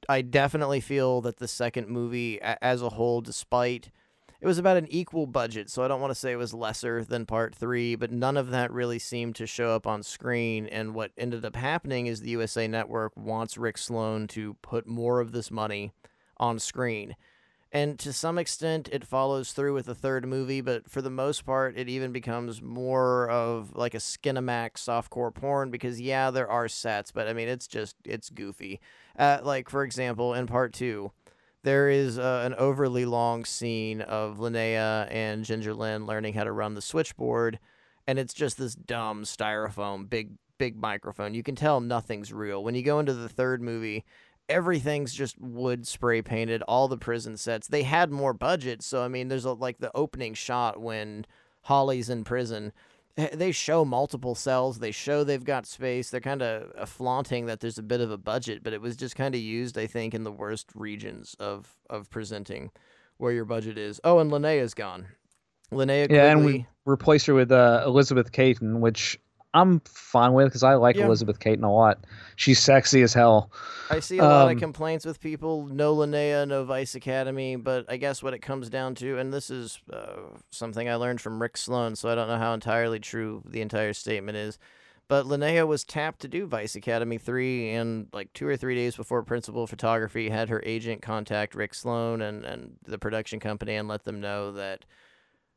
I 0.09 0.23
definitely 0.23 0.81
feel 0.81 1.21
that 1.23 1.39
the 1.39 1.49
second 1.49 1.89
movie 1.89 2.41
as 2.41 2.83
a 2.83 2.91
whole, 2.91 3.21
despite 3.21 3.91
it 4.41 4.47
was 4.47 4.59
about 4.59 4.79
an 4.79 4.87
equal 4.91 5.27
budget, 5.27 5.69
so 5.69 5.83
I 5.83 5.89
don't 5.89 6.01
want 6.01 6.13
to 6.13 6.19
say 6.19 6.33
it 6.33 6.37
was 6.37 6.55
lesser 6.55 7.05
than 7.05 7.27
part 7.27 7.55
three, 7.55 7.95
but 7.95 8.11
none 8.11 8.39
of 8.39 8.51
that 8.51 8.73
really 8.73 8.99
seemed 8.99 9.37
to 9.37 9.47
show 9.47 9.75
up 9.75 9.87
on 9.87 10.03
screen. 10.03 10.67
And 10.67 10.95
what 10.95 11.13
ended 11.19 11.45
up 11.45 11.57
happening 11.57 12.07
is 12.07 12.21
the 12.21 12.31
USA 12.31 12.67
Network 12.67 13.15
wants 13.17 13.59
Rick 13.59 13.77
Sloane 13.77 14.27
to 14.29 14.55
put 14.63 14.87
more 14.87 15.21
of 15.21 15.33
this 15.33 15.51
money 15.51 15.93
on 16.39 16.59
screen. 16.59 17.17
And 17.73 18.01
to 18.01 18.13
some 18.13 18.37
extent, 18.37 18.89
it 18.91 19.07
follows 19.07 19.53
through 19.53 19.75
with 19.75 19.87
the 19.87 19.95
third 19.95 20.27
movie, 20.27 20.61
but 20.61 20.91
for 20.91 21.01
the 21.01 21.11
most 21.11 21.47
part, 21.47 21.79
it 21.79 21.89
even 21.89 22.11
becomes 22.11 22.61
more 22.61 23.31
of 23.31 23.77
like 23.77 23.95
a 23.95 23.99
Skinamax 23.99 24.73
softcore 24.73 25.33
porn 25.33 25.71
because, 25.71 26.01
yeah, 26.01 26.33
there 26.33 26.51
are 26.51 26.67
sets, 26.67 27.13
but 27.13 27.29
I 27.29 27.33
mean, 27.33 27.49
it's 27.49 27.69
just, 27.69 27.95
it's 28.05 28.29
goofy. 28.29 28.81
Uh, 29.17 29.39
like, 29.45 29.69
for 29.69 29.85
example, 29.85 30.35
in 30.35 30.49
part 30.49 30.73
two, 30.73 31.13
there 31.63 31.89
is 31.89 32.19
uh, 32.19 32.43
an 32.45 32.55
overly 32.55 33.05
long 33.05 33.45
scene 33.45 34.01
of 34.01 34.39
Linnea 34.39 35.07
and 35.09 35.45
Ginger 35.45 35.75
Lynn 35.75 36.07
learning 36.07 36.35
how 36.35 36.45
to 36.45 36.53
run 36.53 36.75
the 36.75 36.83
switchboard, 36.83 37.61
and 38.05 38.19
it's 38.19 38.35
just 38.35 38.59
this 38.59 38.75
dumb 38.75 39.23
styrofoam, 39.23 40.11
big, 40.11 40.33
big 40.59 40.77
microphone. 40.77 41.35
You 41.35 41.45
can 41.45 41.55
tell 41.55 41.81
nothing's 41.81 42.33
real. 42.33 42.65
When 42.65 42.75
you 42.75 42.83
go 42.83 42.99
into 42.99 43.15
the 43.15 43.29
third 43.29 43.63
movie, 43.63 44.05
everything's 44.51 45.15
just 45.15 45.41
wood 45.41 45.87
spray 45.87 46.21
painted 46.21 46.63
all 46.63 46.89
the 46.89 46.99
prison 46.99 47.37
sets. 47.37 47.69
They 47.69 47.83
had 47.83 48.11
more 48.11 48.33
budget 48.33 48.83
so 48.83 49.03
i 49.03 49.09
mean 49.09 49.29
there's 49.29 49.45
a, 49.45 49.53
like 49.53 49.79
the 49.79 49.91
opening 49.95 50.35
shot 50.35 50.81
when 50.81 51.25
holly's 51.63 52.11
in 52.11 52.25
prison 52.25 52.73
eh, 53.17 53.29
they 53.33 53.53
show 53.53 53.85
multiple 53.85 54.35
cells 54.35 54.79
they 54.79 54.91
show 54.91 55.25
they've 55.25 55.45
got 55.45 55.67
space 55.67 56.11
they're 56.11 56.21
kind 56.21 56.43
of 56.43 56.89
flaunting 56.89 57.47
that 57.47 57.61
there's 57.61 57.79
a 57.79 57.83
bit 57.83 58.01
of 58.01 58.11
a 58.11 58.19
budget 58.19 58.63
but 58.63 58.73
it 58.73 58.81
was 58.81 58.97
just 58.97 59.17
kind 59.17 59.35
of 59.35 59.41
used 59.41 59.79
i 59.79 59.87
think 59.87 60.15
in 60.15 60.25
the 60.25 60.33
worst 60.33 60.71
regions 60.75 61.35
of 61.39 61.77
of 61.89 62.11
presenting 62.11 62.71
where 63.21 63.33
your 63.33 63.45
budget 63.45 63.79
is. 63.79 64.01
Oh 64.03 64.19
and 64.19 64.31
linnea's 64.31 64.75
gone. 64.75 65.07
Linnea 65.71 66.11
Yeah, 66.11 66.33
and 66.33 66.45
we 66.45 66.67
replaced 66.85 67.27
her 67.27 67.35
with 67.35 67.53
uh, 67.53 67.85
Elizabeth 67.87 68.33
Kaitan, 68.33 68.81
which 68.81 69.21
I'm 69.53 69.81
fine 69.81 70.33
with 70.33 70.47
because 70.47 70.63
I 70.63 70.75
like 70.75 70.97
Yeah. 70.97 71.07
Elizabeth 71.07 71.39
Kaitan 71.41 71.65
a 71.65 71.69
lot. 71.69 71.99
She's 72.37 72.59
sexy 72.61 73.03
as 73.03 73.13
hell. 73.13 73.51
I 73.91 73.99
see 74.01 74.19
a 74.19 74.23
lot 74.23 74.47
of 74.47 74.53
Um, 74.53 74.61
complaints 74.61 75.05
with 75.05 75.21
people. 75.21 75.67
No 75.67 75.95
Linnea, 75.97 76.47
no 76.47 76.65
Vice 76.65 76.95
Academy. 76.95 77.57
But 77.57 77.87
I 77.89 77.97
guess 77.97 78.23
what 78.23 78.33
it 78.35 78.39
comes 78.41 78.71
down 78.71 78.95
to, 78.97 79.19
and 79.19 79.33
this 79.33 79.51
is 79.51 79.81
uh, 79.93 80.17
something 80.51 80.89
I 80.89 80.95
learned 80.95 81.21
from 81.21 81.43
Rick 81.43 81.57
Sloane, 81.57 81.97
so 81.97 82.09
I 82.09 82.15
don't 82.15 82.29
know 82.29 82.39
how 82.39 82.55
entirely 82.55 83.01
true 83.01 83.43
the 83.45 83.61
entire 83.61 83.93
statement 83.93 84.37
is. 84.39 84.59
But 85.09 85.27
Linnea 85.27 85.67
was 85.67 85.83
tapped 85.83 86.21
to 86.21 86.29
do 86.29 86.47
Vice 86.47 86.77
Academy 86.77 87.19
3, 87.19 87.71
and 87.71 88.07
like 88.13 88.33
two 88.33 88.47
or 88.47 88.57
three 88.57 88.77
days 88.77 88.95
before 88.95 89.25
Principal 89.25 89.67
Photography 89.67 90.29
had 90.29 90.49
her 90.49 90.63
agent 90.65 91.03
contact 91.03 91.57
Rick 91.57 91.75
Sloane 91.75 92.23
and, 92.23 92.45
and 92.45 92.77
the 92.87 92.99
production 92.99 93.41
company 93.41 93.75
and 93.75 93.89
let 93.89 94.05
them 94.05 94.21
know 94.21 94.53
that 94.53 94.85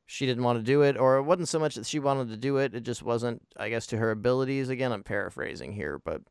she 0.05 0.25
didn't 0.25 0.43
want 0.43 0.59
to 0.59 0.63
do 0.63 0.81
it, 0.81 0.97
or 0.97 1.17
it 1.17 1.23
wasn't 1.23 1.49
so 1.49 1.59
much 1.59 1.75
that 1.75 1.85
she 1.85 1.99
wanted 1.99 2.29
to 2.29 2.37
do 2.37 2.57
it, 2.57 2.73
it 2.73 2.81
just 2.83 3.03
wasn't, 3.03 3.41
I 3.57 3.69
guess, 3.69 3.87
to 3.87 3.97
her 3.97 4.11
abilities. 4.11 4.69
Again, 4.69 4.91
I'm 4.91 5.03
paraphrasing 5.03 5.73
here, 5.73 5.99
but 6.03 6.21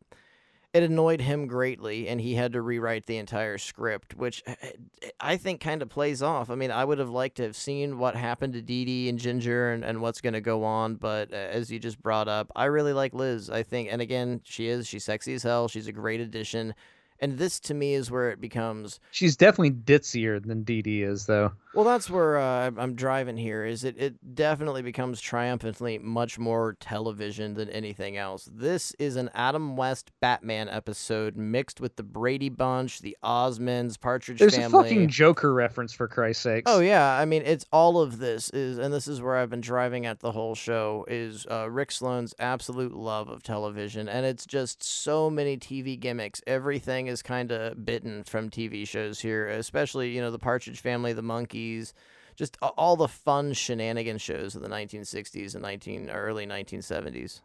it 0.72 0.82
annoyed 0.82 1.20
him 1.20 1.46
greatly 1.46 2.08
and 2.08 2.20
he 2.20 2.34
had 2.34 2.52
to 2.52 2.62
rewrite 2.62 3.06
the 3.06 3.18
entire 3.18 3.58
script 3.58 4.14
which 4.14 4.42
eh, 4.46 4.72
i 5.20 5.36
think 5.36 5.60
kind 5.60 5.82
of 5.82 5.88
plays 5.88 6.22
off 6.22 6.50
i 6.50 6.54
mean 6.54 6.70
i 6.70 6.84
would 6.84 6.98
have 6.98 7.10
liked 7.10 7.36
to 7.36 7.42
have 7.42 7.56
seen 7.56 7.98
what 7.98 8.16
happened 8.16 8.54
to 8.54 8.62
Dee 8.62 8.84
Dee 8.84 9.08
and 9.08 9.18
ginger 9.18 9.72
and, 9.72 9.84
and 9.84 10.00
what's 10.00 10.20
going 10.20 10.32
to 10.32 10.40
go 10.40 10.64
on 10.64 10.94
but 10.94 11.32
uh, 11.32 11.36
as 11.36 11.70
you 11.70 11.78
just 11.78 12.02
brought 12.02 12.28
up 12.28 12.50
i 12.56 12.64
really 12.64 12.92
like 12.92 13.14
liz 13.14 13.50
i 13.50 13.62
think 13.62 13.88
and 13.90 14.00
again 14.00 14.40
she 14.44 14.68
is 14.68 14.86
she's 14.86 15.04
sexy 15.04 15.34
as 15.34 15.42
hell 15.42 15.68
she's 15.68 15.88
a 15.88 15.92
great 15.92 16.20
addition 16.20 16.74
and 17.22 17.38
this 17.38 17.58
to 17.60 17.72
me 17.74 17.94
is 17.94 18.10
where 18.10 18.30
it 18.30 18.40
becomes 18.40 19.00
She's 19.12 19.36
definitely 19.36 19.70
ditzier 19.70 20.44
than 20.44 20.64
Dee 20.64 20.82
Dee 20.82 21.02
is, 21.04 21.24
though. 21.26 21.52
well, 21.74 21.84
that's 21.86 22.10
where 22.10 22.36
uh, 22.38 22.64
I'm- 22.64 22.78
I'm 22.78 22.94
driving 22.94 23.36
here. 23.38 23.64
Is 23.64 23.84
it? 23.84 23.94
It 23.98 24.34
definitely 24.34 24.82
becomes 24.82 25.20
triumphantly 25.20 25.98
much 25.98 26.38
more 26.38 26.76
television 26.80 27.54
than 27.54 27.70
anything 27.70 28.16
else. 28.18 28.48
This 28.52 28.92
is 28.98 29.16
an 29.16 29.30
Adam 29.34 29.76
West 29.76 30.10
Batman 30.20 30.68
episode 30.68 31.36
mixed 31.36 31.80
with 31.80 31.96
the 31.96 32.02
Brady 32.02 32.48
Bunch, 32.50 33.00
the 33.00 33.16
Osmonds, 33.24 33.98
Partridge 34.00 34.38
There's 34.40 34.56
Family. 34.56 34.80
a 34.80 34.82
fucking 34.82 35.08
Joker 35.08 35.54
reference 35.54 35.92
for 35.92 36.08
Christ's 36.08 36.42
sakes. 36.42 36.70
Oh 36.70 36.80
yeah, 36.80 37.16
I 37.18 37.24
mean 37.24 37.42
it's 37.46 37.64
all 37.72 38.00
of 38.00 38.18
this 38.18 38.50
is, 38.50 38.78
and 38.78 38.92
this 38.92 39.06
is 39.08 39.22
where 39.22 39.36
I've 39.36 39.50
been 39.50 39.60
driving 39.60 40.04
at 40.06 40.20
the 40.20 40.32
whole 40.32 40.54
show 40.54 41.04
is 41.08 41.46
uh, 41.50 41.70
Rick 41.70 41.92
Sloane's 41.92 42.34
absolute 42.38 42.94
love 42.94 43.28
of 43.28 43.42
television, 43.42 44.08
and 44.08 44.26
it's 44.26 44.44
just 44.44 44.82
so 44.82 45.30
many 45.30 45.56
TV 45.56 45.98
gimmicks. 45.98 46.42
Everything 46.46 47.06
is 47.12 47.22
kind 47.22 47.52
of 47.52 47.84
bitten 47.84 48.24
from 48.24 48.50
TV 48.50 48.86
shows 48.88 49.20
here, 49.20 49.46
especially 49.46 50.10
you 50.10 50.20
know 50.20 50.30
the 50.32 50.38
Partridge 50.38 50.80
Family, 50.80 51.12
the 51.12 51.22
Monkees, 51.22 51.92
just 52.34 52.56
all 52.60 52.96
the 52.96 53.06
fun 53.08 53.52
shenanigan 53.52 54.18
shows 54.18 54.56
of 54.56 54.62
the 54.62 54.68
1960s 54.68 55.54
and 55.54 55.62
19 55.62 56.10
early 56.10 56.46
1970s. 56.46 57.40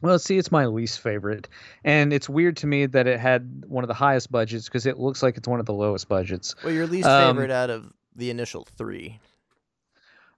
Well, 0.00 0.18
see, 0.20 0.38
it's 0.38 0.52
my 0.52 0.66
least 0.66 1.00
favorite, 1.00 1.48
and 1.82 2.12
it's 2.12 2.28
weird 2.28 2.56
to 2.58 2.68
me 2.68 2.86
that 2.86 3.08
it 3.08 3.18
had 3.18 3.64
one 3.66 3.82
of 3.82 3.88
the 3.88 3.94
highest 3.94 4.30
budgets 4.30 4.66
because 4.66 4.86
it 4.86 4.96
looks 4.96 5.22
like 5.22 5.36
it's 5.36 5.48
one 5.48 5.58
of 5.58 5.66
the 5.66 5.72
lowest 5.74 6.08
budgets. 6.08 6.54
Well, 6.62 6.72
your 6.72 6.86
least 6.86 7.08
Um, 7.08 7.34
favorite 7.34 7.50
out 7.50 7.68
of 7.68 7.92
the 8.14 8.30
initial 8.30 8.64
three. 8.76 9.18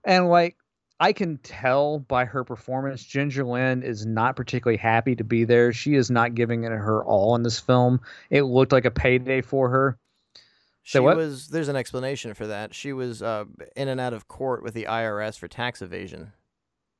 And 0.03 0.29
like, 0.29 0.57
I 1.01 1.13
can 1.13 1.39
tell 1.39 1.97
by 1.97 2.25
her 2.25 2.43
performance, 2.43 3.03
Ginger 3.03 3.43
Lynn 3.43 3.81
is 3.81 4.05
not 4.05 4.35
particularly 4.35 4.77
happy 4.77 5.15
to 5.15 5.23
be 5.23 5.45
there. 5.45 5.73
She 5.73 5.95
is 5.95 6.11
not 6.11 6.35
giving 6.35 6.63
it 6.63 6.71
her 6.71 7.03
all 7.03 7.35
in 7.35 7.41
this 7.41 7.59
film. 7.59 8.01
It 8.29 8.43
looked 8.43 8.71
like 8.71 8.85
a 8.85 8.91
payday 8.91 9.41
for 9.41 9.67
her. 9.69 9.97
She 10.83 10.99
what? 10.99 11.17
was. 11.17 11.47
There's 11.47 11.69
an 11.69 11.75
explanation 11.75 12.35
for 12.35 12.45
that. 12.45 12.75
She 12.75 12.93
was 12.93 13.23
uh, 13.23 13.45
in 13.75 13.87
and 13.87 13.99
out 13.99 14.13
of 14.13 14.27
court 14.27 14.61
with 14.61 14.75
the 14.75 14.85
IRS 14.85 15.39
for 15.39 15.47
tax 15.47 15.81
evasion. 15.81 16.33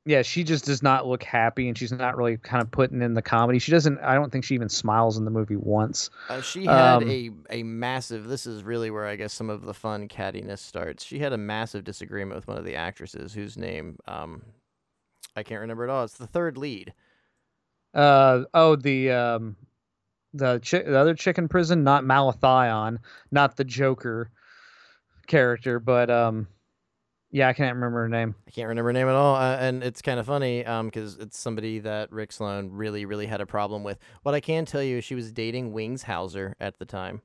Yeah, 0.04 0.22
she 0.22 0.42
just 0.42 0.64
does 0.64 0.82
not 0.82 1.06
look 1.06 1.22
happy, 1.22 1.68
and 1.68 1.78
she's 1.78 1.92
not 1.92 2.16
really 2.16 2.36
kind 2.36 2.60
of 2.60 2.72
putting 2.72 3.02
in 3.02 3.14
the 3.14 3.22
comedy. 3.22 3.60
She 3.60 3.70
doesn't. 3.70 4.00
I 4.00 4.14
don't 4.14 4.32
think 4.32 4.44
she 4.44 4.54
even 4.54 4.68
smiles 4.68 5.16
in 5.16 5.24
the 5.24 5.30
movie 5.30 5.54
once. 5.54 6.10
Uh, 6.28 6.40
she 6.40 6.64
had 6.64 6.96
Um, 7.02 7.08
a 7.08 7.30
a 7.50 7.62
massive. 7.62 8.26
This 8.26 8.44
is 8.44 8.64
really 8.64 8.90
where 8.90 9.06
I 9.06 9.14
guess 9.14 9.32
some 9.32 9.48
of 9.48 9.62
the 9.64 9.74
fun 9.74 10.08
cattiness 10.08 10.58
starts. 10.58 11.04
She 11.04 11.20
had 11.20 11.32
a 11.32 11.38
massive 11.38 11.84
disagreement 11.84 12.34
with 12.34 12.48
one 12.48 12.56
of 12.58 12.64
the 12.64 12.74
actresses, 12.74 13.32
whose 13.32 13.56
name 13.56 13.96
um, 14.08 14.42
I 15.36 15.44
can't 15.44 15.60
remember 15.60 15.84
at 15.84 15.90
all. 15.90 16.02
It's 16.02 16.14
the 16.18 16.26
third 16.26 16.58
lead. 16.58 16.92
Uh 17.94 18.42
oh, 18.54 18.74
the 18.74 19.10
um, 19.12 19.56
the 20.34 20.60
chi- 20.68 20.82
the 20.82 20.98
other 20.98 21.14
chick 21.14 21.38
in 21.38 21.46
prison, 21.46 21.84
not 21.84 22.02
Malathion, 22.02 22.98
not 23.30 23.56
the 23.56 23.64
Joker 23.64 24.32
character, 25.28 25.78
but 25.78 26.10
um, 26.10 26.48
Yeah, 27.34 27.48
I 27.48 27.54
can't 27.54 27.74
remember 27.74 28.02
her 28.02 28.10
name. 28.10 28.34
I 28.46 28.50
can't 28.50 28.68
remember 28.68 28.90
her 28.90 28.92
name 28.92 29.08
at 29.08 29.14
all, 29.14 29.36
uh, 29.36 29.56
and 29.56 29.82
it's 29.82 30.02
kind 30.02 30.20
of 30.20 30.26
funny 30.26 30.62
because 30.62 31.16
it's 31.16 31.38
somebody 31.38 31.78
that 31.78 32.12
Rick 32.12 32.30
Sloane 32.30 32.68
really, 32.70 33.06
really 33.06 33.24
had 33.24 33.40
a 33.40 33.46
problem 33.46 33.82
with. 33.82 33.98
What 34.22 34.34
I 34.34 34.40
can 34.40 34.66
tell 34.66 34.82
you 34.82 34.98
is 34.98 35.04
she 35.04 35.14
was 35.14 35.32
dating 35.32 35.72
Wings 35.72 36.02
Hauser 36.02 36.54
at 36.60 36.78
the 36.78 36.84
time. 36.84 37.22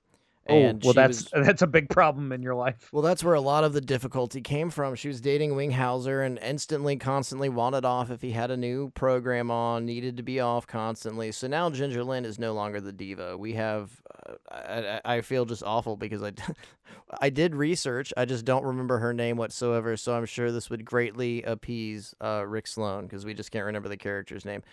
And 0.48 0.82
oh, 0.84 0.88
well, 0.88 0.94
that's 0.94 1.32
was- 1.34 1.46
that's 1.46 1.62
a 1.62 1.68
big 1.68 1.90
problem 1.90 2.32
in 2.32 2.42
your 2.42 2.56
life. 2.56 2.90
well, 2.92 3.02
that's 3.04 3.24
where 3.24 3.34
a 3.36 3.42
lot 3.42 3.64
of 3.64 3.74
the 3.74 3.82
difficulty 3.82 4.42
came 4.42 4.70
from. 4.70 4.96
She 4.96 5.08
was 5.08 5.20
dating 5.22 5.56
Wings 5.56 5.76
Hauser 5.76 6.22
and 6.22 6.40
instantly, 6.40 6.96
constantly 6.98 7.50
wanted 7.50 7.86
off 7.86 8.10
if 8.12 8.22
he 8.22 8.32
had 8.32 8.52
a 8.52 8.58
new 8.58 8.90
program 8.92 9.52
on, 9.52 9.86
needed 9.86 10.18
to 10.18 10.24
be 10.24 10.40
off 10.40 10.66
constantly. 10.68 11.32
So 11.32 11.48
now 11.48 11.70
Ginger 11.70 12.04
Lynn 12.04 12.26
is 12.26 12.40
no 12.40 12.54
longer 12.54 12.80
the 12.80 12.94
diva. 12.94 13.38
We 13.38 13.54
have, 13.54 13.92
uh, 14.28 14.34
I, 14.52 15.02
I 15.06 15.18
I 15.18 15.22
feel 15.22 15.46
just 15.46 15.64
awful 15.64 15.98
because 15.98 16.24
I, 16.24 16.32
I 17.22 17.30
did 17.30 17.56
research. 17.56 18.14
I 18.18 18.26
just 18.26 18.46
don't 18.46 18.64
remember 18.64 18.98
her 19.00 19.14
name 19.14 19.38
whatsoever. 19.38 19.98
So 19.98 20.16
I'm 20.16 20.26
sure 20.26 20.52
this 20.52 20.70
would 20.70 20.86
greatly 20.86 21.44
appease 21.44 22.14
uh, 22.22 22.44
Rick 22.48 22.68
Sloane 22.68 23.04
because 23.06 23.26
we 23.26 23.34
just 23.34 23.52
can't 23.52 23.66
remember 23.66 23.90
the 23.90 23.98
character's 23.98 24.46
name. 24.46 24.64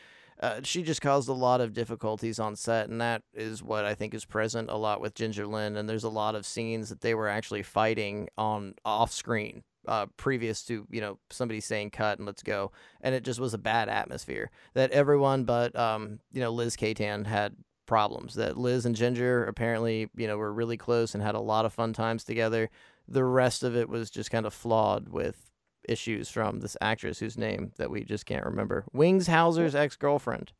Uh, 0.41 0.61
she 0.63 0.83
just 0.83 1.01
caused 1.01 1.29
a 1.29 1.33
lot 1.33 1.61
of 1.61 1.73
difficulties 1.73 2.39
on 2.39 2.57
set, 2.57 2.89
and 2.89 3.01
that 3.01 3.23
is 3.33 3.63
what 3.63 3.85
I 3.85 3.95
think 3.95 4.15
is 4.15 4.25
present 4.25 4.71
a 4.71 4.77
lot 4.77 5.01
with 5.01 5.15
Ginger 5.15 5.47
Lynn. 5.47 5.77
And 5.77 5.89
there's 5.89 6.05
a 6.05 6.09
lot 6.09 6.35
of 6.35 6.47
scenes 6.47 6.89
that 6.89 7.01
they 7.01 7.15
were 7.15 7.29
actually 7.29 7.63
fighting 7.63 8.29
on 8.37 8.75
off 8.85 9.13
screen, 9.13 9.63
uh, 9.87 10.07
previous 10.17 10.63
to 10.65 10.87
you 10.91 11.01
know 11.01 11.19
somebody 11.31 11.61
saying 11.61 11.91
cut 11.91 12.19
and 12.19 12.27
let's 12.27 12.43
go, 12.43 12.73
and 13.01 13.15
it 13.15 13.25
just 13.25 13.41
was 13.41 13.55
a 13.55 13.59
bad 13.59 13.89
atmosphere 13.89 14.51
that 14.75 14.91
everyone 14.91 15.45
but 15.45 15.75
um, 15.77 16.19
you 16.33 16.41
know 16.41 16.51
Liz 16.51 16.77
Kaitan 16.77 17.27
had 17.27 17.55
problems. 17.87 18.35
That 18.35 18.57
Liz 18.57 18.87
and 18.87 18.97
Ginger 18.97 19.45
apparently 19.45 20.09
you 20.17 20.27
know 20.27 20.37
were 20.37 20.53
really 20.53 20.77
close 20.77 21.15
and 21.15 21.23
had 21.23 21.35
a 21.35 21.41
lot 21.41 21.65
of 21.65 21.73
fun 21.73 21.93
times 21.93 22.25
together. 22.25 22.71
The 23.07 23.25
rest 23.25 23.63
of 23.63 23.77
it 23.77 23.89
was 23.89 24.11
just 24.11 24.31
kind 24.31 24.47
of 24.47 24.55
flawed 24.55 25.09
with 25.09 25.51
issues 25.89 26.29
from 26.31 26.61
this 26.61 26.77
actress 26.81 27.19
whose 27.19 27.37
name 27.39 27.73
that 27.77 27.91
we 27.91 28.05
just 28.05 28.27
can't 28.27 28.45
remember. 28.45 28.85
Wings 28.93 29.27
Hauser's 29.27 29.75
ex 29.75 29.97
girlfriend. 29.97 30.53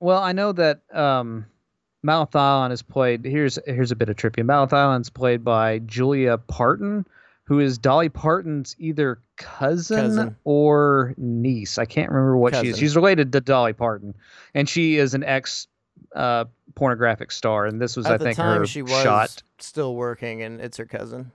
Well, 0.00 0.20
I 0.20 0.32
know 0.32 0.52
that 0.52 0.80
um, 0.94 1.46
Malathion 2.06 2.72
is 2.72 2.82
played. 2.82 3.24
Here's 3.24 3.58
here's 3.66 3.90
a 3.90 3.96
bit 3.96 4.08
of 4.08 4.16
trivia. 4.16 4.44
Malathion's 4.44 5.10
played 5.10 5.44
by 5.44 5.80
Julia 5.80 6.38
Parton, 6.38 7.04
who 7.44 7.60
is 7.60 7.76
Dolly 7.78 8.08
Parton's 8.08 8.74
either 8.78 9.18
cousin, 9.36 9.96
Cousin. 9.98 10.36
or 10.44 11.14
niece. 11.18 11.76
I 11.78 11.84
can't 11.84 12.10
remember 12.10 12.36
what 12.36 12.54
she 12.56 12.68
is. 12.68 12.78
She's 12.78 12.96
related 12.96 13.32
to 13.32 13.40
Dolly 13.40 13.72
Parton, 13.74 14.14
and 14.54 14.68
she 14.68 14.96
is 14.96 15.12
an 15.14 15.24
ex 15.24 15.66
uh, 16.14 16.46
pornographic 16.74 17.30
star. 17.30 17.66
And 17.66 17.80
this 17.80 17.96
was, 17.96 18.06
At 18.06 18.12
I 18.12 18.18
think, 18.24 18.36
time, 18.36 18.60
her 18.60 18.66
she 18.66 18.82
was 18.82 18.92
shot. 19.02 19.42
still 19.58 19.94
working, 19.94 20.42
and 20.42 20.60
it's 20.60 20.78
her 20.78 20.86
cousin. 20.86 21.30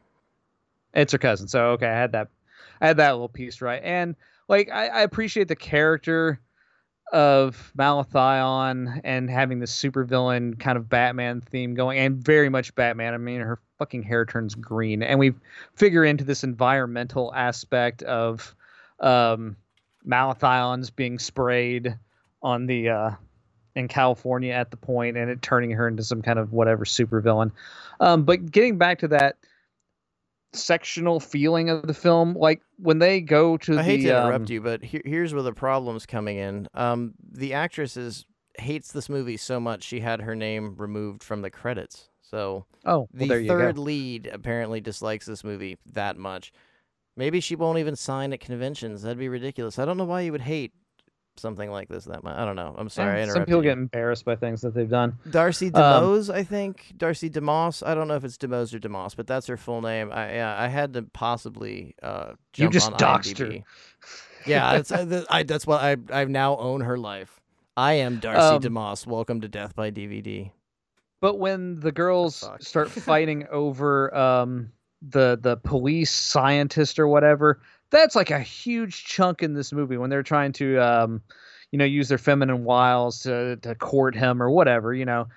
It's 0.96 1.12
her 1.12 1.18
cousin. 1.20 1.48
So 1.48 1.68
okay, 1.72 1.88
I 1.88 1.94
had 1.94 2.14
that 2.14 2.30
I 2.82 2.88
had 2.88 2.98
that 2.98 3.12
little 3.12 3.30
piece 3.30 3.62
right. 3.62 3.82
And 3.84 4.16
like 4.48 4.70
I, 4.72 4.88
I 4.88 5.02
appreciate 5.02 5.48
the 5.48 5.56
character 5.56 6.40
of 7.14 7.72
Malathion 7.78 9.02
and 9.04 9.30
having 9.30 9.60
the 9.60 9.66
supervillain 9.66 10.60
kind 10.60 10.78
of 10.78 10.90
Batman 10.90 11.42
theme 11.42 11.76
going 11.76 12.00
and 12.00 12.24
very 12.24 12.50
much 12.50 12.74
Batman. 12.76 13.14
I 13.14 13.18
mean 13.18 13.42
her 13.42 13.60
fucking 13.78 14.04
hair 14.04 14.26
turns 14.26 14.56
green. 14.56 15.04
And 15.04 15.20
we 15.20 15.34
figure 15.76 16.04
into 16.04 16.24
this 16.24 16.44
environmental 16.44 17.34
aspect 17.34 18.04
of 18.04 18.56
um 19.00 19.56
Malathion's 20.08 20.90
being 20.90 21.20
sprayed 21.20 21.98
on 22.42 22.66
the 22.66 22.90
uh 22.90 23.12
in 23.76 23.88
California 23.88 24.54
at 24.54 24.72
the 24.72 24.78
point 24.78 25.18
and 25.18 25.30
it 25.30 25.42
turning 25.42 25.72
her 25.72 25.88
into 25.88 26.04
some 26.04 26.22
kind 26.22 26.40
of 26.40 26.54
whatever 26.54 26.86
supervillain. 26.86 27.52
Um, 28.00 28.24
but 28.24 28.52
getting 28.52 28.78
back 28.78 29.00
to 29.00 29.10
that 29.10 29.38
sectional 30.56 31.20
feeling 31.20 31.70
of 31.70 31.88
the 31.88 31.94
film. 31.94 32.34
Like 32.34 32.62
when 32.78 33.00
they 33.00 33.22
go 33.22 33.58
to 33.58 33.74
I 33.74 33.76
the 33.78 33.84
hate 33.84 34.02
to 34.02 34.10
interrupt 34.10 34.50
um, 34.50 34.54
you, 34.54 34.62
but 34.62 34.84
here, 34.84 35.02
here's 35.06 35.34
where 35.34 35.44
the 35.44 35.54
problem's 35.54 36.06
coming 36.06 36.38
in. 36.38 36.68
Um, 36.74 37.14
the 37.32 37.54
actress 37.54 37.98
is 37.98 38.26
hates 38.58 38.92
this 38.92 39.10
movie 39.10 39.38
so 39.38 39.60
much 39.60 39.84
she 39.84 40.00
had 40.00 40.22
her 40.22 40.36
name 40.36 40.76
removed 40.78 41.24
from 41.24 41.42
the 41.42 41.50
credits. 41.50 42.10
So 42.22 42.66
Oh, 42.86 43.08
well, 43.14 43.28
the 43.28 43.48
third 43.48 43.76
go. 43.76 43.82
lead 43.82 44.28
apparently 44.32 44.82
dislikes 44.82 45.26
this 45.26 45.44
movie 45.44 45.78
that 45.94 46.18
much. 46.18 46.52
Maybe 47.18 47.40
she 47.40 47.56
won't 47.56 47.80
even 47.80 47.96
sign 47.96 48.34
at 48.34 48.40
conventions. 48.40 49.02
That'd 49.02 49.18
be 49.18 49.30
ridiculous. 49.30 49.80
I 49.80 49.86
don't 49.86 49.98
know 49.98 50.06
why 50.06 50.22
you 50.22 50.32
would 50.32 50.42
hate 50.42 50.74
something 51.38 51.70
like 51.70 51.90
this 51.90 52.06
that 52.06 52.24
much. 52.24 52.38
I 52.38 52.46
don't 52.46 52.56
know. 52.56 52.74
I'm 52.78 52.90
sorry. 52.90 53.26
Some 53.28 53.46
people 53.46 53.62
get 53.62 53.74
embarrassed 53.78 54.26
by 54.26 54.36
things 54.36 54.62
that 54.62 54.74
they've 54.74 54.90
done. 54.90 55.18
Darcy 55.30 55.68
Um, 55.68 55.74
DeMose, 55.74 56.34
I 56.34 56.44
think. 56.44 56.94
Darcy 56.98 57.30
DeMoss. 57.30 57.86
I 57.86 57.94
don't 57.96 58.08
know 58.08 58.16
if 58.16 58.24
it's 58.24 58.38
DeMose 58.38 58.74
or 58.74 58.80
Demos, 58.80 59.16
but 59.16 59.28
that's 59.28 59.48
her 59.48 59.58
full 59.58 59.82
name. 59.82 60.12
I 60.12 60.34
yeah, 60.36 60.56
I 60.58 60.68
had 60.68 60.94
to 60.94 61.04
possibly 61.04 61.96
uh 62.02 62.34
You 62.56 62.70
just 62.70 62.92
on 62.92 62.98
doxed 62.98 63.38
her. 63.40 63.64
Yeah, 64.46 64.74
that's 64.82 64.92
uh, 64.92 65.26
I, 65.30 65.44
that's 65.44 65.66
what 65.68 65.82
I 65.82 65.98
I 66.12 66.26
now 66.26 66.58
own 66.58 66.82
her 66.82 66.98
life. 66.98 67.40
I 67.78 67.94
am 67.94 68.20
Darcy 68.20 68.40
Um, 68.40 68.62
DeMoss. 68.62 69.06
Welcome 69.06 69.42
to 69.42 69.48
Death 69.50 69.76
by 69.76 69.92
DVD. 69.92 70.52
But 71.22 71.40
when 71.40 71.80
the 71.80 71.92
girls 71.92 72.40
fuck? 72.42 72.62
start 72.62 72.90
fighting 72.92 73.48
over 73.52 74.16
um, 74.16 74.72
the 75.02 75.38
the 75.42 75.58
police 75.58 76.12
scientist 76.12 77.00
or 77.00 77.08
whatever, 77.08 77.62
that's 77.92 78.16
like 78.16 78.32
a 78.32 78.40
huge 78.40 79.04
chunk 79.06 79.44
in 79.44 79.54
this 79.54 79.72
movie 79.72 79.98
when 79.98 80.10
they're 80.10 80.24
trying 80.24 80.52
to 80.54 80.78
um, 80.80 81.22
you 81.72 81.80
know 81.80 81.86
use 81.86 82.08
their 82.10 82.18
feminine 82.18 82.64
wiles 82.64 83.22
to 83.22 83.58
to 83.58 83.76
court 83.76 84.16
him 84.16 84.42
or 84.42 84.50
whatever. 84.50 84.94
You 84.94 85.06
know, 85.06 85.28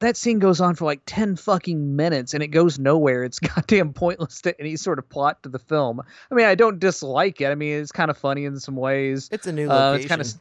that 0.00 0.16
scene 0.16 0.38
goes 0.38 0.60
on 0.60 0.74
for 0.74 0.84
like 0.84 1.00
ten 1.06 1.36
fucking 1.36 1.96
minutes 1.96 2.34
and 2.34 2.42
it 2.42 2.48
goes 2.48 2.78
nowhere. 2.78 3.24
It's 3.24 3.38
goddamn 3.54 3.92
pointless 3.92 4.40
to 4.42 4.58
any 4.60 4.76
sort 4.76 4.98
of 4.98 5.08
plot 5.08 5.42
to 5.44 5.48
the 5.48 5.58
film. 5.58 6.00
I 6.30 6.34
mean, 6.34 6.46
I 6.46 6.54
don't 6.54 6.78
dislike 6.78 7.40
it. 7.40 7.46
I 7.46 7.54
mean, 7.54 7.80
it's 7.80 7.92
kind 7.92 8.10
of 8.10 8.18
funny 8.18 8.44
in 8.44 8.58
some 8.58 8.76
ways. 8.76 9.28
It's 9.32 9.46
a 9.46 9.52
new 9.52 9.70
Uh, 9.70 9.74
location. 9.92 10.00
it's 10.00 10.08
kind 10.08 10.20
of 10.20 10.34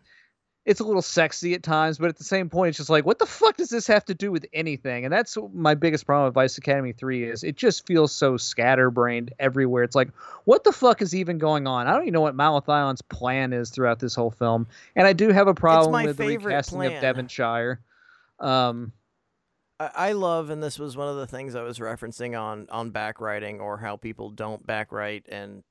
it's 0.66 0.80
a 0.80 0.84
little 0.84 1.02
sexy 1.02 1.54
at 1.54 1.62
times, 1.62 1.98
but 1.98 2.08
at 2.08 2.16
the 2.16 2.24
same 2.24 2.50
point, 2.50 2.70
it's 2.70 2.78
just 2.78 2.90
like, 2.90 3.06
what 3.06 3.20
the 3.20 3.26
fuck 3.26 3.58
does 3.58 3.70
this 3.70 3.86
have 3.88 4.06
to 4.06 4.14
do 4.14 4.32
with 4.32 4.46
anything? 4.54 5.04
And 5.04 5.14
that's 5.14 5.38
my 5.54 5.76
biggest 5.76 6.06
problem 6.06 6.26
with 6.26 6.34
Vice 6.34 6.58
Academy 6.58 6.94
Three 6.94 7.26
is 7.26 7.44
it 7.44 7.58
just 7.58 7.86
feels 7.86 8.14
so 8.14 8.38
scatterbrained 8.38 9.34
everywhere. 9.40 9.84
It's 9.84 9.96
like, 9.96 10.10
what 10.46 10.64
the 10.64 10.72
fuck 10.72 11.02
is 11.02 11.14
even 11.14 11.38
going 11.38 11.68
on? 11.68 11.88
I 11.88 11.92
don't 11.92 12.04
even 12.04 12.14
know 12.14 12.22
what 12.22 12.36
Malathion's 12.36 13.02
plan 13.02 13.52
is 13.52 13.72
throughout 13.72 14.00
this 14.00 14.16
whole 14.16 14.32
film, 14.32 14.68
and 14.96 15.06
I 15.06 15.12
do 15.12 15.30
have 15.30 15.48
a 15.48 15.54
problem 15.54 16.06
with 16.06 16.18
the 16.18 16.38
recasting 16.38 16.86
of. 16.86 17.02
Devonshire. 17.02 17.82
Um, 18.40 18.94
I, 19.80 19.90
I 19.96 20.12
love, 20.14 20.50
and 20.50 20.64
this 20.64 20.80
was 20.80 20.96
one 20.96 21.10
of 21.10 21.18
the 21.18 21.28
things 21.28 21.56
I 21.56 21.64
was 21.64 21.80
referencing 21.80 22.40
on 22.40 22.68
on 22.72 22.92
backwriting 22.92 23.60
or 23.60 23.78
how 23.78 23.98
people 23.98 24.30
don't 24.30 24.66
backwrite 24.66 25.24
and 25.28 25.64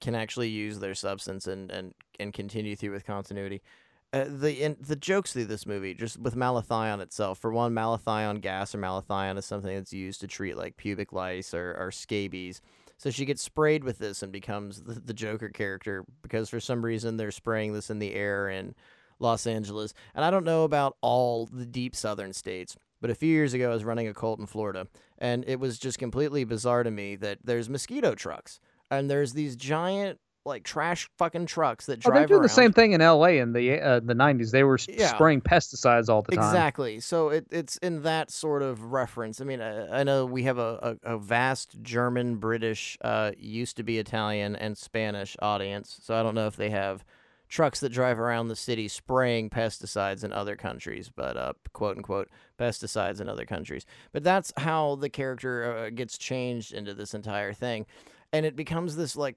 can 0.00 0.14
actually 0.16 0.48
use 0.48 0.80
their 0.80 0.94
substance 0.94 1.46
and 1.46 1.70
and 1.70 1.94
and 2.18 2.32
continue 2.32 2.74
through 2.74 2.92
with 2.92 3.04
continuity. 3.04 3.62
Uh, 4.10 4.24
the 4.26 4.62
in, 4.62 4.76
the 4.80 4.96
jokes 4.96 5.34
through 5.34 5.44
this 5.44 5.66
movie, 5.66 5.92
just 5.92 6.18
with 6.18 6.34
malathion 6.34 7.00
itself. 7.00 7.38
For 7.38 7.52
one, 7.52 7.74
malathion 7.74 8.40
gas 8.40 8.74
or 8.74 8.78
malathion 8.78 9.36
is 9.36 9.44
something 9.44 9.74
that's 9.74 9.92
used 9.92 10.20
to 10.22 10.26
treat 10.26 10.56
like 10.56 10.78
pubic 10.78 11.12
lice 11.12 11.52
or, 11.52 11.76
or 11.78 11.90
scabies. 11.90 12.62
So 12.96 13.10
she 13.10 13.26
gets 13.26 13.42
sprayed 13.42 13.84
with 13.84 13.98
this 13.98 14.22
and 14.22 14.32
becomes 14.32 14.82
the, 14.82 14.94
the 14.94 15.14
Joker 15.14 15.50
character 15.50 16.04
because 16.22 16.48
for 16.48 16.58
some 16.58 16.84
reason 16.84 17.16
they're 17.16 17.30
spraying 17.30 17.74
this 17.74 17.90
in 17.90 17.98
the 17.98 18.14
air 18.14 18.48
in 18.48 18.74
Los 19.18 19.46
Angeles. 19.46 19.92
And 20.14 20.24
I 20.24 20.30
don't 20.30 20.44
know 20.44 20.64
about 20.64 20.96
all 21.00 21.46
the 21.46 21.66
deep 21.66 21.94
southern 21.94 22.32
states, 22.32 22.76
but 23.00 23.10
a 23.10 23.14
few 23.14 23.28
years 23.28 23.52
ago 23.52 23.70
I 23.70 23.74
was 23.74 23.84
running 23.84 24.08
a 24.08 24.14
cult 24.14 24.40
in 24.40 24.46
Florida, 24.46 24.88
and 25.18 25.44
it 25.46 25.60
was 25.60 25.78
just 25.78 25.98
completely 25.98 26.44
bizarre 26.44 26.82
to 26.82 26.90
me 26.90 27.14
that 27.16 27.38
there's 27.44 27.68
mosquito 27.68 28.14
trucks 28.14 28.58
and 28.90 29.10
there's 29.10 29.32
these 29.32 29.54
giant 29.54 30.18
like 30.48 30.64
trash 30.64 31.08
fucking 31.18 31.46
trucks 31.46 31.86
that 31.86 31.98
oh, 32.04 32.10
drive 32.10 32.14
they're 32.14 32.26
doing 32.26 32.38
around. 32.40 32.42
the 32.44 32.48
same 32.48 32.72
thing 32.72 32.92
in 32.92 33.00
L.A. 33.00 33.38
in 33.38 33.52
the 33.52 33.80
uh, 33.80 34.00
the 34.00 34.14
'90s. 34.14 34.50
They 34.50 34.64
were 34.64 34.78
Yeah. 34.88 35.14
spraying 35.14 35.42
pesticides 35.42 36.08
all 36.08 36.22
the 36.22 36.34
time. 36.34 36.44
Exactly. 36.44 37.00
So 37.00 37.28
it, 37.28 37.46
it's 37.50 37.76
in 37.76 38.02
that 38.02 38.30
sort 38.30 38.62
of 38.62 38.92
reference. 38.92 39.40
I 39.40 39.44
mean, 39.44 39.60
I, 39.60 40.00
I 40.00 40.02
know 40.02 40.26
we 40.26 40.42
have 40.44 40.58
a, 40.58 40.96
a, 41.04 41.14
a 41.14 41.18
vast 41.18 41.80
German, 41.82 42.36
British, 42.36 42.98
uh, 43.02 43.30
used 43.38 43.76
to 43.76 43.82
be 43.84 43.98
Italian, 43.98 44.56
and 44.56 44.76
Spanish 44.76 45.36
audience. 45.40 46.00
So 46.02 46.18
I 46.18 46.22
don't 46.24 46.34
know 46.34 46.46
if 46.48 46.56
they 46.56 46.70
have 46.70 47.04
trucks 47.48 47.80
that 47.80 47.88
drive 47.90 48.18
around 48.20 48.48
the 48.48 48.56
city 48.56 48.88
spraying 48.88 49.48
pesticides 49.48 50.22
in 50.22 50.32
other 50.34 50.54
countries, 50.54 51.10
but 51.14 51.36
uh, 51.36 51.52
quote 51.72 51.96
unquote 51.96 52.28
pesticides 52.58 53.20
in 53.20 53.28
other 53.28 53.46
countries. 53.46 53.86
But 54.12 54.22
that's 54.22 54.52
how 54.58 54.96
the 54.96 55.08
character 55.08 55.76
uh, 55.76 55.90
gets 55.90 56.18
changed 56.18 56.72
into 56.74 56.92
this 56.92 57.14
entire 57.14 57.52
thing. 57.54 57.86
And 58.34 58.44
it 58.44 58.54
becomes 58.54 58.96
this 58.96 59.16
like 59.16 59.36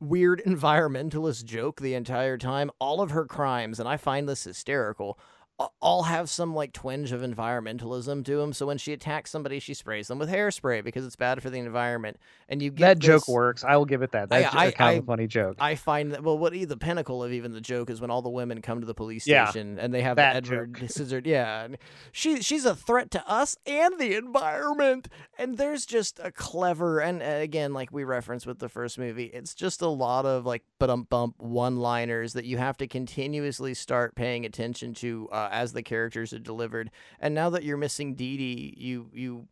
weird 0.00 0.42
environmentalist 0.46 1.44
joke 1.44 1.80
the 1.80 1.94
entire 1.94 2.38
time. 2.38 2.70
All 2.78 3.00
of 3.00 3.10
her 3.10 3.24
crimes, 3.24 3.80
and 3.80 3.88
I 3.88 3.96
find 3.96 4.28
this 4.28 4.44
hysterical, 4.44 5.18
all 5.80 6.04
have 6.04 6.30
some 6.30 6.54
like 6.54 6.72
twinge 6.72 7.10
of 7.10 7.20
environmentalism 7.20 8.24
to 8.24 8.36
them. 8.36 8.52
So 8.52 8.66
when 8.66 8.78
she 8.78 8.92
attacks 8.92 9.30
somebody, 9.30 9.58
she 9.58 9.74
sprays 9.74 10.06
them 10.08 10.18
with 10.18 10.28
hairspray 10.30 10.84
because 10.84 11.04
it's 11.04 11.16
bad 11.16 11.42
for 11.42 11.50
the 11.50 11.58
environment. 11.58 12.16
And 12.48 12.62
you 12.62 12.70
get 12.70 12.86
that 12.86 12.98
joke 13.00 13.26
works. 13.26 13.64
I 13.64 13.76
will 13.76 13.84
give 13.84 14.02
it 14.02 14.12
that. 14.12 14.28
That's 14.28 14.54
I- 14.54 14.70
kind 14.70 14.90
I- 14.90 14.92
of 14.94 15.04
a 15.04 15.06
funny 15.06 15.26
joke. 15.26 15.56
I 15.58 15.74
find 15.74 16.12
that 16.12 16.22
well, 16.22 16.38
what 16.38 16.52
the 16.52 16.76
pinnacle 16.76 17.24
of 17.24 17.32
even 17.32 17.52
the 17.52 17.60
joke 17.60 17.90
is 17.90 18.00
when 18.00 18.10
all 18.10 18.22
the 18.22 18.30
women 18.30 18.62
come 18.62 18.80
to 18.80 18.86
the 18.86 18.94
police 18.94 19.26
Yeah, 19.26 19.46
station 19.46 19.78
and 19.80 19.92
they 19.92 20.02
have 20.02 20.16
that 20.16 20.36
Edward 20.36 20.74
joke. 20.74 20.90
Scissored. 20.90 21.26
Yeah, 21.26 21.64
and 21.64 21.76
she 22.12 22.40
she's 22.40 22.64
a 22.64 22.74
threat 22.76 23.10
to 23.12 23.28
us 23.28 23.56
and 23.66 23.98
the 23.98 24.14
environment. 24.14 25.08
And 25.38 25.58
there's 25.58 25.86
just 25.86 26.20
a 26.22 26.30
clever 26.30 27.00
and 27.00 27.20
uh, 27.22 27.26
again, 27.26 27.72
like 27.74 27.90
we 27.92 28.04
referenced 28.04 28.46
with 28.46 28.60
the 28.60 28.68
first 28.68 28.98
movie, 28.98 29.26
it's 29.26 29.54
just 29.54 29.82
a 29.82 29.88
lot 29.88 30.24
of 30.24 30.46
like 30.46 30.62
bump 30.78 31.08
bump 31.10 31.34
one 31.38 31.78
liners 31.78 32.32
that 32.34 32.44
you 32.44 32.58
have 32.58 32.76
to 32.78 32.86
continuously 32.86 33.74
start 33.74 34.14
paying 34.14 34.44
attention 34.44 34.94
to 34.94 35.28
uh, 35.32 35.47
as 35.50 35.72
the 35.72 35.82
characters 35.82 36.32
are 36.32 36.38
delivered. 36.38 36.90
And 37.20 37.34
now 37.34 37.50
that 37.50 37.64
you're 37.64 37.76
missing 37.76 38.14
Dee 38.14 38.36
Dee, 38.36 38.74
you 38.76 39.10
you. 39.12 39.48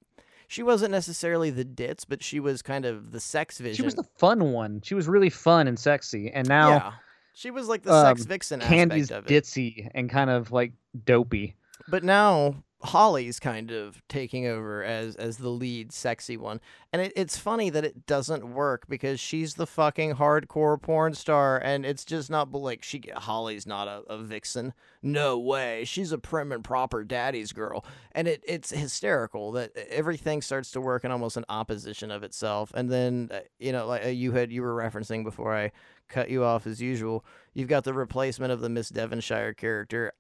She 0.48 0.62
wasn't 0.62 0.92
necessarily 0.92 1.50
the 1.50 1.64
ditz, 1.64 2.04
but 2.04 2.22
she 2.22 2.38
was 2.38 2.62
kind 2.62 2.84
of 2.84 3.10
the 3.10 3.18
sex 3.18 3.58
vision. 3.58 3.74
she 3.74 3.82
was 3.82 3.96
the 3.96 4.06
fun 4.16 4.52
one. 4.52 4.80
She 4.84 4.94
was 4.94 5.08
really 5.08 5.30
fun 5.30 5.66
and 5.66 5.76
sexy. 5.76 6.30
And 6.30 6.46
now 6.46 6.68
yeah. 6.68 6.92
She 7.36 7.50
was 7.50 7.68
like 7.68 7.82
the 7.82 8.02
sex 8.02 8.22
um, 8.22 8.28
vixen 8.28 8.60
Candy's 8.60 9.10
aspect 9.10 9.26
of 9.26 9.30
it. 9.30 9.44
ditzy 9.44 9.90
and 9.94 10.08
kind 10.08 10.30
of 10.30 10.52
like 10.52 10.72
dopey. 11.04 11.54
But 11.86 12.02
now 12.02 12.62
Holly's 12.82 13.40
kind 13.40 13.70
of 13.70 14.02
taking 14.06 14.46
over 14.46 14.84
as 14.84 15.16
as 15.16 15.38
the 15.38 15.48
lead 15.48 15.92
sexy 15.92 16.36
one. 16.36 16.60
And 16.92 17.00
it, 17.00 17.12
it's 17.16 17.38
funny 17.38 17.70
that 17.70 17.84
it 17.84 18.06
doesn't 18.06 18.52
work 18.52 18.86
because 18.88 19.18
she's 19.18 19.54
the 19.54 19.66
fucking 19.66 20.16
hardcore 20.16 20.80
porn 20.80 21.14
star 21.14 21.58
and 21.58 21.86
it's 21.86 22.04
just 22.04 22.30
not 22.30 22.52
like 22.52 22.84
she 22.84 23.02
Holly's 23.14 23.66
not 23.66 23.88
a, 23.88 24.02
a 24.08 24.18
vixen. 24.18 24.74
No 25.02 25.38
way. 25.38 25.84
She's 25.84 26.12
a 26.12 26.18
prim 26.18 26.52
and 26.52 26.62
proper 26.62 27.02
daddy's 27.02 27.52
girl. 27.52 27.84
And 28.12 28.28
it 28.28 28.44
it's 28.46 28.70
hysterical 28.70 29.52
that 29.52 29.74
everything 29.76 30.42
starts 30.42 30.70
to 30.72 30.80
work 30.80 31.04
in 31.04 31.10
almost 31.10 31.38
an 31.38 31.46
opposition 31.48 32.10
of 32.10 32.22
itself. 32.22 32.72
And 32.74 32.90
then 32.90 33.30
uh, 33.32 33.40
you 33.58 33.72
know 33.72 33.86
like 33.86 34.04
uh, 34.04 34.08
you 34.08 34.32
had 34.32 34.52
you 34.52 34.60
were 34.60 34.74
referencing 34.74 35.24
before 35.24 35.56
I 35.56 35.72
cut 36.08 36.30
you 36.30 36.44
off 36.44 36.66
as 36.66 36.80
usual. 36.80 37.24
You've 37.54 37.68
got 37.68 37.84
the 37.84 37.94
replacement 37.94 38.52
of 38.52 38.60
the 38.60 38.68
Miss 38.68 38.90
Devonshire 38.90 39.54
character. 39.54 40.12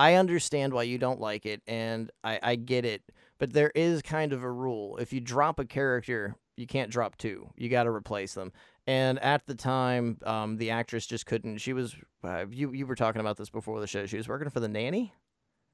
I 0.00 0.14
understand 0.14 0.72
why 0.72 0.84
you 0.84 0.98
don't 0.98 1.20
like 1.20 1.44
it, 1.44 1.60
and 1.66 2.10
I, 2.24 2.40
I 2.42 2.56
get 2.56 2.84
it. 2.84 3.02
But 3.38 3.52
there 3.52 3.70
is 3.74 4.02
kind 4.02 4.32
of 4.32 4.42
a 4.42 4.50
rule: 4.50 4.96
if 4.96 5.12
you 5.12 5.20
drop 5.20 5.58
a 5.58 5.64
character, 5.64 6.34
you 6.56 6.66
can't 6.66 6.90
drop 6.90 7.16
two. 7.16 7.50
You 7.56 7.68
got 7.68 7.84
to 7.84 7.90
replace 7.90 8.34
them. 8.34 8.52
And 8.86 9.18
at 9.20 9.46
the 9.46 9.54
time, 9.54 10.18
um, 10.24 10.56
the 10.56 10.70
actress 10.70 11.06
just 11.06 11.26
couldn't. 11.26 11.58
She 11.58 11.72
was 11.72 11.94
uh, 12.24 12.46
you 12.50 12.72
you 12.72 12.86
were 12.86 12.96
talking 12.96 13.20
about 13.20 13.36
this 13.36 13.50
before 13.50 13.78
the 13.80 13.86
show. 13.86 14.06
She 14.06 14.16
was 14.16 14.26
working 14.28 14.50
for 14.50 14.60
the 14.60 14.68
nanny, 14.68 15.12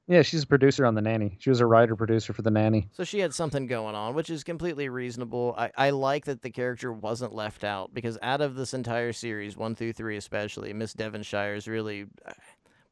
Yeah, 0.07 0.21
she's 0.21 0.43
a 0.43 0.47
producer 0.47 0.85
on 0.85 0.95
The 0.95 1.01
Nanny. 1.01 1.37
She 1.39 1.49
was 1.49 1.59
a 1.59 1.65
writer 1.65 1.95
producer 1.95 2.31
for 2.33 2.41
The 2.41 2.51
Nanny. 2.51 2.89
so 2.93 3.03
she 3.03 3.19
had 3.19 3.33
something 3.33 3.67
going 3.67 3.95
on, 3.95 4.13
which 4.13 4.29
is 4.29 4.43
completely 4.43 4.87
reasonable. 4.87 5.55
I, 5.57 5.71
I 5.75 5.89
like 5.89 6.25
that 6.25 6.41
the 6.41 6.49
character 6.51 6.93
wasn't 6.93 7.33
left 7.33 7.63
out 7.63 7.93
because 7.93 8.17
out 8.21 8.41
of 8.41 8.55
this 8.55 8.73
entire 8.73 9.13
series, 9.13 9.57
one 9.57 9.75
through 9.75 9.93
three 9.93 10.15
especially, 10.17 10.71
Miss 10.73 10.93
Devonshire 10.93 11.55
is 11.55 11.67
really 11.67 12.05
uh, 12.25 12.33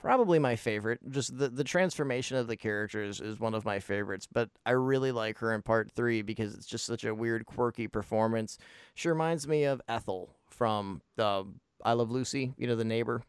probably 0.05 0.37
my 0.37 0.55
favorite. 0.55 0.99
Just 1.09 1.35
the, 1.35 1.49
the 1.49 1.63
transformation 1.63 2.37
of 2.37 2.45
the 2.45 2.55
characters 2.55 3.19
is 3.19 3.39
one 3.39 3.55
of 3.55 3.65
my 3.65 3.79
favorites, 3.79 4.27
but 4.31 4.51
I 4.63 4.71
really 4.71 5.11
like 5.11 5.39
her 5.39 5.51
in 5.51 5.63
part 5.63 5.89
three 5.91 6.21
because 6.21 6.53
it's 6.53 6.67
just 6.67 6.85
such 6.85 7.05
a 7.05 7.15
weird, 7.15 7.47
quirky 7.47 7.87
performance. 7.87 8.59
She 8.93 9.09
reminds 9.09 9.47
me 9.47 9.63
of 9.63 9.81
Ethel 9.87 10.29
from 10.47 11.01
uh, 11.17 11.41
I 11.83 11.93
Love 11.93 12.11
Lucy, 12.11 12.53
you 12.55 12.67
know, 12.67 12.75
the 12.75 12.85
neighbor. 12.85 13.23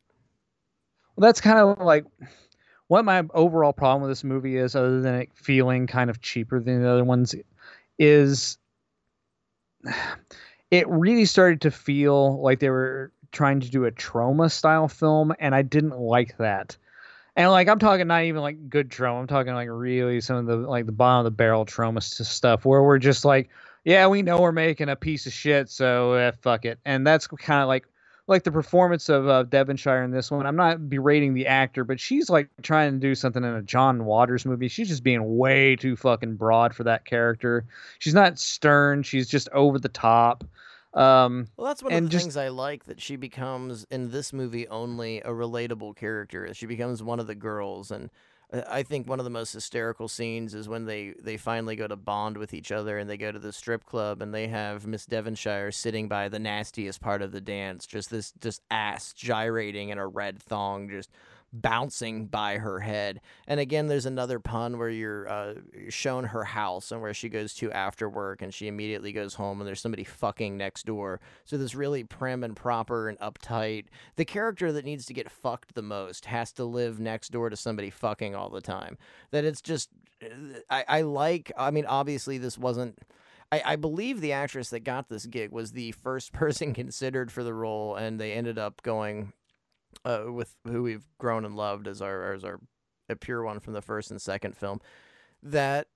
Well, 1.16 1.26
that's 1.26 1.40
kind 1.40 1.58
of 1.58 1.80
like 1.80 2.04
what 2.88 3.06
my 3.06 3.24
overall 3.32 3.72
problem 3.72 4.02
with 4.02 4.10
this 4.10 4.22
movie 4.22 4.58
is, 4.58 4.76
other 4.76 5.00
than 5.00 5.14
it 5.14 5.30
feeling 5.32 5.86
kind 5.86 6.10
of 6.10 6.20
cheaper 6.20 6.60
than 6.60 6.82
the 6.82 6.90
other 6.90 7.04
ones, 7.04 7.34
is 7.98 8.58
it 10.70 10.86
really 10.90 11.24
started 11.24 11.62
to 11.62 11.70
feel 11.70 12.42
like 12.42 12.60
they 12.60 12.68
were 12.68 13.12
trying 13.36 13.60
to 13.60 13.70
do 13.70 13.84
a 13.84 13.92
Troma 13.92 14.50
style 14.50 14.88
film, 14.88 15.34
and 15.38 15.54
I 15.54 15.60
didn't 15.60 15.98
like 15.98 16.38
that. 16.38 16.76
And 17.36 17.50
like 17.50 17.68
I'm 17.68 17.78
talking 17.78 18.06
not 18.06 18.24
even 18.24 18.40
like 18.40 18.70
good 18.70 18.88
Troma, 18.88 19.20
I'm 19.20 19.26
talking 19.26 19.52
like 19.52 19.68
really 19.70 20.22
some 20.22 20.36
of 20.36 20.46
the 20.46 20.56
like 20.56 20.86
the 20.86 20.92
bottom 20.92 21.18
of 21.18 21.24
the 21.24 21.36
barrel 21.36 21.66
Troma 21.66 22.02
stuff 22.02 22.64
where 22.64 22.82
we're 22.82 22.98
just 22.98 23.26
like, 23.26 23.50
yeah, 23.84 24.06
we 24.06 24.22
know 24.22 24.40
we're 24.40 24.52
making 24.52 24.88
a 24.88 24.96
piece 24.96 25.26
of 25.26 25.34
shit, 25.34 25.68
so 25.68 26.14
eh, 26.14 26.32
fuck 26.40 26.64
it. 26.64 26.78
And 26.86 27.06
that's 27.06 27.26
kind 27.26 27.60
of 27.60 27.68
like 27.68 27.86
like 28.26 28.42
the 28.42 28.50
performance 28.50 29.10
of 29.10 29.28
uh, 29.28 29.42
Devonshire 29.42 30.02
in 30.02 30.10
this 30.10 30.30
one. 30.30 30.46
I'm 30.46 30.56
not 30.56 30.88
berating 30.88 31.34
the 31.34 31.46
actor, 31.46 31.84
but 31.84 32.00
she's 32.00 32.30
like 32.30 32.48
trying 32.62 32.92
to 32.92 32.98
do 32.98 33.14
something 33.14 33.44
in 33.44 33.54
a 33.54 33.62
John 33.62 34.06
Waters 34.06 34.46
movie. 34.46 34.68
She's 34.68 34.88
just 34.88 35.04
being 35.04 35.36
way 35.36 35.76
too 35.76 35.94
fucking 35.94 36.36
broad 36.36 36.74
for 36.74 36.84
that 36.84 37.04
character. 37.04 37.66
She's 37.98 38.14
not 38.14 38.38
stern. 38.38 39.02
She's 39.02 39.28
just 39.28 39.48
over 39.50 39.78
the 39.78 39.90
top. 39.90 40.42
Um, 40.96 41.48
Well, 41.56 41.66
that's 41.66 41.82
one 41.82 41.92
of 41.92 42.02
the 42.04 42.08
just- 42.08 42.24
things 42.24 42.36
I 42.36 42.48
like 42.48 42.86
that 42.86 43.00
she 43.02 43.16
becomes 43.16 43.84
in 43.90 44.10
this 44.10 44.32
movie 44.32 44.66
only 44.68 45.18
a 45.20 45.28
relatable 45.28 45.94
character. 45.96 46.52
She 46.54 46.66
becomes 46.66 47.02
one 47.02 47.20
of 47.20 47.26
the 47.26 47.34
girls, 47.34 47.90
and 47.90 48.08
uh, 48.52 48.62
I 48.66 48.82
think 48.82 49.06
one 49.06 49.18
of 49.20 49.24
the 49.24 49.30
most 49.30 49.52
hysterical 49.52 50.08
scenes 50.08 50.54
is 50.54 50.68
when 50.68 50.86
they 50.86 51.14
they 51.20 51.36
finally 51.36 51.76
go 51.76 51.86
to 51.86 51.96
bond 51.96 52.38
with 52.38 52.54
each 52.54 52.72
other 52.72 52.96
and 52.96 53.10
they 53.10 53.18
go 53.18 53.30
to 53.30 53.38
the 53.38 53.52
strip 53.52 53.84
club 53.84 54.22
and 54.22 54.32
they 54.32 54.48
have 54.48 54.86
Miss 54.86 55.04
Devonshire 55.04 55.70
sitting 55.70 56.08
by 56.08 56.28
the 56.30 56.38
nastiest 56.38 57.00
part 57.02 57.20
of 57.22 57.30
the 57.30 57.40
dance, 57.42 57.84
just 57.86 58.08
this 58.08 58.32
just 58.40 58.62
ass 58.70 59.12
gyrating 59.12 59.90
in 59.90 59.98
a 59.98 60.06
red 60.06 60.38
thong, 60.38 60.88
just 60.88 61.10
bouncing 61.52 62.26
by 62.26 62.58
her 62.58 62.80
head. 62.80 63.20
And 63.46 63.60
again, 63.60 63.86
there's 63.86 64.06
another 64.06 64.38
pun 64.38 64.78
where 64.78 64.90
you're 64.90 65.28
uh, 65.28 65.54
shown 65.88 66.24
her 66.24 66.44
house 66.44 66.92
and 66.92 67.00
where 67.00 67.14
she 67.14 67.28
goes 67.28 67.54
to 67.54 67.72
after 67.72 68.08
work, 68.08 68.42
and 68.42 68.52
she 68.52 68.68
immediately 68.68 69.12
goes 69.12 69.34
home, 69.34 69.60
and 69.60 69.66
there's 69.66 69.80
somebody 69.80 70.04
fucking 70.04 70.56
next 70.56 70.86
door. 70.86 71.20
So 71.44 71.56
this 71.56 71.74
really 71.74 72.04
prim 72.04 72.44
and 72.44 72.54
proper 72.54 73.08
and 73.08 73.18
uptight. 73.18 73.86
The 74.16 74.24
character 74.24 74.72
that 74.72 74.84
needs 74.84 75.06
to 75.06 75.14
get 75.14 75.30
fucked 75.30 75.74
the 75.74 75.82
most 75.82 76.26
has 76.26 76.52
to 76.52 76.64
live 76.64 77.00
next 77.00 77.30
door 77.30 77.50
to 77.50 77.56
somebody 77.56 77.90
fucking 77.90 78.34
all 78.34 78.50
the 78.50 78.60
time. 78.60 78.98
That 79.30 79.44
it's 79.44 79.62
just, 79.62 79.90
I, 80.70 80.84
I 80.88 81.00
like. 81.02 81.52
I 81.56 81.70
mean, 81.70 81.86
obviously 81.86 82.38
this 82.38 82.58
wasn't. 82.58 82.98
I, 83.52 83.62
I 83.64 83.76
believe 83.76 84.20
the 84.20 84.32
actress 84.32 84.70
that 84.70 84.80
got 84.80 85.08
this 85.08 85.24
gig 85.24 85.52
was 85.52 85.72
the 85.72 85.92
first 85.92 86.32
person 86.34 86.74
considered 86.74 87.30
for 87.30 87.44
the 87.44 87.54
role, 87.54 87.94
and 87.94 88.20
they 88.20 88.32
ended 88.32 88.58
up 88.58 88.82
going 88.82 89.32
uh, 90.04 90.24
with 90.26 90.54
who 90.66 90.82
we've 90.82 91.06
grown 91.18 91.44
and 91.44 91.56
loved 91.56 91.88
as 91.88 92.02
our 92.02 92.32
as 92.32 92.44
our 92.44 92.60
a 93.08 93.16
pure 93.16 93.42
one 93.42 93.60
from 93.60 93.72
the 93.72 93.82
first 93.82 94.10
and 94.10 94.20
second 94.20 94.56
film. 94.56 94.80
That 95.42 95.86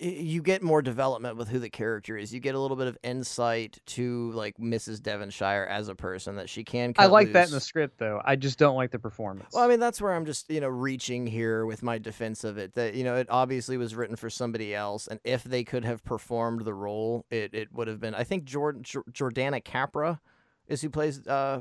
you 0.00 0.40
get 0.40 0.62
more 0.62 0.80
development 0.80 1.36
with 1.36 1.48
who 1.48 1.58
the 1.58 1.68
character 1.68 2.16
is. 2.16 2.32
You 2.32 2.40
get 2.40 2.54
a 2.54 2.58
little 2.58 2.76
bit 2.76 2.86
of 2.86 2.96
insight 3.02 3.78
to 3.86 4.32
like 4.32 4.56
Mrs. 4.56 5.02
Devonshire 5.02 5.66
as 5.66 5.88
a 5.88 5.94
person 5.94 6.36
that 6.36 6.48
she 6.48 6.64
can. 6.64 6.94
I 6.96 7.06
like 7.06 7.32
that 7.32 7.48
in 7.48 7.54
the 7.54 7.60
script 7.60 7.98
though. 7.98 8.20
I 8.24 8.36
just 8.36 8.58
don't 8.58 8.76
like 8.76 8.90
the 8.90 8.98
performance. 8.98 9.50
Well, 9.52 9.62
I 9.62 9.68
mean, 9.68 9.78
that's 9.78 10.00
where 10.00 10.14
I'm 10.14 10.24
just, 10.24 10.50
you 10.50 10.60
know, 10.60 10.68
reaching 10.68 11.26
here 11.26 11.66
with 11.66 11.82
my 11.82 11.98
defense 11.98 12.44
of 12.44 12.56
it. 12.56 12.74
That, 12.74 12.94
you 12.94 13.04
know, 13.04 13.16
it 13.16 13.26
obviously 13.30 13.76
was 13.76 13.94
written 13.94 14.16
for 14.16 14.30
somebody 14.30 14.74
else. 14.74 15.06
And 15.06 15.20
if 15.22 15.44
they 15.44 15.64
could 15.64 15.84
have 15.84 16.02
performed 16.02 16.64
the 16.64 16.74
role, 16.74 17.26
it, 17.30 17.52
it 17.52 17.68
would 17.72 17.88
have 17.88 18.00
been, 18.00 18.14
I 18.14 18.24
think 18.24 18.44
Jordan, 18.44 18.82
Jordana 18.84 19.62
Capra 19.62 20.20
is 20.66 20.80
who 20.80 20.88
plays 20.88 21.26
uh, 21.26 21.60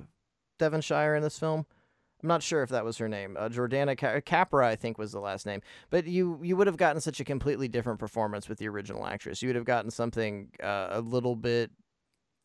Devonshire 0.59 1.15
in 1.15 1.23
this 1.23 1.39
film. 1.39 1.65
I'm 2.21 2.27
not 2.27 2.43
sure 2.43 2.61
if 2.63 2.69
that 2.69 2.83
was 2.83 2.97
her 2.97 3.07
name. 3.07 3.37
Uh, 3.39 3.47
Jordana 3.47 3.97
Ca- 3.97 4.19
Capra, 4.21 4.67
I 4.67 4.75
think, 4.75 4.97
was 4.97 5.13
the 5.13 5.21
last 5.21 5.45
name. 5.45 5.61
But 5.89 6.05
you 6.05 6.39
you 6.43 6.57
would 6.57 6.67
have 6.67 6.77
gotten 6.77 7.01
such 7.01 7.19
a 7.19 7.23
completely 7.23 7.67
different 7.67 7.97
performance 7.97 8.49
with 8.49 8.59
the 8.59 8.67
original 8.67 9.07
actress. 9.07 9.41
You 9.41 9.49
would 9.49 9.55
have 9.55 9.65
gotten 9.65 9.89
something 9.89 10.49
uh, 10.61 10.89
a 10.91 11.01
little 11.01 11.37
bit, 11.37 11.71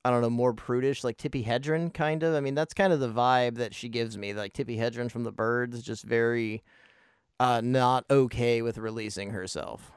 I 0.05 0.11
don't 0.11 0.23
know, 0.23 0.31
more 0.31 0.55
prudish, 0.55 1.03
like 1.03 1.19
Tippi 1.19 1.45
Hedren, 1.45 1.93
kind 1.93 2.23
of. 2.23 2.35
I 2.35 2.41
mean, 2.41 2.55
that's 2.55 2.73
kind 2.73 2.93
of 2.93 3.01
the 3.01 3.09
vibe 3.11 3.57
that 3.57 3.74
she 3.74 3.89
gives 3.89 4.16
me. 4.16 4.32
Like 4.32 4.53
Tippi 4.53 4.78
Hedren 4.78 5.11
from 5.11 5.24
The 5.24 5.32
Birds, 5.32 5.82
just 5.82 6.05
very 6.05 6.62
uh, 7.41 7.61
not 7.62 8.05
okay 8.11 8.62
with 8.62 8.78
releasing 8.78 9.31
herself. 9.31 9.91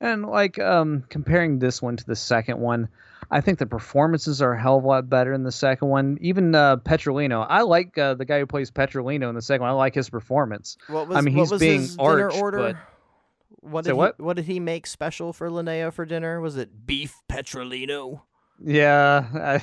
And 0.00 0.26
like 0.26 0.58
um 0.58 1.04
comparing 1.08 1.58
this 1.58 1.82
one 1.82 1.96
to 1.96 2.04
the 2.06 2.14
second 2.16 2.60
one, 2.60 2.88
I 3.30 3.40
think 3.40 3.58
the 3.58 3.66
performances 3.66 4.40
are 4.40 4.52
a 4.52 4.60
hell 4.60 4.78
of 4.78 4.84
a 4.84 4.86
lot 4.86 5.10
better 5.10 5.32
in 5.32 5.42
the 5.42 5.52
second 5.52 5.88
one. 5.88 6.18
Even 6.20 6.54
uh, 6.54 6.76
Petrolino, 6.76 7.44
I 7.48 7.62
like 7.62 7.98
uh, 7.98 8.14
the 8.14 8.24
guy 8.24 8.38
who 8.38 8.46
plays 8.46 8.70
Petrolino 8.70 9.28
in 9.28 9.34
the 9.34 9.42
second 9.42 9.62
one. 9.62 9.70
I 9.70 9.74
like 9.74 9.94
his 9.94 10.08
performance. 10.08 10.76
What 10.86 11.08
was, 11.08 11.16
I 11.18 11.20
mean, 11.20 11.34
what 11.36 11.50
he's 11.50 11.58
being 11.60 11.88
arch, 11.98 12.34
order? 12.34 12.58
but- 12.58 12.76
What 13.60 13.84
did 13.84 13.94
what? 13.94 14.14
He, 14.18 14.22
what 14.22 14.36
did 14.36 14.44
he 14.44 14.60
make 14.60 14.86
special 14.86 15.32
for 15.32 15.50
Linnea 15.50 15.92
for 15.92 16.06
dinner? 16.06 16.40
Was 16.40 16.56
it 16.56 16.86
beef 16.86 17.16
petrolino? 17.28 18.22
Yeah, 18.60 19.60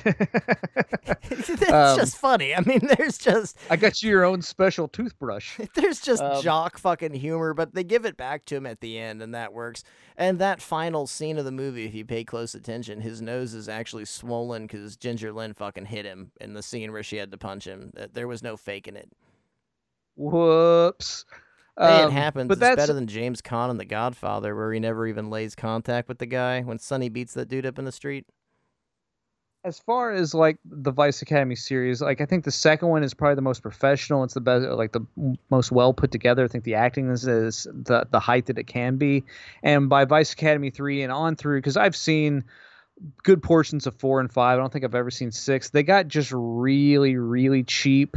it's 1.24 1.50
Um, 1.70 1.98
just 1.98 2.16
funny. 2.16 2.54
I 2.54 2.60
mean, 2.60 2.80
there's 2.96 3.18
just 3.18 3.58
I 3.68 3.76
got 3.76 4.02
you 4.02 4.10
your 4.10 4.24
own 4.24 4.40
special 4.40 4.88
toothbrush. 4.88 5.58
there's 5.74 6.00
just 6.00 6.22
Um, 6.22 6.42
jock 6.42 6.78
fucking 6.78 7.12
humor, 7.14 7.52
but 7.52 7.74
they 7.74 7.84
give 7.84 8.06
it 8.06 8.16
back 8.16 8.46
to 8.46 8.56
him 8.56 8.64
at 8.64 8.80
the 8.80 8.98
end, 8.98 9.20
and 9.20 9.34
that 9.34 9.52
works. 9.52 9.84
And 10.16 10.38
that 10.38 10.62
final 10.62 11.06
scene 11.06 11.36
of 11.36 11.44
the 11.44 11.52
movie, 11.52 11.84
if 11.84 11.94
you 11.94 12.06
pay 12.06 12.24
close 12.24 12.54
attention, 12.54 13.02
his 13.02 13.20
nose 13.20 13.52
is 13.52 13.68
actually 13.68 14.06
swollen 14.06 14.62
because 14.66 14.96
Ginger 14.96 15.30
Lynn 15.32 15.52
fucking 15.52 15.86
hit 15.86 16.06
him 16.06 16.32
in 16.40 16.54
the 16.54 16.62
scene 16.62 16.90
where 16.90 17.02
she 17.02 17.16
had 17.18 17.30
to 17.32 17.38
punch 17.38 17.66
him. 17.66 17.92
There 18.14 18.26
was 18.28 18.42
no 18.42 18.56
faking 18.56 18.96
it. 18.96 19.12
Whoops. 20.16 21.26
Hey, 21.78 22.00
it 22.00 22.04
Um, 22.06 22.12
happens. 22.12 22.48
But 22.48 22.54
it's 22.54 22.60
that's 22.60 22.76
better 22.76 22.94
than 22.94 23.06
James 23.06 23.42
Caan 23.42 23.70
in 23.70 23.76
The 23.76 23.84
Godfather, 23.84 24.56
where 24.56 24.72
he 24.72 24.80
never 24.80 25.06
even 25.06 25.28
lays 25.28 25.54
contact 25.54 26.08
with 26.08 26.18
the 26.18 26.24
guy 26.26 26.62
when 26.62 26.78
Sonny 26.78 27.10
beats 27.10 27.34
that 27.34 27.48
dude 27.48 27.66
up 27.66 27.78
in 27.78 27.84
the 27.84 27.92
street. 27.92 28.24
As 29.66 29.80
far 29.80 30.12
as 30.12 30.32
like 30.32 30.58
the 30.64 30.92
Vice 30.92 31.22
Academy 31.22 31.56
series, 31.56 32.00
like 32.00 32.20
I 32.20 32.24
think 32.24 32.44
the 32.44 32.52
second 32.52 32.86
one 32.88 33.02
is 33.02 33.14
probably 33.14 33.34
the 33.34 33.42
most 33.42 33.62
professional. 33.62 34.22
It's 34.22 34.34
the 34.34 34.40
best, 34.40 34.64
like 34.68 34.92
the 34.92 35.04
most 35.50 35.72
well 35.72 35.92
put 35.92 36.12
together. 36.12 36.44
I 36.44 36.48
think 36.48 36.62
the 36.62 36.76
acting 36.76 37.10
is, 37.10 37.26
is 37.26 37.66
the 37.72 38.06
the 38.08 38.20
height 38.20 38.46
that 38.46 38.58
it 38.58 38.68
can 38.68 38.96
be. 38.96 39.24
And 39.64 39.88
by 39.88 40.04
Vice 40.04 40.32
Academy 40.32 40.70
three 40.70 41.02
and 41.02 41.10
on 41.10 41.34
through, 41.34 41.58
because 41.58 41.76
I've 41.76 41.96
seen 41.96 42.44
good 43.22 43.42
portions 43.42 43.86
of 43.86 43.94
four 43.96 44.20
and 44.20 44.32
five. 44.32 44.58
I 44.58 44.60
don't 44.60 44.72
think 44.72 44.84
I've 44.84 44.94
ever 44.94 45.10
seen 45.10 45.30
six. 45.30 45.70
They 45.70 45.82
got 45.82 46.08
just 46.08 46.32
really, 46.34 47.16
really 47.16 47.62
cheap. 47.62 48.16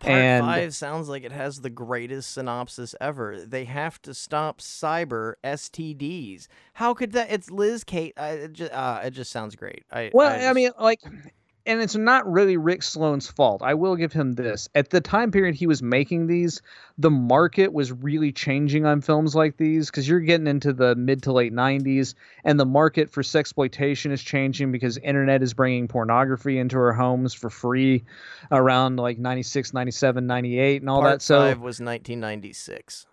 Part 0.00 0.12
and 0.12 0.44
five 0.44 0.74
sounds 0.74 1.08
like 1.08 1.24
it 1.24 1.32
has 1.32 1.60
the 1.60 1.70
greatest 1.70 2.32
synopsis 2.32 2.94
ever. 3.00 3.40
They 3.44 3.64
have 3.64 4.00
to 4.02 4.14
stop 4.14 4.60
cyber 4.60 5.34
STDs. 5.44 6.48
How 6.74 6.94
could 6.94 7.12
that? 7.12 7.30
It's 7.30 7.50
Liz 7.50 7.84
Kate. 7.84 8.14
I, 8.16 8.30
it, 8.30 8.52
just, 8.52 8.72
uh, 8.72 9.00
it 9.04 9.10
just 9.10 9.30
sounds 9.30 9.56
great. 9.56 9.84
I, 9.92 10.10
Well, 10.12 10.30
I, 10.30 10.48
I, 10.48 10.52
mean, 10.52 10.70
like, 10.78 11.00
and 11.66 11.80
it's 11.80 11.96
not 11.96 12.30
really 12.30 12.56
Rick 12.56 12.82
Sloane's 12.82 13.28
fault. 13.30 13.62
I 13.62 13.74
will 13.74 13.96
give 13.96 14.12
him 14.12 14.32
this. 14.32 14.68
At 14.74 14.90
the 14.90 15.00
time 15.00 15.30
period 15.30 15.54
he 15.54 15.66
was 15.66 15.82
making 15.82 16.26
these, 16.26 16.60
the 16.98 17.10
market 17.10 17.72
was 17.72 17.90
really 17.90 18.32
changing 18.32 18.84
on 18.84 19.00
films 19.00 19.34
like 19.34 19.56
these 19.56 19.90
because 19.90 20.08
you're 20.08 20.20
getting 20.20 20.46
into 20.46 20.72
the 20.72 20.94
mid 20.94 21.22
to 21.24 21.32
late 21.32 21.52
90s, 21.52 22.14
and 22.44 22.60
the 22.60 22.66
market 22.66 23.10
for 23.10 23.22
sexploitation 23.22 24.10
is 24.10 24.22
changing 24.22 24.72
because 24.72 24.98
internet 24.98 25.42
is 25.42 25.54
bringing 25.54 25.88
pornography 25.88 26.58
into 26.58 26.76
our 26.76 26.92
homes 26.92 27.32
for 27.32 27.50
free 27.50 28.04
around 28.50 28.96
like 28.96 29.18
96, 29.18 29.72
97, 29.72 30.26
98, 30.26 30.82
and 30.82 30.90
all 30.90 31.00
part 31.00 31.14
that. 31.14 31.22
So 31.22 31.38
five 31.38 31.58
was 31.58 31.80
1996. 31.80 33.06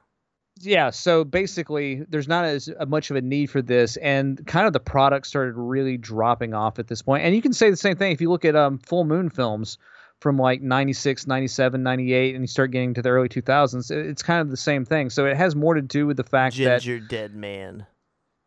Yeah 0.65 0.89
so 0.89 1.23
basically 1.23 2.05
there's 2.09 2.27
not 2.27 2.45
as 2.45 2.69
uh, 2.79 2.85
much 2.85 3.09
of 3.09 3.15
a 3.15 3.21
need 3.21 3.47
for 3.47 3.61
this 3.61 3.97
and 3.97 4.45
kind 4.47 4.67
of 4.67 4.73
the 4.73 4.79
product 4.79 5.27
started 5.27 5.53
really 5.55 5.97
dropping 5.97 6.53
off 6.53 6.79
at 6.79 6.87
this 6.87 7.01
point. 7.01 7.23
and 7.23 7.35
you 7.35 7.41
can 7.41 7.53
say 7.53 7.69
the 7.69 7.77
same 7.77 7.95
thing 7.95 8.11
if 8.11 8.21
you 8.21 8.29
look 8.29 8.45
at 8.45 8.55
um, 8.55 8.77
full 8.77 9.03
moon 9.03 9.29
films 9.29 9.77
from 10.19 10.37
like 10.37 10.61
96 10.61 11.27
97 11.27 11.83
98 11.83 12.35
and 12.35 12.43
you 12.43 12.47
start 12.47 12.71
getting 12.71 12.93
to 12.93 13.01
the 13.01 13.09
early 13.09 13.29
2000s 13.29 13.91
it's 13.91 14.23
kind 14.23 14.41
of 14.41 14.49
the 14.49 14.57
same 14.57 14.85
thing 14.85 15.09
so 15.09 15.25
it 15.25 15.37
has 15.37 15.55
more 15.55 15.73
to 15.73 15.81
do 15.81 16.05
with 16.05 16.17
the 16.17 16.23
fact 16.23 16.57
that 16.57 16.81
Ginger 16.81 17.05
Dead 17.07 17.35
Man. 17.35 17.85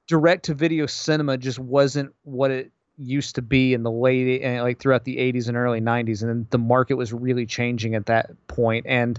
direct 0.06 0.44
to 0.46 0.54
video 0.54 0.86
cinema 0.86 1.36
just 1.36 1.58
wasn't 1.58 2.14
what 2.22 2.50
it 2.50 2.70
used 2.96 3.34
to 3.34 3.42
be 3.42 3.74
in 3.74 3.82
the 3.82 3.90
late 3.90 4.40
eh, 4.42 4.62
like 4.62 4.78
throughout 4.78 5.04
the 5.04 5.16
80s 5.16 5.48
and 5.48 5.56
early 5.56 5.80
90s 5.80 6.22
and 6.22 6.30
then 6.30 6.46
the 6.50 6.58
market 6.58 6.94
was 6.94 7.12
really 7.12 7.46
changing 7.46 7.94
at 7.94 8.06
that 8.06 8.30
point 8.46 8.86
and 8.88 9.18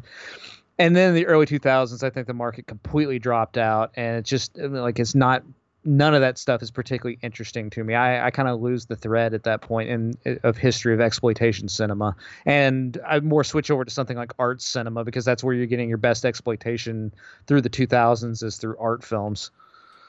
and 0.77 0.95
then 0.95 1.10
in 1.10 1.15
the 1.15 1.26
early 1.27 1.45
2000s 1.45 2.03
i 2.03 2.10
think 2.10 2.27
the 2.27 2.34
market 2.34 2.68
completely 2.68 3.19
dropped 3.19 3.57
out 3.57 3.91
and 3.95 4.18
it's 4.18 4.30
just 4.30 4.57
like 4.57 4.99
it's 4.99 5.15
not 5.15 5.43
none 5.85 6.15
of 6.15 6.22
that 6.22 6.38
stuff 6.38 6.64
is 6.64 6.72
particularly 6.72 7.19
interesting 7.22 7.69
to 7.69 7.84
me. 7.84 7.93
I, 7.93 8.26
I 8.26 8.31
kind 8.31 8.49
of 8.49 8.60
lose 8.60 8.88
the 8.88 8.95
thread 8.95 9.34
at 9.34 9.43
that 9.43 9.61
point 9.61 9.89
in 9.89 10.39
of 10.43 10.57
history 10.57 10.93
of 10.93 10.99
exploitation 10.99 11.69
cinema. 11.69 12.15
And 12.45 12.97
i 13.07 13.19
more 13.19 13.43
switch 13.43 13.69
over 13.69 13.85
to 13.85 13.91
something 13.91 14.18
like 14.18 14.34
art 14.39 14.61
cinema 14.61 15.03
because 15.03 15.23
that's 15.23 15.43
where 15.43 15.53
you're 15.53 15.68
getting 15.68 15.88
your 15.88 15.99
best 15.99 16.26
exploitation 16.26 17.14
through 17.45 17.61
the 17.61 17.69
2000s 17.69 18.43
is 18.43 18.57
through 18.57 18.77
art 18.80 19.03
films 19.03 19.52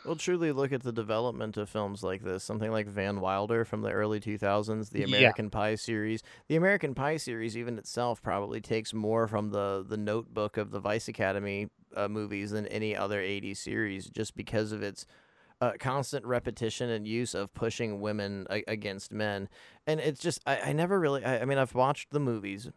Well, 0.06 0.16
truly 0.16 0.52
look 0.52 0.72
at 0.72 0.82
the 0.82 0.92
development 0.92 1.56
of 1.56 1.68
films 1.68 2.02
like 2.02 2.22
this. 2.22 2.44
Something 2.44 2.70
like 2.70 2.86
Van 2.86 3.20
Wilder 3.20 3.64
from 3.64 3.82
the 3.82 3.90
early 3.90 4.20
2000s, 4.20 4.90
the 4.90 5.00
Yeah. 5.00 5.06
American 5.06 5.50
Pie 5.50 5.74
series. 5.74 6.22
The 6.48 6.56
American 6.56 6.94
Pie 6.94 7.16
series, 7.16 7.56
even 7.56 7.76
itself, 7.76 8.22
probably 8.22 8.60
takes 8.60 8.94
more 8.94 9.26
from 9.26 9.50
the, 9.50 9.84
the 9.86 9.96
notebook 9.96 10.56
of 10.56 10.70
the 10.70 10.78
Vice 10.80 11.08
Academy 11.08 11.68
uh, 11.96 12.06
movies 12.08 12.52
than 12.52 12.66
any 12.68 12.94
other 12.96 13.20
80s 13.20 13.56
series, 13.56 14.06
just 14.08 14.36
because 14.36 14.70
of 14.70 14.82
its 14.82 15.06
uh, 15.60 15.72
constant 15.80 16.24
repetition 16.24 16.88
and 16.90 17.08
use 17.08 17.34
of 17.34 17.52
pushing 17.54 18.00
women 18.00 18.46
a- 18.50 18.62
against 18.68 19.12
men. 19.12 19.48
And 19.86 19.98
it's 19.98 20.20
just, 20.20 20.40
I, 20.46 20.60
I 20.60 20.72
never 20.72 21.00
really, 21.00 21.24
I, 21.24 21.40
I 21.40 21.44
mean, 21.46 21.58
I've 21.58 21.74
watched 21.74 22.10
the 22.10 22.20
movies, 22.20 22.70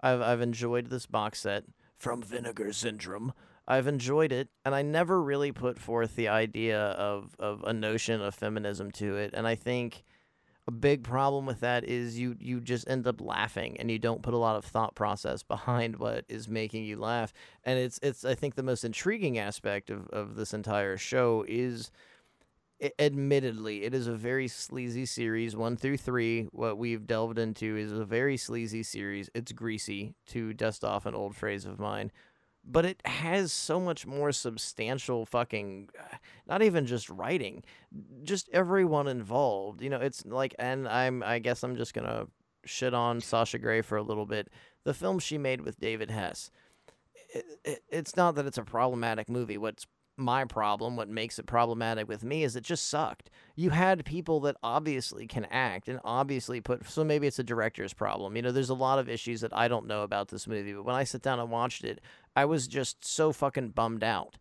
I've, 0.00 0.22
I've 0.22 0.40
enjoyed 0.40 0.88
this 0.88 1.04
box 1.06 1.40
set 1.40 1.64
from 1.98 2.22
Vinegar 2.22 2.72
Syndrome. 2.72 3.34
I've 3.68 3.86
enjoyed 3.86 4.32
it, 4.32 4.48
and 4.64 4.74
I 4.74 4.82
never 4.82 5.22
really 5.22 5.52
put 5.52 5.78
forth 5.78 6.16
the 6.16 6.28
idea 6.28 6.78
of, 6.78 7.34
of 7.38 7.62
a 7.64 7.72
notion 7.72 8.20
of 8.20 8.34
feminism 8.34 8.90
to 8.92 9.16
it. 9.16 9.30
And 9.32 9.46
I 9.46 9.54
think 9.54 10.04
a 10.66 10.72
big 10.72 11.02
problem 11.02 11.46
with 11.46 11.60
that 11.60 11.84
is 11.84 12.18
you 12.18 12.36
you 12.38 12.60
just 12.60 12.88
end 12.88 13.06
up 13.06 13.20
laughing 13.20 13.76
and 13.78 13.90
you 13.90 13.98
don't 13.98 14.22
put 14.22 14.34
a 14.34 14.38
lot 14.38 14.56
of 14.56 14.64
thought 14.64 14.94
process 14.94 15.42
behind 15.42 15.96
what 15.96 16.24
is 16.28 16.48
making 16.48 16.84
you 16.84 16.96
laugh. 16.96 17.32
And 17.64 17.78
it's 17.78 17.98
it's 18.02 18.24
I 18.24 18.34
think 18.34 18.54
the 18.54 18.62
most 18.62 18.84
intriguing 18.84 19.38
aspect 19.38 19.90
of, 19.90 20.08
of 20.10 20.36
this 20.36 20.54
entire 20.54 20.96
show 20.96 21.44
is 21.48 21.90
admittedly 22.98 23.82
it 23.82 23.92
is 23.92 24.06
a 24.06 24.14
very 24.14 24.48
sleazy 24.48 25.04
series 25.04 25.54
one 25.54 25.76
through 25.76 25.98
three 25.98 26.44
what 26.52 26.78
we've 26.78 27.06
delved 27.06 27.38
into 27.38 27.76
is 27.76 27.92
a 27.92 28.06
very 28.06 28.38
sleazy 28.38 28.82
series 28.82 29.28
it's 29.34 29.52
greasy 29.52 30.14
to 30.26 30.54
dust 30.54 30.82
off 30.82 31.04
an 31.04 31.14
old 31.14 31.36
phrase 31.36 31.66
of 31.66 31.78
mine 31.78 32.10
but 32.64 32.84
it 32.84 33.00
has 33.04 33.52
so 33.52 33.80
much 33.80 34.06
more 34.06 34.32
substantial 34.32 35.26
fucking 35.26 35.88
uh, 35.98 36.16
not 36.46 36.62
even 36.62 36.86
just 36.86 37.08
writing 37.08 37.62
just 38.22 38.48
everyone 38.52 39.08
involved 39.08 39.80
you 39.82 39.90
know 39.90 39.98
it's 39.98 40.24
like 40.26 40.54
and 40.58 40.88
i'm 40.88 41.22
i 41.22 41.38
guess 41.38 41.62
i'm 41.62 41.76
just 41.76 41.94
gonna 41.94 42.26
shit 42.66 42.92
on 42.92 43.22
Sasha 43.22 43.58
Grey 43.58 43.80
for 43.80 43.96
a 43.96 44.02
little 44.02 44.26
bit 44.26 44.48
the 44.84 44.92
film 44.92 45.18
she 45.18 45.38
made 45.38 45.62
with 45.62 45.80
david 45.80 46.10
hess 46.10 46.50
it, 47.34 47.44
it, 47.64 47.82
it's 47.88 48.16
not 48.16 48.34
that 48.34 48.46
it's 48.46 48.58
a 48.58 48.62
problematic 48.62 49.28
movie 49.28 49.56
what's 49.56 49.86
my 50.20 50.44
problem 50.44 50.96
what 50.96 51.08
makes 51.08 51.38
it 51.38 51.46
problematic 51.46 52.08
with 52.08 52.22
me 52.22 52.44
is 52.44 52.56
it 52.56 52.64
just 52.64 52.88
sucked. 52.88 53.30
You 53.56 53.70
had 53.70 54.04
people 54.04 54.40
that 54.40 54.56
obviously 54.62 55.26
can 55.26 55.46
act 55.46 55.88
and 55.88 56.00
obviously 56.04 56.60
put 56.60 56.88
so 56.88 57.02
maybe 57.04 57.26
it's 57.26 57.38
a 57.38 57.44
director's 57.44 57.92
problem. 57.92 58.36
You 58.36 58.42
know 58.42 58.52
there's 58.52 58.70
a 58.70 58.74
lot 58.74 58.98
of 58.98 59.08
issues 59.08 59.40
that 59.40 59.56
i 59.56 59.68
don't 59.68 59.86
know 59.86 60.02
about 60.02 60.28
this 60.28 60.46
movie 60.46 60.72
but 60.72 60.84
when 60.84 60.94
i 60.94 61.04
sit 61.04 61.22
down 61.22 61.40
and 61.40 61.50
watched 61.50 61.84
it 61.84 62.00
I 62.36 62.44
was 62.44 62.68
just 62.68 63.04
so 63.04 63.32
fucking 63.32 63.70
bummed 63.70 64.04
out 64.04 64.36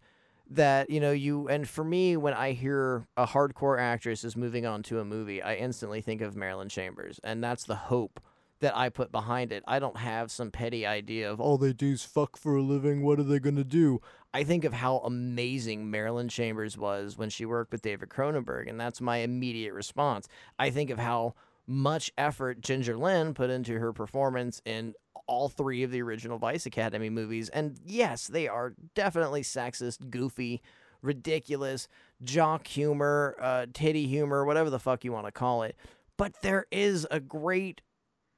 that 0.52 0.90
you 0.90 1.00
know 1.00 1.12
you 1.12 1.48
and 1.48 1.68
for 1.68 1.84
me 1.84 2.18
when 2.18 2.34
I 2.34 2.54
hear 2.54 3.08
a 3.16 3.28
hardcore 3.28 3.80
actress 3.80 4.24
is 4.24 4.36
moving 4.36 4.66
on 4.66 4.84
to 4.84 5.00
a 5.00 5.06
movie, 5.06 5.42
I 5.42 5.56
instantly 5.56 6.02
think 6.02 6.22
of 6.22 6.36
Marilyn 6.36 6.70
Chambers, 6.70 7.20
and 7.24 7.44
that's 7.44 7.66
the 7.66 7.76
hope 7.76 8.20
that 8.60 8.76
I 8.76 8.90
put 8.90 9.12
behind 9.12 9.52
it. 9.52 9.64
I 9.68 9.80
don't 9.80 9.98
have 9.98 10.32
some 10.32 10.52
petty 10.52 10.86
idea 10.86 11.32
of 11.32 11.40
all 11.40 11.58
they 11.58 11.74
do 11.74 11.92
is 11.92 12.04
fuck 12.04 12.38
for 12.38 12.56
a 12.56 12.62
living. 12.62 13.04
What 13.04 13.20
are 13.20 13.24
they 13.24 13.40
gonna 13.40 13.64
do? 13.64 14.02
I 14.34 14.44
think 14.44 14.64
of 14.64 14.74
how 14.74 14.98
amazing 15.00 15.90
Marilyn 15.90 16.30
Chambers 16.30 16.78
was 16.78 17.18
when 17.18 17.30
she 17.30 17.46
worked 17.46 17.72
with 17.72 17.82
David 17.82 18.10
Cronenberg, 18.10 18.70
and 18.70 18.80
that's 18.80 19.02
my 19.02 19.18
immediate 19.18 19.74
response. 19.74 20.28
I 20.60 20.70
think 20.70 20.90
of 20.90 21.00
how 21.00 21.36
much 21.66 22.12
effort 22.18 22.62
Ginger 22.62 22.98
Lynn 22.98 23.34
put 23.34 23.50
into 23.50 23.80
her 23.80 23.94
performance 23.94 24.62
in 24.66 24.94
all 25.28 25.50
three 25.50 25.84
of 25.84 25.92
the 25.92 26.02
original 26.02 26.40
Vice 26.40 26.66
Academy 26.66 27.10
movies. 27.10 27.50
And 27.50 27.80
yes, 27.86 28.28
they 28.28 28.48
are 28.48 28.74
definitely 28.96 29.44
sexist, 29.44 30.10
goofy, 30.10 30.62
ridiculous, 31.04 31.88
jock 32.24 32.66
humor, 32.66 33.36
uh, 33.40 33.68
titty 33.72 34.08
humor, 34.08 34.46
whatever 34.46 34.72
the 34.72 34.80
fuck 34.80 35.04
you 35.04 35.12
want 35.12 35.28
to 35.28 35.32
call 35.32 35.62
it. 35.64 35.76
But 36.18 36.42
there 36.42 36.66
is 36.72 37.08
a 37.12 37.20
great, 37.20 37.82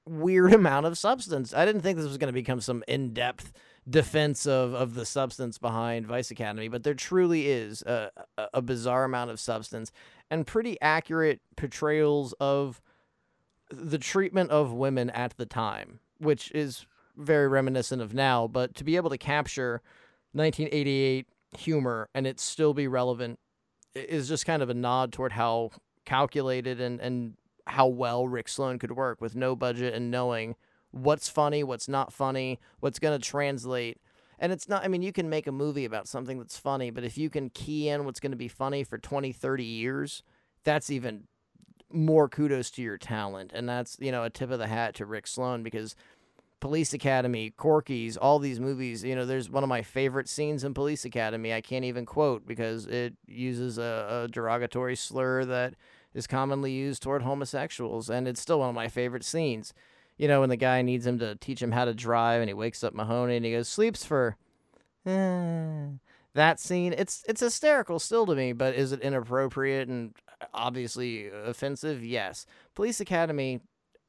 weird 0.06 0.53
amount 0.61 0.86
of 0.86 0.98
substance. 0.98 1.53
I 1.53 1.65
didn't 1.65 1.82
think 1.82 1.98
this 1.98 2.07
was 2.07 2.18
going 2.18 2.28
to 2.28 2.34
become 2.34 2.61
some 2.61 2.84
in 2.88 3.14
depth 3.14 3.52
defense 3.90 4.45
of, 4.45 4.73
of 4.73 4.94
the 4.94 5.06
substance 5.06 5.57
behind 5.57 6.06
Vice 6.06 6.32
Academy, 6.32 6.68
but 6.68 6.84
there 6.84 6.94
truly 6.94 7.48
is 7.48 7.82
a, 7.82 8.11
a, 8.53 8.61
bizarre 8.61 9.06
amount 9.06 9.32
of 9.32 9.40
substance 9.40 9.91
and 10.30 10.45
pretty 10.45 10.80
accurate 10.82 11.41
portrayals 11.56 12.34
of 12.40 12.80
the 13.72 13.98
treatment 13.98 14.52
of 14.52 14.72
women 14.72 15.10
at 15.10 15.36
the 15.38 15.48
time, 15.48 15.99
which 16.19 16.52
is 16.52 16.86
very 17.18 17.48
reminiscent 17.48 18.02
of 18.02 18.14
now, 18.14 18.48
but 18.48 18.76
to 18.76 18.84
be 18.84 18.95
able 18.95 19.10
to 19.10 19.18
capture 19.18 19.82
1988 20.34 21.28
humor 21.57 22.07
and 22.14 22.28
it 22.28 22.40
still 22.40 22.73
be 22.73 22.88
relevant 22.88 23.40
is 23.94 24.28
just 24.28 24.45
kind 24.45 24.61
of 24.61 24.69
a 24.69 24.73
nod 24.73 25.11
toward 25.11 25.34
how 25.34 25.72
calculated 26.06 26.80
and, 26.80 26.99
and 27.02 27.34
how 27.68 27.88
well 27.88 28.28
Rick 28.28 28.48
Sloane 28.48 28.80
could 28.80 28.92
work 28.92 29.22
with 29.22 29.36
no 29.36 29.56
budget 29.56 29.94
and 29.94 30.12
knowing 30.12 30.56
what's 30.92 31.30
funny, 31.30 31.64
what's 31.64 31.88
not 31.88 32.14
funny, 32.14 32.60
what's 32.80 33.00
going 33.00 33.20
to 33.20 33.26
translate. 33.26 34.00
And 34.40 34.52
it's 34.52 34.68
not, 34.68 34.84
I 34.84 34.88
mean, 34.88 35.02
you 35.02 35.14
can 35.14 35.30
make 35.30 35.48
a 35.48 35.52
movie 35.52 35.86
about 35.86 36.08
something 36.08 36.38
that's 36.38 36.58
funny, 36.58 36.90
but 36.90 37.04
if 37.04 37.18
you 37.18 37.30
can 37.30 37.50
key 37.50 37.90
in 37.90 38.06
what's 38.06 38.20
going 38.20 38.32
to 38.32 38.38
be 38.38 38.48
funny 38.48 38.84
for 38.84 38.98
20, 38.98 39.32
30 39.32 39.64
years, 39.64 40.24
that's 40.64 40.90
even 40.90 41.28
more 41.92 42.28
kudos 42.28 42.72
to 42.72 42.82
your 42.82 42.98
talent. 42.98 43.52
And 43.54 43.68
that's, 43.70 43.98
you 44.00 44.12
know, 44.12 44.24
a 44.24 44.30
tip 44.30 44.52
of 44.52 44.60
the 44.60 44.68
hat 44.68 44.96
to 44.96 45.06
Rick 45.06 45.28
Sloane 45.28 45.64
because 45.64 45.96
Police 46.60 46.94
Academy, 46.94 47.50
Porky's, 47.50 48.18
all 48.18 48.40
these 48.40 48.60
movies, 48.60 49.04
you 49.04 49.16
know, 49.16 49.26
there's 49.26 49.50
one 49.50 49.64
of 49.64 49.70
my 49.70 49.82
favorite 49.82 50.30
scenes 50.30 50.64
in 50.64 50.74
Police 50.74 51.06
Academy 51.06 51.54
I 51.54 51.62
can't 51.62 51.86
even 51.86 52.06
quote 52.06 52.46
because 52.46 52.86
it 52.86 53.16
uses 53.28 53.78
a, 53.78 54.26
a 54.26 54.28
derogatory 54.32 54.96
slur 54.96 55.44
that 55.46 55.74
is 56.14 56.28
commonly 56.28 56.72
used 56.72 57.02
toward 57.02 57.22
homosexuals. 57.22 58.10
And 58.10 58.28
it's 58.28 58.42
still 58.42 58.60
one 58.60 58.70
of 58.70 58.76
my 58.76 58.88
favorite 58.88 59.24
scenes. 59.24 59.74
You 60.18 60.28
know, 60.28 60.42
when 60.42 60.50
the 60.50 60.58
guy 60.58 60.82
needs 60.82 61.08
him 61.08 61.20
to 61.20 61.36
teach 61.36 61.62
him 61.62 61.72
how 61.72 61.86
to 61.86 61.94
drive 61.94 62.42
and 62.42 62.50
he 62.50 62.54
wakes 62.54 62.84
up 62.84 62.94
Mahoney 62.94 63.38
and 63.38 63.46
he 63.46 63.52
goes, 63.52 63.68
sleeps 63.68 64.06
for 64.06 64.38
Eh, 65.06 65.88
that 66.34 66.60
scene, 66.60 66.94
it's 66.98 67.24
it's 67.28 67.42
hysterical 67.42 68.00
still 68.00 68.26
to 68.26 68.36
me, 68.36 68.54
but 68.54 68.76
is 68.76 68.92
it 68.92 69.02
inappropriate 69.02 69.88
and 69.88 70.16
obviously 70.54 71.30
offensive? 71.30 72.04
Yes. 72.04 72.46
Police 72.76 73.00
Academy 73.00 73.62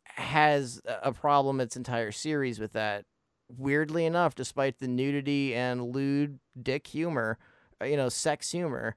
has 0.05 0.81
a 0.85 1.13
problem 1.13 1.61
its 1.61 1.77
entire 1.77 2.13
series 2.13 2.61
with 2.61 2.73
that. 2.75 3.05
Weirdly 3.49 4.07
enough, 4.07 4.35
despite 4.35 4.79
the 4.79 4.89
nudity 4.89 5.55
and 5.55 5.95
lewd 5.95 6.39
dick 6.61 6.87
humor, 6.87 7.39
uh, 7.81 7.87
you 7.87 7.97
know, 7.97 8.09
sex 8.09 8.51
humor, 8.51 8.97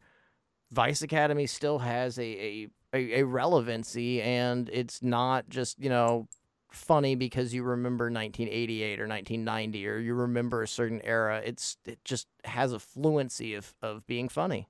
Vice 0.71 1.01
Academy 1.01 1.47
still 1.47 1.79
has 1.79 2.17
a, 2.17 2.23
a, 2.23 2.67
a, 2.95 3.19
a 3.19 3.23
relevancy 3.23 4.21
and 4.21 4.69
it's 4.71 5.03
not 5.03 5.49
just, 5.49 5.79
you 5.79 5.89
know, 5.89 6.27
funny 6.71 7.15
because 7.15 7.53
you 7.53 7.63
remember 7.63 8.05
1988 8.05 8.99
or 8.99 9.07
1990 9.07 9.87
or 9.87 9.97
you 9.97 10.13
remember 10.13 10.63
a 10.63 10.67
certain 10.67 11.01
era. 11.03 11.41
It's 11.43 11.77
it 11.85 12.03
just 12.03 12.27
has 12.43 12.73
a 12.73 12.79
fluency 12.79 13.53
of, 13.53 13.73
of 13.81 14.07
being 14.07 14.29
funny. 14.29 14.67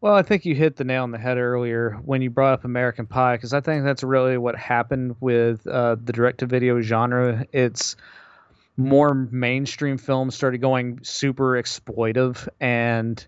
Well, 0.00 0.14
I 0.14 0.22
think 0.22 0.44
you 0.44 0.54
hit 0.54 0.76
the 0.76 0.84
nail 0.84 1.04
on 1.04 1.10
the 1.10 1.18
head 1.18 1.38
earlier 1.38 1.98
when 2.04 2.20
you 2.20 2.30
brought 2.30 2.52
up 2.52 2.64
American 2.64 3.06
Pie, 3.06 3.36
because 3.36 3.54
I 3.54 3.60
think 3.60 3.84
that's 3.84 4.02
really 4.02 4.36
what 4.36 4.54
happened 4.54 5.16
with 5.20 5.66
uh, 5.66 5.96
the 6.02 6.12
direct-to-video 6.12 6.82
genre. 6.82 7.46
It's 7.50 7.96
more 8.76 9.14
mainstream 9.14 9.96
films 9.96 10.34
started 10.34 10.58
going 10.58 11.00
super 11.02 11.52
exploitive, 11.52 12.46
and 12.60 13.26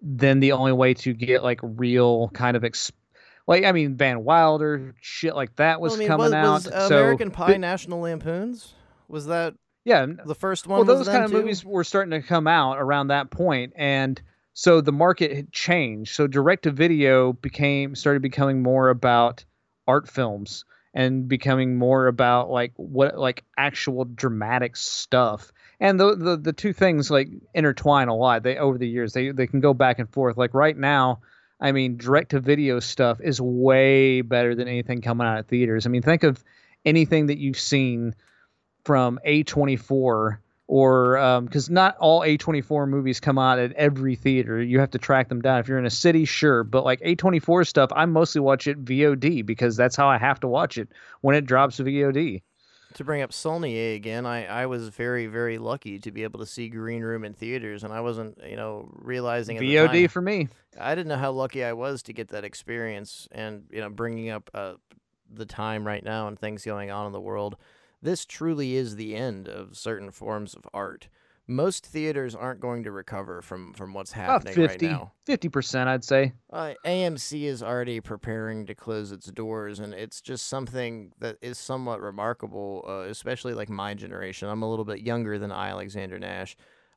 then 0.00 0.40
the 0.40 0.52
only 0.52 0.72
way 0.72 0.94
to 0.94 1.12
get 1.12 1.42
like 1.42 1.60
real 1.62 2.28
kind 2.30 2.56
of 2.56 2.64
ex- 2.64 2.92
like 3.46 3.64
I 3.64 3.72
mean 3.72 3.96
Van 3.96 4.24
Wilder 4.24 4.94
shit 5.00 5.34
like 5.34 5.56
that 5.56 5.80
was 5.80 5.92
Well, 5.92 5.96
I 5.96 6.00
mean, 6.00 6.08
coming 6.08 6.24
was, 6.26 6.32
out. 6.32 6.52
was 6.52 6.88
so 6.88 6.98
American 6.98 7.30
Pie 7.30 7.52
the- 7.52 7.58
National 7.58 8.00
Lampoons? 8.00 8.74
Was 9.08 9.26
that 9.26 9.54
yeah, 9.84 10.04
the 10.24 10.34
first 10.34 10.66
one? 10.66 10.84
well, 10.84 10.96
those 10.96 11.06
kind 11.06 11.24
of 11.24 11.30
too? 11.30 11.36
movies 11.36 11.64
were 11.64 11.84
starting 11.84 12.10
to 12.10 12.26
come 12.26 12.48
out 12.48 12.78
around 12.78 13.08
that 13.08 13.30
point, 13.30 13.72
and 13.76 14.20
so 14.52 14.80
the 14.80 14.90
market 14.90 15.32
had 15.32 15.52
changed. 15.52 16.14
So 16.14 16.26
direct 16.26 16.64
to 16.64 16.72
video 16.72 17.32
became 17.34 17.94
started 17.94 18.20
becoming 18.22 18.62
more 18.62 18.88
about 18.88 19.44
art 19.86 20.08
films 20.08 20.64
and 20.92 21.28
becoming 21.28 21.76
more 21.78 22.08
about 22.08 22.50
like 22.50 22.72
what 22.76 23.16
like 23.16 23.44
actual 23.56 24.04
dramatic 24.06 24.76
stuff. 24.76 25.52
And 25.78 26.00
the 26.00 26.16
the, 26.16 26.36
the 26.36 26.52
two 26.52 26.72
things 26.72 27.08
like 27.08 27.28
intertwine 27.54 28.08
a 28.08 28.16
lot. 28.16 28.42
They 28.42 28.56
over 28.56 28.78
the 28.78 28.88
years 28.88 29.12
they 29.12 29.30
they 29.30 29.46
can 29.46 29.60
go 29.60 29.72
back 29.72 30.00
and 30.00 30.10
forth. 30.12 30.36
Like 30.36 30.52
right 30.52 30.76
now. 30.76 31.20
I 31.60 31.72
mean, 31.72 31.96
direct 31.96 32.30
to 32.30 32.40
video 32.40 32.80
stuff 32.80 33.20
is 33.20 33.40
way 33.40 34.20
better 34.20 34.54
than 34.54 34.68
anything 34.68 35.00
coming 35.00 35.26
out 35.26 35.38
of 35.38 35.46
theaters. 35.46 35.86
I 35.86 35.88
mean, 35.88 36.02
think 36.02 36.22
of 36.22 36.42
anything 36.84 37.26
that 37.26 37.38
you've 37.38 37.58
seen 37.58 38.14
from 38.84 39.18
A24 39.26 40.38
or 40.68 41.18
um, 41.18 41.44
because 41.44 41.70
not 41.70 41.96
all 41.98 42.20
A24 42.22 42.88
movies 42.88 43.20
come 43.20 43.38
out 43.38 43.58
at 43.58 43.72
every 43.72 44.16
theater. 44.16 44.60
You 44.60 44.80
have 44.80 44.90
to 44.90 44.98
track 44.98 45.28
them 45.28 45.40
down. 45.40 45.60
If 45.60 45.68
you're 45.68 45.78
in 45.78 45.86
a 45.86 45.90
city, 45.90 46.24
sure, 46.24 46.64
but 46.64 46.84
like 46.84 47.00
A24 47.00 47.66
stuff, 47.66 47.90
I 47.94 48.04
mostly 48.06 48.40
watch 48.40 48.66
it 48.66 48.84
VOD 48.84 49.46
because 49.46 49.76
that's 49.76 49.96
how 49.96 50.08
I 50.08 50.18
have 50.18 50.40
to 50.40 50.48
watch 50.48 50.76
it 50.78 50.88
when 51.20 51.36
it 51.36 51.46
drops 51.46 51.78
VOD. 51.78 52.42
To 52.96 53.04
bring 53.04 53.22
up 53.22 53.32
Saulnier 53.32 53.94
again, 53.94 54.24
I, 54.24 54.46
I 54.46 54.66
was 54.66 54.88
very, 54.88 55.26
very 55.26 55.58
lucky 55.58 55.98
to 55.98 56.10
be 56.10 56.22
able 56.22 56.40
to 56.40 56.46
see 56.46 56.68
Green 56.68 57.02
Room 57.02 57.24
in 57.24 57.34
theaters, 57.34 57.84
and 57.84 57.92
I 57.92 58.00
wasn't, 58.00 58.38
you 58.48 58.56
know, 58.56 58.90
realizing 58.92 59.56
at 59.56 59.60
the 59.60 59.74
VOD 59.76 59.92
time- 59.92 60.08
for 60.08 60.22
me. 60.22 60.48
I 60.78 60.94
didn't 60.94 61.08
know 61.08 61.16
how 61.16 61.32
lucky 61.32 61.62
I 61.62 61.72
was 61.74 62.02
to 62.04 62.12
get 62.12 62.28
that 62.28 62.44
experience, 62.44 63.28
and 63.32 63.64
you 63.70 63.80
know, 63.80 63.90
bringing 63.90 64.30
up 64.30 64.50
uh, 64.54 64.74
the 65.32 65.46
time 65.46 65.86
right 65.86 66.04
now 66.04 66.28
and 66.28 66.38
things 66.38 66.64
going 66.64 66.90
on 66.90 67.06
in 67.06 67.12
the 67.12 67.20
world, 67.20 67.56
this 68.02 68.24
truly 68.24 68.76
is 68.76 68.96
the 68.96 69.14
end 69.14 69.48
of 69.48 69.76
certain 69.76 70.10
forms 70.10 70.54
of 70.54 70.66
art. 70.72 71.08
Most 71.48 71.86
theaters 71.86 72.34
aren't 72.34 72.60
going 72.60 72.82
to 72.84 72.90
recover 72.90 73.40
from 73.40 73.72
from 73.74 73.94
what's 73.94 74.12
About 74.12 74.44
happening 74.44 74.54
50, 74.54 74.86
right 74.86 74.92
now. 74.92 75.12
50%, 75.28 75.86
I'd 75.86 76.04
say. 76.04 76.32
Uh, 76.52 76.74
AMC 76.84 77.42
is 77.44 77.62
already 77.62 78.00
preparing 78.00 78.66
to 78.66 78.74
close 78.74 79.12
its 79.12 79.26
doors, 79.26 79.78
and 79.78 79.94
it's 79.94 80.20
just 80.20 80.48
something 80.48 81.12
that 81.20 81.36
is 81.40 81.56
somewhat 81.58 82.00
remarkable, 82.00 82.84
uh, 82.88 83.08
especially 83.08 83.54
like 83.54 83.68
my 83.68 83.94
generation. 83.94 84.48
I'm 84.48 84.62
a 84.62 84.68
little 84.68 84.84
bit 84.84 85.00
younger 85.00 85.38
than 85.38 85.52
I, 85.52 85.68
Alexander 85.68 86.18
Nash. 86.18 86.56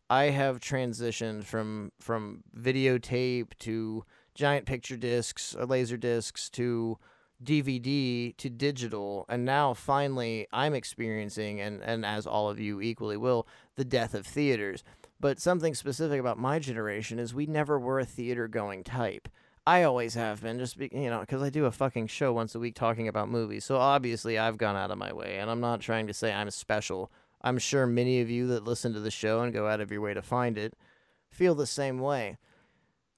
I 0.09 0.25
have 0.25 0.59
transitioned 0.59 1.43
from 1.43 1.91
from 1.99 2.43
videotape 2.57 3.49
to 3.59 4.03
giant 4.33 4.65
picture 4.65 4.97
discs, 4.97 5.55
uh, 5.59 5.65
laser 5.65 5.97
discs 5.97 6.49
to 6.51 6.97
DVD 7.43 8.35
to 8.37 8.49
digital, 8.49 9.25
and 9.29 9.45
now 9.45 9.73
finally 9.73 10.47
I'm 10.51 10.73
experiencing, 10.73 11.61
and, 11.61 11.81
and 11.81 12.05
as 12.05 12.27
all 12.27 12.49
of 12.49 12.59
you 12.59 12.81
equally 12.81 13.17
will, 13.17 13.47
the 13.75 13.85
death 13.85 14.13
of 14.13 14.25
theaters. 14.25 14.83
But 15.19 15.39
something 15.39 15.75
specific 15.75 16.19
about 16.19 16.37
my 16.37 16.59
generation 16.59 17.19
is 17.19 17.33
we 17.33 17.45
never 17.45 17.79
were 17.79 17.99
a 17.99 18.05
theater 18.05 18.47
going 18.47 18.83
type. 18.83 19.27
I 19.67 19.83
always 19.83 20.15
have 20.15 20.41
been, 20.41 20.57
just 20.57 20.77
be, 20.77 20.89
you 20.91 21.09
know, 21.09 21.19
because 21.19 21.43
I 21.43 21.49
do 21.49 21.65
a 21.65 21.71
fucking 21.71 22.07
show 22.07 22.33
once 22.33 22.55
a 22.55 22.59
week 22.59 22.75
talking 22.75 23.07
about 23.07 23.29
movies. 23.29 23.65
So 23.65 23.77
obviously 23.77 24.37
I've 24.37 24.57
gone 24.57 24.75
out 24.75 24.91
of 24.91 24.97
my 24.97 25.13
way, 25.13 25.37
and 25.39 25.49
I'm 25.49 25.61
not 25.61 25.81
trying 25.81 26.07
to 26.07 26.13
say 26.13 26.33
I'm 26.33 26.49
special. 26.49 27.11
I'm 27.41 27.57
sure 27.57 27.85
many 27.85 28.21
of 28.21 28.29
you 28.29 28.47
that 28.47 28.63
listen 28.63 28.93
to 28.93 28.99
the 28.99 29.11
show 29.11 29.41
and 29.41 29.53
go 29.53 29.67
out 29.67 29.81
of 29.81 29.91
your 29.91 30.01
way 30.01 30.13
to 30.13 30.21
find 30.21 30.57
it 30.57 30.73
feel 31.29 31.55
the 31.55 31.67
same 31.67 31.99
way. 31.99 32.37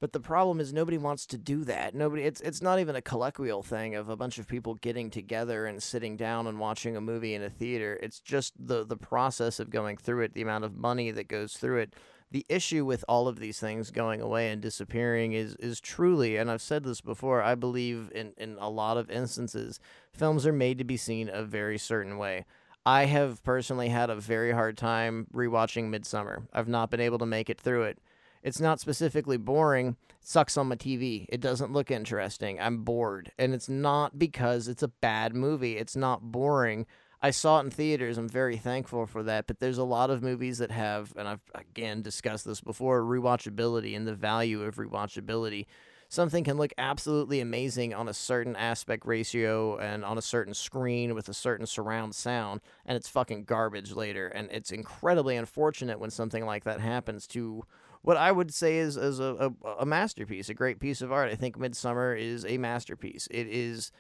But 0.02 0.14
the 0.14 0.20
problem 0.20 0.60
is 0.60 0.74
nobody 0.74 0.98
wants 0.98 1.28
to 1.28 1.38
do 1.38 1.64
that. 1.66 1.94
Nobody 1.94 2.24
it's 2.24 2.42
it's 2.42 2.62
not 2.62 2.80
even 2.80 2.96
a 2.96 3.04
colloquial 3.04 3.62
thing 3.62 3.94
of 3.94 4.10
a 4.10 4.16
bunch 4.18 4.40
of 4.40 4.48
people 4.48 4.74
getting 4.74 5.12
together 5.12 5.68
and 5.68 5.82
sitting 5.82 6.18
down 6.18 6.48
and 6.48 6.60
watching 6.60 6.98
a 6.98 7.02
movie 7.02 7.36
in 7.36 7.44
a 7.44 7.52
theater. 7.52 8.00
It's 8.02 8.20
just 8.20 8.54
the 8.58 8.84
the 8.84 8.98
process 8.98 9.60
of 9.60 9.70
going 9.70 9.98
through 9.98 10.24
it, 10.24 10.34
the 10.34 10.42
amount 10.42 10.66
of 10.66 10.76
money 10.76 11.12
that 11.12 11.28
goes 11.28 11.54
through 11.54 11.78
it. 11.82 11.94
The 12.32 12.48
issue 12.50 12.84
with 12.84 13.06
all 13.08 13.28
of 13.28 13.38
these 13.38 13.60
things 13.60 13.92
going 13.92 14.22
away 14.22 14.50
and 14.50 14.60
disappearing 14.60 15.34
is 15.34 15.56
is 15.58 15.80
truly, 15.80 16.36
and 16.36 16.50
I've 16.50 16.64
said 16.64 16.84
this 16.84 17.02
before, 17.02 17.44
I 17.44 17.54
believe 17.54 18.12
in, 18.16 18.34
in 18.38 18.58
a 18.60 18.72
lot 18.72 18.98
of 18.98 19.12
instances, 19.12 19.80
films 20.14 20.48
are 20.48 20.54
made 20.54 20.80
to 20.80 20.84
be 20.84 20.98
seen 20.98 21.30
a 21.30 21.44
very 21.44 21.78
certain 21.78 22.18
way. 22.18 22.46
I 22.88 23.06
have 23.06 23.44
personally 23.44 23.90
had 23.90 24.10
a 24.10 24.16
very 24.16 24.52
hard 24.52 24.78
time 24.80 25.28
rewatching 25.32 25.92
Midsommar. 25.92 26.48
I've 26.52 26.68
not 26.68 26.90
been 26.90 27.02
able 27.02 27.20
to 27.20 27.28
make 27.28 27.52
it 27.52 27.62
through 27.62 27.84
it. 27.84 28.00
It's 28.44 28.60
not 28.60 28.80
specifically 28.80 29.38
boring. 29.38 29.98
It 30.10 30.28
sucks 30.28 30.58
on 30.58 30.68
my 30.68 30.76
TV. 30.76 31.26
It 31.30 31.42
doesn't 31.42 31.74
look 31.74 31.92
interesting. 31.92 32.60
I'm 32.60 32.84
bored. 32.84 33.32
And 33.38 33.54
it's 33.54 33.70
not 33.70 34.18
because 34.18 34.68
it's 34.68 34.84
a 34.84 34.88
bad 34.88 35.36
movie. 35.36 35.78
It's 35.78 35.96
not 35.96 36.32
boring. 36.32 36.86
I 37.22 37.30
saw 37.30 37.60
it 37.60 37.66
in 37.66 37.72
theaters. 37.72 38.18
I'm 38.18 38.30
very 38.30 38.58
thankful 38.58 39.06
for 39.06 39.22
that. 39.24 39.46
But 39.46 39.60
there's 39.60 39.78
a 39.78 39.84
lot 39.84 40.10
of 40.10 40.24
movies 40.24 40.58
that 40.58 40.72
have, 40.72 41.14
and 41.16 41.28
I've 41.28 41.42
again 41.54 42.02
discussed 42.02 42.46
this 42.46 42.62
before, 42.62 43.02
rewatchability 43.02 43.96
and 43.96 44.08
the 44.08 44.16
value 44.16 44.64
of 44.64 44.76
rewatchability. 44.76 45.68
Something 46.10 46.44
can 46.44 46.58
look 46.58 46.74
absolutely 46.78 47.40
amazing 47.40 47.94
on 47.94 48.10
a 48.10 48.14
certain 48.14 48.58
aspect 48.58 49.06
ratio 49.06 49.78
and 49.78 50.04
on 50.04 50.18
a 50.18 50.22
certain 50.22 50.54
screen 50.54 51.16
with 51.16 51.30
a 51.30 51.34
certain 51.34 51.66
surround 51.66 52.16
sound, 52.16 52.60
and 52.86 52.98
it's 52.98 53.08
fucking 53.08 53.46
garbage 53.46 53.94
later. 53.94 54.28
And 54.28 54.52
it's 54.52 54.72
incredibly 54.72 55.38
unfortunate 55.38 56.02
when 56.02 56.10
something 56.10 56.46
like 56.46 56.66
that 56.66 56.82
happens 56.82 57.28
to 57.28 57.64
what 58.02 58.18
I 58.18 58.32
would 58.32 58.54
say 58.54 58.78
is, 58.78 58.98
is 58.98 59.20
a, 59.20 59.54
a, 59.64 59.68
a 59.80 59.86
masterpiece, 59.86 60.50
a 60.50 60.54
great 60.54 60.80
piece 60.80 61.02
of 61.02 61.12
art. 61.12 61.32
I 61.32 61.36
think 61.36 61.58
Midsommar 61.58 62.20
is 62.20 62.46
a 62.46 62.58
masterpiece. 62.58 63.28
It 63.32 63.48
is 63.48 63.92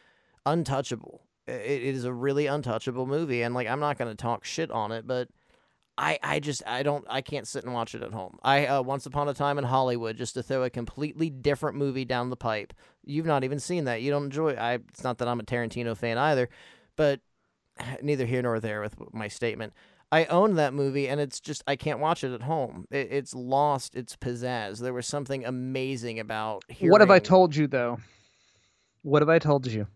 untouchable. 0.45 1.21
I- 1.47 1.51
It 1.51 1.95
is 1.95 2.03
a 2.05 2.13
really 2.13 2.47
untouchable 2.47 3.05
movie, 3.05 3.41
and 3.41 3.53
like 3.53 3.67
I'm 3.67 3.79
not 3.79 3.97
gonna 3.97 4.15
talk 4.15 4.43
shit 4.45 4.71
on 4.71 4.91
it, 4.91 5.05
but 5.07 5.27
I 5.97 6.17
I 6.23 6.39
just 6.39 6.63
I 6.65 6.83
don't 6.83 7.05
I 7.09 7.21
can't 7.21 7.47
sit 7.47 7.63
and 7.63 7.73
watch 7.73 7.93
it 7.95 8.01
at 8.01 8.13
home. 8.13 8.37
I 8.43 8.65
uh, 8.65 8.81
Once 8.81 9.05
Upon 9.05 9.27
a 9.27 9.33
Time 9.33 9.57
in 9.57 9.65
Hollywood, 9.65 10.17
just 10.17 10.33
to 10.35 10.43
throw 10.43 10.63
a 10.63 10.69
completely 10.69 11.29
different 11.29 11.77
movie 11.77 12.05
down 12.05 12.29
the 12.29 12.35
pipe. 12.37 12.73
You've 13.03 13.25
not 13.25 13.43
even 13.43 13.59
seen 13.59 13.83
that. 13.85 14.01
You 14.01 14.11
don't 14.11 14.25
enjoy. 14.25 14.53
I. 14.53 14.73
It's 14.75 15.03
not 15.03 15.17
that 15.19 15.27
I'm 15.27 15.39
a 15.39 15.43
Tarantino 15.43 15.95
fan 15.97 16.17
either, 16.17 16.49
but 16.95 17.19
neither 18.01 18.25
here 18.25 18.41
nor 18.41 18.59
there 18.59 18.81
with 18.81 18.95
my 19.13 19.27
statement. 19.27 19.73
I 20.11 20.25
own 20.25 20.55
that 20.55 20.73
movie, 20.73 21.07
and 21.07 21.21
it's 21.21 21.39
just 21.39 21.63
I 21.67 21.75
can't 21.75 21.99
watch 21.99 22.23
it 22.23 22.33
at 22.33 22.41
home. 22.41 22.85
It, 22.91 23.07
it's 23.11 23.33
lost 23.33 23.95
its 23.95 24.15
pizzazz. 24.15 24.79
There 24.79 24.93
was 24.93 25.07
something 25.07 25.45
amazing 25.45 26.19
about. 26.19 26.63
Hearing, 26.67 26.91
What 26.91 27.01
have 27.01 27.11
I 27.11 27.19
told 27.19 27.55
you 27.55 27.67
though? 27.67 27.97
What 29.03 29.21
have 29.21 29.29
I 29.29 29.39
told 29.39 29.67
you? 29.67 29.87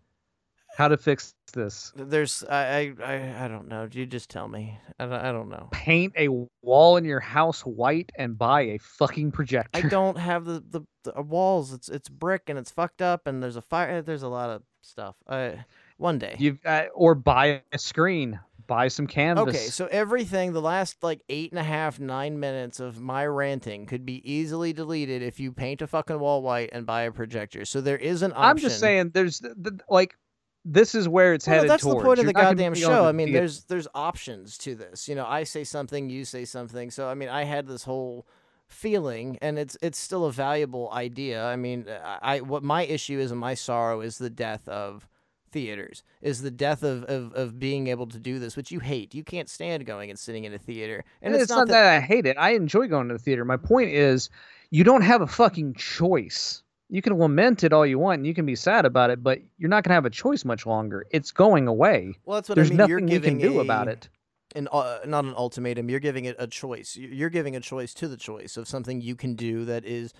How 0.76 0.88
to 0.88 0.96
fix 0.98 1.34
this? 1.54 1.92
There's 1.96 2.44
I 2.44 2.92
I 3.02 3.44
I, 3.44 3.48
don't 3.48 3.68
know. 3.68 3.88
You 3.90 4.04
just 4.04 4.28
tell 4.28 4.46
me. 4.46 4.78
I 4.98 5.06
don't, 5.06 5.12
I 5.14 5.32
don't 5.32 5.48
know. 5.48 5.68
Paint 5.72 6.12
a 6.18 6.28
wall 6.60 6.98
in 6.98 7.04
your 7.04 7.20
house 7.20 7.62
white 7.62 8.12
and 8.16 8.36
buy 8.36 8.62
a 8.62 8.78
fucking 8.78 9.32
projector. 9.32 9.86
I 9.86 9.88
don't 9.88 10.18
have 10.18 10.44
the, 10.44 10.62
the 10.68 10.82
the 11.04 11.22
walls. 11.22 11.72
It's 11.72 11.88
it's 11.88 12.10
brick 12.10 12.42
and 12.48 12.58
it's 12.58 12.70
fucked 12.70 13.00
up 13.00 13.26
and 13.26 13.42
there's 13.42 13.56
a 13.56 13.62
fire. 13.62 14.02
There's 14.02 14.22
a 14.22 14.28
lot 14.28 14.50
of 14.50 14.62
stuff. 14.82 15.16
I 15.26 15.64
one 15.96 16.18
day. 16.18 16.36
You've 16.38 16.60
uh, 16.66 16.86
or 16.94 17.14
buy 17.14 17.62
a 17.72 17.78
screen, 17.78 18.38
buy 18.66 18.88
some 18.88 19.06
canvas. 19.06 19.48
Okay, 19.48 19.66
so 19.66 19.86
everything, 19.86 20.52
the 20.52 20.60
last 20.60 21.02
like 21.02 21.22
eight 21.28 21.52
and 21.52 21.58
a 21.58 21.64
half, 21.64 21.98
nine 22.00 22.40
minutes 22.40 22.80
of 22.80 23.00
my 23.00 23.26
ranting 23.26 23.86
could 23.86 24.04
be 24.04 24.20
easily 24.30 24.72
deleted 24.72 25.22
if 25.22 25.40
you 25.40 25.52
paint 25.52 25.82
a 25.82 25.86
fucking 25.86 26.18
wall 26.18 26.42
white 26.42 26.70
and 26.72 26.86
buy 26.86 27.02
a 27.02 27.12
projector. 27.12 27.64
So 27.64 27.80
there 27.80 27.96
is 27.96 28.22
an 28.22 28.32
option. 28.32 28.44
I'm 28.44 28.58
just 28.58 28.80
saying, 28.80 29.10
there's 29.14 29.40
the, 29.40 29.54
the, 29.56 29.80
like 29.88 30.16
this 30.64 30.94
is 30.94 31.08
where 31.08 31.32
it's 31.32 31.46
Well, 31.46 31.56
headed 31.56 31.70
that's 31.70 31.82
towards. 31.82 31.98
the 31.98 32.04
point 32.04 32.18
of 32.18 32.24
You're 32.24 32.32
the 32.32 32.40
goddamn 32.40 32.74
show. 32.74 33.06
I 33.06 33.12
mean, 33.12 33.32
there's 33.32 33.64
there's 33.64 33.88
options 33.94 34.58
to 34.58 34.74
this. 34.74 35.08
You 35.08 35.14
know, 35.14 35.26
I 35.26 35.44
say 35.44 35.64
something, 35.64 36.10
you 36.10 36.24
say 36.24 36.44
something. 36.44 36.90
So 36.90 37.08
I 37.08 37.14
mean, 37.14 37.28
I 37.28 37.44
had 37.44 37.66
this 37.66 37.84
whole 37.84 38.26
feeling, 38.66 39.38
and 39.40 39.58
it's 39.58 39.76
it's 39.80 39.98
still 39.98 40.24
a 40.26 40.32
valuable 40.32 40.90
idea. 40.92 41.44
I 41.44 41.56
mean, 41.56 41.86
I, 41.88 42.18
I 42.22 42.40
what 42.40 42.64
my 42.64 42.82
issue 42.84 43.18
is 43.18 43.30
and 43.30 43.40
my 43.40 43.54
sorrow 43.54 44.00
is 44.00 44.18
the 44.18 44.30
death 44.30 44.68
of 44.68 45.08
theaters, 45.56 46.02
is 46.20 46.42
the 46.42 46.50
death 46.50 46.82
of, 46.82 47.04
of 47.04 47.32
of 47.32 47.58
being 47.58 47.86
able 47.86 48.06
to 48.08 48.18
do 48.18 48.38
this, 48.38 48.58
which 48.58 48.70
you 48.70 48.78
hate. 48.78 49.14
You 49.14 49.24
can't 49.24 49.48
stand 49.48 49.86
going 49.86 50.10
and 50.10 50.18
sitting 50.18 50.44
in 50.44 50.52
a 50.52 50.58
theater, 50.58 51.02
and 51.22 51.34
it's, 51.34 51.44
it's, 51.44 51.50
not, 51.50 51.68
that, 51.68 51.86
I 51.86 52.00
hate 52.00 52.26
it. 52.26 52.36
I 52.38 52.50
enjoy 52.50 52.88
going 52.88 53.08
to 53.08 53.14
the 53.14 53.18
theater. 53.18 53.42
My 53.46 53.56
point 53.56 53.88
is, 53.88 54.28
you 54.70 54.84
don't 54.84 55.00
have 55.00 55.22
a 55.22 55.26
fucking 55.26 55.72
choice. 55.74 56.62
You 56.90 57.00
can 57.00 57.18
lament 57.18 57.64
it 57.64 57.72
all 57.72 57.86
you 57.86 57.98
want, 57.98 58.18
and 58.18 58.26
you 58.26 58.34
can 58.34 58.44
be 58.44 58.54
sad 58.54 58.84
about 58.84 59.08
it, 59.08 59.22
but 59.22 59.38
you're 59.56 59.70
not 59.70 59.82
going 59.82 59.90
to 59.90 59.94
have 59.94 60.04
a 60.04 60.10
choice 60.10 60.44
much 60.44 60.66
longer. 60.66 61.06
It's 61.10 61.32
going 61.32 61.68
away. 61.68 62.14
Well, 62.26 62.34
that's 62.34 62.50
what 62.50 62.56
There's 62.56 62.70
I 62.70 62.74
mean. 62.74 62.88
You're 62.88 63.00
nothing 63.00 63.14
you 63.14 63.20
can 63.20 63.38
do 63.38 63.58
a- 63.58 63.62
about 63.62 63.88
it. 63.88 64.10
an 64.54 64.68
uh, 64.70 64.98
not 65.06 65.24
an 65.24 65.34
ultimatum. 65.34 65.88
You're 65.88 66.00
giving 66.00 66.26
it 66.26 66.36
a 66.38 66.46
choice. 66.46 66.96
You're 66.96 67.30
giving 67.30 67.56
a 67.56 67.60
choice 67.60 67.94
to 67.94 68.08
the 68.08 68.18
choice 68.18 68.58
of 68.58 68.68
something 68.68 69.00
you 69.00 69.16
can 69.16 69.34
do 69.36 69.64
that 69.64 69.86
is 69.86 70.12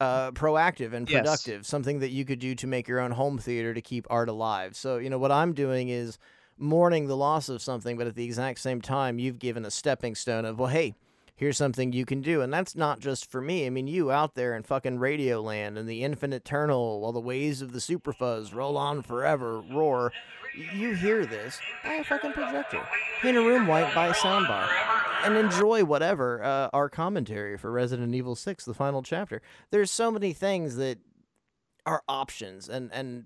uh, 0.00 0.32
proactive 0.32 0.92
and 0.92 1.08
Yes. 1.08 1.20
productive. 1.22 1.66
Something 1.66 2.00
that 2.00 2.10
you 2.10 2.24
could 2.24 2.38
do 2.38 2.54
to 2.56 2.66
make 2.66 2.88
your 2.88 3.00
own 3.00 3.12
home 3.12 3.38
theater 3.38 3.74
to 3.74 3.80
keep 3.80 4.06
art 4.10 4.28
alive. 4.28 4.76
So 4.76 4.98
you 4.98 5.10
know 5.10 5.18
what 5.18 5.32
I'm 5.32 5.52
doing 5.52 5.88
is 5.88 6.18
mourning 6.58 7.06
the 7.06 7.16
loss 7.16 7.48
of 7.48 7.62
something, 7.62 7.96
but 7.96 8.06
at 8.06 8.14
the 8.14 8.24
exact 8.24 8.60
same 8.60 8.80
time, 8.80 9.18
you've 9.18 9.38
given 9.38 9.64
a 9.64 9.70
stepping 9.70 10.14
stone 10.14 10.44
of 10.44 10.58
well, 10.58 10.68
hey. 10.68 10.94
Here's 11.34 11.56
something 11.56 11.92
you 11.92 12.04
can 12.04 12.20
do, 12.20 12.40
and 12.40 12.52
that's 12.52 12.76
not 12.76 13.00
just 13.00 13.30
for 13.30 13.40
me. 13.40 13.66
I 13.66 13.70
mean, 13.70 13.86
you 13.86 14.10
out 14.10 14.34
there 14.34 14.54
in 14.54 14.62
fucking 14.62 14.98
Radio 14.98 15.40
Land 15.40 15.76
and 15.78 15.88
the 15.88 16.04
Infinite 16.04 16.42
Eternal, 16.42 17.00
while 17.00 17.12
the 17.12 17.20
waves 17.20 17.62
of 17.62 17.72
the 17.72 17.78
Superfuzz 17.78 18.54
roll 18.54 18.76
on 18.76 19.02
forever, 19.02 19.60
roar. 19.60 20.12
You 20.74 20.94
hear 20.94 21.24
this? 21.24 21.58
Buy 21.82 21.94
a 21.94 22.04
fucking 22.04 22.32
projector. 22.32 22.86
Paint 23.22 23.38
a 23.38 23.40
room 23.40 23.66
white, 23.66 23.94
buy 23.94 24.08
a 24.08 24.12
soundbar, 24.12 24.68
and 25.24 25.36
enjoy 25.36 25.82
whatever 25.82 26.44
uh, 26.44 26.68
our 26.74 26.90
commentary 26.90 27.56
for 27.56 27.72
Resident 27.72 28.14
Evil 28.14 28.36
Six, 28.36 28.64
the 28.64 28.74
final 28.74 29.02
chapter. 29.02 29.40
There's 29.70 29.90
so 29.90 30.10
many 30.10 30.34
things 30.34 30.76
that 30.76 30.98
are 31.86 32.02
options, 32.06 32.68
and 32.68 32.92
and 32.92 33.24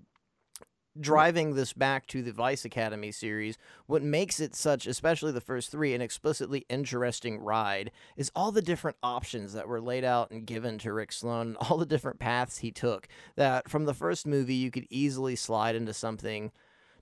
Mm. 0.97 1.01
driving 1.01 1.55
this 1.55 1.73
back 1.73 2.07
to 2.07 2.21
the 2.21 2.31
Vice 2.31 2.65
Academy 2.65 3.11
series, 3.11 3.57
what 3.85 4.03
makes 4.03 4.39
it 4.39 4.55
such, 4.55 4.87
especially 4.87 5.31
the 5.31 5.41
first 5.41 5.71
three, 5.71 5.93
an 5.93 6.01
explicitly 6.01 6.65
interesting 6.69 7.39
ride 7.39 7.91
is 8.15 8.31
all 8.35 8.51
the 8.51 8.61
different 8.61 8.97
options 9.03 9.53
that 9.53 9.67
were 9.67 9.81
laid 9.81 10.03
out 10.03 10.31
and 10.31 10.45
given 10.45 10.77
to 10.79 10.93
Rick 10.93 11.11
Sloane, 11.11 11.55
all 11.61 11.77
the 11.77 11.85
different 11.85 12.19
paths 12.19 12.59
he 12.59 12.71
took. 12.71 13.07
That 13.35 13.69
from 13.69 13.85
the 13.85 13.93
first 13.93 14.27
movie, 14.27 14.55
you 14.55 14.71
could 14.71 14.87
easily 14.89 15.35
slide 15.35 15.75
into 15.75 15.93
something 15.93 16.51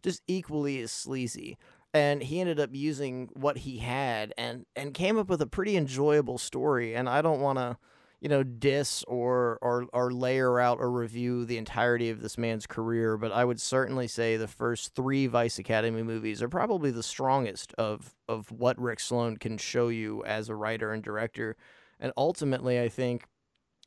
just 0.04 0.22
equally 0.28 0.82
as 0.82 0.92
sleazy. 0.92 1.58
And 1.94 2.22
he 2.24 2.42
ended 2.42 2.60
up 2.60 2.72
using 2.74 3.30
what 3.34 3.60
he 3.60 3.78
had 3.78 4.34
and, 4.38 4.66
and 4.76 4.94
came 4.94 5.18
up 5.18 5.30
with 5.30 5.42
a 5.42 5.48
pretty 5.48 5.78
enjoyable 5.78 6.38
story. 6.38 6.94
And 6.94 7.08
I 7.08 7.22
don't 7.22 7.40
want 7.40 7.58
to, 7.58 7.78
you 8.22 8.30
know, 8.30 8.44
diss 8.44 9.04
or, 9.08 9.60
or 9.62 9.86
or 9.94 10.12
layer 10.12 10.60
out 10.60 10.80
or 10.80 10.90
review 10.92 11.46
the 11.46 11.58
entirety 11.58 12.10
of 12.10 12.22
this 12.22 12.38
man's 12.38 12.66
career, 12.66 13.18
but 13.18 13.32
I 13.32 13.46
would 13.46 13.62
certainly 13.62 14.08
say 14.08 14.38
the 14.38 14.48
first 14.48 14.96
three 14.96 15.28
Vice 15.28 15.60
Academy 15.60 16.02
movies 16.02 16.42
are 16.42 16.50
probably 16.50 16.92
the 16.92 17.04
strongest 17.04 17.74
of 17.78 18.16
of 18.28 18.52
what 18.52 18.80
Rick 18.80 19.00
Sloane 19.00 19.38
can 19.38 19.58
show 19.58 19.90
you 19.90 20.24
as 20.26 20.50
a 20.50 20.56
writer 20.56 20.92
and 20.92 21.04
director. 21.04 21.56
And 22.00 22.12
ultimately, 22.18 22.80
I 22.82 22.90
think 22.90 23.26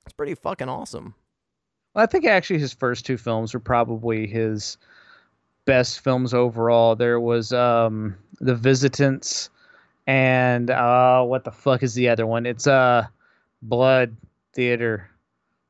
it's 0.05 0.15
pretty 0.15 0.35
fucking 0.35 0.69
awesome. 0.69 1.15
Well, 1.95 2.05
I 2.05 2.07
think 2.07 2.25
actually 2.25 2.61
his 2.61 2.73
first 2.73 3.05
two 3.05 3.17
films 3.17 3.53
were 3.55 3.61
probably 3.61 4.27
his 4.27 4.79
best 5.65 6.01
films 6.01 6.33
overall. 6.33 6.97
There 6.97 7.21
was 7.21 7.53
um 7.53 8.17
The 8.41 8.55
Visitants 8.55 9.51
and 10.07 10.71
uh 10.71 11.23
what 11.25 11.45
the 11.45 11.51
fuck 11.51 11.83
is 11.83 11.95
the 11.95 12.09
other 12.09 12.27
one? 12.27 12.47
It's 12.47 12.67
uh 12.67 13.07
Blood 13.63 14.17
Theater 14.53 15.09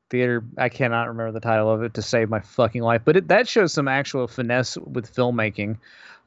Theater 0.09 0.43
I 0.57 0.69
cannot 0.69 1.07
remember 1.07 1.31
the 1.31 1.39
title 1.39 1.71
of 1.71 1.83
it 1.83 1.93
to 1.93 2.01
save 2.01 2.29
my 2.29 2.39
fucking 2.39 2.81
life, 2.81 3.01
but 3.05 3.15
it, 3.17 3.27
that 3.27 3.47
shows 3.47 3.73
some 3.73 3.87
actual 3.87 4.27
finesse 4.27 4.77
with 4.77 5.13
filmmaking. 5.13 5.77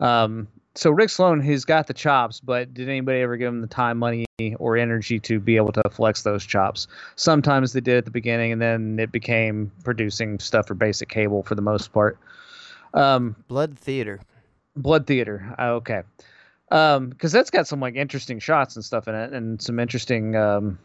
Um 0.00 0.48
so 0.74 0.90
Rick 0.90 1.10
Sloane, 1.10 1.40
he's 1.40 1.64
got 1.64 1.86
the 1.86 1.94
chops, 1.94 2.40
but 2.40 2.72
did 2.72 2.88
anybody 2.88 3.20
ever 3.20 3.36
give 3.36 3.48
him 3.48 3.60
the 3.60 3.66
time, 3.66 3.98
money, 3.98 4.24
or 4.58 4.76
energy 4.76 5.18
to 5.20 5.38
be 5.38 5.56
able 5.56 5.72
to 5.72 5.82
flex 5.90 6.22
those 6.22 6.46
chops? 6.46 6.86
Sometimes 7.16 7.72
they 7.74 7.80
did 7.80 7.98
at 7.98 8.04
the 8.06 8.10
beginning, 8.10 8.52
and 8.52 8.62
then 8.62 8.98
it 8.98 9.12
became 9.12 9.70
producing 9.84 10.38
stuff 10.38 10.66
for 10.66 10.74
basic 10.74 11.10
cable 11.10 11.42
for 11.42 11.54
the 11.54 11.62
most 11.62 11.92
part. 11.92 12.18
Um, 12.94 13.36
Blood 13.48 13.78
Theater. 13.78 14.20
Blood 14.74 15.06
Theater, 15.06 15.54
okay, 15.60 16.02
because 16.70 17.32
that's 17.32 17.50
got 17.50 17.66
some 17.66 17.80
like 17.80 17.94
interesting 17.94 18.38
shots 18.38 18.74
and 18.74 18.82
stuff 18.82 19.06
in 19.08 19.14
it, 19.14 19.34
and 19.34 19.60
some 19.60 19.78
interesting 19.78 20.34
um, 20.36 20.78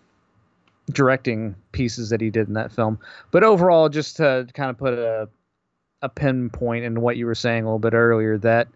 directing 0.92 1.56
pieces 1.72 2.10
that 2.10 2.22
he 2.22 2.30
did 2.30 2.48
in 2.48 2.54
that 2.54 2.72
film. 2.72 3.00
But 3.32 3.44
overall, 3.44 3.90
just 3.90 4.18
to 4.18 4.48
kind 4.54 4.70
of 4.70 4.78
put 4.78 4.94
a 4.94 5.30
a 6.02 6.10
pinpoint 6.10 6.86
in 6.86 7.02
what 7.02 7.18
you 7.18 7.26
were 7.26 7.36
saying 7.36 7.64
a 7.64 7.66
little 7.66 7.80
bit 7.80 7.94
earlier, 7.94 8.38
that 8.38 8.68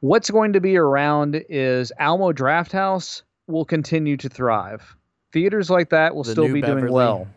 what's 0.00 0.30
going 0.30 0.52
to 0.52 0.60
be 0.60 0.76
around 0.76 1.44
is 1.48 1.92
Alamo 1.98 2.32
Drafthouse 2.32 3.22
will 3.46 3.64
continue 3.64 4.16
to 4.16 4.28
thrive. 4.28 4.94
Theaters 5.32 5.70
like 5.70 5.90
that 5.90 6.14
will 6.14 6.22
The 6.22 6.32
still 6.32 6.52
be 6.52 6.62
doing 6.62 6.90
well. 6.90 7.28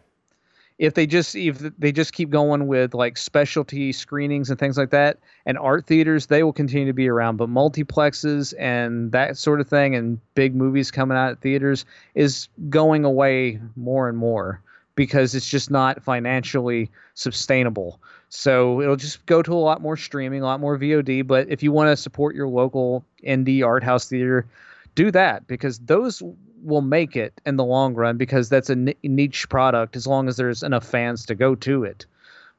If 0.81 0.95
they 0.95 1.05
just 1.05 1.35
if 1.35 1.59
they 1.77 1.91
just 1.91 2.11
keep 2.11 2.31
going 2.31 2.65
with 2.65 2.95
like 2.95 3.15
specialty 3.15 3.91
screenings 3.91 4.49
and 4.49 4.57
things 4.57 4.79
like 4.79 4.89
that, 4.89 5.19
and 5.45 5.55
art 5.59 5.85
theaters, 5.85 6.25
they 6.25 6.41
will 6.41 6.53
continue 6.53 6.87
to 6.87 6.93
be 6.93 7.07
around. 7.07 7.37
But 7.37 7.49
multiplexes 7.49 8.55
and 8.57 9.11
that 9.11 9.37
sort 9.37 9.61
of 9.61 9.67
thing, 9.67 9.93
and 9.93 10.19
big 10.33 10.55
movies 10.55 10.89
coming 10.89 11.15
out 11.15 11.29
at 11.29 11.41
theaters 11.41 11.85
is 12.15 12.47
going 12.69 13.05
away 13.05 13.59
more 13.75 14.09
and 14.09 14.17
more 14.17 14.59
because 14.95 15.35
it's 15.35 15.47
just 15.47 15.69
not 15.69 16.01
financially 16.01 16.89
sustainable. 17.13 17.99
So 18.29 18.81
it'll 18.81 18.95
just 18.95 19.23
go 19.27 19.43
to 19.43 19.53
a 19.53 19.61
lot 19.61 19.81
more 19.81 19.95
streaming, 19.95 20.41
a 20.41 20.45
lot 20.45 20.61
more 20.61 20.79
VOD. 20.79 21.27
But 21.27 21.47
if 21.47 21.61
you 21.61 21.71
want 21.71 21.89
to 21.89 21.95
support 21.95 22.35
your 22.35 22.47
local 22.47 23.05
indie 23.23 23.63
art 23.63 23.83
house 23.83 24.09
theater, 24.09 24.47
do 24.95 25.11
that 25.11 25.45
because 25.45 25.77
those 25.77 26.23
will 26.63 26.81
make 26.81 27.15
it 27.15 27.39
in 27.45 27.55
the 27.55 27.63
long 27.63 27.93
run 27.93 28.17
because 28.17 28.49
that's 28.49 28.69
a 28.69 28.75
niche 28.75 29.49
product 29.49 29.95
as 29.95 30.07
long 30.07 30.27
as 30.27 30.37
there's 30.37 30.63
enough 30.63 30.85
fans 30.85 31.25
to 31.25 31.35
go 31.35 31.55
to 31.55 31.83
it. 31.83 32.05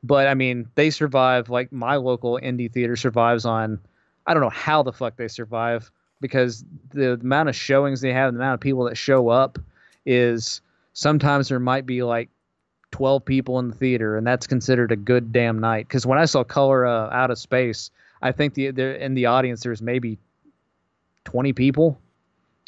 But 0.02 0.26
I 0.26 0.34
mean, 0.34 0.68
they 0.74 0.90
survive 0.90 1.48
like 1.48 1.72
my 1.72 1.96
local 1.96 2.38
indie 2.42 2.70
theater 2.70 2.96
survives 2.96 3.44
on 3.44 3.78
I 4.26 4.34
don't 4.34 4.42
know 4.42 4.50
how 4.50 4.82
the 4.82 4.92
fuck 4.92 5.16
they 5.16 5.28
survive 5.28 5.90
because 6.20 6.64
the 6.90 7.14
amount 7.14 7.48
of 7.48 7.56
showings 7.56 8.00
they 8.00 8.12
have, 8.12 8.28
and 8.28 8.36
the 8.36 8.42
amount 8.42 8.54
of 8.54 8.60
people 8.60 8.84
that 8.84 8.96
show 8.96 9.28
up 9.28 9.58
is 10.06 10.60
sometimes 10.92 11.48
there 11.48 11.58
might 11.60 11.86
be 11.86 12.02
like 12.02 12.28
12 12.92 13.24
people 13.24 13.58
in 13.58 13.68
the 13.68 13.74
theater 13.74 14.16
and 14.16 14.26
that's 14.26 14.46
considered 14.46 14.92
a 14.92 14.96
good 14.96 15.32
damn 15.32 15.58
night 15.58 15.88
because 15.88 16.06
when 16.06 16.18
I 16.18 16.26
saw 16.26 16.44
Color 16.44 16.86
uh, 16.86 17.10
Out 17.10 17.30
of 17.30 17.38
Space, 17.38 17.90
I 18.20 18.32
think 18.32 18.54
the 18.54 18.70
there 18.70 18.92
in 18.92 19.14
the 19.14 19.26
audience 19.26 19.62
there's 19.62 19.82
maybe 19.82 20.18
20 21.24 21.52
people 21.52 21.98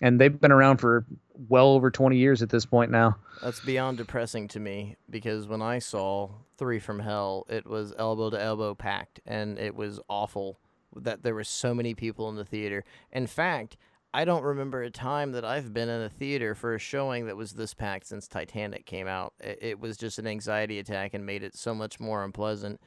and 0.00 0.20
they've 0.20 0.40
been 0.40 0.52
around 0.52 0.78
for 0.78 1.04
well 1.34 1.68
over 1.68 1.90
20 1.90 2.16
years 2.16 2.42
at 2.42 2.50
this 2.50 2.64
point 2.64 2.90
now. 2.90 3.16
That's 3.42 3.60
beyond 3.60 3.98
depressing 3.98 4.48
to 4.48 4.60
me 4.60 4.96
because 5.10 5.46
when 5.46 5.62
I 5.62 5.78
saw 5.78 6.30
Three 6.56 6.78
from 6.78 7.00
Hell, 7.00 7.46
it 7.48 7.66
was 7.66 7.92
elbow 7.98 8.30
to 8.30 8.40
elbow 8.40 8.74
packed 8.74 9.20
and 9.26 9.58
it 9.58 9.74
was 9.74 10.00
awful 10.08 10.58
that 10.96 11.22
there 11.22 11.34
were 11.34 11.44
so 11.44 11.74
many 11.74 11.94
people 11.94 12.28
in 12.28 12.36
the 12.36 12.44
theater. 12.44 12.84
In 13.12 13.26
fact, 13.26 13.76
I 14.12 14.24
don't 14.24 14.44
remember 14.44 14.82
a 14.82 14.90
time 14.90 15.32
that 15.32 15.44
I've 15.44 15.74
been 15.74 15.88
in 15.88 16.02
a 16.02 16.08
theater 16.08 16.54
for 16.54 16.74
a 16.74 16.78
showing 16.78 17.26
that 17.26 17.36
was 17.36 17.52
this 17.52 17.74
packed 17.74 18.06
since 18.06 18.28
Titanic 18.28 18.86
came 18.86 19.08
out. 19.08 19.34
It, 19.40 19.58
it 19.60 19.80
was 19.80 19.96
just 19.96 20.20
an 20.20 20.28
anxiety 20.28 20.78
attack 20.78 21.14
and 21.14 21.26
made 21.26 21.42
it 21.42 21.56
so 21.56 21.74
much 21.74 21.98
more 21.98 22.22
unpleasant, 22.22 22.80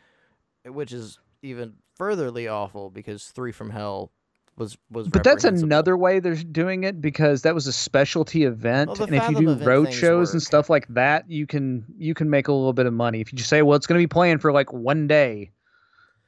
which 0.65 0.93
is 0.93 1.19
even 1.41 1.73
furtherly 1.97 2.47
awful 2.47 2.89
because 2.89 3.25
Three 3.25 3.51
from 3.51 3.71
Hell 3.71 4.11
was 4.57 4.77
was 4.89 5.07
But 5.07 5.23
that's 5.23 5.43
another 5.43 5.95
way 5.95 6.19
they're 6.19 6.35
doing 6.35 6.83
it 6.83 7.01
because 7.01 7.43
that 7.43 7.53
was 7.53 7.67
a 7.67 7.73
specialty 7.73 8.43
event, 8.43 8.87
Well, 8.87 8.95
the 8.95 9.03
and 9.05 9.15
if 9.15 9.29
you 9.29 9.35
do 9.35 9.65
road 9.65 9.85
things 9.85 9.95
shows 9.95 10.33
and 10.33 10.41
stuff 10.41 10.69
like 10.69 10.87
that, 10.89 11.29
you 11.29 11.45
can 11.45 11.85
you 11.97 12.13
can 12.13 12.29
make 12.29 12.47
a 12.47 12.53
little 12.53 12.73
bit 12.73 12.85
of 12.85 12.93
money. 12.93 13.21
If 13.21 13.31
you 13.31 13.37
just 13.37 13.49
say, 13.49 13.61
well, 13.61 13.75
it's 13.75 13.87
going 13.87 13.99
to 13.99 14.03
be 14.03 14.07
playing 14.07 14.39
for 14.39 14.51
like 14.51 14.73
one 14.73 15.07
day, 15.07 15.51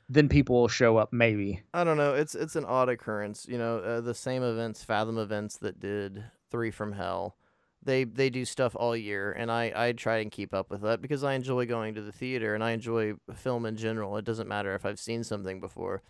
then 0.10 0.30
people 0.30 0.62
will 0.62 0.68
show 0.68 0.98
up 0.98 1.12
maybe. 1.12 1.62
I 1.74 1.84
don't 1.84 1.98
know. 1.98 2.14
It's 2.14 2.36
it's 2.36 2.56
an 2.56 2.66
odd 2.66 2.90
occurrence. 2.90 3.46
You 3.50 3.58
know, 3.58 3.78
uh, 3.80 4.02
the 4.02 4.14
same 4.16 4.44
events, 4.44 4.84
Fathom 4.84 5.18
events 5.18 5.58
that 5.58 5.80
did 5.80 6.24
Three 6.52 6.72
from 6.72 6.94
Hell, 6.94 7.36
they 7.84 8.04
they 8.04 8.30
do 8.30 8.46
stuff 8.46 8.76
all 8.76 8.96
year, 8.96 9.32
and 9.32 9.52
I 9.52 9.72
I 9.76 9.92
try 9.94 10.18
and 10.18 10.32
keep 10.32 10.54
up 10.54 10.70
with 10.70 10.82
that 10.82 11.02
because 11.02 11.24
I 11.24 11.34
enjoy 11.34 11.66
going 11.66 11.96
to 11.96 12.02
the 12.02 12.12
theater 12.12 12.54
and 12.54 12.64
I 12.64 12.72
enjoy 12.72 13.14
film 13.36 13.66
in 13.66 13.76
general. 13.76 14.18
It 14.18 14.26
doesn't 14.26 14.48
matter 14.48 14.76
if 14.76 14.86
I've 14.86 15.00
seen 15.00 15.24
something 15.24 15.60
before. 15.60 16.04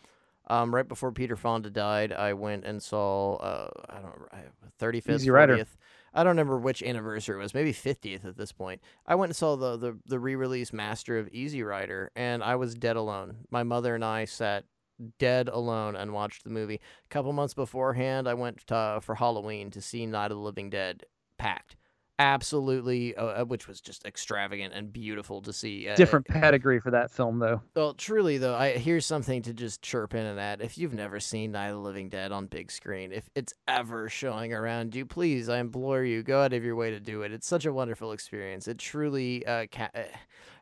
Um, 0.49 0.73
right 0.73 0.87
before 0.87 1.11
Peter 1.11 1.35
Fonda 1.35 1.69
died, 1.69 2.11
I 2.11 2.33
went 2.33 2.65
and 2.65 2.81
saw 2.81 3.35
uh 3.35 3.69
I 3.89 3.99
don't 4.01 4.13
thirty 4.79 4.99
fifth, 4.99 5.21
fortieth. 5.57 5.77
I 6.13 6.23
don't 6.23 6.31
remember 6.31 6.57
which 6.57 6.81
anniversary 6.81 7.35
it 7.35 7.39
was, 7.39 7.53
maybe 7.53 7.71
50th 7.71 8.25
at 8.25 8.35
this 8.35 8.51
point. 8.51 8.81
I 9.05 9.15
went 9.15 9.29
and 9.29 9.35
saw 9.35 9.55
the, 9.55 9.77
the, 9.77 9.99
the 10.07 10.19
re 10.19 10.35
release 10.35 10.73
Master 10.73 11.19
of 11.19 11.29
Easy 11.29 11.61
Rider, 11.61 12.11
and 12.15 12.43
I 12.43 12.55
was 12.55 12.73
dead 12.73 12.95
alone. 12.95 13.45
My 13.51 13.61
mother 13.63 13.93
and 13.93 14.03
I 14.03 14.25
sat 14.25 14.65
dead 15.19 15.47
alone 15.49 15.95
and 15.95 16.13
watched 16.13 16.43
the 16.43 16.49
movie. 16.49 16.75
A 17.05 17.09
couple 17.09 17.31
months 17.33 17.53
beforehand, 17.53 18.27
I 18.27 18.33
went 18.33 18.65
to, 18.67 18.99
for 19.01 19.15
Halloween 19.15 19.71
to 19.71 19.81
see 19.81 20.05
Night 20.05 20.31
of 20.31 20.37
the 20.37 20.43
Living 20.43 20.69
Dead, 20.69 21.03
packed. 21.37 21.75
Absolutely, 22.19 23.15
uh, 23.15 23.41
uh 23.41 23.45
which 23.45 23.65
was 23.65 23.79
just 23.79 24.05
extravagant 24.05 24.73
and 24.73 24.91
beautiful 24.91 25.41
to 25.41 25.53
see. 25.53 25.87
Uh, 25.87 25.95
Different 25.95 26.27
pedigree 26.27 26.81
for 26.81 26.91
that 26.91 27.09
film, 27.09 27.39
though. 27.39 27.61
Well, 27.77 27.93
truly 27.93 28.37
though, 28.37 28.55
I 28.55 28.73
here's 28.73 29.05
something 29.05 29.41
to 29.43 29.53
just 29.53 29.81
chirp 29.81 30.13
in 30.13 30.25
and 30.25 30.37
add. 30.37 30.59
If 30.59 30.77
you've 30.77 30.93
never 30.93 31.21
seen 31.21 31.53
Night 31.53 31.69
of 31.69 31.75
the 31.75 31.81
Living 31.81 32.09
Dead 32.09 32.33
on 32.33 32.47
big 32.47 32.71
screen, 32.71 33.13
if 33.13 33.29
it's 33.35 33.53
ever 33.69 34.09
showing 34.09 34.53
around 34.53 34.95
you, 34.95 35.05
please, 35.05 35.47
I 35.47 35.59
implore 35.59 36.03
you, 36.03 36.21
go 36.21 36.43
out 36.43 36.51
of 36.51 36.61
your 36.61 36.75
way 36.75 36.91
to 36.91 36.99
do 36.99 37.21
it. 37.21 37.31
It's 37.31 37.47
such 37.47 37.65
a 37.65 37.71
wonderful 37.71 38.11
experience. 38.11 38.67
It 38.67 38.79
truly, 38.79 39.45
uh, 39.45 39.67
ca- 39.71 39.91
uh, 39.95 40.01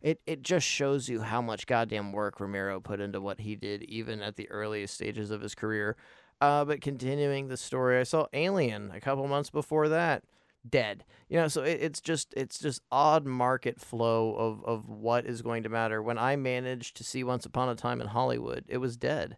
it 0.03 0.21
it 0.27 0.43
just 0.43 0.67
shows 0.67 1.09
you 1.09 1.21
how 1.21 1.41
much 1.41 1.65
goddamn 1.65 2.11
work 2.11 2.39
Romero 2.39 2.79
put 2.79 2.99
into 2.99 3.19
what 3.19 3.39
he 3.39 3.55
did, 3.55 3.81
even 3.85 4.21
at 4.21 4.35
the 4.35 4.47
earliest 4.51 4.93
stages 4.93 5.31
of 5.31 5.41
his 5.41 5.55
career. 5.55 5.95
Uh, 6.39 6.63
but 6.65 6.81
continuing 6.81 7.47
the 7.47 7.57
story, 7.57 7.99
I 7.99 8.03
saw 8.03 8.27
Alien 8.31 8.91
a 8.93 9.01
couple 9.01 9.27
months 9.27 9.49
before 9.49 9.89
that 9.89 10.23
dead. 10.67 11.03
You 11.29 11.37
know, 11.37 11.47
so 11.47 11.63
it, 11.63 11.79
it's 11.81 12.01
just 12.01 12.33
it's 12.35 12.59
just 12.59 12.81
odd 12.91 13.25
market 13.25 13.79
flow 13.79 14.33
of 14.35 14.63
of 14.65 14.89
what 14.89 15.25
is 15.25 15.41
going 15.41 15.63
to 15.63 15.69
matter. 15.69 16.01
When 16.01 16.17
I 16.17 16.35
managed 16.35 16.95
to 16.97 17.03
see 17.03 17.23
Once 17.23 17.45
Upon 17.45 17.69
a 17.69 17.75
Time 17.75 18.01
in 18.01 18.07
Hollywood, 18.07 18.65
it 18.67 18.77
was 18.77 18.97
dead. 18.97 19.37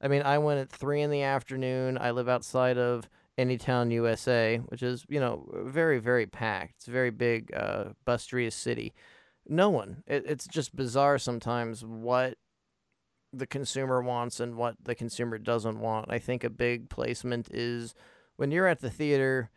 I 0.00 0.08
mean, 0.08 0.22
I 0.22 0.38
went 0.38 0.60
at 0.60 0.70
three 0.70 1.00
in 1.00 1.10
the 1.10 1.22
afternoon. 1.22 1.98
I 1.98 2.10
live 2.10 2.28
outside 2.28 2.78
of 2.78 3.08
Anytown, 3.38 3.90
USA, 3.92 4.58
which 4.66 4.82
is 4.82 5.04
you 5.08 5.20
know 5.20 5.48
very 5.64 5.98
very 5.98 6.26
packed. 6.26 6.74
It's 6.78 6.88
a 6.88 6.92
very 6.92 7.10
big, 7.10 7.54
uh, 7.54 7.90
bustrious 8.04 8.54
city. 8.54 8.94
No 9.48 9.70
one. 9.70 10.02
It, 10.06 10.24
it's 10.26 10.46
just 10.46 10.74
bizarre 10.74 11.18
sometimes 11.18 11.84
what 11.84 12.38
the 13.32 13.46
consumer 13.46 14.00
wants 14.00 14.40
and 14.40 14.56
what 14.56 14.76
the 14.82 14.94
consumer 14.94 15.38
doesn't 15.38 15.78
want. 15.78 16.10
I 16.10 16.18
think 16.18 16.42
a 16.42 16.50
big 16.50 16.88
placement 16.88 17.48
is 17.52 17.94
when 18.36 18.50
you're 18.50 18.66
at 18.66 18.80
the 18.80 18.90
theater 18.90 19.50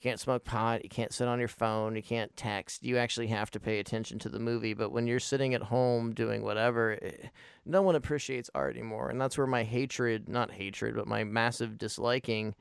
you 0.00 0.08
can't 0.08 0.20
smoke 0.20 0.44
pot. 0.44 0.82
You 0.82 0.88
can't 0.88 1.12
sit 1.12 1.28
on 1.28 1.38
your 1.38 1.48
phone. 1.48 1.94
You 1.94 2.02
can't 2.02 2.34
text. 2.34 2.82
You 2.82 2.96
actually 2.96 3.26
have 3.26 3.50
to 3.50 3.60
pay 3.60 3.80
attention 3.80 4.18
to 4.20 4.30
the 4.30 4.38
movie. 4.38 4.72
But 4.72 4.92
when 4.92 5.06
you're 5.06 5.20
sitting 5.20 5.52
at 5.52 5.64
home 5.64 6.14
doing 6.14 6.42
whatever, 6.42 6.92
it, 6.92 7.20
eh, 7.22 7.28
no 7.66 7.82
one 7.82 7.96
appreciates 7.96 8.48
art 8.54 8.76
anymore. 8.76 9.10
And 9.10 9.20
that's 9.20 9.36
where 9.36 9.46
my 9.46 9.62
hatred, 9.62 10.26
not 10.26 10.52
hatred, 10.52 10.96
but 10.96 11.06
my 11.06 11.22
massive 11.24 11.76
disliking 11.76 12.54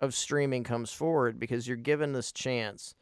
of 0.00 0.14
streaming 0.14 0.64
comes 0.64 0.90
forward 0.90 1.38
because 1.38 1.68
you're 1.68 1.76
given 1.76 2.14
this 2.14 2.32
chance 2.32 2.94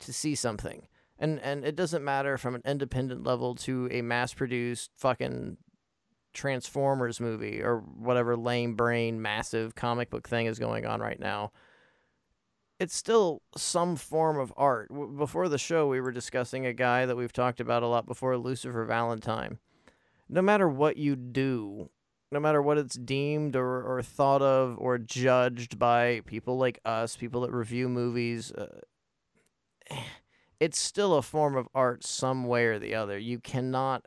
to 0.00 0.12
see 0.12 0.34
something. 0.34 0.88
And, 1.16 1.38
and 1.38 1.64
it 1.64 1.76
doesn't 1.76 2.04
matter 2.04 2.38
from 2.38 2.56
an 2.56 2.62
independent 2.64 3.22
level 3.22 3.54
to 3.54 3.88
a 3.92 4.02
mass 4.02 4.34
produced 4.34 4.90
fucking 4.96 5.56
Transformers 6.34 7.20
movie 7.20 7.62
or 7.62 7.78
whatever 7.78 8.36
lame 8.36 8.74
brain 8.74 9.22
massive 9.22 9.76
comic 9.76 10.10
book 10.10 10.28
thing 10.28 10.46
is 10.46 10.58
going 10.58 10.84
on 10.84 11.00
right 11.00 11.20
now 11.20 11.52
it's 12.78 12.94
still 12.94 13.42
some 13.56 13.96
form 13.96 14.38
of 14.38 14.52
art. 14.56 14.90
Before 15.16 15.48
the 15.48 15.58
show, 15.58 15.86
we 15.86 16.00
were 16.00 16.12
discussing 16.12 16.66
a 16.66 16.72
guy 16.72 17.06
that 17.06 17.16
we've 17.16 17.32
talked 17.32 17.60
about 17.60 17.82
a 17.82 17.86
lot 17.86 18.06
before, 18.06 18.36
Lucifer 18.36 18.84
Valentine. 18.84 19.58
No 20.28 20.42
matter 20.42 20.68
what 20.68 20.96
you 20.96 21.16
do, 21.16 21.90
no 22.30 22.40
matter 22.40 22.60
what 22.60 22.78
it's 22.78 22.96
deemed 22.96 23.56
or, 23.56 23.82
or 23.82 24.02
thought 24.02 24.42
of 24.42 24.76
or 24.78 24.98
judged 24.98 25.78
by 25.78 26.20
people 26.26 26.58
like 26.58 26.80
us, 26.84 27.16
people 27.16 27.42
that 27.42 27.52
review 27.52 27.88
movies, 27.88 28.52
uh, 28.52 28.80
it's 30.60 30.78
still 30.78 31.14
a 31.14 31.22
form 31.22 31.56
of 31.56 31.68
art 31.74 32.04
some 32.04 32.44
way 32.44 32.66
or 32.66 32.78
the 32.78 32.94
other. 32.94 33.18
You 33.18 33.38
cannot 33.38 34.06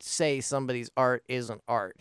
say 0.00 0.40
somebody's 0.40 0.90
art 0.96 1.24
isn't 1.28 1.62
art 1.66 1.96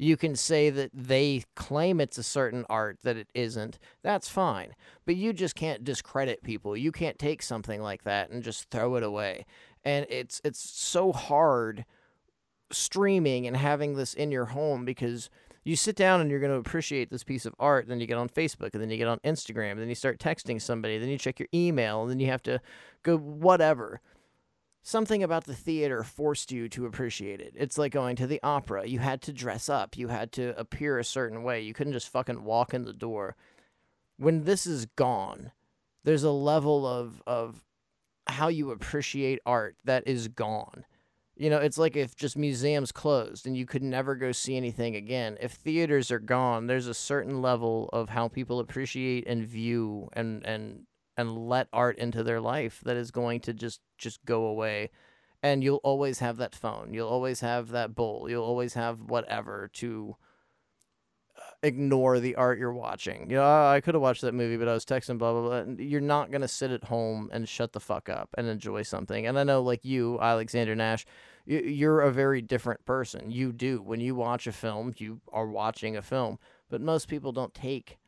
you 0.00 0.16
can 0.16 0.34
say 0.34 0.70
that 0.70 0.90
they 0.94 1.44
claim 1.56 2.00
it's 2.00 2.16
a 2.16 2.22
certain 2.22 2.64
art 2.70 2.98
that 3.02 3.18
it 3.18 3.28
isn't. 3.34 3.78
That's 4.02 4.30
fine. 4.30 4.74
But 5.04 5.16
you 5.16 5.34
just 5.34 5.54
can't 5.54 5.84
discredit 5.84 6.42
people. 6.42 6.74
You 6.74 6.90
can't 6.90 7.18
take 7.18 7.42
something 7.42 7.82
like 7.82 8.04
that 8.04 8.30
and 8.30 8.42
just 8.42 8.70
throw 8.70 8.96
it 8.96 9.02
away. 9.02 9.44
And 9.84 10.06
it's 10.08 10.40
it's 10.42 10.58
so 10.58 11.12
hard 11.12 11.84
streaming 12.72 13.46
and 13.46 13.58
having 13.58 13.96
this 13.96 14.14
in 14.14 14.30
your 14.30 14.46
home 14.46 14.86
because 14.86 15.28
you 15.64 15.76
sit 15.76 15.96
down 15.96 16.22
and 16.22 16.30
you're 16.30 16.40
going 16.40 16.52
to 16.52 16.56
appreciate 16.58 17.10
this 17.10 17.24
piece 17.24 17.44
of 17.44 17.54
art 17.58 17.88
then 17.88 17.98
you 17.98 18.06
get 18.06 18.16
on 18.16 18.28
facebook 18.28 18.70
and 18.72 18.80
then 18.80 18.88
you 18.88 18.96
get 18.96 19.08
on 19.08 19.18
instagram 19.24 19.76
then 19.76 19.88
you 19.88 19.94
start 19.94 20.20
texting 20.20 20.62
somebody 20.62 20.96
then 20.96 21.08
you 21.08 21.18
check 21.18 21.40
your 21.40 21.48
email 21.52 22.02
and 22.02 22.10
then 22.10 22.20
you 22.20 22.28
have 22.28 22.42
to 22.42 22.60
go 23.02 23.18
whatever 23.18 24.00
something 24.82 25.22
about 25.22 25.44
the 25.44 25.54
theater 25.54 26.02
forced 26.02 26.52
you 26.52 26.68
to 26.70 26.86
appreciate 26.86 27.40
it. 27.40 27.54
It's 27.56 27.78
like 27.78 27.92
going 27.92 28.16
to 28.16 28.26
the 28.26 28.40
opera. 28.42 28.86
You 28.86 28.98
had 28.98 29.22
to 29.22 29.32
dress 29.32 29.68
up, 29.68 29.96
you 29.96 30.08
had 30.08 30.32
to 30.32 30.58
appear 30.58 30.98
a 30.98 31.04
certain 31.04 31.42
way. 31.42 31.60
You 31.60 31.74
couldn't 31.74 31.92
just 31.92 32.08
fucking 32.08 32.44
walk 32.44 32.74
in 32.74 32.84
the 32.84 32.92
door. 32.92 33.36
When 34.16 34.44
this 34.44 34.66
is 34.66 34.86
gone, 34.96 35.52
there's 36.04 36.24
a 36.24 36.30
level 36.30 36.86
of 36.86 37.22
of 37.26 37.62
how 38.26 38.48
you 38.48 38.70
appreciate 38.70 39.40
art 39.44 39.76
that 39.84 40.06
is 40.06 40.28
gone. 40.28 40.84
You 41.36 41.48
know, 41.48 41.58
it's 41.58 41.78
like 41.78 41.96
if 41.96 42.14
just 42.16 42.36
museums 42.36 42.92
closed 42.92 43.46
and 43.46 43.56
you 43.56 43.64
could 43.64 43.82
never 43.82 44.14
go 44.14 44.30
see 44.30 44.56
anything 44.58 44.94
again. 44.94 45.38
If 45.40 45.52
theaters 45.52 46.10
are 46.10 46.18
gone, 46.18 46.66
there's 46.66 46.86
a 46.86 46.94
certain 46.94 47.40
level 47.40 47.88
of 47.94 48.10
how 48.10 48.28
people 48.28 48.60
appreciate 48.60 49.26
and 49.26 49.46
view 49.46 50.08
and 50.12 50.44
and 50.44 50.86
and 51.20 51.36
let 51.36 51.68
art 51.72 51.98
into 51.98 52.22
their 52.22 52.40
life 52.40 52.80
that 52.84 52.96
is 52.96 53.10
going 53.10 53.40
to 53.40 53.52
just 53.52 53.80
just 53.98 54.24
go 54.24 54.44
away. 54.44 54.90
And 55.42 55.62
you'll 55.62 55.80
always 55.84 56.18
have 56.18 56.38
that 56.38 56.54
phone. 56.54 56.92
You'll 56.92 57.08
always 57.08 57.40
have 57.40 57.68
that 57.70 57.94
bowl. 57.94 58.26
You'll 58.28 58.44
always 58.44 58.74
have 58.74 59.00
whatever 59.00 59.70
to 59.74 60.16
uh, 61.36 61.40
ignore 61.62 62.20
the 62.20 62.36
art 62.36 62.58
you're 62.58 62.72
watching. 62.72 63.30
You 63.30 63.36
know 63.36 63.66
i 63.66 63.80
could 63.82 63.94
have 63.94 64.02
watched 64.02 64.22
that 64.22 64.34
movie 64.34 64.56
but 64.56 64.68
i 64.68 64.72
was 64.72 64.84
texting 64.84 65.18
blah 65.18 65.32
blah 65.32 65.62
blah 65.62 65.74
you're 65.78 66.00
not 66.00 66.30
going 66.30 66.40
to 66.40 66.48
sit 66.48 66.70
at 66.70 66.84
home 66.84 67.28
and 67.32 67.48
shut 67.48 67.72
the 67.72 67.80
fuck 67.80 68.08
up 68.08 68.30
and 68.38 68.46
enjoy 68.48 68.82
something. 68.82 69.26
And 69.26 69.38
i 69.38 69.44
know 69.44 69.62
like 69.62 69.84
you 69.84 70.18
alexander 70.20 70.74
nash 70.74 71.04
you're 71.46 72.00
a 72.00 72.12
very 72.12 72.40
different 72.42 72.84
person. 72.84 73.30
You 73.30 73.52
do. 73.52 73.82
When 73.82 74.00
you 74.00 74.14
watch 74.14 74.46
a 74.46 74.52
film 74.52 74.94
you 74.96 75.20
are 75.32 75.46
watching 75.46 75.96
a 75.96 76.02
film. 76.02 76.38
But 76.70 76.80
most 76.80 77.08
people 77.08 77.32
don't 77.32 77.52
take 77.52 77.98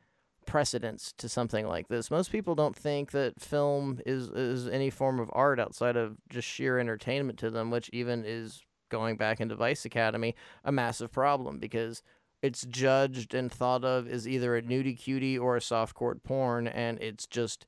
precedence 0.47 1.12
to 1.19 1.28
something 1.28 1.66
like 1.66 1.89
this. 1.89 2.10
Most 2.10 2.32
people 2.32 2.55
don't 2.55 2.77
think 2.77 3.12
that 3.12 3.40
film 3.40 4.01
is 4.05 4.28
is 4.28 4.69
any 4.69 4.90
form 4.90 5.20
of 5.20 5.31
art 5.32 5.60
outside 5.60 5.97
of 5.97 6.16
just 6.28 6.48
sheer 6.48 6.78
entertainment 6.78 7.39
to 7.40 7.51
them, 7.51 7.70
which 7.70 7.90
even 7.93 8.24
is 8.24 8.62
going 8.89 9.16
back 9.16 9.40
into 9.40 9.56
Vice 9.56 9.85
Academy 9.85 10.35
a 10.64 10.70
massive 10.70 11.10
problem 11.10 11.59
because 11.59 12.02
it's 12.43 12.66
judged 12.66 13.35
and 13.35 13.51
thought 13.51 13.85
of 13.85 14.09
as 14.09 14.27
either 14.27 14.56
a 14.56 14.62
nudie 14.62 14.98
cutie 14.98 15.39
or 15.39 15.56
a 15.56 15.60
soft 15.60 15.97
softcore 15.97 16.23
porn, 16.23 16.66
and 16.66 17.01
it's 17.01 17.27
just, 17.27 17.64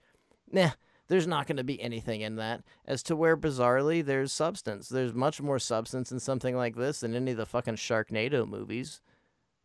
nah, 0.50 0.70
there's 1.06 1.28
not 1.28 1.46
going 1.46 1.56
to 1.56 1.64
be 1.64 1.80
anything 1.80 2.22
in 2.22 2.36
that. 2.36 2.62
As 2.84 3.02
to 3.04 3.14
where, 3.14 3.36
bizarrely, 3.36 4.04
there's 4.04 4.32
substance. 4.32 4.88
There's 4.88 5.14
much 5.14 5.40
more 5.40 5.60
substance 5.60 6.10
in 6.10 6.18
something 6.18 6.56
like 6.56 6.74
this 6.74 7.00
than 7.00 7.14
any 7.14 7.30
of 7.30 7.36
the 7.36 7.46
fucking 7.46 7.76
Sharknado 7.76 8.48
movies, 8.48 9.00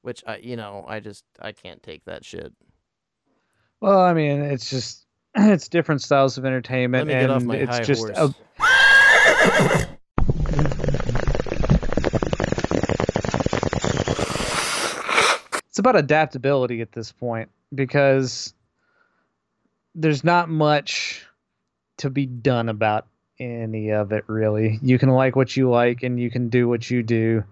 which 0.04 0.24
I, 0.28 0.38
you 0.38 0.56
know, 0.56 0.86
I 0.88 1.00
just 1.00 1.26
I 1.42 1.54
can't 1.54 1.82
take 1.82 2.06
that 2.06 2.24
shit. 2.24 2.54
Well, 3.82 4.00
I 4.00 4.14
mean, 4.14 4.42
it's 4.42 4.70
just 4.70 5.06
it's 5.36 5.68
different 5.68 6.02
styles 6.02 6.38
of 6.38 6.46
entertainment, 6.46 7.10
and 7.10 7.52
it's 7.54 7.88
just 7.88 8.10
a... 8.10 8.34
it's 15.68 15.80
about 15.80 15.96
adaptability 15.96 16.82
at 16.82 16.92
this 16.92 17.12
point 17.12 17.50
because 17.74 18.54
there's 19.96 20.24
not 20.24 20.50
much 20.50 21.26
to 21.98 22.10
be 22.10 22.26
done 22.26 22.70
about 22.70 23.08
any 23.40 23.92
of 23.92 24.12
it 24.12 24.26
really. 24.28 24.80
You 24.82 25.00
can 25.00 25.10
like 25.10 25.36
what 25.36 25.56
you 25.56 25.70
like 25.70 26.04
and 26.04 26.20
you 26.20 26.30
can 26.30 26.50
do 26.50 26.68
what 26.68 26.90
you 26.90 27.02
do, 27.02 27.44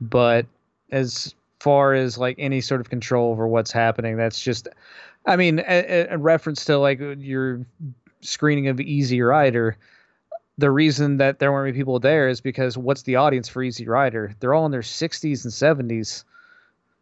but 0.00 0.46
as 0.90 1.34
far 1.60 1.94
as 1.94 2.18
like 2.18 2.36
any 2.38 2.60
sort 2.60 2.80
of 2.80 2.90
control 2.90 3.30
over 3.30 3.46
what's 3.46 3.72
happening, 3.72 4.16
that's 4.16 4.40
just 4.40 4.68
I 5.26 5.36
mean, 5.36 5.60
a, 5.60 6.06
a 6.10 6.18
reference 6.18 6.64
to 6.66 6.78
like 6.78 7.00
your 7.18 7.66
screening 8.20 8.68
of 8.68 8.80
Easy 8.80 9.20
Rider, 9.22 9.76
the 10.58 10.70
reason 10.70 11.18
that 11.18 11.38
there 11.38 11.52
weren't 11.52 11.66
many 11.66 11.78
people 11.78 11.98
there 11.98 12.28
is 12.28 12.40
because 12.40 12.78
what's 12.78 13.02
the 13.02 13.16
audience 13.16 13.48
for 13.48 13.62
Easy 13.62 13.86
Rider? 13.86 14.34
They're 14.40 14.54
all 14.54 14.66
in 14.66 14.72
their 14.72 14.80
60s 14.80 15.44
and 15.44 15.90
70s 15.90 16.24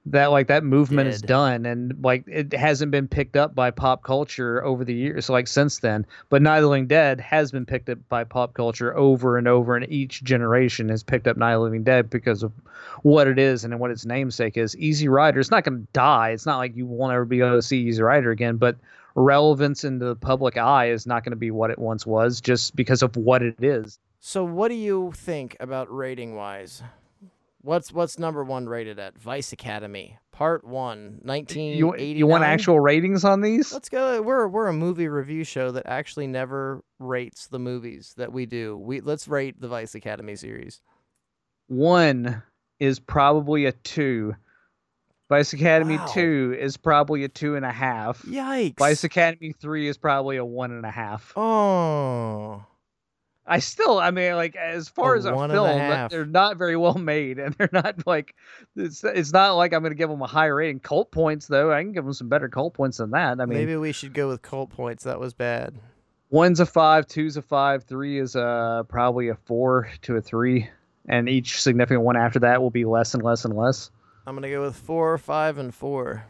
that 0.07 0.27
like 0.27 0.49
that 0.49 0.65
movement 0.65 1.07
Did. 1.07 1.15
is 1.15 1.23
done 1.23 1.65
and 1.65 1.95
like 2.03 2.25
it 2.27 2.53
hasn't 2.53 2.91
been 2.91 3.09
picked 3.09 3.37
up 3.37 3.55
by 3.55 3.71
pop 3.71 4.03
culture 4.03 4.63
over 4.63 4.85
the 4.85 4.93
years 4.93 5.31
like 5.31 5.49
since 5.49 5.79
then. 5.79 6.05
But 6.29 6.43
Night 6.43 6.59
of 6.59 6.65
the 6.65 6.69
Living 6.69 6.87
Dead 6.87 7.21
has 7.21 7.51
been 7.51 7.65
picked 7.65 7.89
up 7.89 7.99
by 8.11 8.25
pop 8.25 8.53
culture 8.53 8.95
over 8.97 9.39
and 9.39 9.49
over 9.49 9.77
and 9.77 9.91
each 9.91 10.23
generation 10.23 10.91
has 10.91 11.03
picked 11.03 11.27
up 11.27 11.39
Night 11.39 11.55
of 11.55 11.61
the 11.61 11.65
Living 11.65 11.85
Dead 11.85 12.11
because 12.11 12.43
of 12.43 12.53
what 13.03 13.27
it 13.27 13.39
is 13.39 13.65
and 13.65 13.81
what 13.81 13.91
its 13.91 14.05
namesake 14.05 14.59
is. 14.59 14.77
Easy 14.77 15.09
Rider 15.09 15.41
it's 15.41 15.51
not 15.51 15.65
going 15.65 15.81
to 15.81 15.89
die. 15.95 16.31
It's 16.31 16.47
not 16.47 16.59
like 16.59 16.77
you 16.77 16.87
won't 16.87 17.15
ever 17.15 17.25
be 17.25 17.41
able 17.41 17.53
to 17.53 17.63
see 17.63 17.81
Easy 17.81 18.03
Rider 18.03 18.31
again 18.31 18.57
but 18.57 18.77
relevance 19.15 19.85
in 19.85 20.01
the 20.01 20.17
public 20.17 20.59
eye 20.59 20.91
is 20.91 21.07
not 21.07 21.25
going 21.25 21.31
to 21.31 21.37
be 21.37 21.51
what 21.51 21.71
it 21.71 21.79
once 21.79 22.05
was 22.05 22.41
just 22.41 22.77
because 22.77 23.03
of 23.03 23.17
what 23.17 23.43
it 23.43 23.63
is. 23.63 23.99
So 24.21 24.45
what 24.45 24.69
do 24.69 24.75
you 24.75 25.13
think 25.15 25.57
about 25.61 25.95
rating 25.95 26.35
wise 26.35 26.83
What's 27.65 27.91
what's 27.93 28.19
number 28.19 28.45
one 28.45 28.69
rated 28.69 28.99
at? 28.99 29.19
Vice 29.19 29.51
Academy, 29.55 30.19
Part 30.33 30.65
One, 30.65 31.21
You, 31.25 31.29
1989. 31.29 32.17
you 32.19 32.27
want 32.27 32.45
actual 32.45 32.79
ratings 32.79 33.25
on 33.25 33.41
these? 33.41 33.73
Let's 33.73 33.89
go. 33.89 34.21
We're 34.21 34.47
we're 34.49 34.67
a 34.67 34.73
movie 34.75 35.09
review 35.09 35.45
show 35.45 35.71
that 35.73 35.87
actually 35.87 36.27
never 36.27 36.85
rates 36.99 37.47
the 37.47 37.59
movies 37.59 38.13
that 38.19 38.33
we 38.35 38.45
do. 38.45 38.77
We 38.77 39.01
let's 39.01 39.27
rate 39.29 39.59
the 39.63 39.69
Vice 39.69 39.95
Academy 39.95 40.37
series. 40.37 40.83
One 41.69 42.43
is 42.81 43.01
probably 43.01 43.65
a 43.65 43.73
two. 43.73 44.35
Vice 45.31 45.55
Academy 45.55 45.97
Wow. 45.97 46.07
two 46.13 46.55
is 46.61 46.77
probably 46.77 47.25
a 47.25 47.29
two 47.29 47.57
and 47.57 47.65
a 47.65 47.73
half. 47.73 48.21
Yikes! 48.25 48.77
Vice 48.79 49.05
Academy 49.05 49.55
three 49.59 49.89
is 49.89 49.97
probably 49.97 50.37
a 50.37 50.45
one 50.45 50.71
and 50.71 50.85
a 50.85 50.91
half. 50.91 51.33
Oh, 51.35 52.54
I 53.47 53.59
still, 53.59 53.99
I 53.99 54.11
mean, 54.11 54.35
like 54.37 54.57
as 54.57 54.89
far 54.89 55.15
A 55.15 55.19
as 55.19 55.27
a 55.27 55.35
and 55.35 55.53
a 55.53 55.55
film, 55.55 56.09
they're 56.11 56.25
not 56.25 56.57
very 56.57 56.77
well 56.77 56.95
made, 56.95 57.39
and 57.39 57.55
they're 57.55 57.69
not 57.73 58.07
like 58.07 58.35
it's. 58.75 59.05
It's 59.05 59.33
not 59.33 59.53
like 59.53 59.75
I'm 59.75 59.83
going 59.83 59.93
to 59.93 59.99
give 59.99 60.09
them 60.09 60.23
a 60.23 60.27
high 60.27 60.47
rating. 60.47 60.81
Cult 60.81 61.11
points, 61.11 61.47
though, 61.47 61.71
I 61.73 61.83
can 61.83 61.93
give 61.93 62.05
them 62.05 62.15
some 62.15 62.29
better 62.29 62.49
cult 62.49 62.73
points 62.75 62.97
than 62.99 63.11
that. 63.11 63.41
I 63.41 63.45
mean, 63.47 63.59
maybe 63.59 63.77
we 63.77 63.93
should 63.93 64.15
go 64.15 64.29
with 64.29 64.41
cult 64.41 64.71
points. 64.71 65.05
That 65.05 65.21
was 65.21 65.35
bad. 65.35 65.75
one's 66.31 66.59
a 66.61 66.67
five, 66.67 67.07
two's 67.07 67.37
a 67.37 67.43
five, 67.43 67.85
three 67.85 68.19
is 68.19 68.35
a 68.35 68.87
probably 68.89 69.29
a 69.29 69.35
four 69.35 69.89
to 70.03 70.17
a 70.17 70.23
three, 70.23 70.69
and 71.07 71.29
each 71.29 71.61
significant 71.61 72.01
one 72.01 72.17
after 72.17 72.39
that 72.41 72.63
will 72.63 72.71
be 72.71 72.87
less 72.87 73.13
and 73.13 73.23
less 73.23 73.45
and 73.45 73.55
less. 73.55 73.91
I'm 74.27 74.35
gonna 74.35 74.49
go 74.49 74.63
with 74.63 74.75
four, 74.77 75.19
five, 75.19 75.59
and 75.59 75.75
four. 75.75 76.25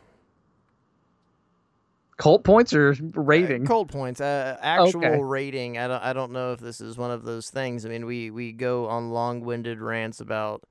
Cult 2.16 2.44
points 2.44 2.72
or 2.72 2.90
Uh, 2.92 3.20
rating? 3.20 3.66
Cold 3.66 3.90
points. 3.90 4.20
Uh, 4.20 4.56
actual 4.60 5.04
Okay. 5.04 5.20
rating. 5.22 5.78
I 5.78 5.88
don't. 5.88 6.02
I 6.02 6.12
don't 6.12 6.32
know 6.32 6.52
if 6.52 6.60
this 6.60 6.80
is 6.80 6.96
one 6.96 7.10
of 7.10 7.24
those 7.24 7.50
things. 7.50 7.84
I 7.84 7.88
mean, 7.88 8.06
we 8.06 8.30
we 8.30 8.52
go 8.52 8.86
on 8.86 9.10
long-winded 9.10 9.80
rants 9.80 10.20
about 10.20 10.62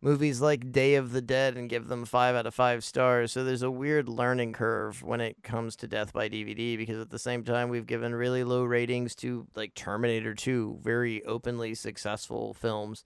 movies 0.00 0.40
like 0.40 0.70
Day 0.70 0.94
of 0.94 1.10
the 1.12 1.20
Dead 1.22 1.56
and 1.56 1.68
give 1.68 1.88
them 1.88 2.04
five 2.04 2.36
out 2.36 2.46
of 2.46 2.54
five 2.54 2.84
stars. 2.84 3.32
So 3.32 3.42
there's 3.42 3.62
a 3.62 3.70
weird 3.70 4.08
learning 4.08 4.52
curve 4.52 5.02
when 5.02 5.20
it 5.20 5.42
comes 5.42 5.74
to 5.76 5.88
Death 5.88 6.12
by 6.12 6.28
DVD 6.28 6.76
because 6.76 7.00
at 7.00 7.10
the 7.10 7.18
same 7.18 7.42
time 7.42 7.68
we've 7.68 7.86
given 7.86 8.14
really 8.14 8.44
low 8.44 8.62
ratings 8.64 9.14
to 9.16 9.46
like 9.56 9.74
Terminator 9.74 10.34
2, 10.34 10.78
very 10.82 11.24
openly 11.24 11.74
successful 11.74 12.54
films. 12.54 13.04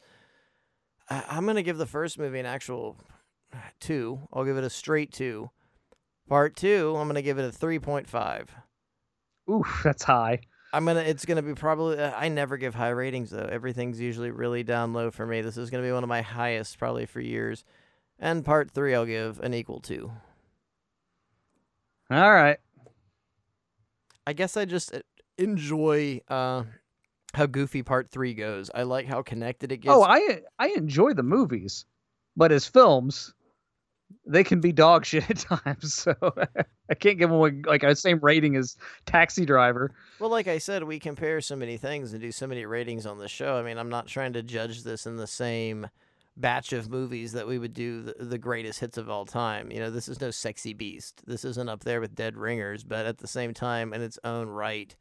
I, 1.08 1.24
I'm 1.30 1.46
gonna 1.46 1.62
give 1.62 1.78
the 1.78 1.86
first 1.86 2.18
movie 2.18 2.40
an 2.40 2.46
actual 2.46 2.98
two. 3.80 4.20
I'll 4.32 4.44
give 4.44 4.56
it 4.58 4.64
a 4.64 4.70
straight 4.70 5.12
two. 5.12 5.50
Part 6.32 6.56
two, 6.56 6.96
I'm 6.96 7.08
gonna 7.08 7.20
give 7.20 7.38
it 7.38 7.44
a 7.44 7.52
three 7.52 7.78
point 7.78 8.08
five. 8.08 8.50
Oof, 9.50 9.82
that's 9.84 10.02
high. 10.02 10.40
I'm 10.72 10.86
gonna. 10.86 11.00
It's 11.00 11.26
gonna 11.26 11.42
be 11.42 11.52
probably. 11.52 11.98
Uh, 11.98 12.10
I 12.16 12.30
never 12.30 12.56
give 12.56 12.74
high 12.74 12.88
ratings 12.88 13.28
though. 13.28 13.46
Everything's 13.52 14.00
usually 14.00 14.30
really 14.30 14.62
down 14.62 14.94
low 14.94 15.10
for 15.10 15.26
me. 15.26 15.42
This 15.42 15.58
is 15.58 15.68
gonna 15.68 15.82
be 15.82 15.92
one 15.92 16.02
of 16.02 16.08
my 16.08 16.22
highest 16.22 16.78
probably 16.78 17.04
for 17.04 17.20
years. 17.20 17.64
And 18.18 18.46
part 18.46 18.70
three, 18.70 18.94
I'll 18.94 19.04
give 19.04 19.40
an 19.40 19.52
equal 19.52 19.80
two. 19.80 20.10
All 22.10 22.32
right. 22.32 22.56
I 24.26 24.32
guess 24.32 24.56
I 24.56 24.64
just 24.64 24.94
uh, 24.94 25.00
enjoy 25.36 26.22
uh, 26.28 26.62
how 27.34 27.44
goofy 27.44 27.82
part 27.82 28.08
three 28.08 28.32
goes. 28.32 28.70
I 28.74 28.84
like 28.84 29.04
how 29.04 29.20
connected 29.20 29.70
it 29.70 29.82
gets. 29.82 29.94
Oh, 29.94 30.02
I 30.02 30.40
I 30.58 30.68
enjoy 30.68 31.12
the 31.12 31.22
movies, 31.22 31.84
but 32.34 32.52
as 32.52 32.66
films, 32.66 33.34
they 34.26 34.44
can 34.44 34.60
be 34.60 34.72
dog 34.72 35.04
shit 35.06 35.28
at 35.30 35.38
times. 35.38 35.94
So 35.94 36.14
I 36.90 36.94
can't 36.94 37.18
give 37.18 37.30
them 37.30 37.62
like 37.62 37.82
a 37.82 37.94
same 37.96 38.18
rating 38.20 38.56
as 38.56 38.76
Taxi 39.06 39.44
Driver. 39.44 39.94
Well, 40.18 40.30
like 40.30 40.48
I 40.48 40.58
said, 40.58 40.84
we 40.84 40.98
compare 40.98 41.40
so 41.40 41.56
many 41.56 41.76
things 41.76 42.12
and 42.12 42.20
do 42.20 42.32
so 42.32 42.46
many 42.46 42.66
ratings 42.66 43.06
on 43.06 43.18
the 43.18 43.28
show. 43.28 43.56
I 43.56 43.62
mean, 43.62 43.78
I'm 43.78 43.90
not 43.90 44.06
trying 44.06 44.32
to 44.34 44.42
judge 44.42 44.82
this 44.82 45.06
in 45.06 45.16
the 45.16 45.26
same 45.26 45.88
batch 46.36 46.72
of 46.72 46.90
movies 46.90 47.32
that 47.32 47.46
we 47.46 47.58
would 47.58 47.74
do 47.74 48.02
the, 48.02 48.24
the 48.24 48.38
greatest 48.38 48.80
hits 48.80 48.96
of 48.96 49.10
all 49.10 49.26
time. 49.26 49.70
You 49.70 49.80
know, 49.80 49.90
this 49.90 50.08
is 50.08 50.20
no 50.20 50.30
sexy 50.30 50.72
beast. 50.72 51.22
This 51.26 51.44
isn't 51.44 51.68
up 51.68 51.84
there 51.84 52.00
with 52.00 52.14
Dead 52.14 52.36
Ringers, 52.36 52.84
but 52.84 53.06
at 53.06 53.18
the 53.18 53.26
same 53.26 53.52
time, 53.52 53.92
in 53.92 54.00
its 54.00 54.18
own 54.24 54.48
right, 54.48 54.94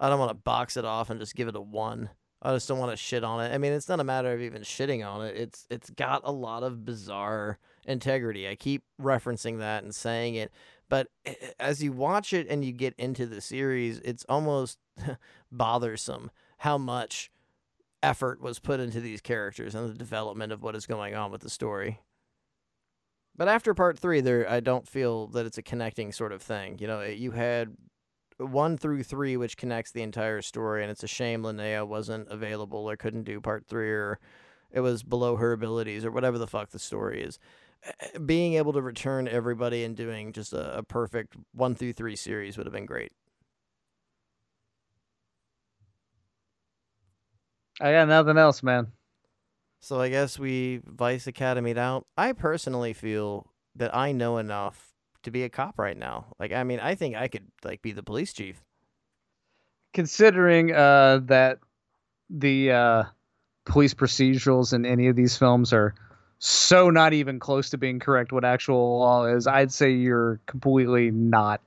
I 0.00 0.08
don't 0.08 0.18
want 0.18 0.30
to 0.30 0.34
box 0.34 0.76
it 0.76 0.84
off 0.84 1.10
and 1.10 1.20
just 1.20 1.34
give 1.34 1.48
it 1.48 1.56
a 1.56 1.60
one. 1.60 2.10
I 2.42 2.52
just 2.52 2.68
don't 2.68 2.78
want 2.78 2.92
to 2.92 2.96
shit 2.96 3.24
on 3.24 3.42
it. 3.42 3.54
I 3.54 3.58
mean, 3.58 3.72
it's 3.72 3.88
not 3.88 4.00
a 4.00 4.04
matter 4.04 4.32
of 4.32 4.40
even 4.40 4.62
shitting 4.62 5.06
on 5.06 5.24
it. 5.24 5.36
It's 5.36 5.66
it's 5.70 5.88
got 5.90 6.22
a 6.24 6.32
lot 6.32 6.62
of 6.62 6.84
bizarre 6.84 7.58
integrity. 7.86 8.48
I 8.48 8.54
keep 8.54 8.82
referencing 9.00 9.58
that 9.58 9.84
and 9.84 9.94
saying 9.94 10.34
it, 10.34 10.52
but 10.88 11.08
eh, 11.24 11.34
eh, 11.40 11.50
as 11.58 11.82
you 11.82 11.92
watch 11.92 12.32
it 12.32 12.46
and 12.48 12.64
you 12.64 12.72
get 12.72 12.94
into 12.98 13.26
the 13.26 13.40
series, 13.40 13.98
it's 14.00 14.24
almost 14.28 14.78
bothersome 15.52 16.30
how 16.58 16.78
much 16.78 17.30
effort 18.02 18.40
was 18.40 18.58
put 18.58 18.80
into 18.80 19.00
these 19.00 19.20
characters 19.20 19.74
and 19.74 19.88
the 19.88 19.94
development 19.94 20.52
of 20.52 20.62
what 20.62 20.76
is 20.76 20.86
going 20.86 21.14
on 21.14 21.30
with 21.30 21.40
the 21.40 21.50
story. 21.50 22.00
But 23.36 23.48
after 23.48 23.74
part 23.74 23.98
three, 23.98 24.20
there 24.20 24.48
I 24.48 24.60
don't 24.60 24.86
feel 24.86 25.26
that 25.28 25.46
it's 25.46 25.58
a 25.58 25.62
connecting 25.62 26.12
sort 26.12 26.32
of 26.32 26.40
thing. 26.42 26.78
You 26.78 26.86
know, 26.86 27.02
you 27.02 27.32
had 27.32 27.76
one 28.38 28.76
through 28.76 29.02
three, 29.02 29.36
which 29.36 29.56
connects 29.56 29.90
the 29.90 30.02
entire 30.02 30.42
story, 30.42 30.82
and 30.82 30.90
it's 30.90 31.02
a 31.02 31.08
shame 31.08 31.42
Linnea 31.42 31.86
wasn't 31.86 32.28
available 32.28 32.88
or 32.88 32.96
couldn't 32.96 33.24
do 33.24 33.40
part 33.40 33.66
three, 33.66 33.90
or 33.90 34.18
it 34.70 34.80
was 34.80 35.02
below 35.02 35.36
her 35.36 35.52
abilities, 35.52 36.04
or 36.04 36.10
whatever 36.10 36.38
the 36.38 36.46
fuck 36.46 36.70
the 36.70 36.78
story 36.78 37.22
is. 37.22 37.38
Being 38.24 38.54
able 38.54 38.72
to 38.72 38.82
return 38.82 39.28
everybody 39.28 39.84
and 39.84 39.96
doing 39.96 40.32
just 40.32 40.52
a, 40.52 40.78
a 40.78 40.82
perfect 40.82 41.36
one 41.52 41.74
through 41.74 41.92
three 41.92 42.16
series 42.16 42.56
would 42.56 42.66
have 42.66 42.72
been 42.72 42.86
great. 42.86 43.12
I 47.80 47.92
got 47.92 48.08
nothing 48.08 48.38
else, 48.38 48.62
man. 48.62 48.92
So 49.80 50.00
I 50.00 50.08
guess 50.08 50.38
we 50.38 50.80
Vice 50.86 51.26
Academied 51.26 51.76
out. 51.76 52.06
I 52.16 52.32
personally 52.32 52.92
feel 52.92 53.50
that 53.76 53.94
I 53.94 54.12
know 54.12 54.38
enough 54.38 54.94
to 55.24 55.30
be 55.30 55.42
a 55.42 55.48
cop 55.48 55.78
right 55.78 55.96
now. 55.96 56.26
Like, 56.38 56.52
I 56.52 56.64
mean, 56.64 56.80
I 56.80 56.94
think 56.94 57.16
I 57.16 57.28
could 57.28 57.46
like 57.64 57.82
be 57.82 57.92
the 57.92 58.02
police 58.02 58.32
chief. 58.32 58.62
Considering 59.92 60.72
uh, 60.74 61.20
that 61.24 61.58
the 62.30 62.72
uh, 62.72 63.04
police 63.66 63.94
procedurals 63.94 64.72
in 64.72 64.86
any 64.86 65.08
of 65.08 65.16
these 65.16 65.36
films 65.36 65.72
are 65.72 65.94
so 66.38 66.90
not 66.90 67.12
even 67.12 67.38
close 67.38 67.70
to 67.70 67.78
being 67.78 67.98
correct 67.98 68.32
what 68.32 68.44
actual 68.44 68.98
law 68.98 69.26
is, 69.26 69.46
I'd 69.46 69.72
say 69.72 69.92
you're 69.92 70.40
completely 70.46 71.10
not 71.10 71.60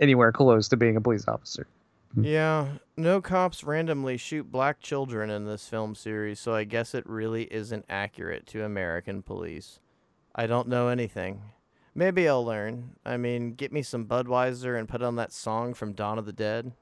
anywhere 0.00 0.32
close 0.32 0.68
to 0.68 0.76
being 0.76 0.96
a 0.96 1.00
police 1.00 1.26
officer. 1.28 1.66
Hmm. 2.14 2.24
Yeah, 2.24 2.68
no 2.96 3.20
cops 3.20 3.62
randomly 3.62 4.16
shoot 4.16 4.50
black 4.50 4.80
children 4.80 5.30
in 5.30 5.44
this 5.44 5.68
film 5.68 5.94
series, 5.94 6.40
so 6.40 6.54
I 6.54 6.64
guess 6.64 6.94
it 6.94 7.06
really 7.06 7.44
isn't 7.52 7.84
accurate 7.88 8.46
to 8.48 8.64
American 8.64 9.22
police. 9.22 9.80
I 10.34 10.46
don't 10.46 10.68
know 10.68 10.88
anything. 10.88 11.42
Maybe 11.94 12.28
I'll 12.28 12.44
learn. 12.44 12.96
I 13.04 13.16
mean, 13.16 13.54
get 13.54 13.72
me 13.72 13.82
some 13.82 14.06
Budweiser 14.06 14.78
and 14.78 14.88
put 14.88 15.02
on 15.02 15.16
that 15.16 15.32
song 15.32 15.74
from 15.74 15.92
Dawn 15.92 16.18
of 16.18 16.26
the 16.26 16.32
Dead. 16.32 16.72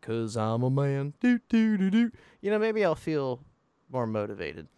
Cause 0.00 0.36
I'm 0.36 0.62
a 0.62 0.70
man. 0.70 1.14
Do, 1.20 1.38
do, 1.48 1.78
do, 1.78 1.90
do. 1.90 2.10
You 2.42 2.50
know, 2.50 2.58
maybe 2.58 2.84
I'll 2.84 2.94
feel 2.94 3.40
more 3.90 4.06
motivated. 4.06 4.68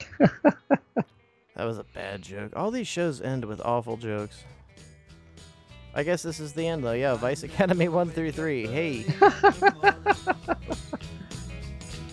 that 0.18 1.64
was 1.64 1.78
a 1.78 1.84
bad 1.94 2.22
joke. 2.22 2.52
All 2.56 2.70
these 2.70 2.88
shows 2.88 3.20
end 3.20 3.44
with 3.44 3.60
awful 3.60 3.96
jokes. 3.96 4.44
I 5.94 6.02
guess 6.04 6.22
this 6.22 6.40
is 6.40 6.54
the 6.54 6.66
end, 6.66 6.84
though. 6.84 6.92
Yeah, 6.92 7.14
Vice 7.16 7.42
Academy 7.48 7.88
1 7.88 8.10
through 8.10 8.32
3. 8.32 8.66
Hey. 8.66 9.02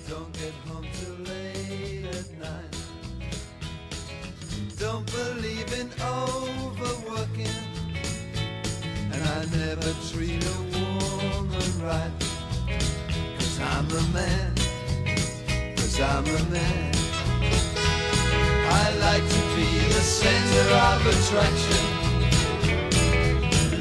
Don't 0.08 0.34
get 0.34 0.54
home 0.68 0.86
till 0.94 1.16
late 1.26 2.06
at 2.08 2.40
night. 2.40 2.76
Don't 4.78 5.06
believe 5.12 5.72
in 5.80 5.90
overworking. 6.02 7.48
And 9.14 9.24
I 9.24 9.46
never 9.56 9.94
treat 10.12 10.44
a 10.44 10.58
woman 10.74 11.82
right. 11.82 12.12
Cause 13.38 13.60
I'm 13.62 13.90
a 13.90 14.02
man. 14.14 14.56
Cause 15.76 16.00
I'm 16.02 16.26
a 16.26 16.44
man. 16.50 16.99
I 18.70 18.96
like 19.00 19.28
to 19.30 19.42
be 19.56 19.70
the 19.96 20.02
center 20.02 20.68
of 20.90 21.02
attraction. 21.08 21.84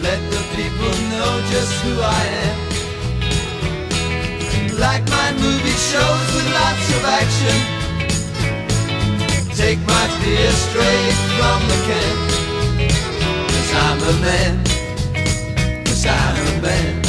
Let 0.02 0.20
the 0.30 0.42
people 0.56 0.94
know 1.12 1.32
just 1.52 1.72
who 1.84 1.94
I 2.00 2.22
am. 2.46 2.58
Like 4.78 5.04
my 5.10 5.32
movie 5.34 5.78
shows 5.90 6.26
with 6.36 6.48
lots 6.54 6.88
of 6.96 7.04
action. 7.06 7.58
Take 9.56 9.80
my 9.86 10.06
fear 10.20 10.50
straight 10.52 11.18
from 11.38 11.60
the 11.70 11.78
can. 11.88 12.16
Cause 13.48 13.72
I'm 13.86 14.00
a 14.02 14.14
man. 14.26 14.64
Cause 15.86 16.06
I'm 16.06 16.36
a 16.58 16.62
man. 16.62 17.02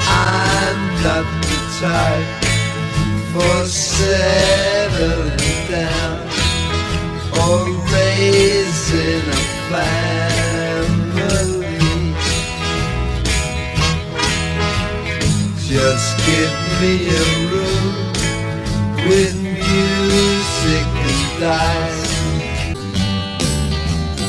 I'm 0.00 0.78
not 1.04 1.26
the 1.42 1.58
type 1.80 2.44
for 3.32 3.66
or 7.42 7.66
raising 7.92 9.26
a 9.28 9.40
family. 9.70 10.14
Just 15.66 16.08
give 16.26 16.54
me 16.80 16.94
a 17.08 17.24
room 17.50 17.94
with 19.08 19.34
music. 19.42 20.86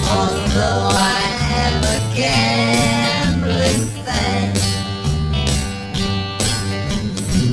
Although 0.08 0.90
I 0.92 1.22
am 1.64 1.78
a 1.84 2.00
gambling 2.16 3.86
fan, 4.04 4.50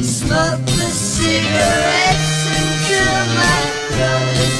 smoke 0.02 0.64
the 0.64 0.90
cigarettes 0.90 1.52
until 2.14 2.31
my 3.36 3.60
throat 3.90 4.51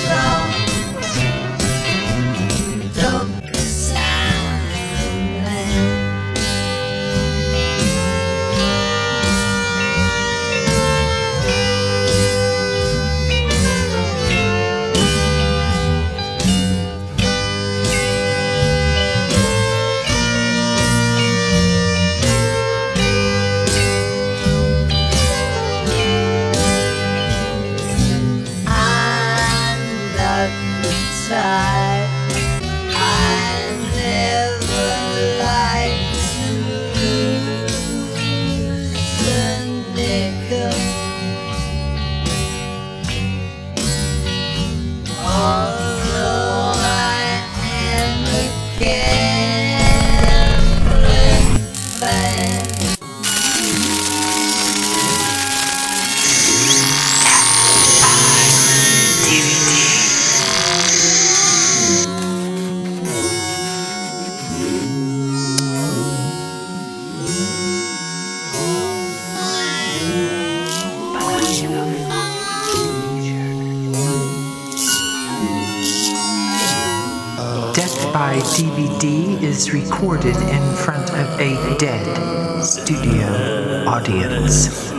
is 79.62 79.72
recorded 79.72 80.34
in 80.34 80.74
front 80.74 81.08
of 81.12 81.40
a 81.40 81.76
dead 81.78 82.62
studio 82.64 83.84
audience. 83.86 84.90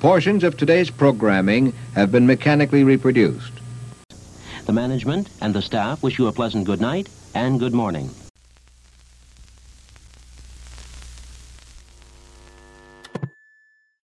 Portions 0.00 0.42
of 0.42 0.56
today's 0.56 0.90
programming 0.90 1.72
have 1.94 2.10
been 2.10 2.26
mechanically 2.26 2.82
reproduced. 2.82 3.52
The 4.66 4.72
management 4.72 5.28
and 5.40 5.54
the 5.54 5.62
staff 5.62 6.02
wish 6.02 6.18
you 6.18 6.26
a 6.26 6.32
pleasant 6.32 6.64
good 6.64 6.80
night 6.80 7.08
and 7.34 7.60
good 7.60 7.74
morning. 7.74 8.10